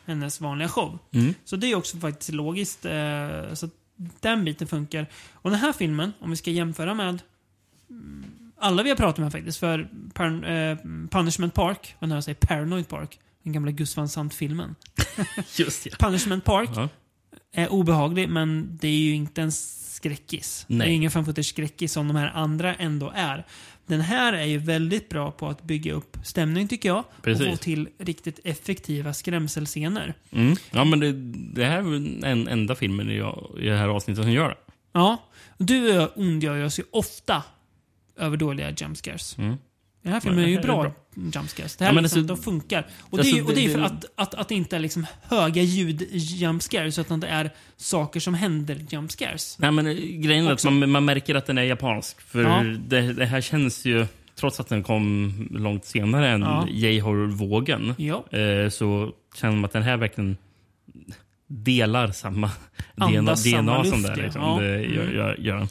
hennes 0.06 0.40
vanliga 0.40 0.68
show. 0.68 0.98
Mm. 1.12 1.34
Så 1.44 1.56
det 1.56 1.66
är 1.66 1.74
också 1.74 1.96
faktiskt 1.98 2.32
logiskt. 2.32 2.84
Eh, 2.84 3.54
så 3.54 3.68
den 4.20 4.44
biten 4.44 4.66
funkar. 4.66 5.06
Och 5.32 5.50
den 5.50 5.58
här 5.60 5.72
filmen, 5.72 6.12
om 6.20 6.30
vi 6.30 6.36
ska 6.36 6.50
jämföra 6.50 6.94
med 6.94 7.22
mm, 7.90 8.24
alla 8.58 8.82
vi 8.82 8.88
har 8.88 8.96
pratat 8.96 9.18
med 9.18 9.32
faktiskt, 9.32 9.58
för 9.58 9.88
Par- 10.14 10.70
eh, 10.70 10.76
Punishment 11.10 11.54
Park, 11.54 11.94
vad 11.98 12.10
jag 12.10 12.24
säger 12.24 12.36
Paranoid 12.40 12.88
Park, 12.88 13.18
den 13.42 13.52
gamla 13.52 13.70
Gus 13.70 13.96
Van 13.96 14.08
Sant-filmen. 14.08 14.74
Just 15.56 15.86
ja. 15.86 15.96
Punishment 15.98 16.44
Park 16.44 16.70
Ja. 16.74 16.88
är 17.52 17.68
obehaglig, 17.72 18.28
men 18.28 18.78
det 18.80 18.88
är 18.88 18.98
ju 18.98 19.14
inte 19.14 19.42
en 19.42 19.52
skräckis. 19.52 20.64
Det 20.68 20.74
Nej. 20.74 20.88
är 20.88 20.92
ingen 20.92 21.10
fan 21.10 21.44
skräckis 21.44 21.92
som 21.92 22.08
de 22.08 22.16
här 22.16 22.30
andra 22.34 22.74
ändå 22.74 23.12
är. 23.16 23.46
Den 23.86 24.00
här 24.00 24.32
är 24.32 24.44
ju 24.44 24.58
väldigt 24.58 25.08
bra 25.08 25.30
på 25.30 25.48
att 25.48 25.62
bygga 25.62 25.92
upp 25.92 26.16
stämning 26.24 26.68
tycker 26.68 26.88
jag. 26.88 27.04
Precis. 27.22 27.46
Och 27.46 27.52
få 27.52 27.56
till 27.56 27.88
riktigt 27.98 28.40
effektiva 28.44 29.14
skrämselscener. 29.14 30.14
Mm. 30.30 30.56
Ja, 30.70 30.84
men 30.84 31.00
det, 31.00 31.12
det 31.54 31.64
här 31.64 31.78
är 31.78 32.20
den 32.20 32.48
enda 32.48 32.74
filmen 32.74 33.10
i, 33.10 33.14
i 33.60 33.68
det 33.68 33.76
här 33.76 33.88
avsnittet 33.88 34.24
som 34.24 34.32
gör 34.32 34.48
det. 34.48 34.56
Ja, 34.92 35.22
du 35.58 35.88
och 35.90 35.94
jag 36.02 36.10
ondgör 36.16 36.64
oss 36.64 36.78
ju 36.78 36.84
ofta 36.90 37.42
över 38.18 38.36
dåliga 38.36 38.70
jump 38.70 38.96
scares. 38.96 39.38
Mm. 39.38 39.56
Den 40.02 40.12
här 40.12 40.20
filmen 40.20 40.36
Men 40.36 40.44
är 40.44 40.48
ju 40.48 40.54
här 40.56 40.62
är 40.62 40.66
bra, 40.66 40.82
bra. 40.82 40.92
jump 41.34 41.50
scares. 41.50 41.76
Det 41.76 41.84
här 41.84 41.92
Ja, 41.94 42.00
liksom, 42.00 42.20
alltså- 42.20 42.34
de 42.34 42.42
funkar. 42.42 42.86
Och 43.00 43.18
alltså, 43.18 43.34
det, 43.34 43.40
är, 43.40 43.44
och 43.46 43.54
det 43.54 43.64
är 43.64 43.68
för 43.68 43.80
att, 43.80 44.04
att, 44.16 44.34
att 44.34 44.48
det 44.48 44.54
inte 44.54 44.76
är 44.76 44.80
liksom 44.80 45.06
höga 45.22 45.62
ljud 45.62 46.08
jump 46.12 46.62
scares, 46.62 46.98
utan 46.98 47.20
det 47.20 47.26
är 47.26 47.50
saker 47.76 48.20
som 48.20 48.34
händer 48.34 48.86
jump 48.90 49.10
scares. 49.12 49.56
Nej, 49.58 49.72
men 49.72 49.86
eh, 49.86 49.94
grejen 49.94 50.46
är 50.46 50.52
att 50.52 50.64
man, 50.64 50.90
man 50.90 51.04
märker 51.04 51.34
att 51.34 51.46
den 51.46 51.58
är 51.58 51.62
japansk. 51.62 52.20
För 52.20 52.42
Ja. 52.42 52.62
det, 52.88 53.12
det 53.12 53.26
här 53.26 53.40
känns 53.40 53.84
ju, 53.84 54.06
trots 54.34 54.60
att 54.60 54.68
den 54.68 54.82
kom 54.82 55.32
långt 55.50 55.84
senare 55.84 56.28
än 56.30 56.40
Ja. 56.40 56.66
J-horror-vågen, 56.70 57.94
Ja. 57.98 58.24
eh, 58.38 58.68
så 58.70 59.12
känner 59.36 59.54
man 59.54 59.64
att 59.64 59.72
den 59.72 59.82
här 59.82 59.96
verkligen 59.96 60.36
delar 61.48 62.08
samma 62.12 62.50
DNA, 62.96 63.18
Andas 63.18 63.42
samma 63.50 63.62
DNA 63.72 63.84
som 63.84 64.02
luft, 64.02 64.12
ja. 64.16 64.22
Liksom. 64.22 64.42
Ja. 64.42 64.60
det 64.60 64.80
gör, 64.82 65.02
Mm. 65.02 65.14
gör, 65.16 65.36
gör 65.40 65.56
den. 65.56 65.68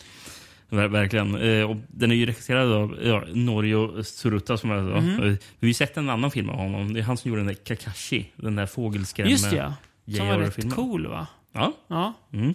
Ver- 0.75 0.87
Verkligen. 0.87 1.35
Eh, 1.35 1.69
och 1.71 1.77
den 1.87 2.11
är 2.11 2.15
ju 2.15 2.25
regisserad 2.25 2.71
av 2.71 2.97
ja, 3.03 3.23
Norio 3.33 4.03
Tsuruta. 4.03 4.57
Som 4.57 4.69
så. 4.69 4.75
Mhm. 5.01 5.09
Eh, 5.09 5.19
Vi 5.19 5.37
har 5.61 5.67
ju 5.67 5.73
sett 5.73 5.97
en 5.97 6.09
annan 6.09 6.31
film 6.31 6.49
av 6.49 6.55
honom. 6.57 6.93
Det 6.93 6.99
är 6.99 7.03
han 7.03 7.17
som 7.17 7.29
gjorde 7.29 7.39
den 7.41 7.47
där 7.47 7.53
Kakashi. 7.53 8.31
Den 8.35 8.55
där 8.55 8.65
fågelskrämma 8.65 9.29
Just 9.31 9.49
det, 9.51 9.55
ja. 9.55 9.73
Som 10.17 10.27
var 10.27 10.33
rätt 10.37 10.57
J-horror-filmen. 10.57 10.75
cool 10.75 11.07
va? 11.07 11.27
Ja. 11.53 11.73
Ja. 11.87 12.13
Mm. 12.33 12.53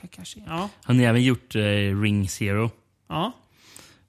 Kakashi. 0.00 0.42
Ja. 0.46 0.68
Han 0.84 0.98
har 0.98 1.04
även 1.04 1.22
gjort 1.22 1.54
eh, 1.56 1.60
Ring 2.02 2.28
Zero. 2.28 2.70
Ja. 3.08 3.32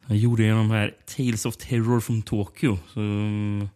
Han 0.08 0.18
gjorde 0.18 0.44
ju 0.44 0.50
de 0.52 0.72
här 0.72 0.94
Tales 1.18 1.46
of 1.46 1.58
Terror 1.58 2.00
from 2.00 2.22
Tokyo. 2.22 2.78
Så, 2.94 3.00
mm, 3.00 3.70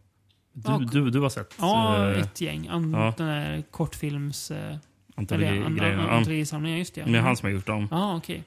du, 0.54 0.72
Ja, 0.72 0.78
du, 0.92 1.10
du 1.10 1.20
har 1.20 1.30
sett? 1.30 1.56
Ja, 1.60 2.12
eh, 2.12 2.20
ett 2.22 2.42
gäng. 2.42 2.68
An, 2.68 2.92
ja. 2.94 3.14
Den 3.18 3.28
där 3.28 3.64
kortfilms... 3.72 4.52
Eh, 4.52 4.78
ja. 5.16 5.24
Antologisamlingen, 6.10 6.80
just 6.80 6.96
det. 6.96 7.04
Men 7.04 7.12
det 7.14 7.18
är 7.20 7.24
han 7.24 7.38
som 7.38 7.48
har 7.48 7.54
gjort 7.54 7.66
dem. 7.68 7.88
Ja, 7.92 8.16
okej. 8.18 8.44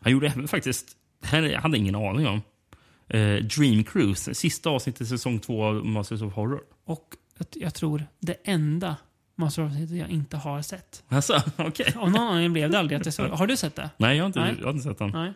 Han 0.00 0.12
gjorde 0.12 0.26
även 0.26 0.48
faktiskt, 0.48 0.96
det 1.20 1.26
här 1.28 1.42
jag 1.42 1.60
hade 1.60 1.78
ingen 1.78 1.94
aning 1.94 2.26
om, 2.26 2.42
eh, 3.08 3.34
Dream 3.36 3.84
Cruise. 3.84 4.34
Sista 4.34 4.70
avsnittet 4.70 5.00
i 5.00 5.06
säsong 5.06 5.38
två 5.38 5.64
av 5.64 5.86
Masters 5.86 6.22
of 6.22 6.34
Horror. 6.34 6.60
Och 6.84 7.04
jag, 7.54 7.74
tror 7.74 8.04
det 8.20 8.36
enda 8.44 8.96
Master 9.36 9.64
of 9.66 9.72
City 9.72 9.98
jag 9.98 10.08
inte 10.10 10.36
har 10.36 10.62
sett. 10.62 11.02
Alltså, 11.08 11.42
okej. 11.56 11.94
Av 11.96 12.10
någon 12.10 12.20
anledning 12.20 12.52
blev 12.52 12.70
det 12.70 12.78
aldrig 12.78 13.00
att 13.00 13.06
jag 13.06 13.14
såg 13.14 13.26
Har 13.26 13.46
du 13.46 13.56
sett 13.56 13.76
det? 13.76 13.90
Nej, 13.96 14.16
jag 14.16 14.24
har 14.24 14.26
inte, 14.26 14.40
Nej. 14.40 14.54
Jag 14.58 14.64
har 14.66 14.72
inte 14.72 14.84
sett 14.84 14.98
den. 14.98 15.10
Nej. 15.10 15.32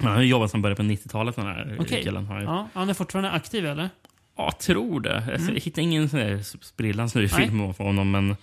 Han 0.00 0.12
har 0.12 0.22
jobbat 0.22 0.50
sedan 0.50 0.62
början 0.62 0.76
på 0.76 0.82
90-talet, 0.82 1.36
den 1.36 1.46
här 1.46 1.76
Okej. 1.80 2.02
killen. 2.02 2.26
Har 2.26 2.42
Ja, 2.42 2.68
han 2.74 2.90
är 2.90 2.94
fortfarande 2.94 3.30
aktiv 3.30 3.66
eller? 3.66 3.90
Ja, 4.36 4.52
tror 4.60 5.00
det. 5.00 5.16
Alltså, 5.16 5.30
Mm. 5.32 5.54
Jag 5.54 5.60
hittar 5.60 5.82
ingen 5.82 6.08
sprillans 6.44 7.14
ny 7.14 7.28
film 7.28 7.60
av 7.60 7.78
honom, 7.78 8.10
men, 8.10 8.36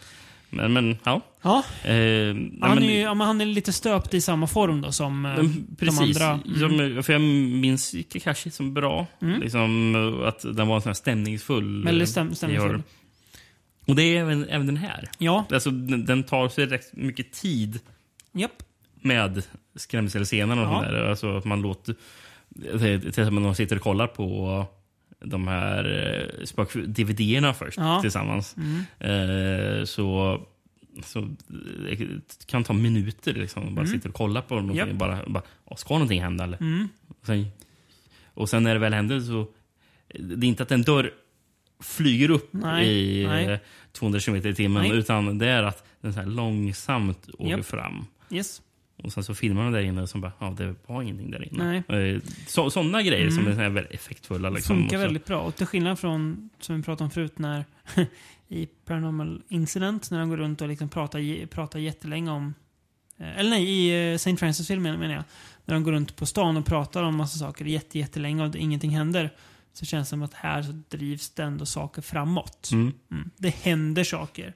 men, 0.50 0.74
men 0.74 0.98
ja. 1.04 1.22
Ja. 1.42 1.64
Eh, 1.84 1.94
nej, 1.94 2.58
han, 2.62 2.84
är 2.84 3.00
ju, 3.00 3.06
men 3.08 3.22
han 3.22 3.42
är 3.42 3.46
lite 3.46 3.74
stöpt 3.74 4.14
i 4.14 4.22
samma 4.22 4.48
form 4.48 4.82
då 4.82 4.92
som 4.92 5.26
eh, 5.26 5.36
Men 5.36 5.68
Precis. 5.80 6.18
de 6.18 6.24
andra. 6.24 6.40
Mm. 6.48 6.94
Som, 6.96 7.04
för 7.04 7.14
jag 7.14 7.22
minns 7.22 7.96
Kakashi 8.10 8.52
som 8.52 8.74
bra. 8.74 9.08
Mm. 9.22 9.42
Liksom, 9.42 9.96
eh, 10.22 10.28
att 10.28 10.42
den 10.56 10.68
var 10.68 10.76
en 10.76 10.82
sån 10.82 10.90
här 10.90 10.94
stämningsfull. 10.94 11.84
Väldigt 11.84 12.08
eh, 12.18 12.22
stäm- 12.22 12.34
stämningsfull. 12.34 12.82
Och 13.88 13.96
det 13.96 14.04
är 14.04 14.22
även, 14.22 14.50
även 14.50 14.66
den 14.68 14.78
här. 14.78 15.10
Ja. 15.18 15.46
Alltså, 15.52 15.72
den, 15.72 16.06
den 16.06 16.24
tar 16.24 16.50
sig 16.50 16.66
rätt 16.66 16.94
mycket 16.94 17.32
tid 17.34 17.80
Japp. 18.34 18.64
med 19.02 19.44
skrämselscenerna 19.76 20.70
och 20.70 20.86
Ja. 20.86 20.92
där. 20.92 21.10
Alltså 21.10 21.38
att 21.38 21.46
man 21.46 21.62
låter... 21.62 21.96
Till 22.72 23.08
exempel 23.10 23.34
när 23.34 23.42
man 23.42 23.56
sitter 23.56 23.76
och 23.76 23.82
kollar 23.82 24.08
på 24.08 24.66
de 25.26 25.48
här 25.48 25.84
eh, 26.40 26.46
spök-DVD-erna 26.46 27.54
först 27.54 27.78
Ja. 27.78 28.02
tillsammans. 28.02 28.56
Mm. 28.58 29.80
Eh, 29.80 29.86
så, 29.86 30.42
så 31.04 31.30
det 31.90 32.46
kan 32.46 32.64
ta 32.64 32.74
minuter 32.74 33.34
liksom. 33.34 33.76
Bara 33.76 33.82
Mm. 33.82 33.94
sitter 33.98 34.10
och 34.10 34.16
kollar 34.16 34.42
på 34.42 34.56
någonting. 34.56 34.78
Japp. 34.78 34.92
Bara, 34.92 35.20
bara, 35.28 35.44
"Åh, 35.66 35.78
ska 35.78 35.94
någonting 35.94 36.22
hända 36.22 36.44
eller? 36.44 36.58
Mm. 36.62 36.88
Och 37.08 37.26
sen, 37.26 37.46
och 38.34 38.50
sen 38.50 38.64
när 38.64 38.74
det 38.74 38.80
väl 38.80 38.94
händer 38.94 39.20
så... 39.20 39.48
Det 40.20 40.46
är 40.46 40.50
inte 40.50 40.64
att 40.64 40.72
en 40.72 40.82
dörr 40.82 41.12
flyger 41.84 42.30
upp 42.30 42.50
Nej, 42.54 42.88
i 43.22 43.28
nej. 43.28 43.46
eh, 43.46 43.60
200 43.92 44.20
km 44.20 44.36
i 44.36 44.54
timmen. 44.56 44.86
Utan 44.92 45.38
det 45.38 45.48
är 45.48 45.64
att 45.64 45.84
den 46.02 46.14
så 46.14 46.24
långsamt 46.24 47.30
åker 47.38 47.52
Japp. 47.58 47.66
fram. 47.66 48.06
Yes. 48.32 48.62
Och 49.06 49.14
sen 49.14 49.24
så 49.24 49.36
filmar 49.36 49.64
de 49.64 49.74
där 49.74 49.82
inne 49.82 50.02
och 50.02 50.10
så 50.10 50.18
bara, 50.18 50.32
ja 50.40 50.54
det 50.58 50.76
var 50.88 51.02
ingenting 51.02 51.32
där 51.32 51.54
inne. 51.54 51.84
Nej. 51.90 52.14
Eh, 52.16 52.22
Så, 52.48 52.70
sådana 52.70 53.02
grejer 53.02 53.30
som 53.30 53.40
Mm. 53.40 53.52
är 53.52 53.56
så 53.56 53.62
här 53.62 53.70
väldigt 53.70 53.94
effektfulla. 53.94 54.50
Liksom, 54.50 54.76
Funkar 54.78 54.98
Och 54.98 55.02
så- 55.02 55.06
väldigt 55.06 55.26
bra. 55.26 55.42
Och 55.42 55.56
till 55.56 55.66
skillnad 55.66 56.00
från, 56.00 56.50
som 56.60 56.76
vi 56.78 56.84
pratade 56.84 57.04
om 57.04 57.12
förut, 57.12 57.40
när 57.40 57.66
i 58.48 58.66
Paranormal 58.66 59.42
Incident, 59.50 60.12
när 60.12 60.20
de 60.20 60.30
går 60.30 60.38
runt 60.38 60.62
och 60.62 60.68
liksom 60.68 60.90
pratar, 60.90 61.46
pratar 61.46 61.80
jättelänge 61.80 62.32
om... 62.32 62.54
eh, 63.18 63.40
Eller 63.40 63.50
nej, 63.50 63.64
i 63.70 64.10
eh, 64.12 64.16
St. 64.16 64.38
Francis-filmen 64.38 65.00
menar 65.00 65.14
jag. 65.16 65.24
När 65.66 65.74
de 65.76 65.84
går 65.84 65.92
runt 65.92 66.16
på 66.16 66.26
stan 66.26 66.58
och 66.58 66.66
pratar 66.66 67.04
om 67.04 67.16
massa 67.18 67.38
saker 67.40 67.66
jätte, 67.66 68.00
jättelänge 68.00 68.44
och 68.44 68.50
det, 68.52 68.60
ingenting 68.60 68.92
händer. 68.92 69.30
Så 69.74 69.86
känns 69.86 70.08
det 70.08 70.10
som 70.10 70.24
att 70.24 70.34
här 70.34 70.64
så 70.64 70.72
drivs 70.90 71.30
det 71.30 71.44
ändå 71.44 71.66
saker 71.66 72.02
framåt. 72.02 72.70
Mm. 72.74 72.94
Mm. 73.12 73.30
Det 73.38 73.50
händer 73.56 74.04
saker. 74.04 74.54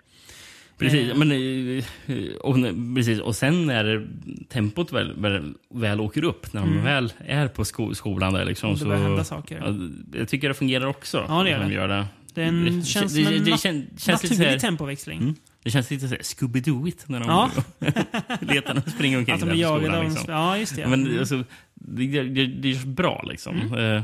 Precis, 0.79 1.09
Eh, 1.11 1.17
men, 1.17 1.31
eh, 1.31 2.35
och, 2.41 2.55
precis, 2.95 3.19
och 3.19 3.35
sen 3.35 3.65
när 3.65 4.07
tempot 4.49 4.91
väl, 4.93 5.13
väl, 5.21 5.53
väl 5.73 5.99
åker 5.99 6.23
upp, 6.23 6.53
när 6.53 6.61
de 6.61 6.71
Mm. 6.71 6.83
väl 6.83 7.13
är 7.27 7.47
på 7.47 7.65
sko, 7.65 7.95
skolan 7.95 8.33
där 8.33 8.45
liksom, 8.45 8.73
det 8.73 8.79
så... 8.79 8.85
börjar 8.85 9.01
hända 9.01 9.23
saker. 9.23 9.61
Ja, 9.65 10.19
jag 10.19 10.29
tycker 10.29 10.47
det 10.47 10.53
fungerar 10.53 10.85
också. 10.85 11.25
Ja, 11.27 11.43
det 11.43 11.49
gör 11.49 11.59
de 11.59 11.67
det. 11.67 11.73
Gör 11.73 11.87
det. 11.87 12.05
Den 12.33 12.65
Det- 12.79 12.85
känns 12.85 13.13
det- 13.13 13.25
som 13.25 13.33
en 13.33 13.43
det 13.43 13.51
kän- 13.51 13.99
känns 13.99 14.23
lite 14.23 14.33
naturlig 14.35 14.45
här- 14.51 14.59
tempoväxling. 14.59 15.19
Mm. 15.21 15.35
Det 15.63 15.69
känns 15.71 15.91
lite 15.91 16.07
såhär 16.07 16.21
Scooby-Dooigt 16.21 17.03
när 17.05 17.19
de 17.19 17.27
Ja. 17.29 17.51
letar 18.41 18.77
och 18.85 18.91
springer 18.91 19.17
omkring 19.17 19.39
de 19.39 19.45
där 19.45 19.55
är 19.55 19.69
på 19.79 19.83
skolan. 19.83 20.05
Liksom. 20.09 20.33
ja, 20.33 20.57
just 20.57 20.75
det. 20.75 20.87
Men 20.87 21.05
Mm. 21.07 21.19
alltså, 21.19 21.43
det, 21.73 22.23
det, 22.23 22.45
det 22.47 22.71
är 22.71 22.85
bra 22.87 23.25
liksom. 23.29 23.59
Mm. 23.61 23.95
Eh, 23.97 24.03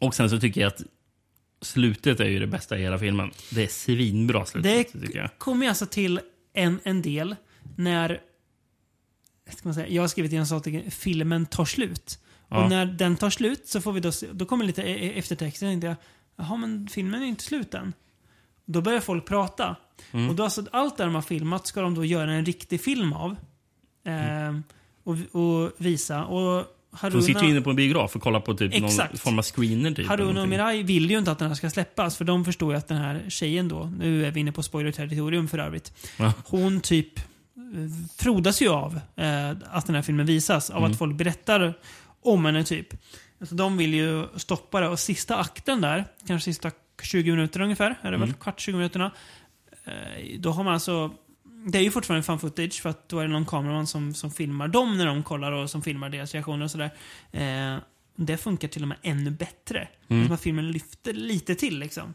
och 0.00 0.14
sen 0.14 0.30
så 0.30 0.38
tycker 0.40 0.60
jag 0.60 0.68
att 0.68 0.82
slutet 1.66 2.20
är 2.20 2.24
ju 2.28 2.38
det 2.38 2.46
bästa 2.46 2.78
i 2.78 2.82
hela 2.82 2.98
filmen. 2.98 3.30
Det 3.50 3.62
är 3.64 3.68
svinbra 3.68 4.46
slutet, 4.46 4.92
Det 4.92 5.00
tycker 5.00 5.18
jag. 5.18 5.30
kommer 5.38 5.68
alltså 5.68 5.86
till 5.86 6.20
en, 6.52 6.80
en 6.84 7.02
del 7.02 7.36
när 7.76 8.20
ska 9.50 9.60
man 9.68 9.74
säga, 9.74 9.88
jag 9.88 10.02
har 10.02 10.08
skrivit 10.08 10.32
i 10.32 10.36
en 10.36 10.46
sak, 10.46 10.66
filmen 10.90 11.46
tar 11.46 11.64
slut. 11.64 12.18
Ja. 12.48 12.64
Och 12.64 12.70
när 12.70 12.86
den 12.86 13.16
tar 13.16 13.30
slut 13.30 13.66
så 13.68 13.80
får 13.80 13.92
vi 13.92 14.00
då, 14.00 14.10
då 14.32 14.44
kommer 14.46 14.64
lite 14.64 14.82
e- 14.82 15.06
e- 15.06 15.18
eftertext. 15.18 15.62
Jag 15.62 15.70
tänkte 15.70 15.86
jag, 15.86 15.96
jaha 16.36 16.56
men 16.56 16.88
filmen 16.88 17.22
är 17.22 17.26
inte 17.26 17.44
slut 17.44 17.74
än. 17.74 17.92
Då 18.64 18.80
börjar 18.80 19.00
folk 19.00 19.24
prata. 19.26 19.76
Mm. 20.12 20.28
Och 20.30 20.34
då 20.34 20.44
alltså, 20.44 20.64
allt 20.72 20.96
det 20.96 21.04
de 21.04 21.14
har 21.14 21.22
filmat 21.22 21.66
ska 21.66 21.80
de 21.80 21.94
då 21.94 22.04
göra 22.04 22.32
en 22.32 22.44
riktig 22.44 22.80
film 22.80 23.12
av. 23.12 23.36
Ehm, 24.04 24.62
och, 25.02 25.16
och 25.32 25.72
visa. 25.76 26.24
Och 26.24 26.66
Haruna, 26.98 27.20
De 27.20 27.26
sitter 27.26 27.42
ju 27.42 27.50
inne 27.50 27.60
på 27.60 27.70
en 27.70 27.76
biograf 27.76 28.16
och 28.16 28.22
kollar 28.22 28.40
på 28.40 28.54
typ 28.54 28.72
någon 28.80 28.84
Exakt. 28.84 29.20
form 29.20 29.38
av 29.38 29.42
screener. 29.42 29.90
Typ, 29.90 30.06
Haruna 30.08 30.42
och. 30.42 30.48
Mirai 30.48 30.82
vill 30.82 31.10
ju 31.10 31.18
inte 31.18 31.30
att 31.32 31.38
den 31.38 31.48
här 31.48 31.54
ska 31.54 31.70
släppas. 31.70 32.16
För 32.16 32.24
de 32.24 32.44
förstår 32.44 32.72
ju 32.72 32.78
att 32.78 32.88
den 32.88 32.98
här 32.98 33.24
tjejen 33.28 33.68
då, 33.68 33.92
nu 33.98 34.26
är 34.26 34.30
vi 34.30 34.40
inne 34.40 34.52
på 34.52 34.62
spoiler-territorium 34.62 35.48
för 35.48 35.58
övrigt. 35.58 35.92
Ja. 36.16 36.32
Hon 36.44 36.80
typ 36.80 37.18
eh, 37.18 37.24
frodas 38.18 38.62
ju 38.62 38.68
av 38.68 39.00
eh, 39.16 39.50
att 39.70 39.86
den 39.86 39.94
här 39.94 40.02
filmen 40.02 40.26
visas. 40.26 40.70
Av 40.70 40.76
Mm. 40.78 40.90
att 40.90 40.98
folk 40.98 41.16
berättar 41.16 41.74
om 42.22 42.44
henne 42.44 42.64
typ. 42.64 42.88
Alltså, 43.40 43.54
de 43.54 43.76
vill 43.76 43.94
ju 43.94 44.24
stoppa 44.36 44.80
det. 44.80 44.88
Och 44.88 44.98
sista 44.98 45.36
akten 45.36 45.80
där, 45.80 46.04
kanske 46.26 46.44
sista 46.44 46.70
20 47.02 47.30
minuter 47.30 47.60
ungefär. 47.60 47.90
Är 48.02 48.10
det 48.10 48.18
väl? 48.18 48.28
Mm. 48.28 48.34
Kvart, 48.40 48.60
20 48.60 48.76
minuterna. 48.76 49.10
Eh, 49.84 50.38
då 50.38 50.50
har 50.50 50.64
man 50.64 50.74
alltså... 50.74 51.10
Det 51.68 51.78
är 51.78 51.82
ju 51.82 51.90
fortfarande 51.90 52.22
fan 52.22 52.38
footage 52.38 52.82
för 52.82 52.90
att 52.90 53.08
då 53.08 53.18
är 53.18 53.22
det 53.22 53.32
någon 53.32 53.46
kameraman 53.46 53.86
som, 53.86 54.14
som 54.14 54.30
filmar 54.30 54.68
dem 54.68 54.98
när 54.98 55.06
de 55.06 55.22
kollar 55.22 55.52
och 55.52 55.70
som 55.70 55.82
filmar 55.82 56.08
deras 56.08 56.34
reaktioner 56.34 56.64
och 56.64 56.70
sådär. 56.70 56.90
Eh, 57.32 57.78
det 58.16 58.36
funkar 58.36 58.68
till 58.68 58.82
och 58.82 58.88
med 58.88 58.98
ännu 59.02 59.30
bättre. 59.30 59.88
Mm. 60.08 60.32
Att 60.32 60.40
filmen 60.40 60.70
lyfter 60.72 61.12
lite 61.12 61.54
till 61.54 61.78
liksom. 61.78 62.14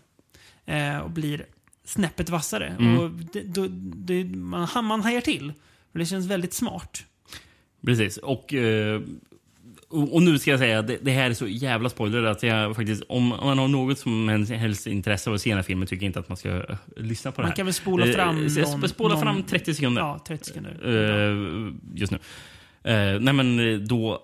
Eh, 0.66 0.98
och 0.98 1.12
blir 1.12 1.46
snäppet 1.86 2.30
vassare. 2.30 2.68
Mm. 2.68 3.00
Och 3.00 3.12
det, 3.12 3.44
då, 3.44 3.68
det, 3.96 4.26
man, 4.26 4.86
man 4.86 5.02
hajar 5.02 5.22
till. 5.22 5.54
Och 5.92 6.00
det 6.00 6.06
känns 6.06 6.26
väldigt 6.26 6.54
smart. 6.54 7.04
Precis. 7.86 8.18
Och, 8.18 8.54
eh, 8.54 9.02
och 9.92 10.14
och 10.16 10.22
nu 10.24 10.40
ska 10.40 10.52
jag 10.52 10.60
säga, 10.60 10.82
det, 10.82 10.98
det 11.02 11.12
här 11.12 11.30
är 11.30 11.34
så 11.34 11.48
jävla 11.48 11.90
spoiler 11.90 12.24
att 12.24 12.44
jag 12.44 12.76
faktiskt, 12.76 13.04
om 13.10 13.28
man 13.28 13.58
har 13.58 13.68
något 13.68 14.00
som 14.00 14.30
helst 14.50 14.88
intresse 14.88 15.30
av 15.30 15.34
att 15.34 15.42
se 15.42 15.50
den 15.50 15.58
här 15.58 15.64
filmen 15.64 15.88
tycker 15.88 16.04
jag 16.06 16.10
inte 16.10 16.20
att 16.20 16.30
man 16.30 16.38
ska 16.38 16.50
eh, 16.50 16.64
lyssna 16.98 17.32
på 17.32 17.42
det 17.42 17.44
Man 17.44 17.50
här. 17.50 17.56
kan 17.56 17.66
väl 17.66 17.74
spola 17.74 18.06
Eh, 18.08 18.14
fram 18.14 18.48
jag 18.58 18.70
någon- 18.80 18.90
Spola 18.90 19.18
fram 19.18 19.36
någon- 19.36 19.44
30 19.44 19.74
sekunder. 19.74 20.02
Ja, 20.02 20.20
30 20.28 20.46
sekunder. 20.46 20.78
Eh, 20.84 21.74
just 21.96 22.12
nu. 22.12 22.18
Eh, 22.84 23.20
nej 23.20 23.34
men 23.34 23.60
eh, 23.74 23.78
då, 23.80 24.20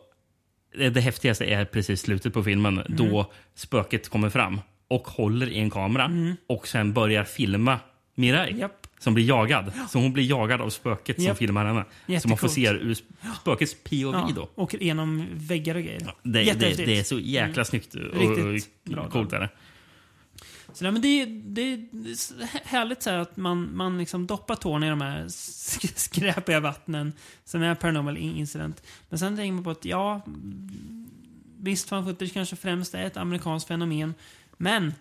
eh, 0.79 0.91
det 0.91 1.01
häftigaste 1.01 1.45
är 1.45 1.65
precis 1.65 2.01
slutet 2.01 2.33
på 2.33 2.43
filmen 2.43 2.73
Mm. 2.79 2.95
då 2.97 3.31
spöket 3.55 4.09
kommer 4.09 4.29
fram 4.29 4.61
och 4.87 5.07
håller 5.07 5.49
i 5.49 5.59
en 5.59 5.69
kamera 5.69 6.05
Mm. 6.05 6.35
och 6.47 6.67
sen 6.67 6.93
börjar 6.93 7.23
filma 7.23 7.79
Mirai. 8.15 8.65
Som 8.99 9.13
blir 9.13 9.25
jagad. 9.25 9.71
Så 9.89 9.99
hon 9.99 10.13
blir 10.13 10.23
jagad 10.29 10.61
av 10.61 10.69
spöket 10.69 11.15
som 11.15 11.25
Japp. 11.25 11.37
filmar 11.37 11.65
henne. 12.05 12.19
Så 12.19 12.27
man 12.27 12.37
får 12.37 12.47
se 12.47 12.67
ur 12.67 12.93
sp- 12.93 13.35
spökets 13.41 13.75
POV 13.83 14.13
Ja, 14.13 14.29
då. 14.35 14.49
och 14.55 14.73
genom 14.79 15.25
väggar 15.33 15.75
och 15.75 15.81
grejer. 15.83 15.99
Det, 16.23 16.31
det, 16.31 16.43
Jättehäftigt. 16.43 16.87
det 16.87 16.99
är 16.99 17.03
så 17.03 17.19
jäkla 17.19 17.53
Mm. 17.53 17.65
snyggt 17.65 17.95
och, 17.95 18.51
Riktigt 18.53 18.83
bra. 18.83 19.09
coolt. 19.09 19.33
Är 19.33 19.39
det. 19.39 19.49
Så 20.73 20.83
nej, 20.83 20.91
men 20.93 21.01
det, 21.01 21.25
det, 21.25 21.75
det 21.91 22.09
är 22.11 22.67
härligt 22.67 23.03
så 23.03 23.09
här 23.09 23.17
att 23.17 23.37
man, 23.37 23.69
man 23.77 23.97
liksom 23.97 24.27
doppar 24.27 24.55
tårna 24.55 24.85
i 24.87 24.89
de 24.89 25.01
här 25.01 25.25
sk- 25.25 25.93
skräpiga 25.95 26.59
vattnen 26.59 27.13
som 27.45 27.61
är 27.61 27.75
paranormal 27.75 28.17
incident. 28.17 28.83
Men 29.09 29.19
sen 29.19 29.35
tänker 29.37 29.53
man 29.53 29.63
på 29.63 29.69
att 29.71 29.85
ja, 29.85 30.21
visst 31.59 31.89
fan 31.89 32.05
footage 32.05 32.33
kanske 32.33 32.55
främst 32.55 32.93
är 32.95 33.03
ett 33.05 33.17
amerikanskt 33.17 33.67
fenomen. 33.67 34.13
Men 34.57 34.93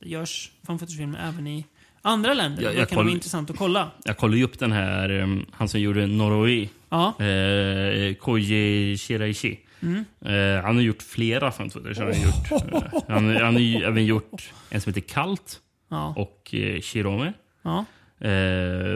det 0.00 0.08
görs 0.08 0.52
fan 0.62 0.78
footage-filmer 0.78 1.28
även 1.28 1.46
i 1.46 1.64
andra 2.02 2.34
länder. 2.34 2.62
Jag- 2.62 2.74
jag 2.74 2.88
kan 2.88 2.96
koll- 2.96 3.04
vara 3.04 3.14
intressant 3.14 3.50
att 3.50 3.56
kolla. 3.56 3.90
Jag 4.04 4.16
kollade 4.16 4.38
ju 4.38 4.44
upp 4.44 4.58
den 4.58 4.72
här, 4.72 5.10
um, 5.10 5.46
han 5.52 5.68
som 5.68 5.80
gjorde 5.80 6.06
Noroi. 6.06 6.68
Ja. 6.88 7.20
Eh, 7.24 8.14
Koji 8.14 8.96
Shiraishi. 8.98 9.58
Mm. 9.82 10.04
Eh, 10.24 10.64
han 10.64 10.74
har 10.76 10.82
gjort 10.82 11.02
flera 11.02 11.50
fan 11.52 11.70
footage. 11.70 11.98
Han 11.98 12.06
har, 12.06 12.14
gjort, 12.14 12.72
eh, 12.74 12.92
han, 13.08 13.36
han 13.36 13.54
har 13.54 13.82
även 13.88 14.04
gjort 14.06 14.52
en 14.70 14.80
som 14.80 14.90
heter 14.94 15.08
Kalt 15.14 15.60
Ja. 15.90 16.14
och 16.16 16.54
eh, 16.54 16.80
Shirome. 16.80 17.32
Ja. 17.62 17.84
Eh, 18.20 18.28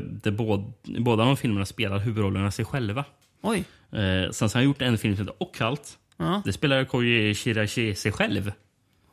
där 0.02 0.30
båda, 0.30 0.62
båda 0.98 1.24
de 1.24 1.36
filmerna 1.36 1.66
spelar 1.66 1.98
huvudrollerna 1.98 2.50
sig 2.50 2.64
själva. 2.64 3.04
Oj. 3.42 3.64
Eh, 3.92 4.30
sen 4.30 4.48
så 4.48 4.56
har 4.56 4.60
han 4.60 4.64
gjort 4.64 4.82
en 4.82 4.98
film 4.98 5.16
som 5.16 5.26
heter 5.26 5.42
Occult. 5.42 5.98
Ja. 6.16 6.42
Det 6.44 6.52
spelar 6.52 6.84
Koji 6.84 7.34
Shiraishi 7.34 7.94
sig 7.94 8.12
själv. 8.12 8.52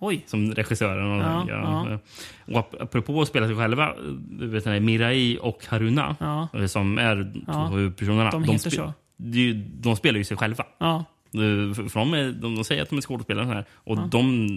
Oj. 0.04 0.24
Som 0.28 0.52
regissören. 0.54 1.12
Och, 1.12 1.22
Ja, 1.22 1.46
ja, 1.50 2.00
och 2.46 2.54
ap- 2.60 2.76
apropå 2.84 3.22
att 3.22 3.28
spela 3.28 3.48
sig 3.48 3.56
själva. 3.56 3.94
Du 4.20 4.48
vet 4.48 4.64
den 4.64 4.86
Mirai 4.86 5.38
och 5.42 5.66
Haruna. 5.68 6.16
Ja. 6.20 6.48
eh, 6.54 6.66
Som 6.66 6.98
är 6.98 7.32
Ja. 7.48 7.54
två 7.70 7.76
huvudpersonerna. 7.76 8.32
De 8.32 8.44
heter 8.44 8.70
spe- 8.70 8.76
så. 8.76 8.94
ju- 9.18 9.54
De 9.80 9.96
spelar 9.96 10.18
ju 10.18 10.24
sig 10.24 10.38
själva. 10.38 10.66
Ja. 10.78 11.06
De, 11.32 11.76
för 11.76 12.00
de, 12.00 12.14
är, 12.14 12.32
de, 12.32 12.56
de 12.56 12.64
säger 12.64 12.82
att 12.82 12.90
de 12.90 12.98
är 12.98 13.02
skådespelare 13.02 13.46
här. 13.46 13.66
Och 13.74 13.98
Ja. 13.98 14.08
de, 14.12 14.48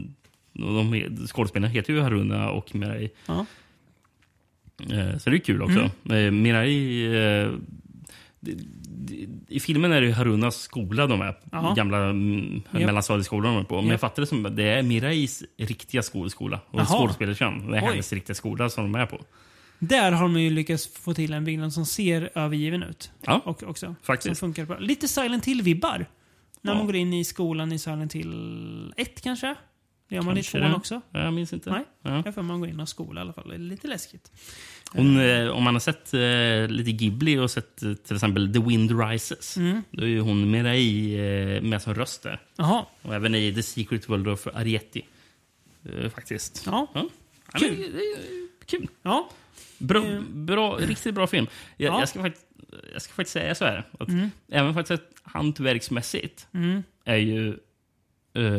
de, 0.53 1.27
skådespelarna 1.27 1.69
heter 1.73 1.93
ju 1.93 2.01
Haruna 2.01 2.51
och 2.51 2.75
Mirai. 2.75 3.11
Ja. 3.27 3.47
Eh, 4.91 5.19
Så 5.19 5.31
det 5.31 5.37
är 5.37 5.39
kul 5.39 5.63
också. 5.63 5.91
Mm. 6.05 6.27
Eh, 6.27 6.31
Mirai... 6.31 7.07
I 9.49 9.61
filmen 9.61 9.93
är 9.93 10.01
det 10.01 10.13
Harunas 10.13 10.57
skola 10.57 11.07
de 11.07 11.21
är. 11.21 11.35
Jaha. 11.53 11.75
Gamla 11.75 11.99
mm, 11.99 12.55
Japp. 12.55 12.73
mellanstadieskolan 12.73 13.55
de 13.55 13.61
är 13.61 13.65
på. 13.65 13.75
Men 13.75 13.85
Japp. 13.85 13.91
jag 13.93 14.01
fattar 14.01 14.23
det 14.23 14.27
som 14.27 14.43
det 14.57 14.65
är 14.65 14.83
Mirais 14.83 15.43
riktiga 15.59 16.03
skolskola. 16.03 16.61
Och 16.71 16.89
skådespelerskan. 16.89 17.71
Det 17.71 17.79
är 17.79 17.83
Oj. 17.83 17.89
hennes 17.91 18.13
riktiga 18.13 18.35
skola 18.35 18.71
som 18.71 18.93
de 18.93 19.01
är 19.01 19.07
på. 19.07 19.21
Där 19.79 20.13
har 20.13 20.23
de 20.23 20.41
ju 20.41 20.51
lyckats 20.51 20.87
få 20.87 21.15
till 21.15 21.33
en 21.33 21.45
byggnad 21.45 21.73
som 21.73 21.87
ser 21.87 22.31
övergiven 22.35 22.83
ut. 22.83 23.11
Ja, 23.21 23.41
och, 23.45 23.63
också. 23.63 23.95
faktiskt. 24.03 24.27
Som 24.39 24.49
funkar 24.49 24.65
bra. 24.65 24.79
Lite 24.79 25.09
Silent 25.09 25.45
Hill-vibbar. 25.47 26.07
När 26.61 26.73
Ja. 26.73 26.79
man 26.79 26.87
går 26.87 26.97
in 26.97 27.13
i 27.13 27.25
skolan 27.25 27.73
i 27.73 27.79
Silent 27.79 28.13
Hill 28.13 28.95
1 28.97 29.21
kanske? 29.23 29.55
Det 30.09 30.15
gör 30.15 30.23
man 30.23 30.39
i 30.39 30.43
tvåan 30.43 30.71
det. 30.71 30.77
också? 30.77 31.01
Jag 31.13 31.33
minns 31.33 31.53
inte. 31.53 31.71
Nej, 31.71 31.85
Ja. 32.03 32.23
jag 32.25 32.35
får 32.35 32.43
man 32.43 32.61
går 32.61 32.69
in 32.69 32.81
och 32.81 32.89
skola 32.89 33.21
i 33.21 33.23
alla 33.23 33.33
fall. 33.33 33.49
Det 33.49 33.55
är 33.55 33.59
lite 33.59 33.87
läskigt. 33.89 34.33
Hon, 34.93 35.21
eh, 35.21 35.49
om 35.49 35.63
man 35.65 35.75
har 35.75 35.81
sett 35.81 36.15
eh, 36.15 36.77
lite 36.77 36.93
Ghibli 36.93 37.39
och 37.39 37.51
sett 37.51 37.83
eh, 37.83 37.95
till 37.95 38.15
exempel 38.17 38.53
The 38.53 38.59
Wind 38.61 39.01
Rises. 39.01 39.57
Mm. 39.57 39.83
Då 39.91 40.03
är 40.03 40.07
ju 40.07 40.21
hon 40.21 40.51
Mirai 40.51 41.15
eh, 41.57 41.63
med 41.63 41.83
som 41.83 41.95
röst 41.95 42.23
där. 42.23 42.41
Jaha. 42.57 42.85
Och 43.03 43.15
även 43.15 43.35
i 43.35 43.55
The 43.55 43.63
Secret 43.63 44.09
World 44.09 44.29
of 44.29 44.47
Arietti. 44.47 45.03
Eh, 45.85 46.11
faktiskt. 46.11 46.63
Ja. 46.67 46.87
Ja, 46.95 47.09
Kul. 47.59 47.77
men 47.93 48.49
Kul. 48.67 48.89
Ja. 49.03 49.29
Bra, 49.79 50.07
Eh. 50.07 50.21
bra, 50.21 50.77
riktigt 50.81 51.15
bra 51.15 51.27
film. 51.27 51.47
Jag, 51.77 51.95
Ja. 51.95 52.01
jag, 52.01 52.09
ska 52.09 52.23
faktiskt, 52.23 52.47
jag 52.93 53.03
ska 53.03 53.13
faktiskt 53.13 53.33
säga 53.33 53.55
så 53.55 53.65
här. 53.65 53.85
Att 54.01 54.09
Mm. 54.09 54.31
Även 54.49 54.75
faktiskt 54.75 55.03
hantverksmässigt 55.23 56.47
Mm. 56.55 56.83
är 57.05 57.17
ju 57.17 57.59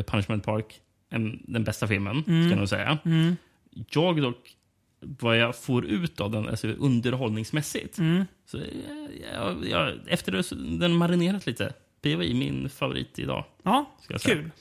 Punishment 0.07 0.43
Park 0.43 0.81
en, 1.09 1.43
den 1.47 1.63
bästa 1.63 1.87
filmen. 1.87 2.23
Mm. 2.27 2.43
Ska 2.43 2.49
jag 2.49 2.59
nog 2.59 2.69
säga. 2.69 2.97
Mm. 3.05 3.35
Jag 3.91 4.21
dock, 4.21 4.55
vad 4.99 5.37
jag 5.37 5.55
får 5.55 5.85
ut 5.85 6.21
av 6.21 6.31
den 6.31 6.49
alltså 6.49 6.67
underhållningsmässigt. 6.67 7.97
Mm. 7.97 8.25
Så 8.45 8.59
jag, 9.33 9.67
jag, 9.69 9.93
efter 10.07 10.33
att 10.33 10.49
den 10.79 10.95
marinerat 10.95 11.45
lite, 11.45 11.73
blir 12.01 12.23
i 12.23 12.33
min 12.33 12.69
favorit 12.69 13.19
idag. 13.19 13.45
Ja, 13.63 13.97
kul. 14.19 14.51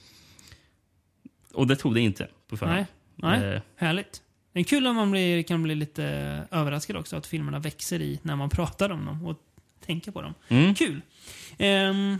Och 1.53 1.67
det 1.67 1.77
tog 1.77 1.95
det 1.95 2.01
inte 2.01 2.29
på 2.49 2.57
förhand. 2.57 2.87
Nej, 3.17 3.41
nej. 3.41 3.55
Eh, 3.55 3.61
härligt. 3.77 4.23
Det 4.53 4.61
är 4.61 4.65
kul 4.65 4.87
om 4.87 4.97
man 4.97 5.11
blir, 5.11 5.43
kan 5.43 5.63
bli 5.63 5.75
lite 5.75 6.05
överraskad 6.51 6.97
också 6.97 7.17
att 7.17 7.27
filmerna 7.27 7.59
växer 7.59 8.03
i 8.03 8.21
när 8.23 8.37
man 8.37 8.51
pratar 8.51 8.91
om 8.91 9.07
dem 9.07 9.27
och 9.27 9.39
tänker 9.87 10.13
på 10.13 10.23
dem. 10.23 10.35
Mm. 10.49 10.75
Kul. 10.75 11.01
Ehm, 11.59 12.19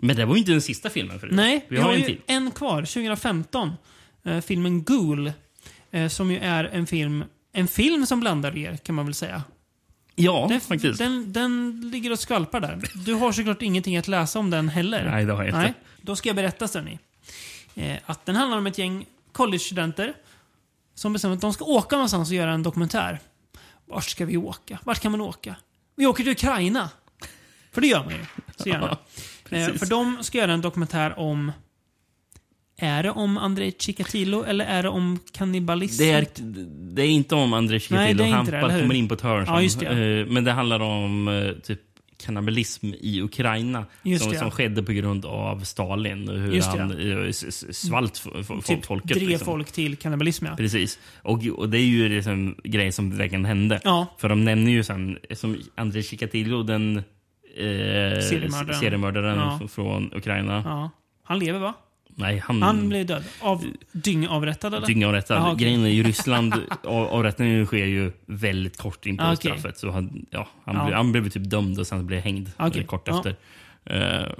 Men 0.00 0.16
det 0.16 0.24
var 0.24 0.34
ju 0.34 0.38
inte 0.38 0.52
den 0.52 0.62
sista 0.62 0.90
filmen 0.90 1.20
för 1.20 1.26
nej, 1.26 1.66
Vi 1.68 1.76
har, 1.76 1.92
en 1.94 2.04
till. 2.04 2.20
en 2.26 2.50
kvar. 2.50 2.82
2015. 2.82 3.72
Eh, 4.24 4.40
filmen 4.40 4.84
Ghoul. 4.84 5.32
Eh, 5.90 6.08
som 6.08 6.30
ju 6.30 6.38
är 6.38 6.64
en 6.64 6.86
film, 6.86 7.24
en 7.52 7.68
film 7.68 8.06
som 8.06 8.20
blandar 8.20 8.58
er, 8.58 8.76
kan 8.76 8.94
man 8.94 9.04
väl 9.04 9.14
säga. 9.14 9.42
Ja, 10.14 10.46
den, 10.48 10.60
faktiskt. 10.60 10.98
Den, 10.98 11.32
den 11.32 11.80
ligger 11.92 12.12
och 12.12 12.18
skvalpar 12.18 12.60
där. 12.60 12.82
Du 12.94 13.14
har 13.14 13.32
såklart 13.32 13.62
ingenting 13.62 13.96
att 13.96 14.08
läsa 14.08 14.38
om 14.38 14.50
den 14.50 14.68
heller. 14.68 15.10
Nej, 15.10 15.24
det 15.24 15.32
har 15.32 15.44
jag 15.44 15.48
inte. 15.48 15.74
Då 16.00 16.16
ska 16.16 16.28
jag 16.28 16.36
berätta 16.36 16.68
sen 16.68 16.84
ni. 16.84 16.98
Eh, 17.74 17.98
att 18.06 18.26
den 18.26 18.36
handlar 18.36 18.58
om 18.58 18.66
ett 18.66 18.78
gäng 18.78 19.06
college-studenter 19.32 20.14
som 20.94 21.12
bestämmer 21.12 21.34
att 21.34 21.40
de 21.40 21.52
ska 21.52 21.64
åka 21.64 21.96
någonstans 21.96 22.28
och 22.28 22.34
göra 22.34 22.52
en 22.52 22.62
dokumentär. 22.62 23.20
Vart 23.86 24.04
ska 24.04 24.26
vi 24.26 24.36
åka? 24.36 24.78
Vart 24.84 25.00
kan 25.00 25.12
man 25.12 25.20
åka? 25.20 25.56
Vi 25.96 26.06
åker 26.06 26.22
till 26.22 26.32
Ukraina. 26.32 26.90
För 27.72 27.80
det 27.80 27.86
gör 27.86 28.04
man 28.04 28.12
ju. 28.12 28.24
Så 28.56 28.68
gärna. 28.68 28.98
Eh, 29.44 29.66
precis. 29.66 29.80
för 29.80 29.86
de 29.86 30.18
ska 30.20 30.38
göra 30.38 30.52
en 30.52 30.60
dokumentär 30.60 31.18
om... 31.18 31.52
Är 32.76 33.02
det 33.02 33.10
om 33.10 33.38
Andrei 33.38 33.74
Chikatilo 33.78 34.42
eller 34.44 34.64
är 34.64 34.82
det 34.82 34.88
om 34.88 35.18
kannibalism? 35.32 36.02
Det 36.02 36.10
är, 36.10 36.26
det 36.94 37.02
är 37.02 37.06
inte 37.06 37.34
om 37.34 37.52
André 37.52 37.72
Nej, 37.74 37.80
Chikatilo. 37.80 38.24
inte 38.24 38.56
Han 38.56 38.70
det, 38.70 38.80
kommer 38.80 38.94
in 38.94 39.08
på 39.08 39.14
ett 39.14 39.20
hörn. 39.20 39.44
Ja, 39.46 39.62
just 39.62 39.80
det. 39.80 39.86
Eh, 40.20 40.26
Men 40.26 40.44
det 40.44 40.52
handlar 40.52 40.80
om 40.80 41.28
eh, 41.28 41.52
typ 41.62 41.80
kannibalism 42.24 42.86
i 43.00 43.20
Ukraina. 43.22 43.86
Just 44.02 44.22
som, 44.22 44.32
det, 44.32 44.36
ja. 44.36 44.42
som 44.42 44.50
skedde 44.50 44.82
på 44.82 44.92
grund 44.92 45.24
av 45.24 45.60
Stalin. 45.60 46.28
Hur 46.28 46.52
det, 46.52 46.64
han 46.64 47.24
ja. 47.26 47.32
svalt 47.72 48.22
f- 48.26 48.32
f- 48.40 48.64
Typ 48.66 48.84
folket. 48.86 49.16
drev 49.16 49.28
liksom. 49.28 49.46
folk 49.46 49.72
till 49.72 49.96
kannibalism, 49.96 50.46
ja. 50.46 50.56
Precis. 50.56 50.98
Och, 51.22 51.46
och 51.46 51.68
det 51.68 51.78
är 51.78 51.86
ju 51.86 52.08
liksom 52.08 52.56
grejen 52.64 52.92
som 52.92 53.16
verkligen 53.16 53.44
hände. 53.44 53.80
Ja. 53.84 54.06
För 54.18 54.28
de 54.28 54.44
nämner 54.44 54.72
ju 54.72 54.84
sen, 54.84 55.18
som 55.34 55.56
Andrei 55.74 56.02
Chikatilo, 56.02 56.62
den 56.62 57.02
eh, 57.56 58.20
Seriemördaren. 58.20 58.80
seriemördaren 58.80 59.38
Ja. 59.38 59.68
från 59.68 60.10
Ukraina. 60.14 60.62
ja. 60.64 60.90
Han 61.26 61.38
lever 61.38 61.58
va? 61.58 61.74
Nej, 62.16 62.38
han... 62.38 62.62
Han 62.62 62.88
blev 62.88 63.06
död. 63.06 63.24
Av 63.40 63.64
dyngavrättad 63.92 64.74
eller? 64.74 64.86
Dyngavrättad. 64.86 65.36
Jaha, 65.36 65.52
okej. 65.52 65.64
Grejen 65.64 65.80
är 65.84 65.88
i 65.88 66.02
Ryssland, 66.08 66.54
av- 66.84 67.06
avrättningen 67.08 67.66
sker 67.66 67.84
ju 67.86 68.12
väldigt 68.26 68.76
kort 68.78 69.06
in 69.06 69.16
på 69.16 69.24
okej. 69.24 69.36
straffet. 69.36 69.78
Så 69.78 69.90
han, 69.90 70.26
ja, 70.30 70.48
han, 70.64 70.76
Ja. 70.76 70.84
Blev, 70.84 70.96
han 70.96 71.12
blev 71.12 71.28
typ 71.30 71.50
dömd 71.50 71.78
och 71.78 71.86
sen 71.86 72.06
blev 72.06 72.20
hängd 72.20 72.50
eh, 72.58 72.82
kort 72.84 73.08
ja. 73.08 73.16
efter. 73.16 73.36
Uh, 73.90 74.32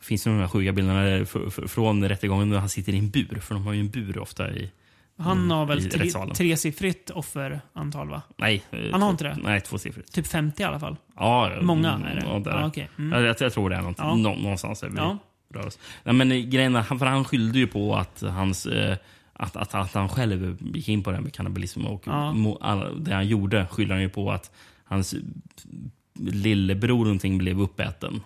finns 0.00 0.24
det 0.24 0.30
de 0.30 0.38
här 0.38 0.48
sjuka 0.48 0.72
bilderna 0.72 1.26
från 1.68 2.08
rättegången 2.08 2.50
där 2.50 2.58
han 2.58 2.68
sitter 2.68 2.92
i 2.92 2.98
en 2.98 3.10
bur. 3.10 3.38
För 3.40 3.54
de 3.54 3.66
har 3.66 3.72
ju 3.72 3.80
en 3.80 3.90
bur 3.90 4.18
ofta 4.18 4.50
i 4.50 4.70
Han 5.18 5.50
har 5.50 5.62
i 5.64 5.66
väl 5.66 5.90
tre, 5.90 6.10
tresiffrigt 6.34 7.10
offerantal 7.10 8.08
va? 8.08 8.22
Nej. 8.36 8.62
eh, 8.70 8.78
Han 8.92 9.02
har 9.02 9.08
två- 9.08 9.10
inte 9.12 9.24
det? 9.24 9.38
Nej, 9.42 9.60
tvåsiffrigt. 9.60 10.12
Typ 10.12 10.26
50 10.26 10.62
i 10.62 10.64
alla 10.66 10.80
fall. 10.80 10.96
Ja, 11.16 11.52
Många 11.62 11.92
mm, 11.92 12.06
är 12.08 12.14
det? 12.14 12.22
Ja. 12.26 12.42
Ja, 12.44 12.66
okej. 12.66 12.88
Mm. 12.98 13.24
jag, 13.24 13.36
jag 13.40 13.52
tror 13.52 13.70
det 13.70 13.76
är 13.76 13.82
något, 13.82 13.98
Ja. 13.98 14.14
nå, 14.14 14.34
någonstans. 14.34 14.80
Där 14.80 14.88
vi 14.88 14.96
Ja. 14.96 15.18
rör 15.54 15.66
oss. 15.66 15.78
Nej, 16.04 16.14
men 16.14 16.32
eh, 16.32 16.38
grejen 16.38 16.76
är, 16.76 16.82
för 16.82 17.06
han 17.06 17.24
skyllde 17.24 17.58
ju 17.58 17.66
på 17.66 17.96
att 17.96 18.20
hans, 18.22 18.66
eh, 18.66 18.96
att, 19.32 19.56
att, 19.56 19.74
att 19.74 19.94
han 19.94 20.08
själv 20.08 20.56
gick 20.74 20.88
in 20.88 21.02
på 21.02 21.10
det 21.10 21.16
här 21.16 21.22
med 21.22 21.32
kannibalism 21.32 21.86
och 21.86 22.02
Ja. 22.06 22.32
mo, 22.32 22.58
all, 22.60 23.04
det 23.04 23.14
han 23.14 23.26
gjorde 23.28 23.66
skyller 23.66 23.94
han 23.94 24.02
ju 24.02 24.08
på 24.08 24.30
att 24.32 24.50
hans 24.84 25.14
lillebror 26.18 27.04
någonting 27.04 27.38
blev 27.38 27.60
uppäten. 27.60 28.20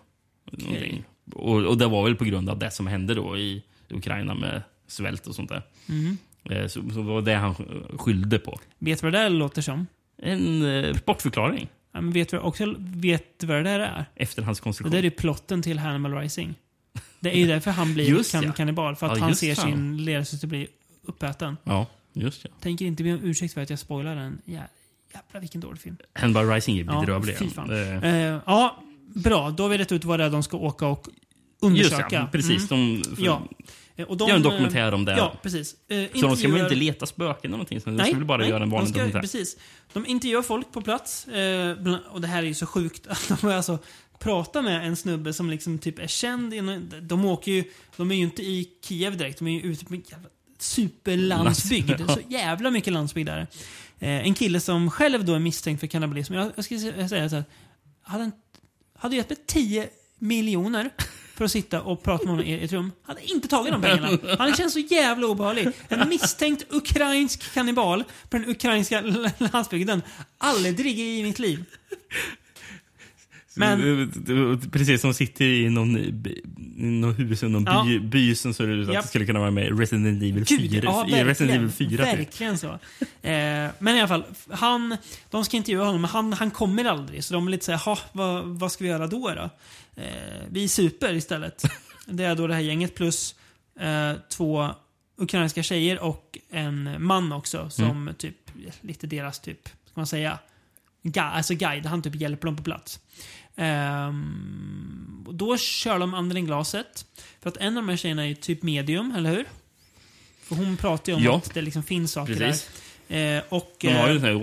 Någonting. 0.53 1.05
Och, 1.35 1.63
och 1.65 1.79
det 1.79 1.87
var 1.87 2.05
väl 2.05 2.17
på 2.17 2.25
grund 2.25 2.51
av 2.51 2.59
det 2.59 2.71
som 2.71 2.87
hände 2.87 3.15
då 3.15 3.37
i 3.39 3.63
Ukraina 3.91 4.35
med 4.35 4.63
svält 4.87 5.27
och 5.27 5.35
sånt 5.35 5.49
där. 5.49 5.63
Mm. 5.89 6.17
Eh, 6.51 6.67
Så, 6.67 6.91
så 6.91 7.03
var 7.03 7.23
det 7.23 7.35
han 7.35 7.55
skyllde 7.99 8.39
på. 8.39 8.59
Vet 8.79 9.01
du 9.01 9.07
vad 9.07 9.13
det 9.13 9.19
där 9.19 9.31
låter 9.31 9.63
som? 9.63 9.87
En 10.23 10.63
eh, 10.85 10.97
bortförklaring. 11.07 11.69
Ja, 11.93 12.01
men 12.01 12.13
vet 12.13 12.29
du 12.29 12.39
också 12.39 12.75
vet 12.79 13.39
du 13.41 13.47
vad 13.47 13.57
det 13.57 13.63
där 13.63 13.81
är? 13.81 14.05
Efterhandskonstruktion. 14.17 14.91
Det 14.93 14.97
där 14.99 15.07
är 15.07 15.11
plotten 15.11 15.63
till 15.63 15.79
Hannibal 15.79 16.15
Rising. 16.15 16.55
Det 17.21 17.31
är 17.31 17.37
ju 17.39 17.47
därför 17.55 17.71
han 17.71 17.95
blir 17.95 18.09
Just 18.09 18.33
kan, 18.33 18.45
ja. 18.45 18.53
kannibal. 18.53 18.97
För 18.97 19.07
att 19.07 19.17
Ja, 19.17 19.21
han 19.21 19.29
just 19.29 19.41
ser 19.41 19.55
fan. 19.55 19.65
sin 19.73 20.05
lillasyster 20.05 20.49
bli 20.49 20.69
uppäten. 21.03 21.57
Ja, 21.65 21.87
just 22.13 22.45
ja. 22.45 22.51
Tänker 22.61 22.85
inte 22.85 23.03
be 23.03 23.13
om 23.15 23.21
ursäkt 23.23 23.55
för 23.55 23.61
att 23.61 23.71
jag 23.71 23.79
spoilar 23.79 24.17
den. 24.17 24.41
Jä, 24.45 24.63
jävlar 25.15 25.41
vilken 25.41 25.61
dålig 25.61 25.81
film. 25.81 25.97
Hannibal 26.13 26.49
Rising 26.51 26.79
är 26.79 26.85
bedrövlig. 26.85 27.53
fan. 27.53 27.71
Eh, 27.71 28.05
Eh, 28.05 28.41
ja, 28.47 28.83
bra. 29.15 29.51
Då 29.51 29.63
har 29.63 29.71
vi 29.71 29.79
rätt 29.79 29.93
ut 29.93 30.05
vad 30.05 30.21
det 30.21 30.25
är 30.25 30.31
de 30.31 30.43
ska 30.43 30.57
åka 30.57 30.87
och 30.87 31.07
Just 31.09 31.23
undersöka. 31.93 32.17
ja, 32.17 32.29
precis. 32.33 32.69
De, 32.69 33.03
för, 33.17 33.25
Ja. 33.25 33.43
Eh, 34.01 34.07
Och 34.07 34.17
de, 34.17 34.29
gör 34.29 34.37
en 34.37 34.43
dokumentär 34.43 34.95
om 34.95 35.05
det. 35.05 35.17
Ja, 35.17 35.35
precis. 35.43 35.75
Eh, 35.89 36.05
Så 36.21 36.27
de 36.27 36.37
ska 36.37 36.49
väl 36.49 36.61
inte 36.63 36.75
leta 36.75 37.07
spöken 37.07 37.41
eller 37.43 37.51
någonting? 37.51 37.81
Så 37.81 37.91
de 37.91 38.05
ska 38.05 38.15
väl 38.15 38.25
bara 38.25 38.39
nej, 38.39 38.49
göra 38.49 38.63
en 38.63 38.71
vanlig 38.71 38.89
de 38.89 38.93
ska, 38.93 38.99
dokumentär? 39.01 39.21
Precis. 39.21 39.57
De 39.93 40.07
intervjuar 40.07 40.43
folk 40.43 40.73
på 40.73 40.81
plats. 40.83 41.29
Eh, 41.29 41.77
och 42.11 42.21
det 42.21 42.27
här 42.27 42.43
är 42.43 42.47
ju 42.47 42.55
så 42.55 42.67
sjukt. 42.67 43.07
att 43.07 43.41
De 43.41 43.49
alltså 43.51 43.79
prata 44.19 44.63
med 44.63 44.87
en 44.87 44.97
snubbe 44.97 45.33
som 45.33 45.51
liksom 45.51 45.79
typ 45.79 45.99
är 45.99 46.07
känd. 46.07 46.55
De 47.03 47.25
åker 47.25 47.53
ju... 47.53 47.65
De 47.97 48.11
är 48.11 48.15
ju 48.15 48.23
inte 48.23 48.43
i 48.43 48.69
Kiev 48.85 49.17
direkt. 49.17 49.39
De 49.39 49.49
är 49.49 49.53
ju 49.53 49.61
ute 49.73 49.85
på 49.85 49.95
en 49.95 50.03
jävla 50.11 50.29
superlandsbygd. 50.59 51.91
Ja. 52.01 52.09
Så 52.15 52.21
jävla 52.29 52.71
mycket 52.71 52.93
landsbygd 52.93 53.29
där. 53.29 53.47
Eh, 53.99 54.09
en 54.27 54.35
kille 54.35 54.61
som 54.61 54.91
själv 54.91 55.25
då 55.25 55.35
är 55.35 55.39
misstänkt 55.39 55.81
för 55.81 55.87
kannibalism. 55.87 56.35
Jag, 56.35 56.53
jag 56.57 56.65
ska 56.65 56.75
sä- 56.75 57.09
säga 57.09 57.29
så 57.29 57.37
här. 57.37 57.45
Hade, 58.03 58.25
en, 58.25 58.33
hade 58.99 59.17
gett 59.17 59.29
mig 59.31 59.39
10 59.47 59.89
miljoner 60.19 60.91
för 61.41 61.45
att 61.45 61.51
sitta 61.53 61.81
och 61.83 62.03
prata 62.03 62.25
med 62.25 62.31
honom 62.31 62.47
i 62.47 62.65
ett 62.65 62.73
rum. 62.73 62.93
Hade 63.07 63.25
inte 63.25 63.49
tagit 63.49 63.73
de 63.73 63.83
pengarna. 63.83 64.19
Han 64.39 64.55
känns 64.55 64.73
så 64.73 64.79
jävla 64.79 65.27
obehaglig. 65.27 65.69
En 65.89 66.09
misstänkt 66.09 66.65
ukrainsk 66.71 67.55
kannibal 67.55 68.05
på 68.31 68.39
den 68.39 68.49
ukrainska 68.49 69.01
landsbygden. 69.53 70.03
Aldrig 70.39 70.99
i 70.99 71.23
mitt 71.23 71.39
liv. 71.39 71.65
Men- 73.55 74.71
precis 74.73 75.01
som 75.01 75.15
sitter 75.15 75.45
i 75.45 75.71
någon, 75.71 75.93
någon 76.77 77.15
hus 77.15 77.43
någon 77.43 77.65
Ja. 77.65 77.85
by, 77.87 77.99
by 78.01 78.35
som 78.35 78.55
ser 78.55 78.69
ut 78.69 78.89
att 78.89 79.03
det 79.03 79.09
skulle 79.09 79.27
kunna 79.27 79.39
vara 79.39 79.51
med 79.51 79.67
i 79.67 79.71
Resident 79.71 80.23
Evil 80.23 80.47
4. 80.47 80.59
Gud, 80.59 80.85
ja, 80.85 81.07
i 81.09 81.25
Resident 81.25 81.27
verkligen. 81.27 81.51
Evil 81.61 81.71
4 81.71 81.89
typ. 82.07 82.19
verkligen 82.19 82.59
så. 82.59 82.67
Eh, 82.69 83.71
men 83.79 83.97
i 83.97 83.99
alla 83.99 84.09
fall, 84.09 84.25
han, 84.51 84.97
de 85.31 85.45
ska 85.45 85.57
intervjua 85.57 85.85
honom, 85.85 86.01
men 86.01 86.11
han, 86.11 86.33
han 86.33 86.51
kommer 86.51 86.85
aldrig. 86.85 87.25
Så 87.25 87.35
de 87.35 87.47
är 87.47 87.51
lite 87.51 87.65
såhär, 87.65 87.79
"Ha, 87.79 87.99
vad, 88.13 88.45
vad 88.45 88.73
ska 88.73 88.85
vi 88.85 88.91
göra 88.91 89.07
då? 89.07 89.29
då? 89.35 89.51
Eh, 90.01 90.43
vi 90.51 90.69
super 90.69 91.15
istället. 91.15 91.63
Det 92.07 92.25
är 92.25 92.35
då 92.35 92.47
det 92.47 92.55
här 92.55 92.61
gänget 92.61 92.95
plus 92.95 93.35
eh, 93.81 94.13
två 94.29 94.69
ukrainska 95.17 95.63
tjejer 95.63 95.99
och 95.99 96.39
en 96.51 96.97
man 97.05 97.33
också 97.33 97.71
som 97.71 98.15
typ, 98.19 98.37
lite 98.81 99.07
deras 99.07 99.41
typ, 99.41 99.69
ska 99.69 100.01
man 100.01 100.07
säga, 100.07 100.39
Ga, 101.03 101.23
alltså 101.23 101.55
guide. 101.55 101.87
Han 101.87 102.03
typ 102.03 102.15
hjälper 102.15 102.47
dem 102.47 102.57
på 102.57 102.63
plats. 102.63 103.01
Och 105.27 105.35
då 105.35 105.57
kör 105.59 105.99
de 105.99 106.15
anden 106.15 106.47
glaset. 106.47 107.07
För 107.41 107.49
att 107.51 107.57
en 107.57 107.77
av 107.77 107.83
de 107.83 107.89
här 107.89 107.97
tjejerna 107.97 108.27
är 108.29 108.35
typ 108.35 108.63
medium, 108.63 109.13
eller 109.17 109.31
hur? 109.31 109.45
För 110.43 110.55
hon 110.55 110.77
pratar 110.77 111.13
ju 111.13 111.17
om 111.17 111.23
Ja. 111.25 111.37
att 111.37 111.55
det 111.55 111.63
liksom 111.63 111.83
finns 111.83 112.13
saker 112.13 112.35
Precis. 112.35 112.71
där. 113.09 113.37
Eh, 113.37 113.43
och, 113.49 113.77
De 113.81 113.89
har 113.89 114.09
ju 114.09 114.11
eh, 114.11 114.15
en 114.15 114.21
sån 114.21 114.29
här 114.29 114.35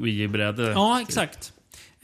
Ouija-bräde. 0.00 0.62
Ja, 0.70 1.00
exakt. 1.00 1.52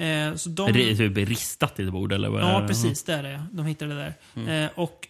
Eh, 0.00 0.34
så 0.34 0.48
de... 0.48 0.68
Ri- 0.68 0.96
Typ 0.96 1.28
ristat 1.28 1.80
i 1.80 1.82
ett 1.82 1.92
bord 1.92 2.12
eller 2.12 2.28
vad 2.28 2.42
Ja, 2.42 2.60
det? 2.60 2.66
precis. 2.68 3.02
Det 3.02 3.12
är 3.14 3.22
det. 3.22 3.46
De 3.52 3.66
hittade 3.66 3.94
det 3.94 4.00
där. 4.00 4.14
Mm. 4.34 4.48
Eh, 4.64 4.70
och 4.74 5.08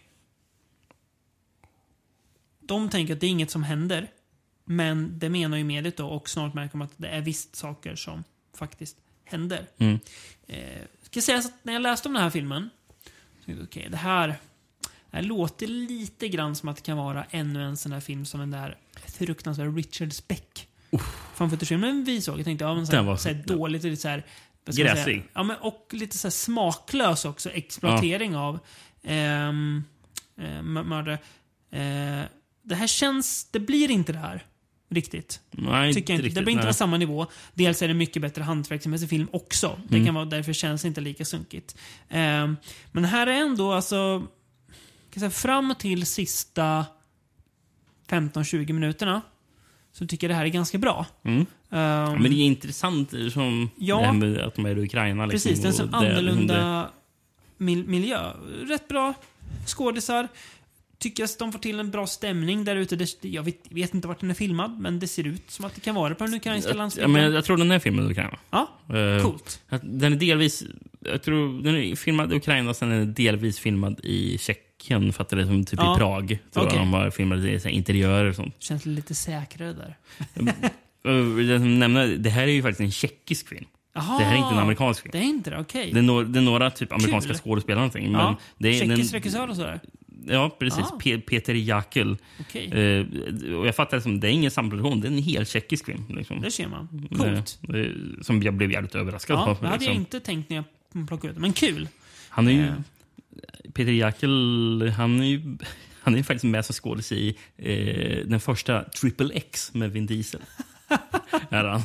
de 2.59 2.89
tänker 2.89 3.13
att 3.13 3.19
det 3.19 3.25
är 3.27 3.29
inget 3.31 3.51
som 3.51 3.63
händer. 3.63 4.07
Men 4.65 5.19
det 5.19 5.29
menar 5.29 5.57
ju 5.57 5.63
mediet 5.63 5.97
då 5.97 6.07
och 6.07 6.29
snart 6.29 6.53
märker 6.53 6.71
de 6.71 6.81
att 6.81 6.91
det 6.97 7.07
är 7.07 7.21
visst 7.21 7.55
saker 7.55 7.95
som 7.95 8.23
faktiskt 8.57 8.97
händer. 9.25 9.65
Mm. 9.77 9.99
Eh, 10.47 10.59
ska 11.01 11.21
säga 11.21 11.41
så 11.41 11.47
att 11.47 11.53
när 11.63 11.73
jag 11.73 11.81
läste 11.81 12.07
om 12.07 12.13
den 12.13 12.23
här 12.23 12.29
filmen. 12.29 12.69
Så 13.39 13.45
tänkte 13.45 13.61
jag, 13.61 13.67
okej, 13.67 13.87
det 13.91 13.97
här, 13.97 14.27
det 14.27 14.37
här 15.17 15.21
låter 15.23 15.67
lite 15.67 16.27
grann 16.27 16.55
som 16.55 16.69
att 16.69 16.75
det 16.75 16.81
kan 16.81 16.97
vara 16.97 17.25
ännu 17.31 17.63
en 17.63 17.77
sån 17.77 17.91
här 17.91 17.99
film 17.99 18.25
som 18.25 18.39
den 18.39 18.51
där 18.51 18.77
fruktansvärda 19.07 19.71
Richard 19.71 20.13
Speck. 20.13 20.67
Fanfuttersfilmen 21.35 22.03
vi 22.03 22.21
såg. 22.21 22.39
Jag 22.39 22.45
tänkte, 22.45 22.65
ja 22.65 22.75
men 22.75 22.87
så 22.87 22.95
här, 22.95 23.03
var- 23.03 23.17
så 23.17 23.29
här 23.29 23.43
dåligt 23.47 23.83
och 23.83 23.89
lite 23.89 24.01
så 24.01 24.07
här, 24.07 24.25
Gräsig. 24.65 25.23
Ja, 25.33 25.43
men 25.43 25.57
och 25.57 25.87
lite 25.91 26.17
så 26.17 26.31
smaklös 26.31 27.25
också. 27.25 27.49
Exploatering 27.49 28.35
av 28.35 28.59
ehm, 29.03 29.83
eh, 30.37 30.43
mö- 30.43 30.83
mördare. 30.83 31.13
Eh, 31.71 32.25
det 32.63 32.75
här 32.75 32.87
känns... 32.87 33.47
Det 33.51 33.59
blir 33.59 33.91
inte 33.91 34.13
det 34.13 34.19
här. 34.19 34.45
Riktigt. 34.89 35.39
Nej, 35.51 35.93
Tycker 35.93 36.13
inte. 36.13 36.23
riktigt, 36.25 36.35
det 36.35 36.41
blir 36.43 36.51
inte 36.53 36.63
nej. 36.65 36.69
på 36.73 36.77
samma 36.77 36.97
nivå. 36.97 37.27
Dels 37.53 37.81
är 37.81 37.87
det 37.87 37.93
mycket 37.93 38.21
bättre 38.21 38.43
hantverksmässig 38.43 39.09
film 39.09 39.27
också. 39.31 39.79
Det 39.87 39.95
Mm. 39.95 40.05
kan 40.05 40.15
vara 40.15 40.25
därför 40.25 40.53
känns 40.53 40.81
det 40.81 40.87
inte 40.87 41.01
lika 41.01 41.25
sunkigt. 41.25 41.75
Ehm, 42.09 42.57
men 42.91 43.05
här 43.05 43.27
är 43.27 43.31
ändå 43.41 43.71
alltså... 43.73 44.27
Kan 45.13 45.19
säga, 45.19 45.29
fram 45.31 45.75
till 45.79 46.05
sista 46.05 46.85
15-20 48.07 48.73
minuterna 48.73 49.21
så 49.93 50.07
tycker 50.07 50.27
jag 50.27 50.31
det 50.31 50.35
här 50.37 50.45
är 50.45 50.49
ganska 50.49 50.77
bra. 50.77 51.05
Mm. 51.23 51.45
Ja, 51.69 52.11
men 52.15 52.23
det 52.23 52.29
är 52.37 52.45
intressant 52.45 53.13
som 53.33 53.69
Ja. 53.77 53.97
det 53.99 54.05
här 54.05 54.13
med 54.13 54.37
att 54.37 54.55
de 54.55 54.65
är 54.65 54.77
i 54.77 54.83
Ukraina. 54.83 55.25
Liksom, 55.25 55.49
Precis, 55.49 55.63
det 55.63 55.67
är 55.67 55.83
en 55.83 55.89
och 55.89 55.91
sån 55.93 56.01
det- 56.03 56.11
annorlunda 56.11 56.89
mil 57.57 57.83
miljö. 57.87 58.19
Rätt 58.67 58.87
bra 58.87 59.13
skådisar. 59.65 60.27
Tycker 60.99 61.23
att 61.23 61.39
de 61.39 61.51
får 61.51 61.59
till 61.59 61.79
en 61.79 61.91
bra 61.91 62.07
stämning 62.07 62.63
där 62.65 62.75
ute. 62.75 63.05
Jag 63.21 63.43
vet, 63.43 63.57
vet 63.71 63.93
inte 63.93 64.07
vart 64.07 64.19
den 64.19 64.29
är 64.29 64.33
filmad, 64.33 64.79
men 64.79 64.99
det 64.99 65.07
ser 65.07 65.27
ut 65.27 65.51
som 65.51 65.65
att 65.65 65.75
det 65.75 65.81
kan 65.81 65.95
vara 65.95 66.15
på 66.15 66.23
den 66.25 66.33
ukrainska 66.33 66.69
Jag, 66.69 66.75
ja, 66.75 66.77
landsbygden. 66.77 67.11
men 67.11 67.33
jag 67.33 67.45
tror 67.45 67.57
den 67.57 67.71
är 67.71 67.79
filmad 67.79 68.05
i 68.07 68.11
Ukraina. 68.11 68.37
Ja, 68.51 68.67
Eh, 68.95 69.23
coolt. 69.23 69.61
Den 69.81 70.13
är 70.13 70.17
delvis... 70.17 70.63
Jag 70.99 71.23
tror 71.23 71.63
den 71.63 71.75
är 71.75 71.95
filmad 71.95 72.33
i 72.33 72.35
Ukraina, 72.35 72.73
sen 72.73 72.91
är 72.91 72.99
den 72.99 73.13
delvis 73.13 73.59
filmad 73.59 73.99
i 74.03 74.37
Tjeckien. 74.37 74.67
För 74.87 75.21
att 75.21 75.29
det 75.29 75.41
är 75.41 75.45
som 75.45 75.65
typ 75.65 75.79
Ja. 75.79 75.95
i 75.95 75.97
Prag. 75.97 76.27
Tror 76.53 76.63
Okej. 76.65 76.77
jag 76.77 76.81
de 76.87 76.93
har 76.93 77.09
filmat 77.11 77.65
interiörer 77.65 78.29
och 78.29 78.35
sånt. 78.35 78.55
Känns 78.59 78.85
lite 78.85 79.15
säkrare 79.15 79.73
där. 79.73 79.95
Jag 81.49 81.59
som 81.61 81.79
nämner, 81.79 82.07
det 82.07 82.29
här 82.29 82.43
är 82.43 82.47
ju 82.51 82.61
faktiskt 82.61 82.81
en 82.81 82.91
tjeckisk 82.91 83.47
film. 83.47 83.65
Jaha, 83.93 84.17
Det 84.19 84.23
här 84.25 84.33
är 84.33 84.37
inte 84.37 84.53
en 84.53 84.59
amerikansk 84.59 85.01
film. 85.01 85.11
Det 85.11 85.17
är 85.17 85.21
inte 85.23 85.49
det, 85.49 85.59
okej. 85.59 85.89
Det 85.93 85.99
är, 85.99 86.03
några, 86.03 86.23
det 86.27 86.39
är 86.39 86.43
några 86.43 86.69
typ 86.71 86.93
amerikanska 86.93 87.29
Kul. 87.33 87.39
skådespelare 87.39 87.79
någonting. 87.79 88.11
Ja, 88.11 88.35
Tjeckisk 88.61 89.13
regissör 89.13 89.47
och 89.49 89.55
sådär. 89.55 89.79
Ja, 90.27 90.55
precis. 90.59 90.79
Ah. 90.83 90.97
Pe- 91.03 91.21
Peter 91.21 91.53
Jakel. 91.53 92.17
Okej. 92.39 92.65
Eh, 92.71 93.55
och 93.55 93.67
jag 93.67 93.75
fattar 93.75 93.97
det 93.97 94.03
som 94.03 94.19
det 94.19 94.27
är 94.27 94.31
ingen 94.31 94.51
samproduktion, 94.51 95.01
det 95.01 95.07
är 95.07 95.11
en 95.11 95.17
helt 95.23 95.49
tjeckisk 95.49 95.85
film. 95.85 96.03
Liksom. 96.09 96.41
Det 96.41 96.51
ser 96.51 96.67
man. 96.67 97.07
Coolt. 97.17 97.59
Eh, 97.69 97.75
eh, 97.79 97.87
som 98.21 98.43
jag 98.43 98.53
blev 98.53 98.71
jävligt 98.71 98.95
överraskad 98.95 99.37
Ja, 99.37 99.41
av. 99.49 99.57
det 99.61 99.67
hade 99.67 99.85
jag 99.85 99.89
liksom. 99.89 99.95
inte 99.95 100.19
tänkt 100.19 100.49
när 100.49 100.63
jag 100.93 101.07
plockade 101.07 101.29
ut 101.29 101.35
det. 101.35 101.41
Men 101.41 101.53
kul. 101.53 101.87
Han 102.29 102.47
är 102.47 102.51
ju... 102.51 102.67
Eh. 102.67 102.73
Peter 103.73 103.91
Jakel, 103.91 104.93
han 104.97 105.19
är 105.19 105.25
ju... 105.25 105.57
Han 106.03 106.15
är 106.15 106.23
faktiskt 106.23 106.43
med 106.43 106.65
som 106.65 106.73
skådis 106.73 107.11
i 107.11 107.37
eh, 107.57 108.27
den 108.27 108.39
första 108.39 108.83
Triple 108.83 109.33
X 109.33 109.73
med 109.73 109.91
Vin 109.91 110.05
Diesel. 110.05 110.41
är 111.49 111.63
han. 111.63 111.81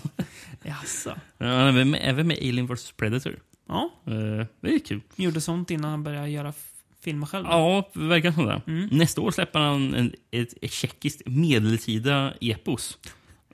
Jaså. 0.64 1.10
Ja, 1.38 1.46
Han 1.46 1.50
är 1.56 1.68
även 1.68 1.90
med, 1.90 2.00
även 2.04 2.26
med 2.26 2.36
Alien 2.38 2.66
vs 2.66 2.92
Predator. 2.92 3.36
Ja. 3.68 3.90
Eh, 4.06 4.46
det 4.60 4.74
är 4.74 4.78
kul. 4.78 5.00
Gjorde 5.16 5.40
sånt 5.40 5.70
innan 5.70 5.90
han 5.90 6.02
började 6.04 6.28
göra 6.28 6.52
filmer 7.04 7.26
själv. 7.26 7.46
Ja, 7.50 7.90
verkar 7.94 8.32
som 8.32 8.46
det. 8.46 8.60
Mm. 8.66 8.88
Nästa 8.92 9.20
år 9.20 9.30
släpper 9.30 9.58
han 9.58 9.94
en, 9.94 10.12
ett, 10.30 10.54
ett 10.62 10.72
tjeckiskt 10.72 11.22
medeltida 11.26 12.34
epos. 12.40 12.98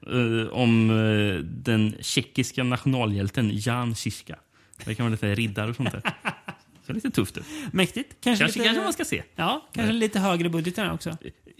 eh, 0.07 0.49
om 0.53 0.91
eh, 0.91 1.35
den 1.45 1.95
tjeckiska 2.01 2.65
nationalhjälten 2.65 3.51
Jan 3.55 3.95
Žižka. 3.95 4.37
Det 4.85 4.95
kan 4.95 5.05
vara 5.07 5.13
lite 5.13 5.35
riddare 5.35 5.71
och 5.71 5.77
sånt 5.77 5.93
där. 5.93 6.03
Så 6.87 6.93
lite 6.93 7.11
tufft 7.11 7.37
ut. 7.39 7.45
Mäktigt. 7.73 8.17
Kanske, 8.21 8.45
Kanske, 8.45 8.59
lite, 8.59 8.69
kanske 8.69 8.85
man 8.85 8.93
ska 8.93 9.05
se. 9.05 9.23
Ja, 9.37 9.69
kanske 9.73 9.93
lite 9.93 10.19
högre 10.21 10.49
budget 10.49 10.79
än 10.79 10.91
också. 10.91 11.17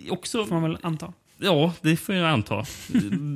Också, 0.09 0.45
Får 0.47 0.61
man 0.61 0.71
väl 0.71 0.79
anta. 0.83 1.13
ja, 1.39 1.75
det 1.81 1.97
får 1.97 2.15
jag 2.15 2.29
anta. 2.31 2.65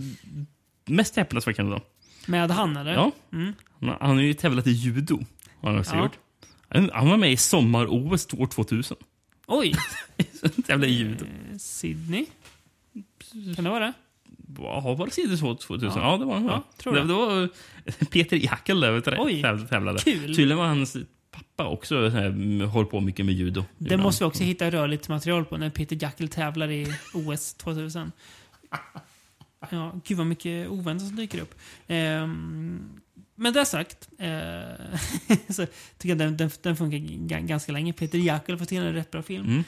Mest 0.84 1.16
häpnadsväckande 1.16 1.72
då. 1.76 1.80
Med 2.26 2.50
han 2.50 2.76
eller? 2.76 2.92
Ja. 2.92 3.12
Mm. 3.32 3.52
Han, 4.00 4.16
har 4.16 4.20
ju 4.22 4.34
tävlat 4.34 4.66
i 4.66 4.70
judo. 4.70 5.18
Har 5.60 5.70
han 5.70 5.80
också 5.80 5.94
Ja. 5.94 6.02
gjort. 6.02 6.18
Han, 6.68 6.90
han 6.94 7.08
var 7.08 7.16
med 7.16 7.32
i 7.32 7.36
sommar-OS 7.36 8.34
år 8.34 8.46
2000. 8.46 8.96
Oj! 9.46 9.74
Tävlade 10.66 10.86
i 10.92 10.94
judo. 10.94 11.24
Eh, 11.24 11.56
Sydney? 11.58 12.26
Kan 13.56 13.64
det 13.64 13.70
vara 13.70 13.84
det? 13.86 13.92
Ja, 14.58 14.94
var 14.94 15.06
det 15.06 15.12
Sidus 15.12 15.40
2000? 15.40 15.88
Ja. 16.02 16.12
Ja, 16.12 16.16
det 16.18 16.24
var 16.24 16.34
han. 16.34 16.44
Ja, 16.44 16.62
tror 16.76 16.94
det, 16.94 17.00
det 17.04 17.12
var 17.14 17.48
Peter 18.10 18.36
Jackel 18.36 18.80
där 18.80 19.00
tävlade. 19.66 19.98
kul. 19.98 20.20
Tydligen 20.36 20.58
var 20.58 20.66
hans 20.66 20.96
pappa 21.36 21.68
också 21.68 22.10
så 22.10 22.16
här, 22.16 22.66
håller 22.66 22.88
på 22.88 23.00
mycket 23.00 23.26
med 23.26 23.34
judo. 23.34 23.64
Det 23.78 23.84
ibland. 23.84 24.02
måste 24.02 24.24
vi 24.24 24.28
också 24.28 24.42
hitta 24.42 24.70
rörligt 24.70 25.08
material 25.08 25.44
på 25.44 25.56
när 25.56 25.70
Peter 25.70 25.98
Jackel 26.02 26.28
tävlar 26.28 26.70
i 26.70 26.86
OS 27.14 27.54
2000. 27.54 28.12
Ja, 29.70 29.92
gud 30.04 30.18
vad 30.18 30.26
mycket 30.26 30.68
oväntat 30.68 31.08
som 31.08 31.16
dyker 31.16 31.40
upp. 31.40 31.54
Ehm, 31.86 33.00
men 33.34 33.52
det 33.52 33.64
sagt, 33.64 34.08
eh, 34.18 34.98
så 35.48 35.66
tycker 35.98 36.08
jag 36.08 36.18
den, 36.18 36.36
den, 36.36 36.50
den 36.62 36.76
funkar 36.76 36.98
ganska 37.40 37.72
länge. 37.72 37.92
Peter 37.92 38.18
har 38.50 38.56
fått 38.56 38.68
till 38.68 38.78
en 38.78 38.92
rätt 38.92 39.10
bra 39.10 39.22
film. 39.22 39.46
Mm. 39.46 39.64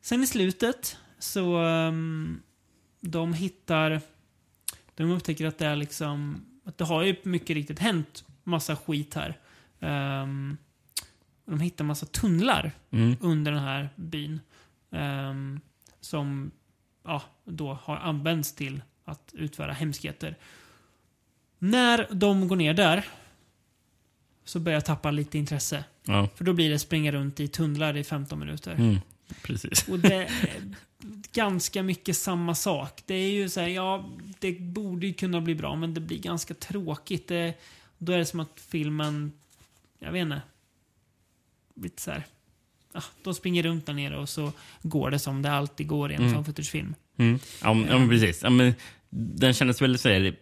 Sen 0.00 0.22
i 0.22 0.26
slutet 0.26 0.96
så 1.18 1.58
um, 1.58 2.42
de 3.00 3.34
hittar, 3.34 4.00
de 4.94 5.10
upptäcker 5.10 5.46
att 5.46 5.58
det 5.58 5.66
är 5.66 5.76
liksom, 5.76 6.44
att 6.64 6.78
det 6.78 6.84
har 6.84 7.02
ju 7.02 7.16
mycket 7.22 7.54
riktigt 7.54 7.78
hänt 7.78 8.24
massa 8.44 8.76
skit 8.76 9.14
här. 9.14 9.38
Ehm, 9.80 10.56
de 11.44 11.60
hittar 11.60 11.84
massa 11.84 12.06
tunnlar 12.06 12.72
Mm. 12.90 13.16
under 13.20 13.52
den 13.52 13.60
här 13.62 13.88
byn. 13.96 14.40
ehm, 14.90 15.60
som 16.00 16.50
ja, 17.04 17.22
då 17.44 17.78
har 17.82 17.96
använts 17.96 18.54
till 18.54 18.82
att 19.04 19.30
utföra 19.32 19.72
hemskheter. 19.72 20.36
När 21.58 22.06
de 22.10 22.48
går 22.48 22.56
ner 22.56 22.74
där 22.74 23.04
så 24.44 24.60
börjar 24.60 24.76
jag 24.76 24.84
tappa 24.84 25.10
lite 25.10 25.38
intresse. 25.38 25.84
Ja. 26.04 26.28
För 26.36 26.44
då 26.44 26.52
blir 26.52 26.70
det 26.70 26.78
springa 26.78 27.12
runt 27.12 27.40
i 27.40 27.48
tunnlar 27.48 27.96
i 27.96 28.04
15 28.04 28.38
minuter. 28.38 28.72
Mm. 28.74 28.96
Precis. 29.42 29.88
Och 29.88 29.98
det 29.98 30.14
är 30.14 30.28
ganska 31.32 31.82
mycket 31.82 32.16
samma 32.16 32.54
sak. 32.54 33.02
Det 33.06 33.14
är 33.14 33.30
ju 33.30 33.48
så 33.48 33.60
här, 33.60 33.68
ja, 33.68 34.10
det 34.38 34.60
borde 34.60 35.06
ju 35.06 35.12
kunna 35.14 35.40
bli 35.40 35.54
bra, 35.54 35.76
men 35.76 35.94
det 35.94 36.00
blir 36.00 36.18
ganska 36.18 36.54
tråkigt. 36.54 37.28
Det, 37.28 37.54
då 37.98 38.12
är 38.12 38.18
det 38.18 38.26
som 38.26 38.40
att 38.40 38.60
filmen, 38.60 39.32
jag 39.98 40.12
vet 40.12 40.22
inte, 40.22 40.42
lite 41.82 42.02
så 42.02 42.10
här, 42.10 42.26
ah, 42.92 43.02
de 43.22 43.34
springer 43.34 43.62
runt 43.62 43.86
där 43.86 43.92
nere 43.92 44.18
och 44.18 44.28
så 44.28 44.52
går 44.82 45.10
det 45.10 45.18
som 45.18 45.42
det 45.42 45.52
alltid 45.52 45.86
går 45.86 46.10
i 46.10 46.14
en 46.14 46.20
Mm. 46.20 46.32
mm. 46.32 46.44
footage-film. 46.44 46.94
Mm. 47.16 47.38
Ja, 47.62 47.74
men, 47.74 47.88
ja, 47.88 47.98
men 47.98 48.08
precis. 48.08 48.42
Ja, 48.42 48.50
men, 48.50 48.74
den 49.10 49.54
kändes 49.54 49.82
väldigt... 49.82 50.00
Så 50.00 50.08
här, 50.08 50.36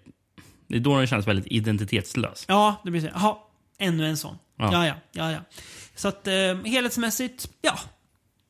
det 0.66 0.76
är 0.76 0.80
då 0.80 0.98
den 0.98 1.06
känns 1.06 1.26
väldigt 1.26 1.46
identitetslös. 1.46 2.44
Ja, 2.48 2.80
det 2.84 2.90
blir 2.90 3.00
så. 3.00 3.06
Jaha, 3.06 3.36
ännu 3.78 4.06
en 4.06 4.16
sån. 4.16 4.38
Ja. 4.56 4.72
Ja, 4.72 4.86
ja, 4.86 4.94
ja. 5.12 5.32
ja. 5.32 5.40
Så 5.94 6.08
att 6.08 6.26
eh, 6.26 6.64
helhetsmässigt, 6.64 7.50
ja. 7.62 7.78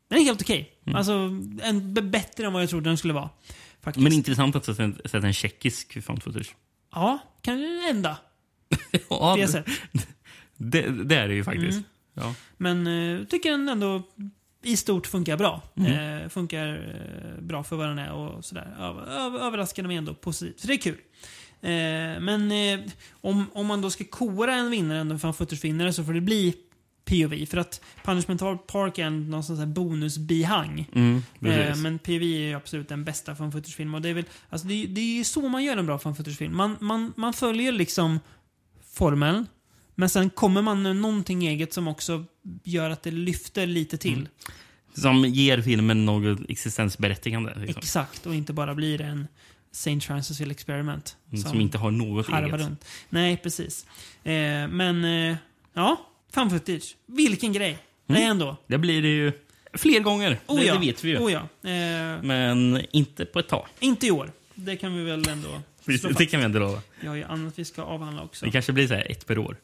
Den 0.08 0.18
är 0.18 0.24
helt 0.24 0.42
okej. 0.42 0.72
Mm. 0.86 0.96
Alltså, 0.96 1.12
en, 1.62 1.94
bättre 2.10 2.46
än 2.46 2.52
vad 2.52 2.62
jag 2.62 2.70
trodde 2.70 2.90
den 2.90 2.96
skulle 2.96 3.14
vara. 3.14 3.30
Faktiskt. 3.80 4.02
Men 4.02 4.12
intressant 4.12 4.56
att 4.56 4.64
sätta 4.64 4.82
en, 4.82 5.00
sätta 5.04 5.26
en 5.26 5.32
tjeckisk 5.32 6.02
found 6.04 6.22
footage. 6.22 6.54
Ja, 6.92 7.18
kan 7.42 7.58
det 7.58 7.82
hända. 7.86 8.16
Ja, 9.10 9.36
det 9.36 9.64
det, 10.56 11.04
det 11.04 11.16
är 11.16 11.28
det 11.28 11.34
ju 11.34 11.44
faktiskt. 11.44 11.72
Mm. 11.72 11.84
Ja. 12.14 12.34
Men 12.56 12.86
eh, 12.86 13.24
tycker 13.24 13.50
den 13.50 13.68
ändå 13.68 14.02
i 14.62 14.76
stort 14.76 15.06
funkar 15.06 15.36
bra. 15.36 15.62
Mm. 15.76 16.22
Eh, 16.22 16.28
funkar 16.28 16.68
eh, 16.68 17.42
bra 17.42 17.64
för 17.64 17.76
vad 17.76 17.88
den 17.88 17.98
är 17.98 18.12
och 18.12 18.44
sådär. 18.44 18.76
Över, 18.78 19.02
över, 19.46 19.82
mig 19.82 19.96
ändå 19.96 20.14
positivt. 20.14 20.60
Så 20.60 20.66
det 20.66 20.74
är 20.74 20.78
kul. 20.78 20.98
Eh, 21.62 22.20
men 22.20 22.52
eh, 22.52 22.80
om, 23.10 23.46
om 23.52 23.66
man 23.66 23.80
då 23.80 23.90
ska 23.90 24.04
kora 24.04 24.54
en 24.54 24.70
vinnare, 24.70 24.98
en 24.98 25.18
fan 25.18 25.34
footage-vinnare, 25.34 25.92
så 25.92 26.04
får 26.04 26.12
det 26.12 26.20
bli 26.20 26.54
POV. 27.04 27.46
För 27.46 27.56
att 27.56 27.80
Punishment 28.04 28.40
Park 28.66 28.98
är 28.98 29.06
en 29.06 29.30
någon 29.30 29.44
sån 29.44 29.58
här 29.58 29.66
bonusbihang. 29.66 30.88
Mm, 30.94 31.22
eh, 31.40 31.76
men 31.76 31.98
POV 31.98 32.22
är 32.22 32.48
ju 32.48 32.54
absolut 32.54 32.88
den 32.88 33.04
bästa 33.04 33.36
fan 33.36 33.52
footage-film. 33.52 33.94
Och 33.94 34.02
det 34.02 34.08
är 34.08 34.14
väl, 34.14 34.24
alltså 34.48 34.68
det, 34.68 34.86
det 34.86 35.00
är 35.00 35.16
ju 35.16 35.24
så 35.24 35.48
man 35.48 35.64
gör 35.64 35.76
en 35.76 35.86
bra 35.86 35.98
fan 35.98 36.14
footage-film. 36.14 36.56
Man, 36.56 36.76
man, 36.80 37.12
man 37.16 37.32
följer 37.32 37.72
liksom 37.72 38.20
formeln. 38.92 39.46
Men 40.00 40.08
sen 40.08 40.30
kommer 40.30 40.62
man 40.62 40.82
med 40.82 40.96
någonting 40.96 41.46
eget 41.46 41.72
som 41.72 41.88
också 41.88 42.24
gör 42.64 42.90
att 42.90 43.02
det 43.02 43.10
lyfter 43.10 43.66
lite 43.66 43.96
till. 43.96 44.12
Mm. 44.12 44.28
Som 44.94 45.24
ger 45.24 45.62
filmen 45.62 46.04
något 46.04 46.38
existensberättigande. 46.48 47.54
Liksom. 47.56 47.78
Exakt, 47.78 48.26
och 48.26 48.34
inte 48.34 48.52
bara 48.52 48.74
blir 48.74 49.00
en 49.00 49.28
St. 49.72 50.00
Francis 50.00 50.40
Hill 50.40 50.50
Experiment. 50.50 51.16
Mm, 51.32 51.42
som 51.42 51.60
inte 51.60 51.78
har 51.78 51.90
något 51.90 52.28
eget. 52.28 52.60
runt. 52.60 52.84
Nej, 53.08 53.36
precis. 53.36 53.86
Eh, 54.24 54.32
men, 54.68 55.04
eh, 55.04 55.36
ja. 55.72 56.06
Fan 56.32 56.50
footage. 56.50 56.96
Vilken 57.06 57.52
grej. 57.52 57.78
Det 58.06 58.22
är 58.22 58.30
ändå. 58.30 58.56
Det 58.66 58.78
blir 58.78 59.02
det 59.02 59.08
ju 59.08 59.32
fler 59.74 60.00
gånger. 60.00 60.40
Oh 60.46 60.56
det, 60.56 60.66
ja. 60.66 60.74
det 60.74 60.86
vet 60.86 61.04
vi 61.04 61.10
ju. 61.10 61.18
Oh 61.18 61.32
ja. 61.32 61.40
eh, 61.70 62.22
Men 62.22 62.82
inte 62.90 63.24
på 63.24 63.38
ett 63.38 63.48
tag. 63.48 63.66
inte 63.80 64.06
i 64.06 64.10
år. 64.10 64.32
Det 64.54 64.76
kan 64.76 64.96
vi 64.96 65.04
väl 65.04 65.28
ändå 65.28 65.60
det 65.84 66.26
kan 66.26 66.40
vi 66.40 66.46
inte 66.46 66.58
lova. 66.58 66.82
Vi 67.00 67.08
har 67.08 67.14
ju 67.14 67.24
annat 67.24 67.58
vi 67.58 67.64
ska 67.64 67.82
avhandla 67.82 68.22
också. 68.22 68.46
Det 68.46 68.52
kanske 68.52 68.72
blir 68.72 68.88
så 68.88 68.94
här 68.94 69.10
ett 69.10 69.26
per 69.26 69.38
år. 69.38 69.56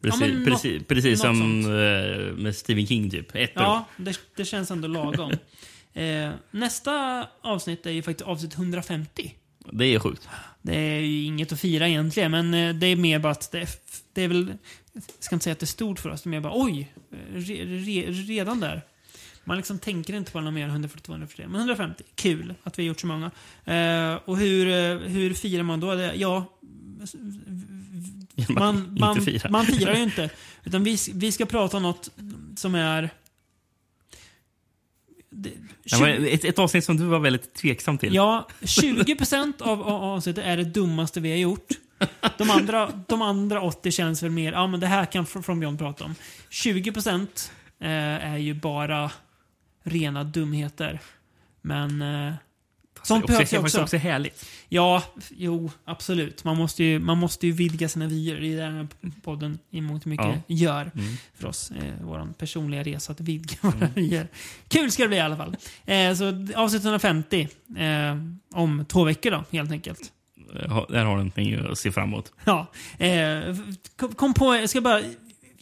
Ja, 0.00 0.10
Precis, 0.10 0.20
men 0.20 0.44
precis, 0.44 0.80
något- 0.80 0.88
precis 0.88 1.24
något 1.24 1.36
som 1.36 1.60
eh, 1.60 2.32
med 2.36 2.56
Stephen 2.56 2.86
King, 2.86 3.10
typ. 3.10 3.34
Ett. 3.34 3.52
Ja, 3.54 3.84
det, 3.96 4.18
det 4.36 4.44
känns 4.44 4.70
ändå 4.70 4.88
lagom. 4.88 5.32
eh, 5.92 6.30
nästa 6.50 7.26
avsnitt 7.42 7.86
är 7.86 7.90
ju 7.90 8.02
faktiskt 8.02 8.28
avsnitt 8.28 8.54
150. 8.54 9.34
Det 9.72 9.84
är 9.84 9.98
sjukt. 9.98 10.28
Det 10.62 10.76
är 10.78 11.00
ju 11.00 11.24
inget 11.24 11.52
att 11.52 11.60
fira 11.60 11.88
egentligen, 11.88 12.30
men 12.30 12.54
eh, 12.54 12.74
det 12.74 12.86
är 12.86 12.96
mer 12.96 13.18
bara 13.18 13.32
att 13.32 13.52
det 13.52 13.60
är, 13.60 13.68
det 14.12 14.22
är 14.22 14.28
väl... 14.28 14.52
Jag 14.92 15.02
ska 15.18 15.34
inte 15.36 15.44
säga 15.44 15.52
att 15.52 15.58
det 15.58 15.64
är 15.64 15.66
stort 15.66 15.98
för 15.98 16.10
oss, 16.10 16.26
är 16.26 16.30
mer 16.30 16.40
bara 16.40 16.52
oj, 16.62 16.92
re, 17.34 17.54
re, 17.64 18.10
redan 18.10 18.60
där. 18.60 18.82
Man 19.44 19.56
liksom 19.56 19.78
tänker 19.78 20.14
inte 20.14 20.32
på 20.32 20.40
något 20.40 20.54
mer 20.54 20.64
än 20.64 20.70
142, 20.70 21.12
143. 21.12 21.46
Men 21.48 21.60
150, 21.60 22.04
kul 22.14 22.54
att 22.62 22.78
vi 22.78 22.82
har 22.82 22.88
gjort 22.88 23.00
så 23.00 23.06
många. 23.06 23.30
Eh, 23.64 24.14
och 24.24 24.36
hur, 24.38 24.68
eh, 24.68 24.98
hur 25.08 25.34
firar 25.34 25.62
man 25.62 25.80
då? 25.80 26.10
Ja, 26.14 26.58
man, 28.48 28.96
man, 29.00 29.20
fira. 29.20 29.50
man 29.50 29.66
firar 29.66 29.94
ju 29.94 30.02
inte. 30.02 30.30
Utan 30.64 30.84
vi, 30.84 30.98
vi 31.14 31.32
ska 31.32 31.46
prata 31.46 31.76
om 31.76 31.82
något 31.82 32.10
som 32.56 32.74
är... 32.74 33.10
Det, 35.30 35.52
Ja, 35.82 36.00
men 36.00 36.26
ett, 36.26 36.44
ett 36.44 36.58
avsnitt 36.58 36.84
som 36.84 36.96
du 36.96 37.04
var 37.04 37.18
väldigt 37.18 37.54
tveksam 37.54 37.98
till. 37.98 38.14
Ja, 38.14 38.48
20% 38.60 39.62
av 39.62 39.82
av 39.82 40.02
avsnittet 40.04 40.44
är 40.44 40.56
det 40.56 40.64
dummaste 40.64 41.20
vi 41.20 41.30
har 41.30 41.38
gjort. 41.38 41.68
De 42.38 42.50
andra, 42.50 43.04
de 43.08 43.22
andra 43.22 43.60
80 43.62 43.90
känns 43.90 44.22
väl 44.22 44.30
mer, 44.30 44.52
ja 44.52 44.66
men 44.66 44.80
det 44.80 44.86
här 44.86 45.04
kan 45.04 45.26
Fr- 45.26 45.42
From 45.42 45.60
Beyond 45.60 45.78
prata 45.78 46.04
om. 46.04 46.14
20% 46.50 47.50
eh, 47.80 47.88
är 48.32 48.36
ju 48.36 48.54
bara 48.54 49.10
rena 49.84 50.24
dumheter. 50.24 51.00
Men... 51.62 52.02
Eh, 53.06 53.08
sånt 53.08 53.24
också- 53.24 53.32
behövs 53.32 53.52
ju 53.52 53.58
också. 53.58 53.82
också 53.82 53.96
härligt. 53.96 54.46
Ja, 54.68 55.02
jo, 55.30 55.70
absolut. 55.84 56.44
Man 56.44 56.56
måste 56.56 56.84
ju, 56.84 56.98
man 56.98 57.18
måste 57.18 57.46
ju 57.46 57.52
vidga 57.52 57.88
sina 57.88 58.06
vyer. 58.06 58.40
Det 58.40 58.46
är 58.46 58.56
det 58.56 58.62
den 58.62 58.74
här 58.76 58.88
podden 59.22 59.58
i 59.70 59.80
mångt 59.80 60.02
och 60.02 60.06
mycket 60.06 60.26
Ja. 60.26 60.42
gör 60.46 60.90
Mm. 60.94 61.16
för 61.34 61.48
oss. 61.48 61.70
Eh, 61.70 61.94
Vår 62.02 62.32
personliga 62.38 62.82
resa 62.82 63.12
att 63.12 63.20
vidga 63.20 63.56
våra 63.60 63.88
vyer. 63.94 64.28
Kul 64.68 64.90
ska 64.90 65.02
det 65.02 65.08
bli 65.08 65.16
i 65.16 65.20
alla 65.20 65.36
fall. 65.36 65.56
Eh, 65.84 66.14
så 66.14 66.46
avsnitt 66.56 66.82
150 66.84 67.48
eh, 67.76 68.16
om 68.52 68.84
två 68.88 69.04
veckor 69.04 69.30
då, 69.30 69.44
helt 69.52 69.70
enkelt. 69.70 70.12
Ja, 70.68 70.86
Där 70.88 70.98
har 70.98 71.04
du 71.04 71.16
någonting 71.16 71.54
att 71.70 71.78
se 71.78 71.92
fram 71.92 72.08
emot. 72.08 72.32
Ja, 72.44 72.66
eh, 72.98 73.56
kom, 73.96 74.14
kom 74.14 74.34
på, 74.34 74.54
jag 74.56 74.70
ska 74.70 74.80
bara, 74.80 75.02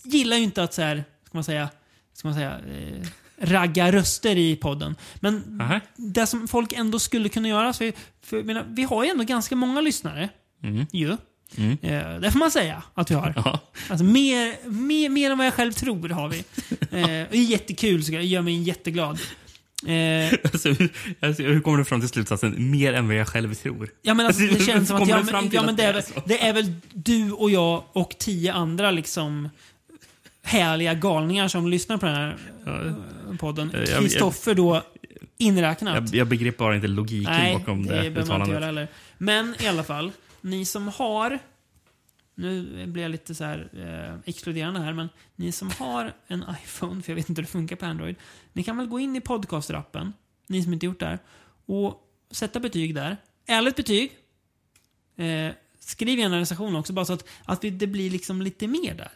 gillar 0.04 0.36
ju 0.36 0.42
inte 0.42 0.62
att 0.62 0.74
så 0.74 0.82
här, 0.82 1.04
ska 1.26 1.30
man 1.38 1.44
säga, 1.44 1.68
ska 2.14 2.28
man 2.28 2.34
säga, 2.34 2.50
eh, 2.50 3.06
ragga 3.40 3.92
röster 3.92 4.36
i 4.36 4.56
podden. 4.56 4.96
Men 5.20 5.60
Aha. 5.60 5.80
det 5.96 6.26
som 6.26 6.48
folk 6.48 6.72
ändå 6.72 6.98
skulle 6.98 7.28
kunna 7.28 7.48
göra, 7.48 7.72
för, 7.72 7.92
för 8.24 8.42
menar, 8.42 8.64
vi 8.68 8.82
har 8.82 9.04
ju 9.04 9.10
ändå 9.10 9.24
ganska 9.24 9.56
många 9.56 9.80
lyssnare. 9.80 10.28
Mm. 10.62 10.86
Ju. 10.92 11.16
Mm. 11.56 11.78
Eh, 11.82 12.20
det 12.20 12.30
får 12.32 12.38
man 12.38 12.50
säga 12.50 12.82
att 12.94 13.10
vi 13.10 13.14
har. 13.14 13.32
Ja. 13.36 13.60
Alltså 13.90 14.04
mer, 14.04 14.68
mer, 14.70 15.08
mer 15.08 15.30
än 15.30 15.38
vad 15.38 15.46
jag 15.46 15.54
själv 15.54 15.72
tror 15.72 16.08
har 16.08 16.28
vi. 16.28 16.38
Eh, 16.90 17.06
det 17.06 17.34
är 17.38 17.42
jättekul, 17.44 18.04
så 18.04 18.12
det 18.12 18.22
gör 18.22 18.42
mig 18.42 18.62
jätteglad. 18.62 19.18
Eh, 19.86 20.38
Alltså, 20.52 20.68
hur, 20.68 20.92
alltså, 21.20 21.42
hur 21.42 21.60
kommer 21.60 21.78
du 21.78 21.84
fram 21.84 22.00
till 22.00 22.08
slutsatsen 22.08 22.70
mer 22.70 22.92
än 22.92 23.06
vad 23.08 23.16
jag 23.16 23.28
själv 23.28 23.54
tror? 23.54 23.88
Ja 24.02 24.14
men 24.14 24.26
alltså, 24.26 24.42
det 24.42 24.48
Hur 24.48 24.66
känns 24.66 24.88
som 24.88 25.02
att, 25.02 25.08
ja, 25.08 25.22
men, 25.32 25.50
ja, 25.52 25.62
men 25.62 25.76
det, 25.76 25.82
är, 25.82 25.92
väl- 25.92 26.02
det 26.26 26.46
är 26.46 26.52
väl 26.52 26.72
du 26.92 27.32
och 27.32 27.50
jag 27.50 27.84
och 27.92 28.16
tio 28.18 28.52
andra 28.52 28.90
liksom 28.90 29.48
härliga 30.44 30.94
galningar 30.94 31.48
som 31.48 31.68
lyssnar 31.68 31.96
på 31.96 32.06
den 32.06 32.14
här 32.14 32.38
eh, 32.66 33.36
podden. 33.36 33.70
Eh, 33.74 33.98
Kristoffer 34.00 34.54
då 34.54 34.82
inräknat. 35.38 35.94
Jag, 35.94 36.14
jag 36.14 36.28
begriper 36.28 36.58
bara 36.58 36.74
inte 36.74 36.86
logiken 36.86 37.32
Nej, 37.32 37.56
bakom 37.58 37.86
det 37.86 38.02
det, 38.02 38.10
behöver 38.10 38.10
man 38.10 38.16
inte 38.16 38.20
uttalandet. 38.20 38.54
göra 38.54 38.64
heller. 38.66 38.88
Men 39.18 39.54
i 39.60 39.66
alla 39.66 39.84
fall, 39.84 40.12
ni 40.40 40.64
som 40.64 40.88
har... 40.88 41.38
Nu 42.36 42.86
blir 42.86 43.02
jag 43.02 43.10
lite 43.10 43.34
så 43.34 43.44
här 43.44 43.68
eh, 43.72 44.20
exkluderande 44.28 44.80
här, 44.80 44.92
men 44.92 45.08
ni 45.36 45.52
som 45.52 45.70
har 45.78 46.12
en 46.26 46.44
iPhone, 46.64 47.02
för 47.02 47.10
jag 47.12 47.16
vet 47.16 47.28
inte 47.28 47.40
hur 47.40 47.46
det 47.46 47.52
funkar 47.52 47.76
på 47.76 47.86
Android. 47.86 48.16
Ni 48.52 48.62
kan 48.62 48.76
väl 48.76 48.86
gå 48.86 49.00
in 49.00 49.16
i 49.16 49.20
podcaster-appen, 49.20 50.12
ni 50.46 50.62
som 50.62 50.72
inte 50.72 50.86
gjort 50.86 51.00
det 51.00 51.06
här, 51.06 51.18
och 51.66 52.00
sätta 52.30 52.60
betyg 52.60 52.94
där. 52.94 53.16
Ärligt 53.46 53.76
betyg. 53.76 54.12
Eh, 55.16 55.52
skriv 55.80 56.18
gärna 56.18 56.34
en 56.34 56.40
recension 56.40 56.76
också, 56.76 56.92
bara 56.92 57.04
så 57.04 57.12
att, 57.12 57.28
att 57.44 57.60
det 57.60 57.86
blir 57.86 58.10
liksom 58.10 58.42
lite 58.42 58.66
mer 58.66 58.94
där. 58.94 59.10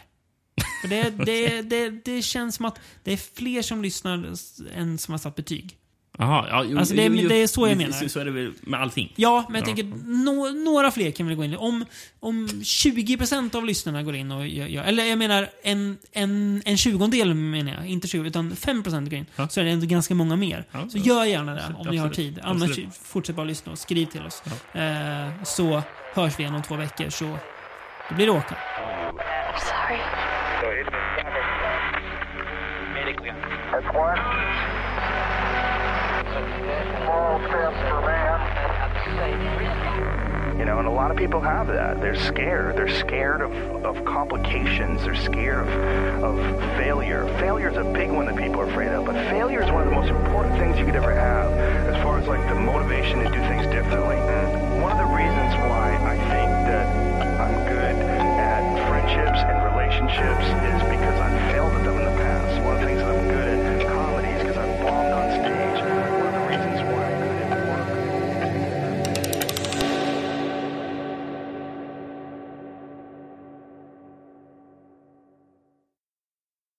För 0.80 0.88
det, 0.88 1.10
det, 1.26 1.62
det, 1.62 1.90
det 2.04 2.22
känns 2.22 2.54
som 2.54 2.64
att 2.66 2.80
det 3.04 3.12
är 3.12 3.20
fler 3.36 3.62
som 3.62 3.82
lyssnar 3.82 4.34
än 4.74 4.98
som 4.98 5.12
har 5.12 5.18
satt 5.18 5.36
betyg. 5.36 5.78
Jaha, 6.20 6.46
ja, 6.50 6.64
jo, 6.64 6.78
Alltså, 6.78 6.94
det 6.94 7.04
jo, 7.04 7.28
det 7.28 7.34
är 7.42 7.46
så 7.46 7.68
jag 7.68 7.76
menar. 7.76 7.92
Så, 7.92 8.08
så 8.08 8.20
är 8.20 8.24
det 8.24 8.30
väl 8.30 8.52
med 8.60 8.80
allting. 8.80 9.12
Ja, 9.16 9.44
men 9.48 9.54
jag 9.54 9.64
tänker 9.64 9.84
nå- 10.06 10.50
några 10.64 10.90
fler 10.90 11.10
kan 11.10 11.26
vi 11.26 11.34
gå 11.34 11.44
in. 11.44 11.56
Om, 11.56 11.84
om 12.20 12.46
20% 12.48 13.56
av 13.56 13.64
lyssnarna 13.64 14.02
går 14.02 14.14
in 14.14 14.32
och 14.32 14.48
gör, 14.48 14.66
gör 14.66 14.84
eller 14.84 15.04
jag 15.04 15.18
menar 15.18 15.50
en, 15.62 15.98
en, 16.12 16.62
en 16.64 16.76
tjugondel 16.76 17.34
menar 17.34 17.72
jag, 17.72 17.86
inte 17.86 18.08
20 18.08 18.26
utan 18.28 18.52
5% 18.52 19.04
går 19.04 19.14
in. 19.14 19.26
Så 19.50 19.60
är 19.60 19.64
det 19.64 19.70
ändå 19.70 19.86
ganska 19.86 20.14
många 20.14 20.36
mer. 20.36 20.64
Ja, 20.70 20.88
så 20.88 20.98
ja. 20.98 21.04
gör 21.04 21.24
gärna 21.24 21.54
det 21.54 21.60
Absolut, 21.60 21.86
om 21.86 21.90
ni 21.90 21.96
har 21.96 22.10
tid. 22.10 22.40
Annars 22.42 22.70
Absolut. 22.70 22.94
fortsätt 23.02 23.36
bara 23.36 23.46
lyssna 23.46 23.72
och 23.72 23.78
skriv 23.78 24.06
till 24.06 24.22
oss. 24.26 24.42
Eh, 24.72 25.42
så 25.44 25.82
hörs 26.14 26.38
vi 26.38 26.42
igen 26.42 26.54
om 26.54 26.62
två 26.62 26.76
veckor 26.76 27.10
så 27.10 27.38
då 28.08 28.14
blir 28.14 28.26
det 28.26 28.32
åka. 28.32 28.56
Sorry. 29.58 30.17
That's 33.80 33.94
one. 33.94 34.18
Small 36.98 37.38
steps 37.46 37.78
for 37.86 38.00
man. 38.02 38.34
You 40.58 40.64
know, 40.64 40.80
and 40.80 40.88
a 40.88 40.90
lot 40.90 41.12
of 41.12 41.16
people 41.16 41.40
have 41.40 41.68
that. 41.68 42.00
They're 42.00 42.16
scared. 42.16 42.74
They're 42.74 42.88
scared 42.88 43.40
of, 43.40 43.52
of 43.84 44.04
complications. 44.04 45.04
They're 45.04 45.14
scared 45.14 45.68
of, 45.68 45.68
of 46.24 46.60
failure. 46.76 47.28
Failure 47.38 47.70
is 47.70 47.76
a 47.76 47.84
big 47.84 48.10
one 48.10 48.26
that 48.26 48.34
people 48.34 48.60
are 48.62 48.68
afraid 48.68 48.88
of, 48.88 49.04
but 49.06 49.14
failure 49.30 49.62
is 49.62 49.70
one 49.70 49.84
of 49.84 49.88
the 49.88 49.94
most 49.94 50.10
important 50.10 50.58
things 50.58 50.76
you 50.76 50.84
could 50.84 50.96
ever 50.96 51.14
have 51.14 51.52
as 51.52 52.02
far 52.02 52.18
as 52.18 52.26
like 52.26 52.44
the 52.48 52.56
motivation 52.56 53.20
to 53.20 53.26
do 53.26 53.38
things 53.46 53.64
differently. 53.70 54.16
Mm. 54.16 54.82
One 54.82 54.90
of 54.90 54.98
the 54.98 55.14
reasons 55.14 55.54
why 55.70 55.94
I 56.02 56.16
think 56.34 56.50
that 56.66 56.90
I'm 57.38 57.54
good 57.70 57.94
at 57.94 58.88
friendships 58.90 59.38
and 59.38 59.62
relationships 59.70 60.46
is 60.66 60.77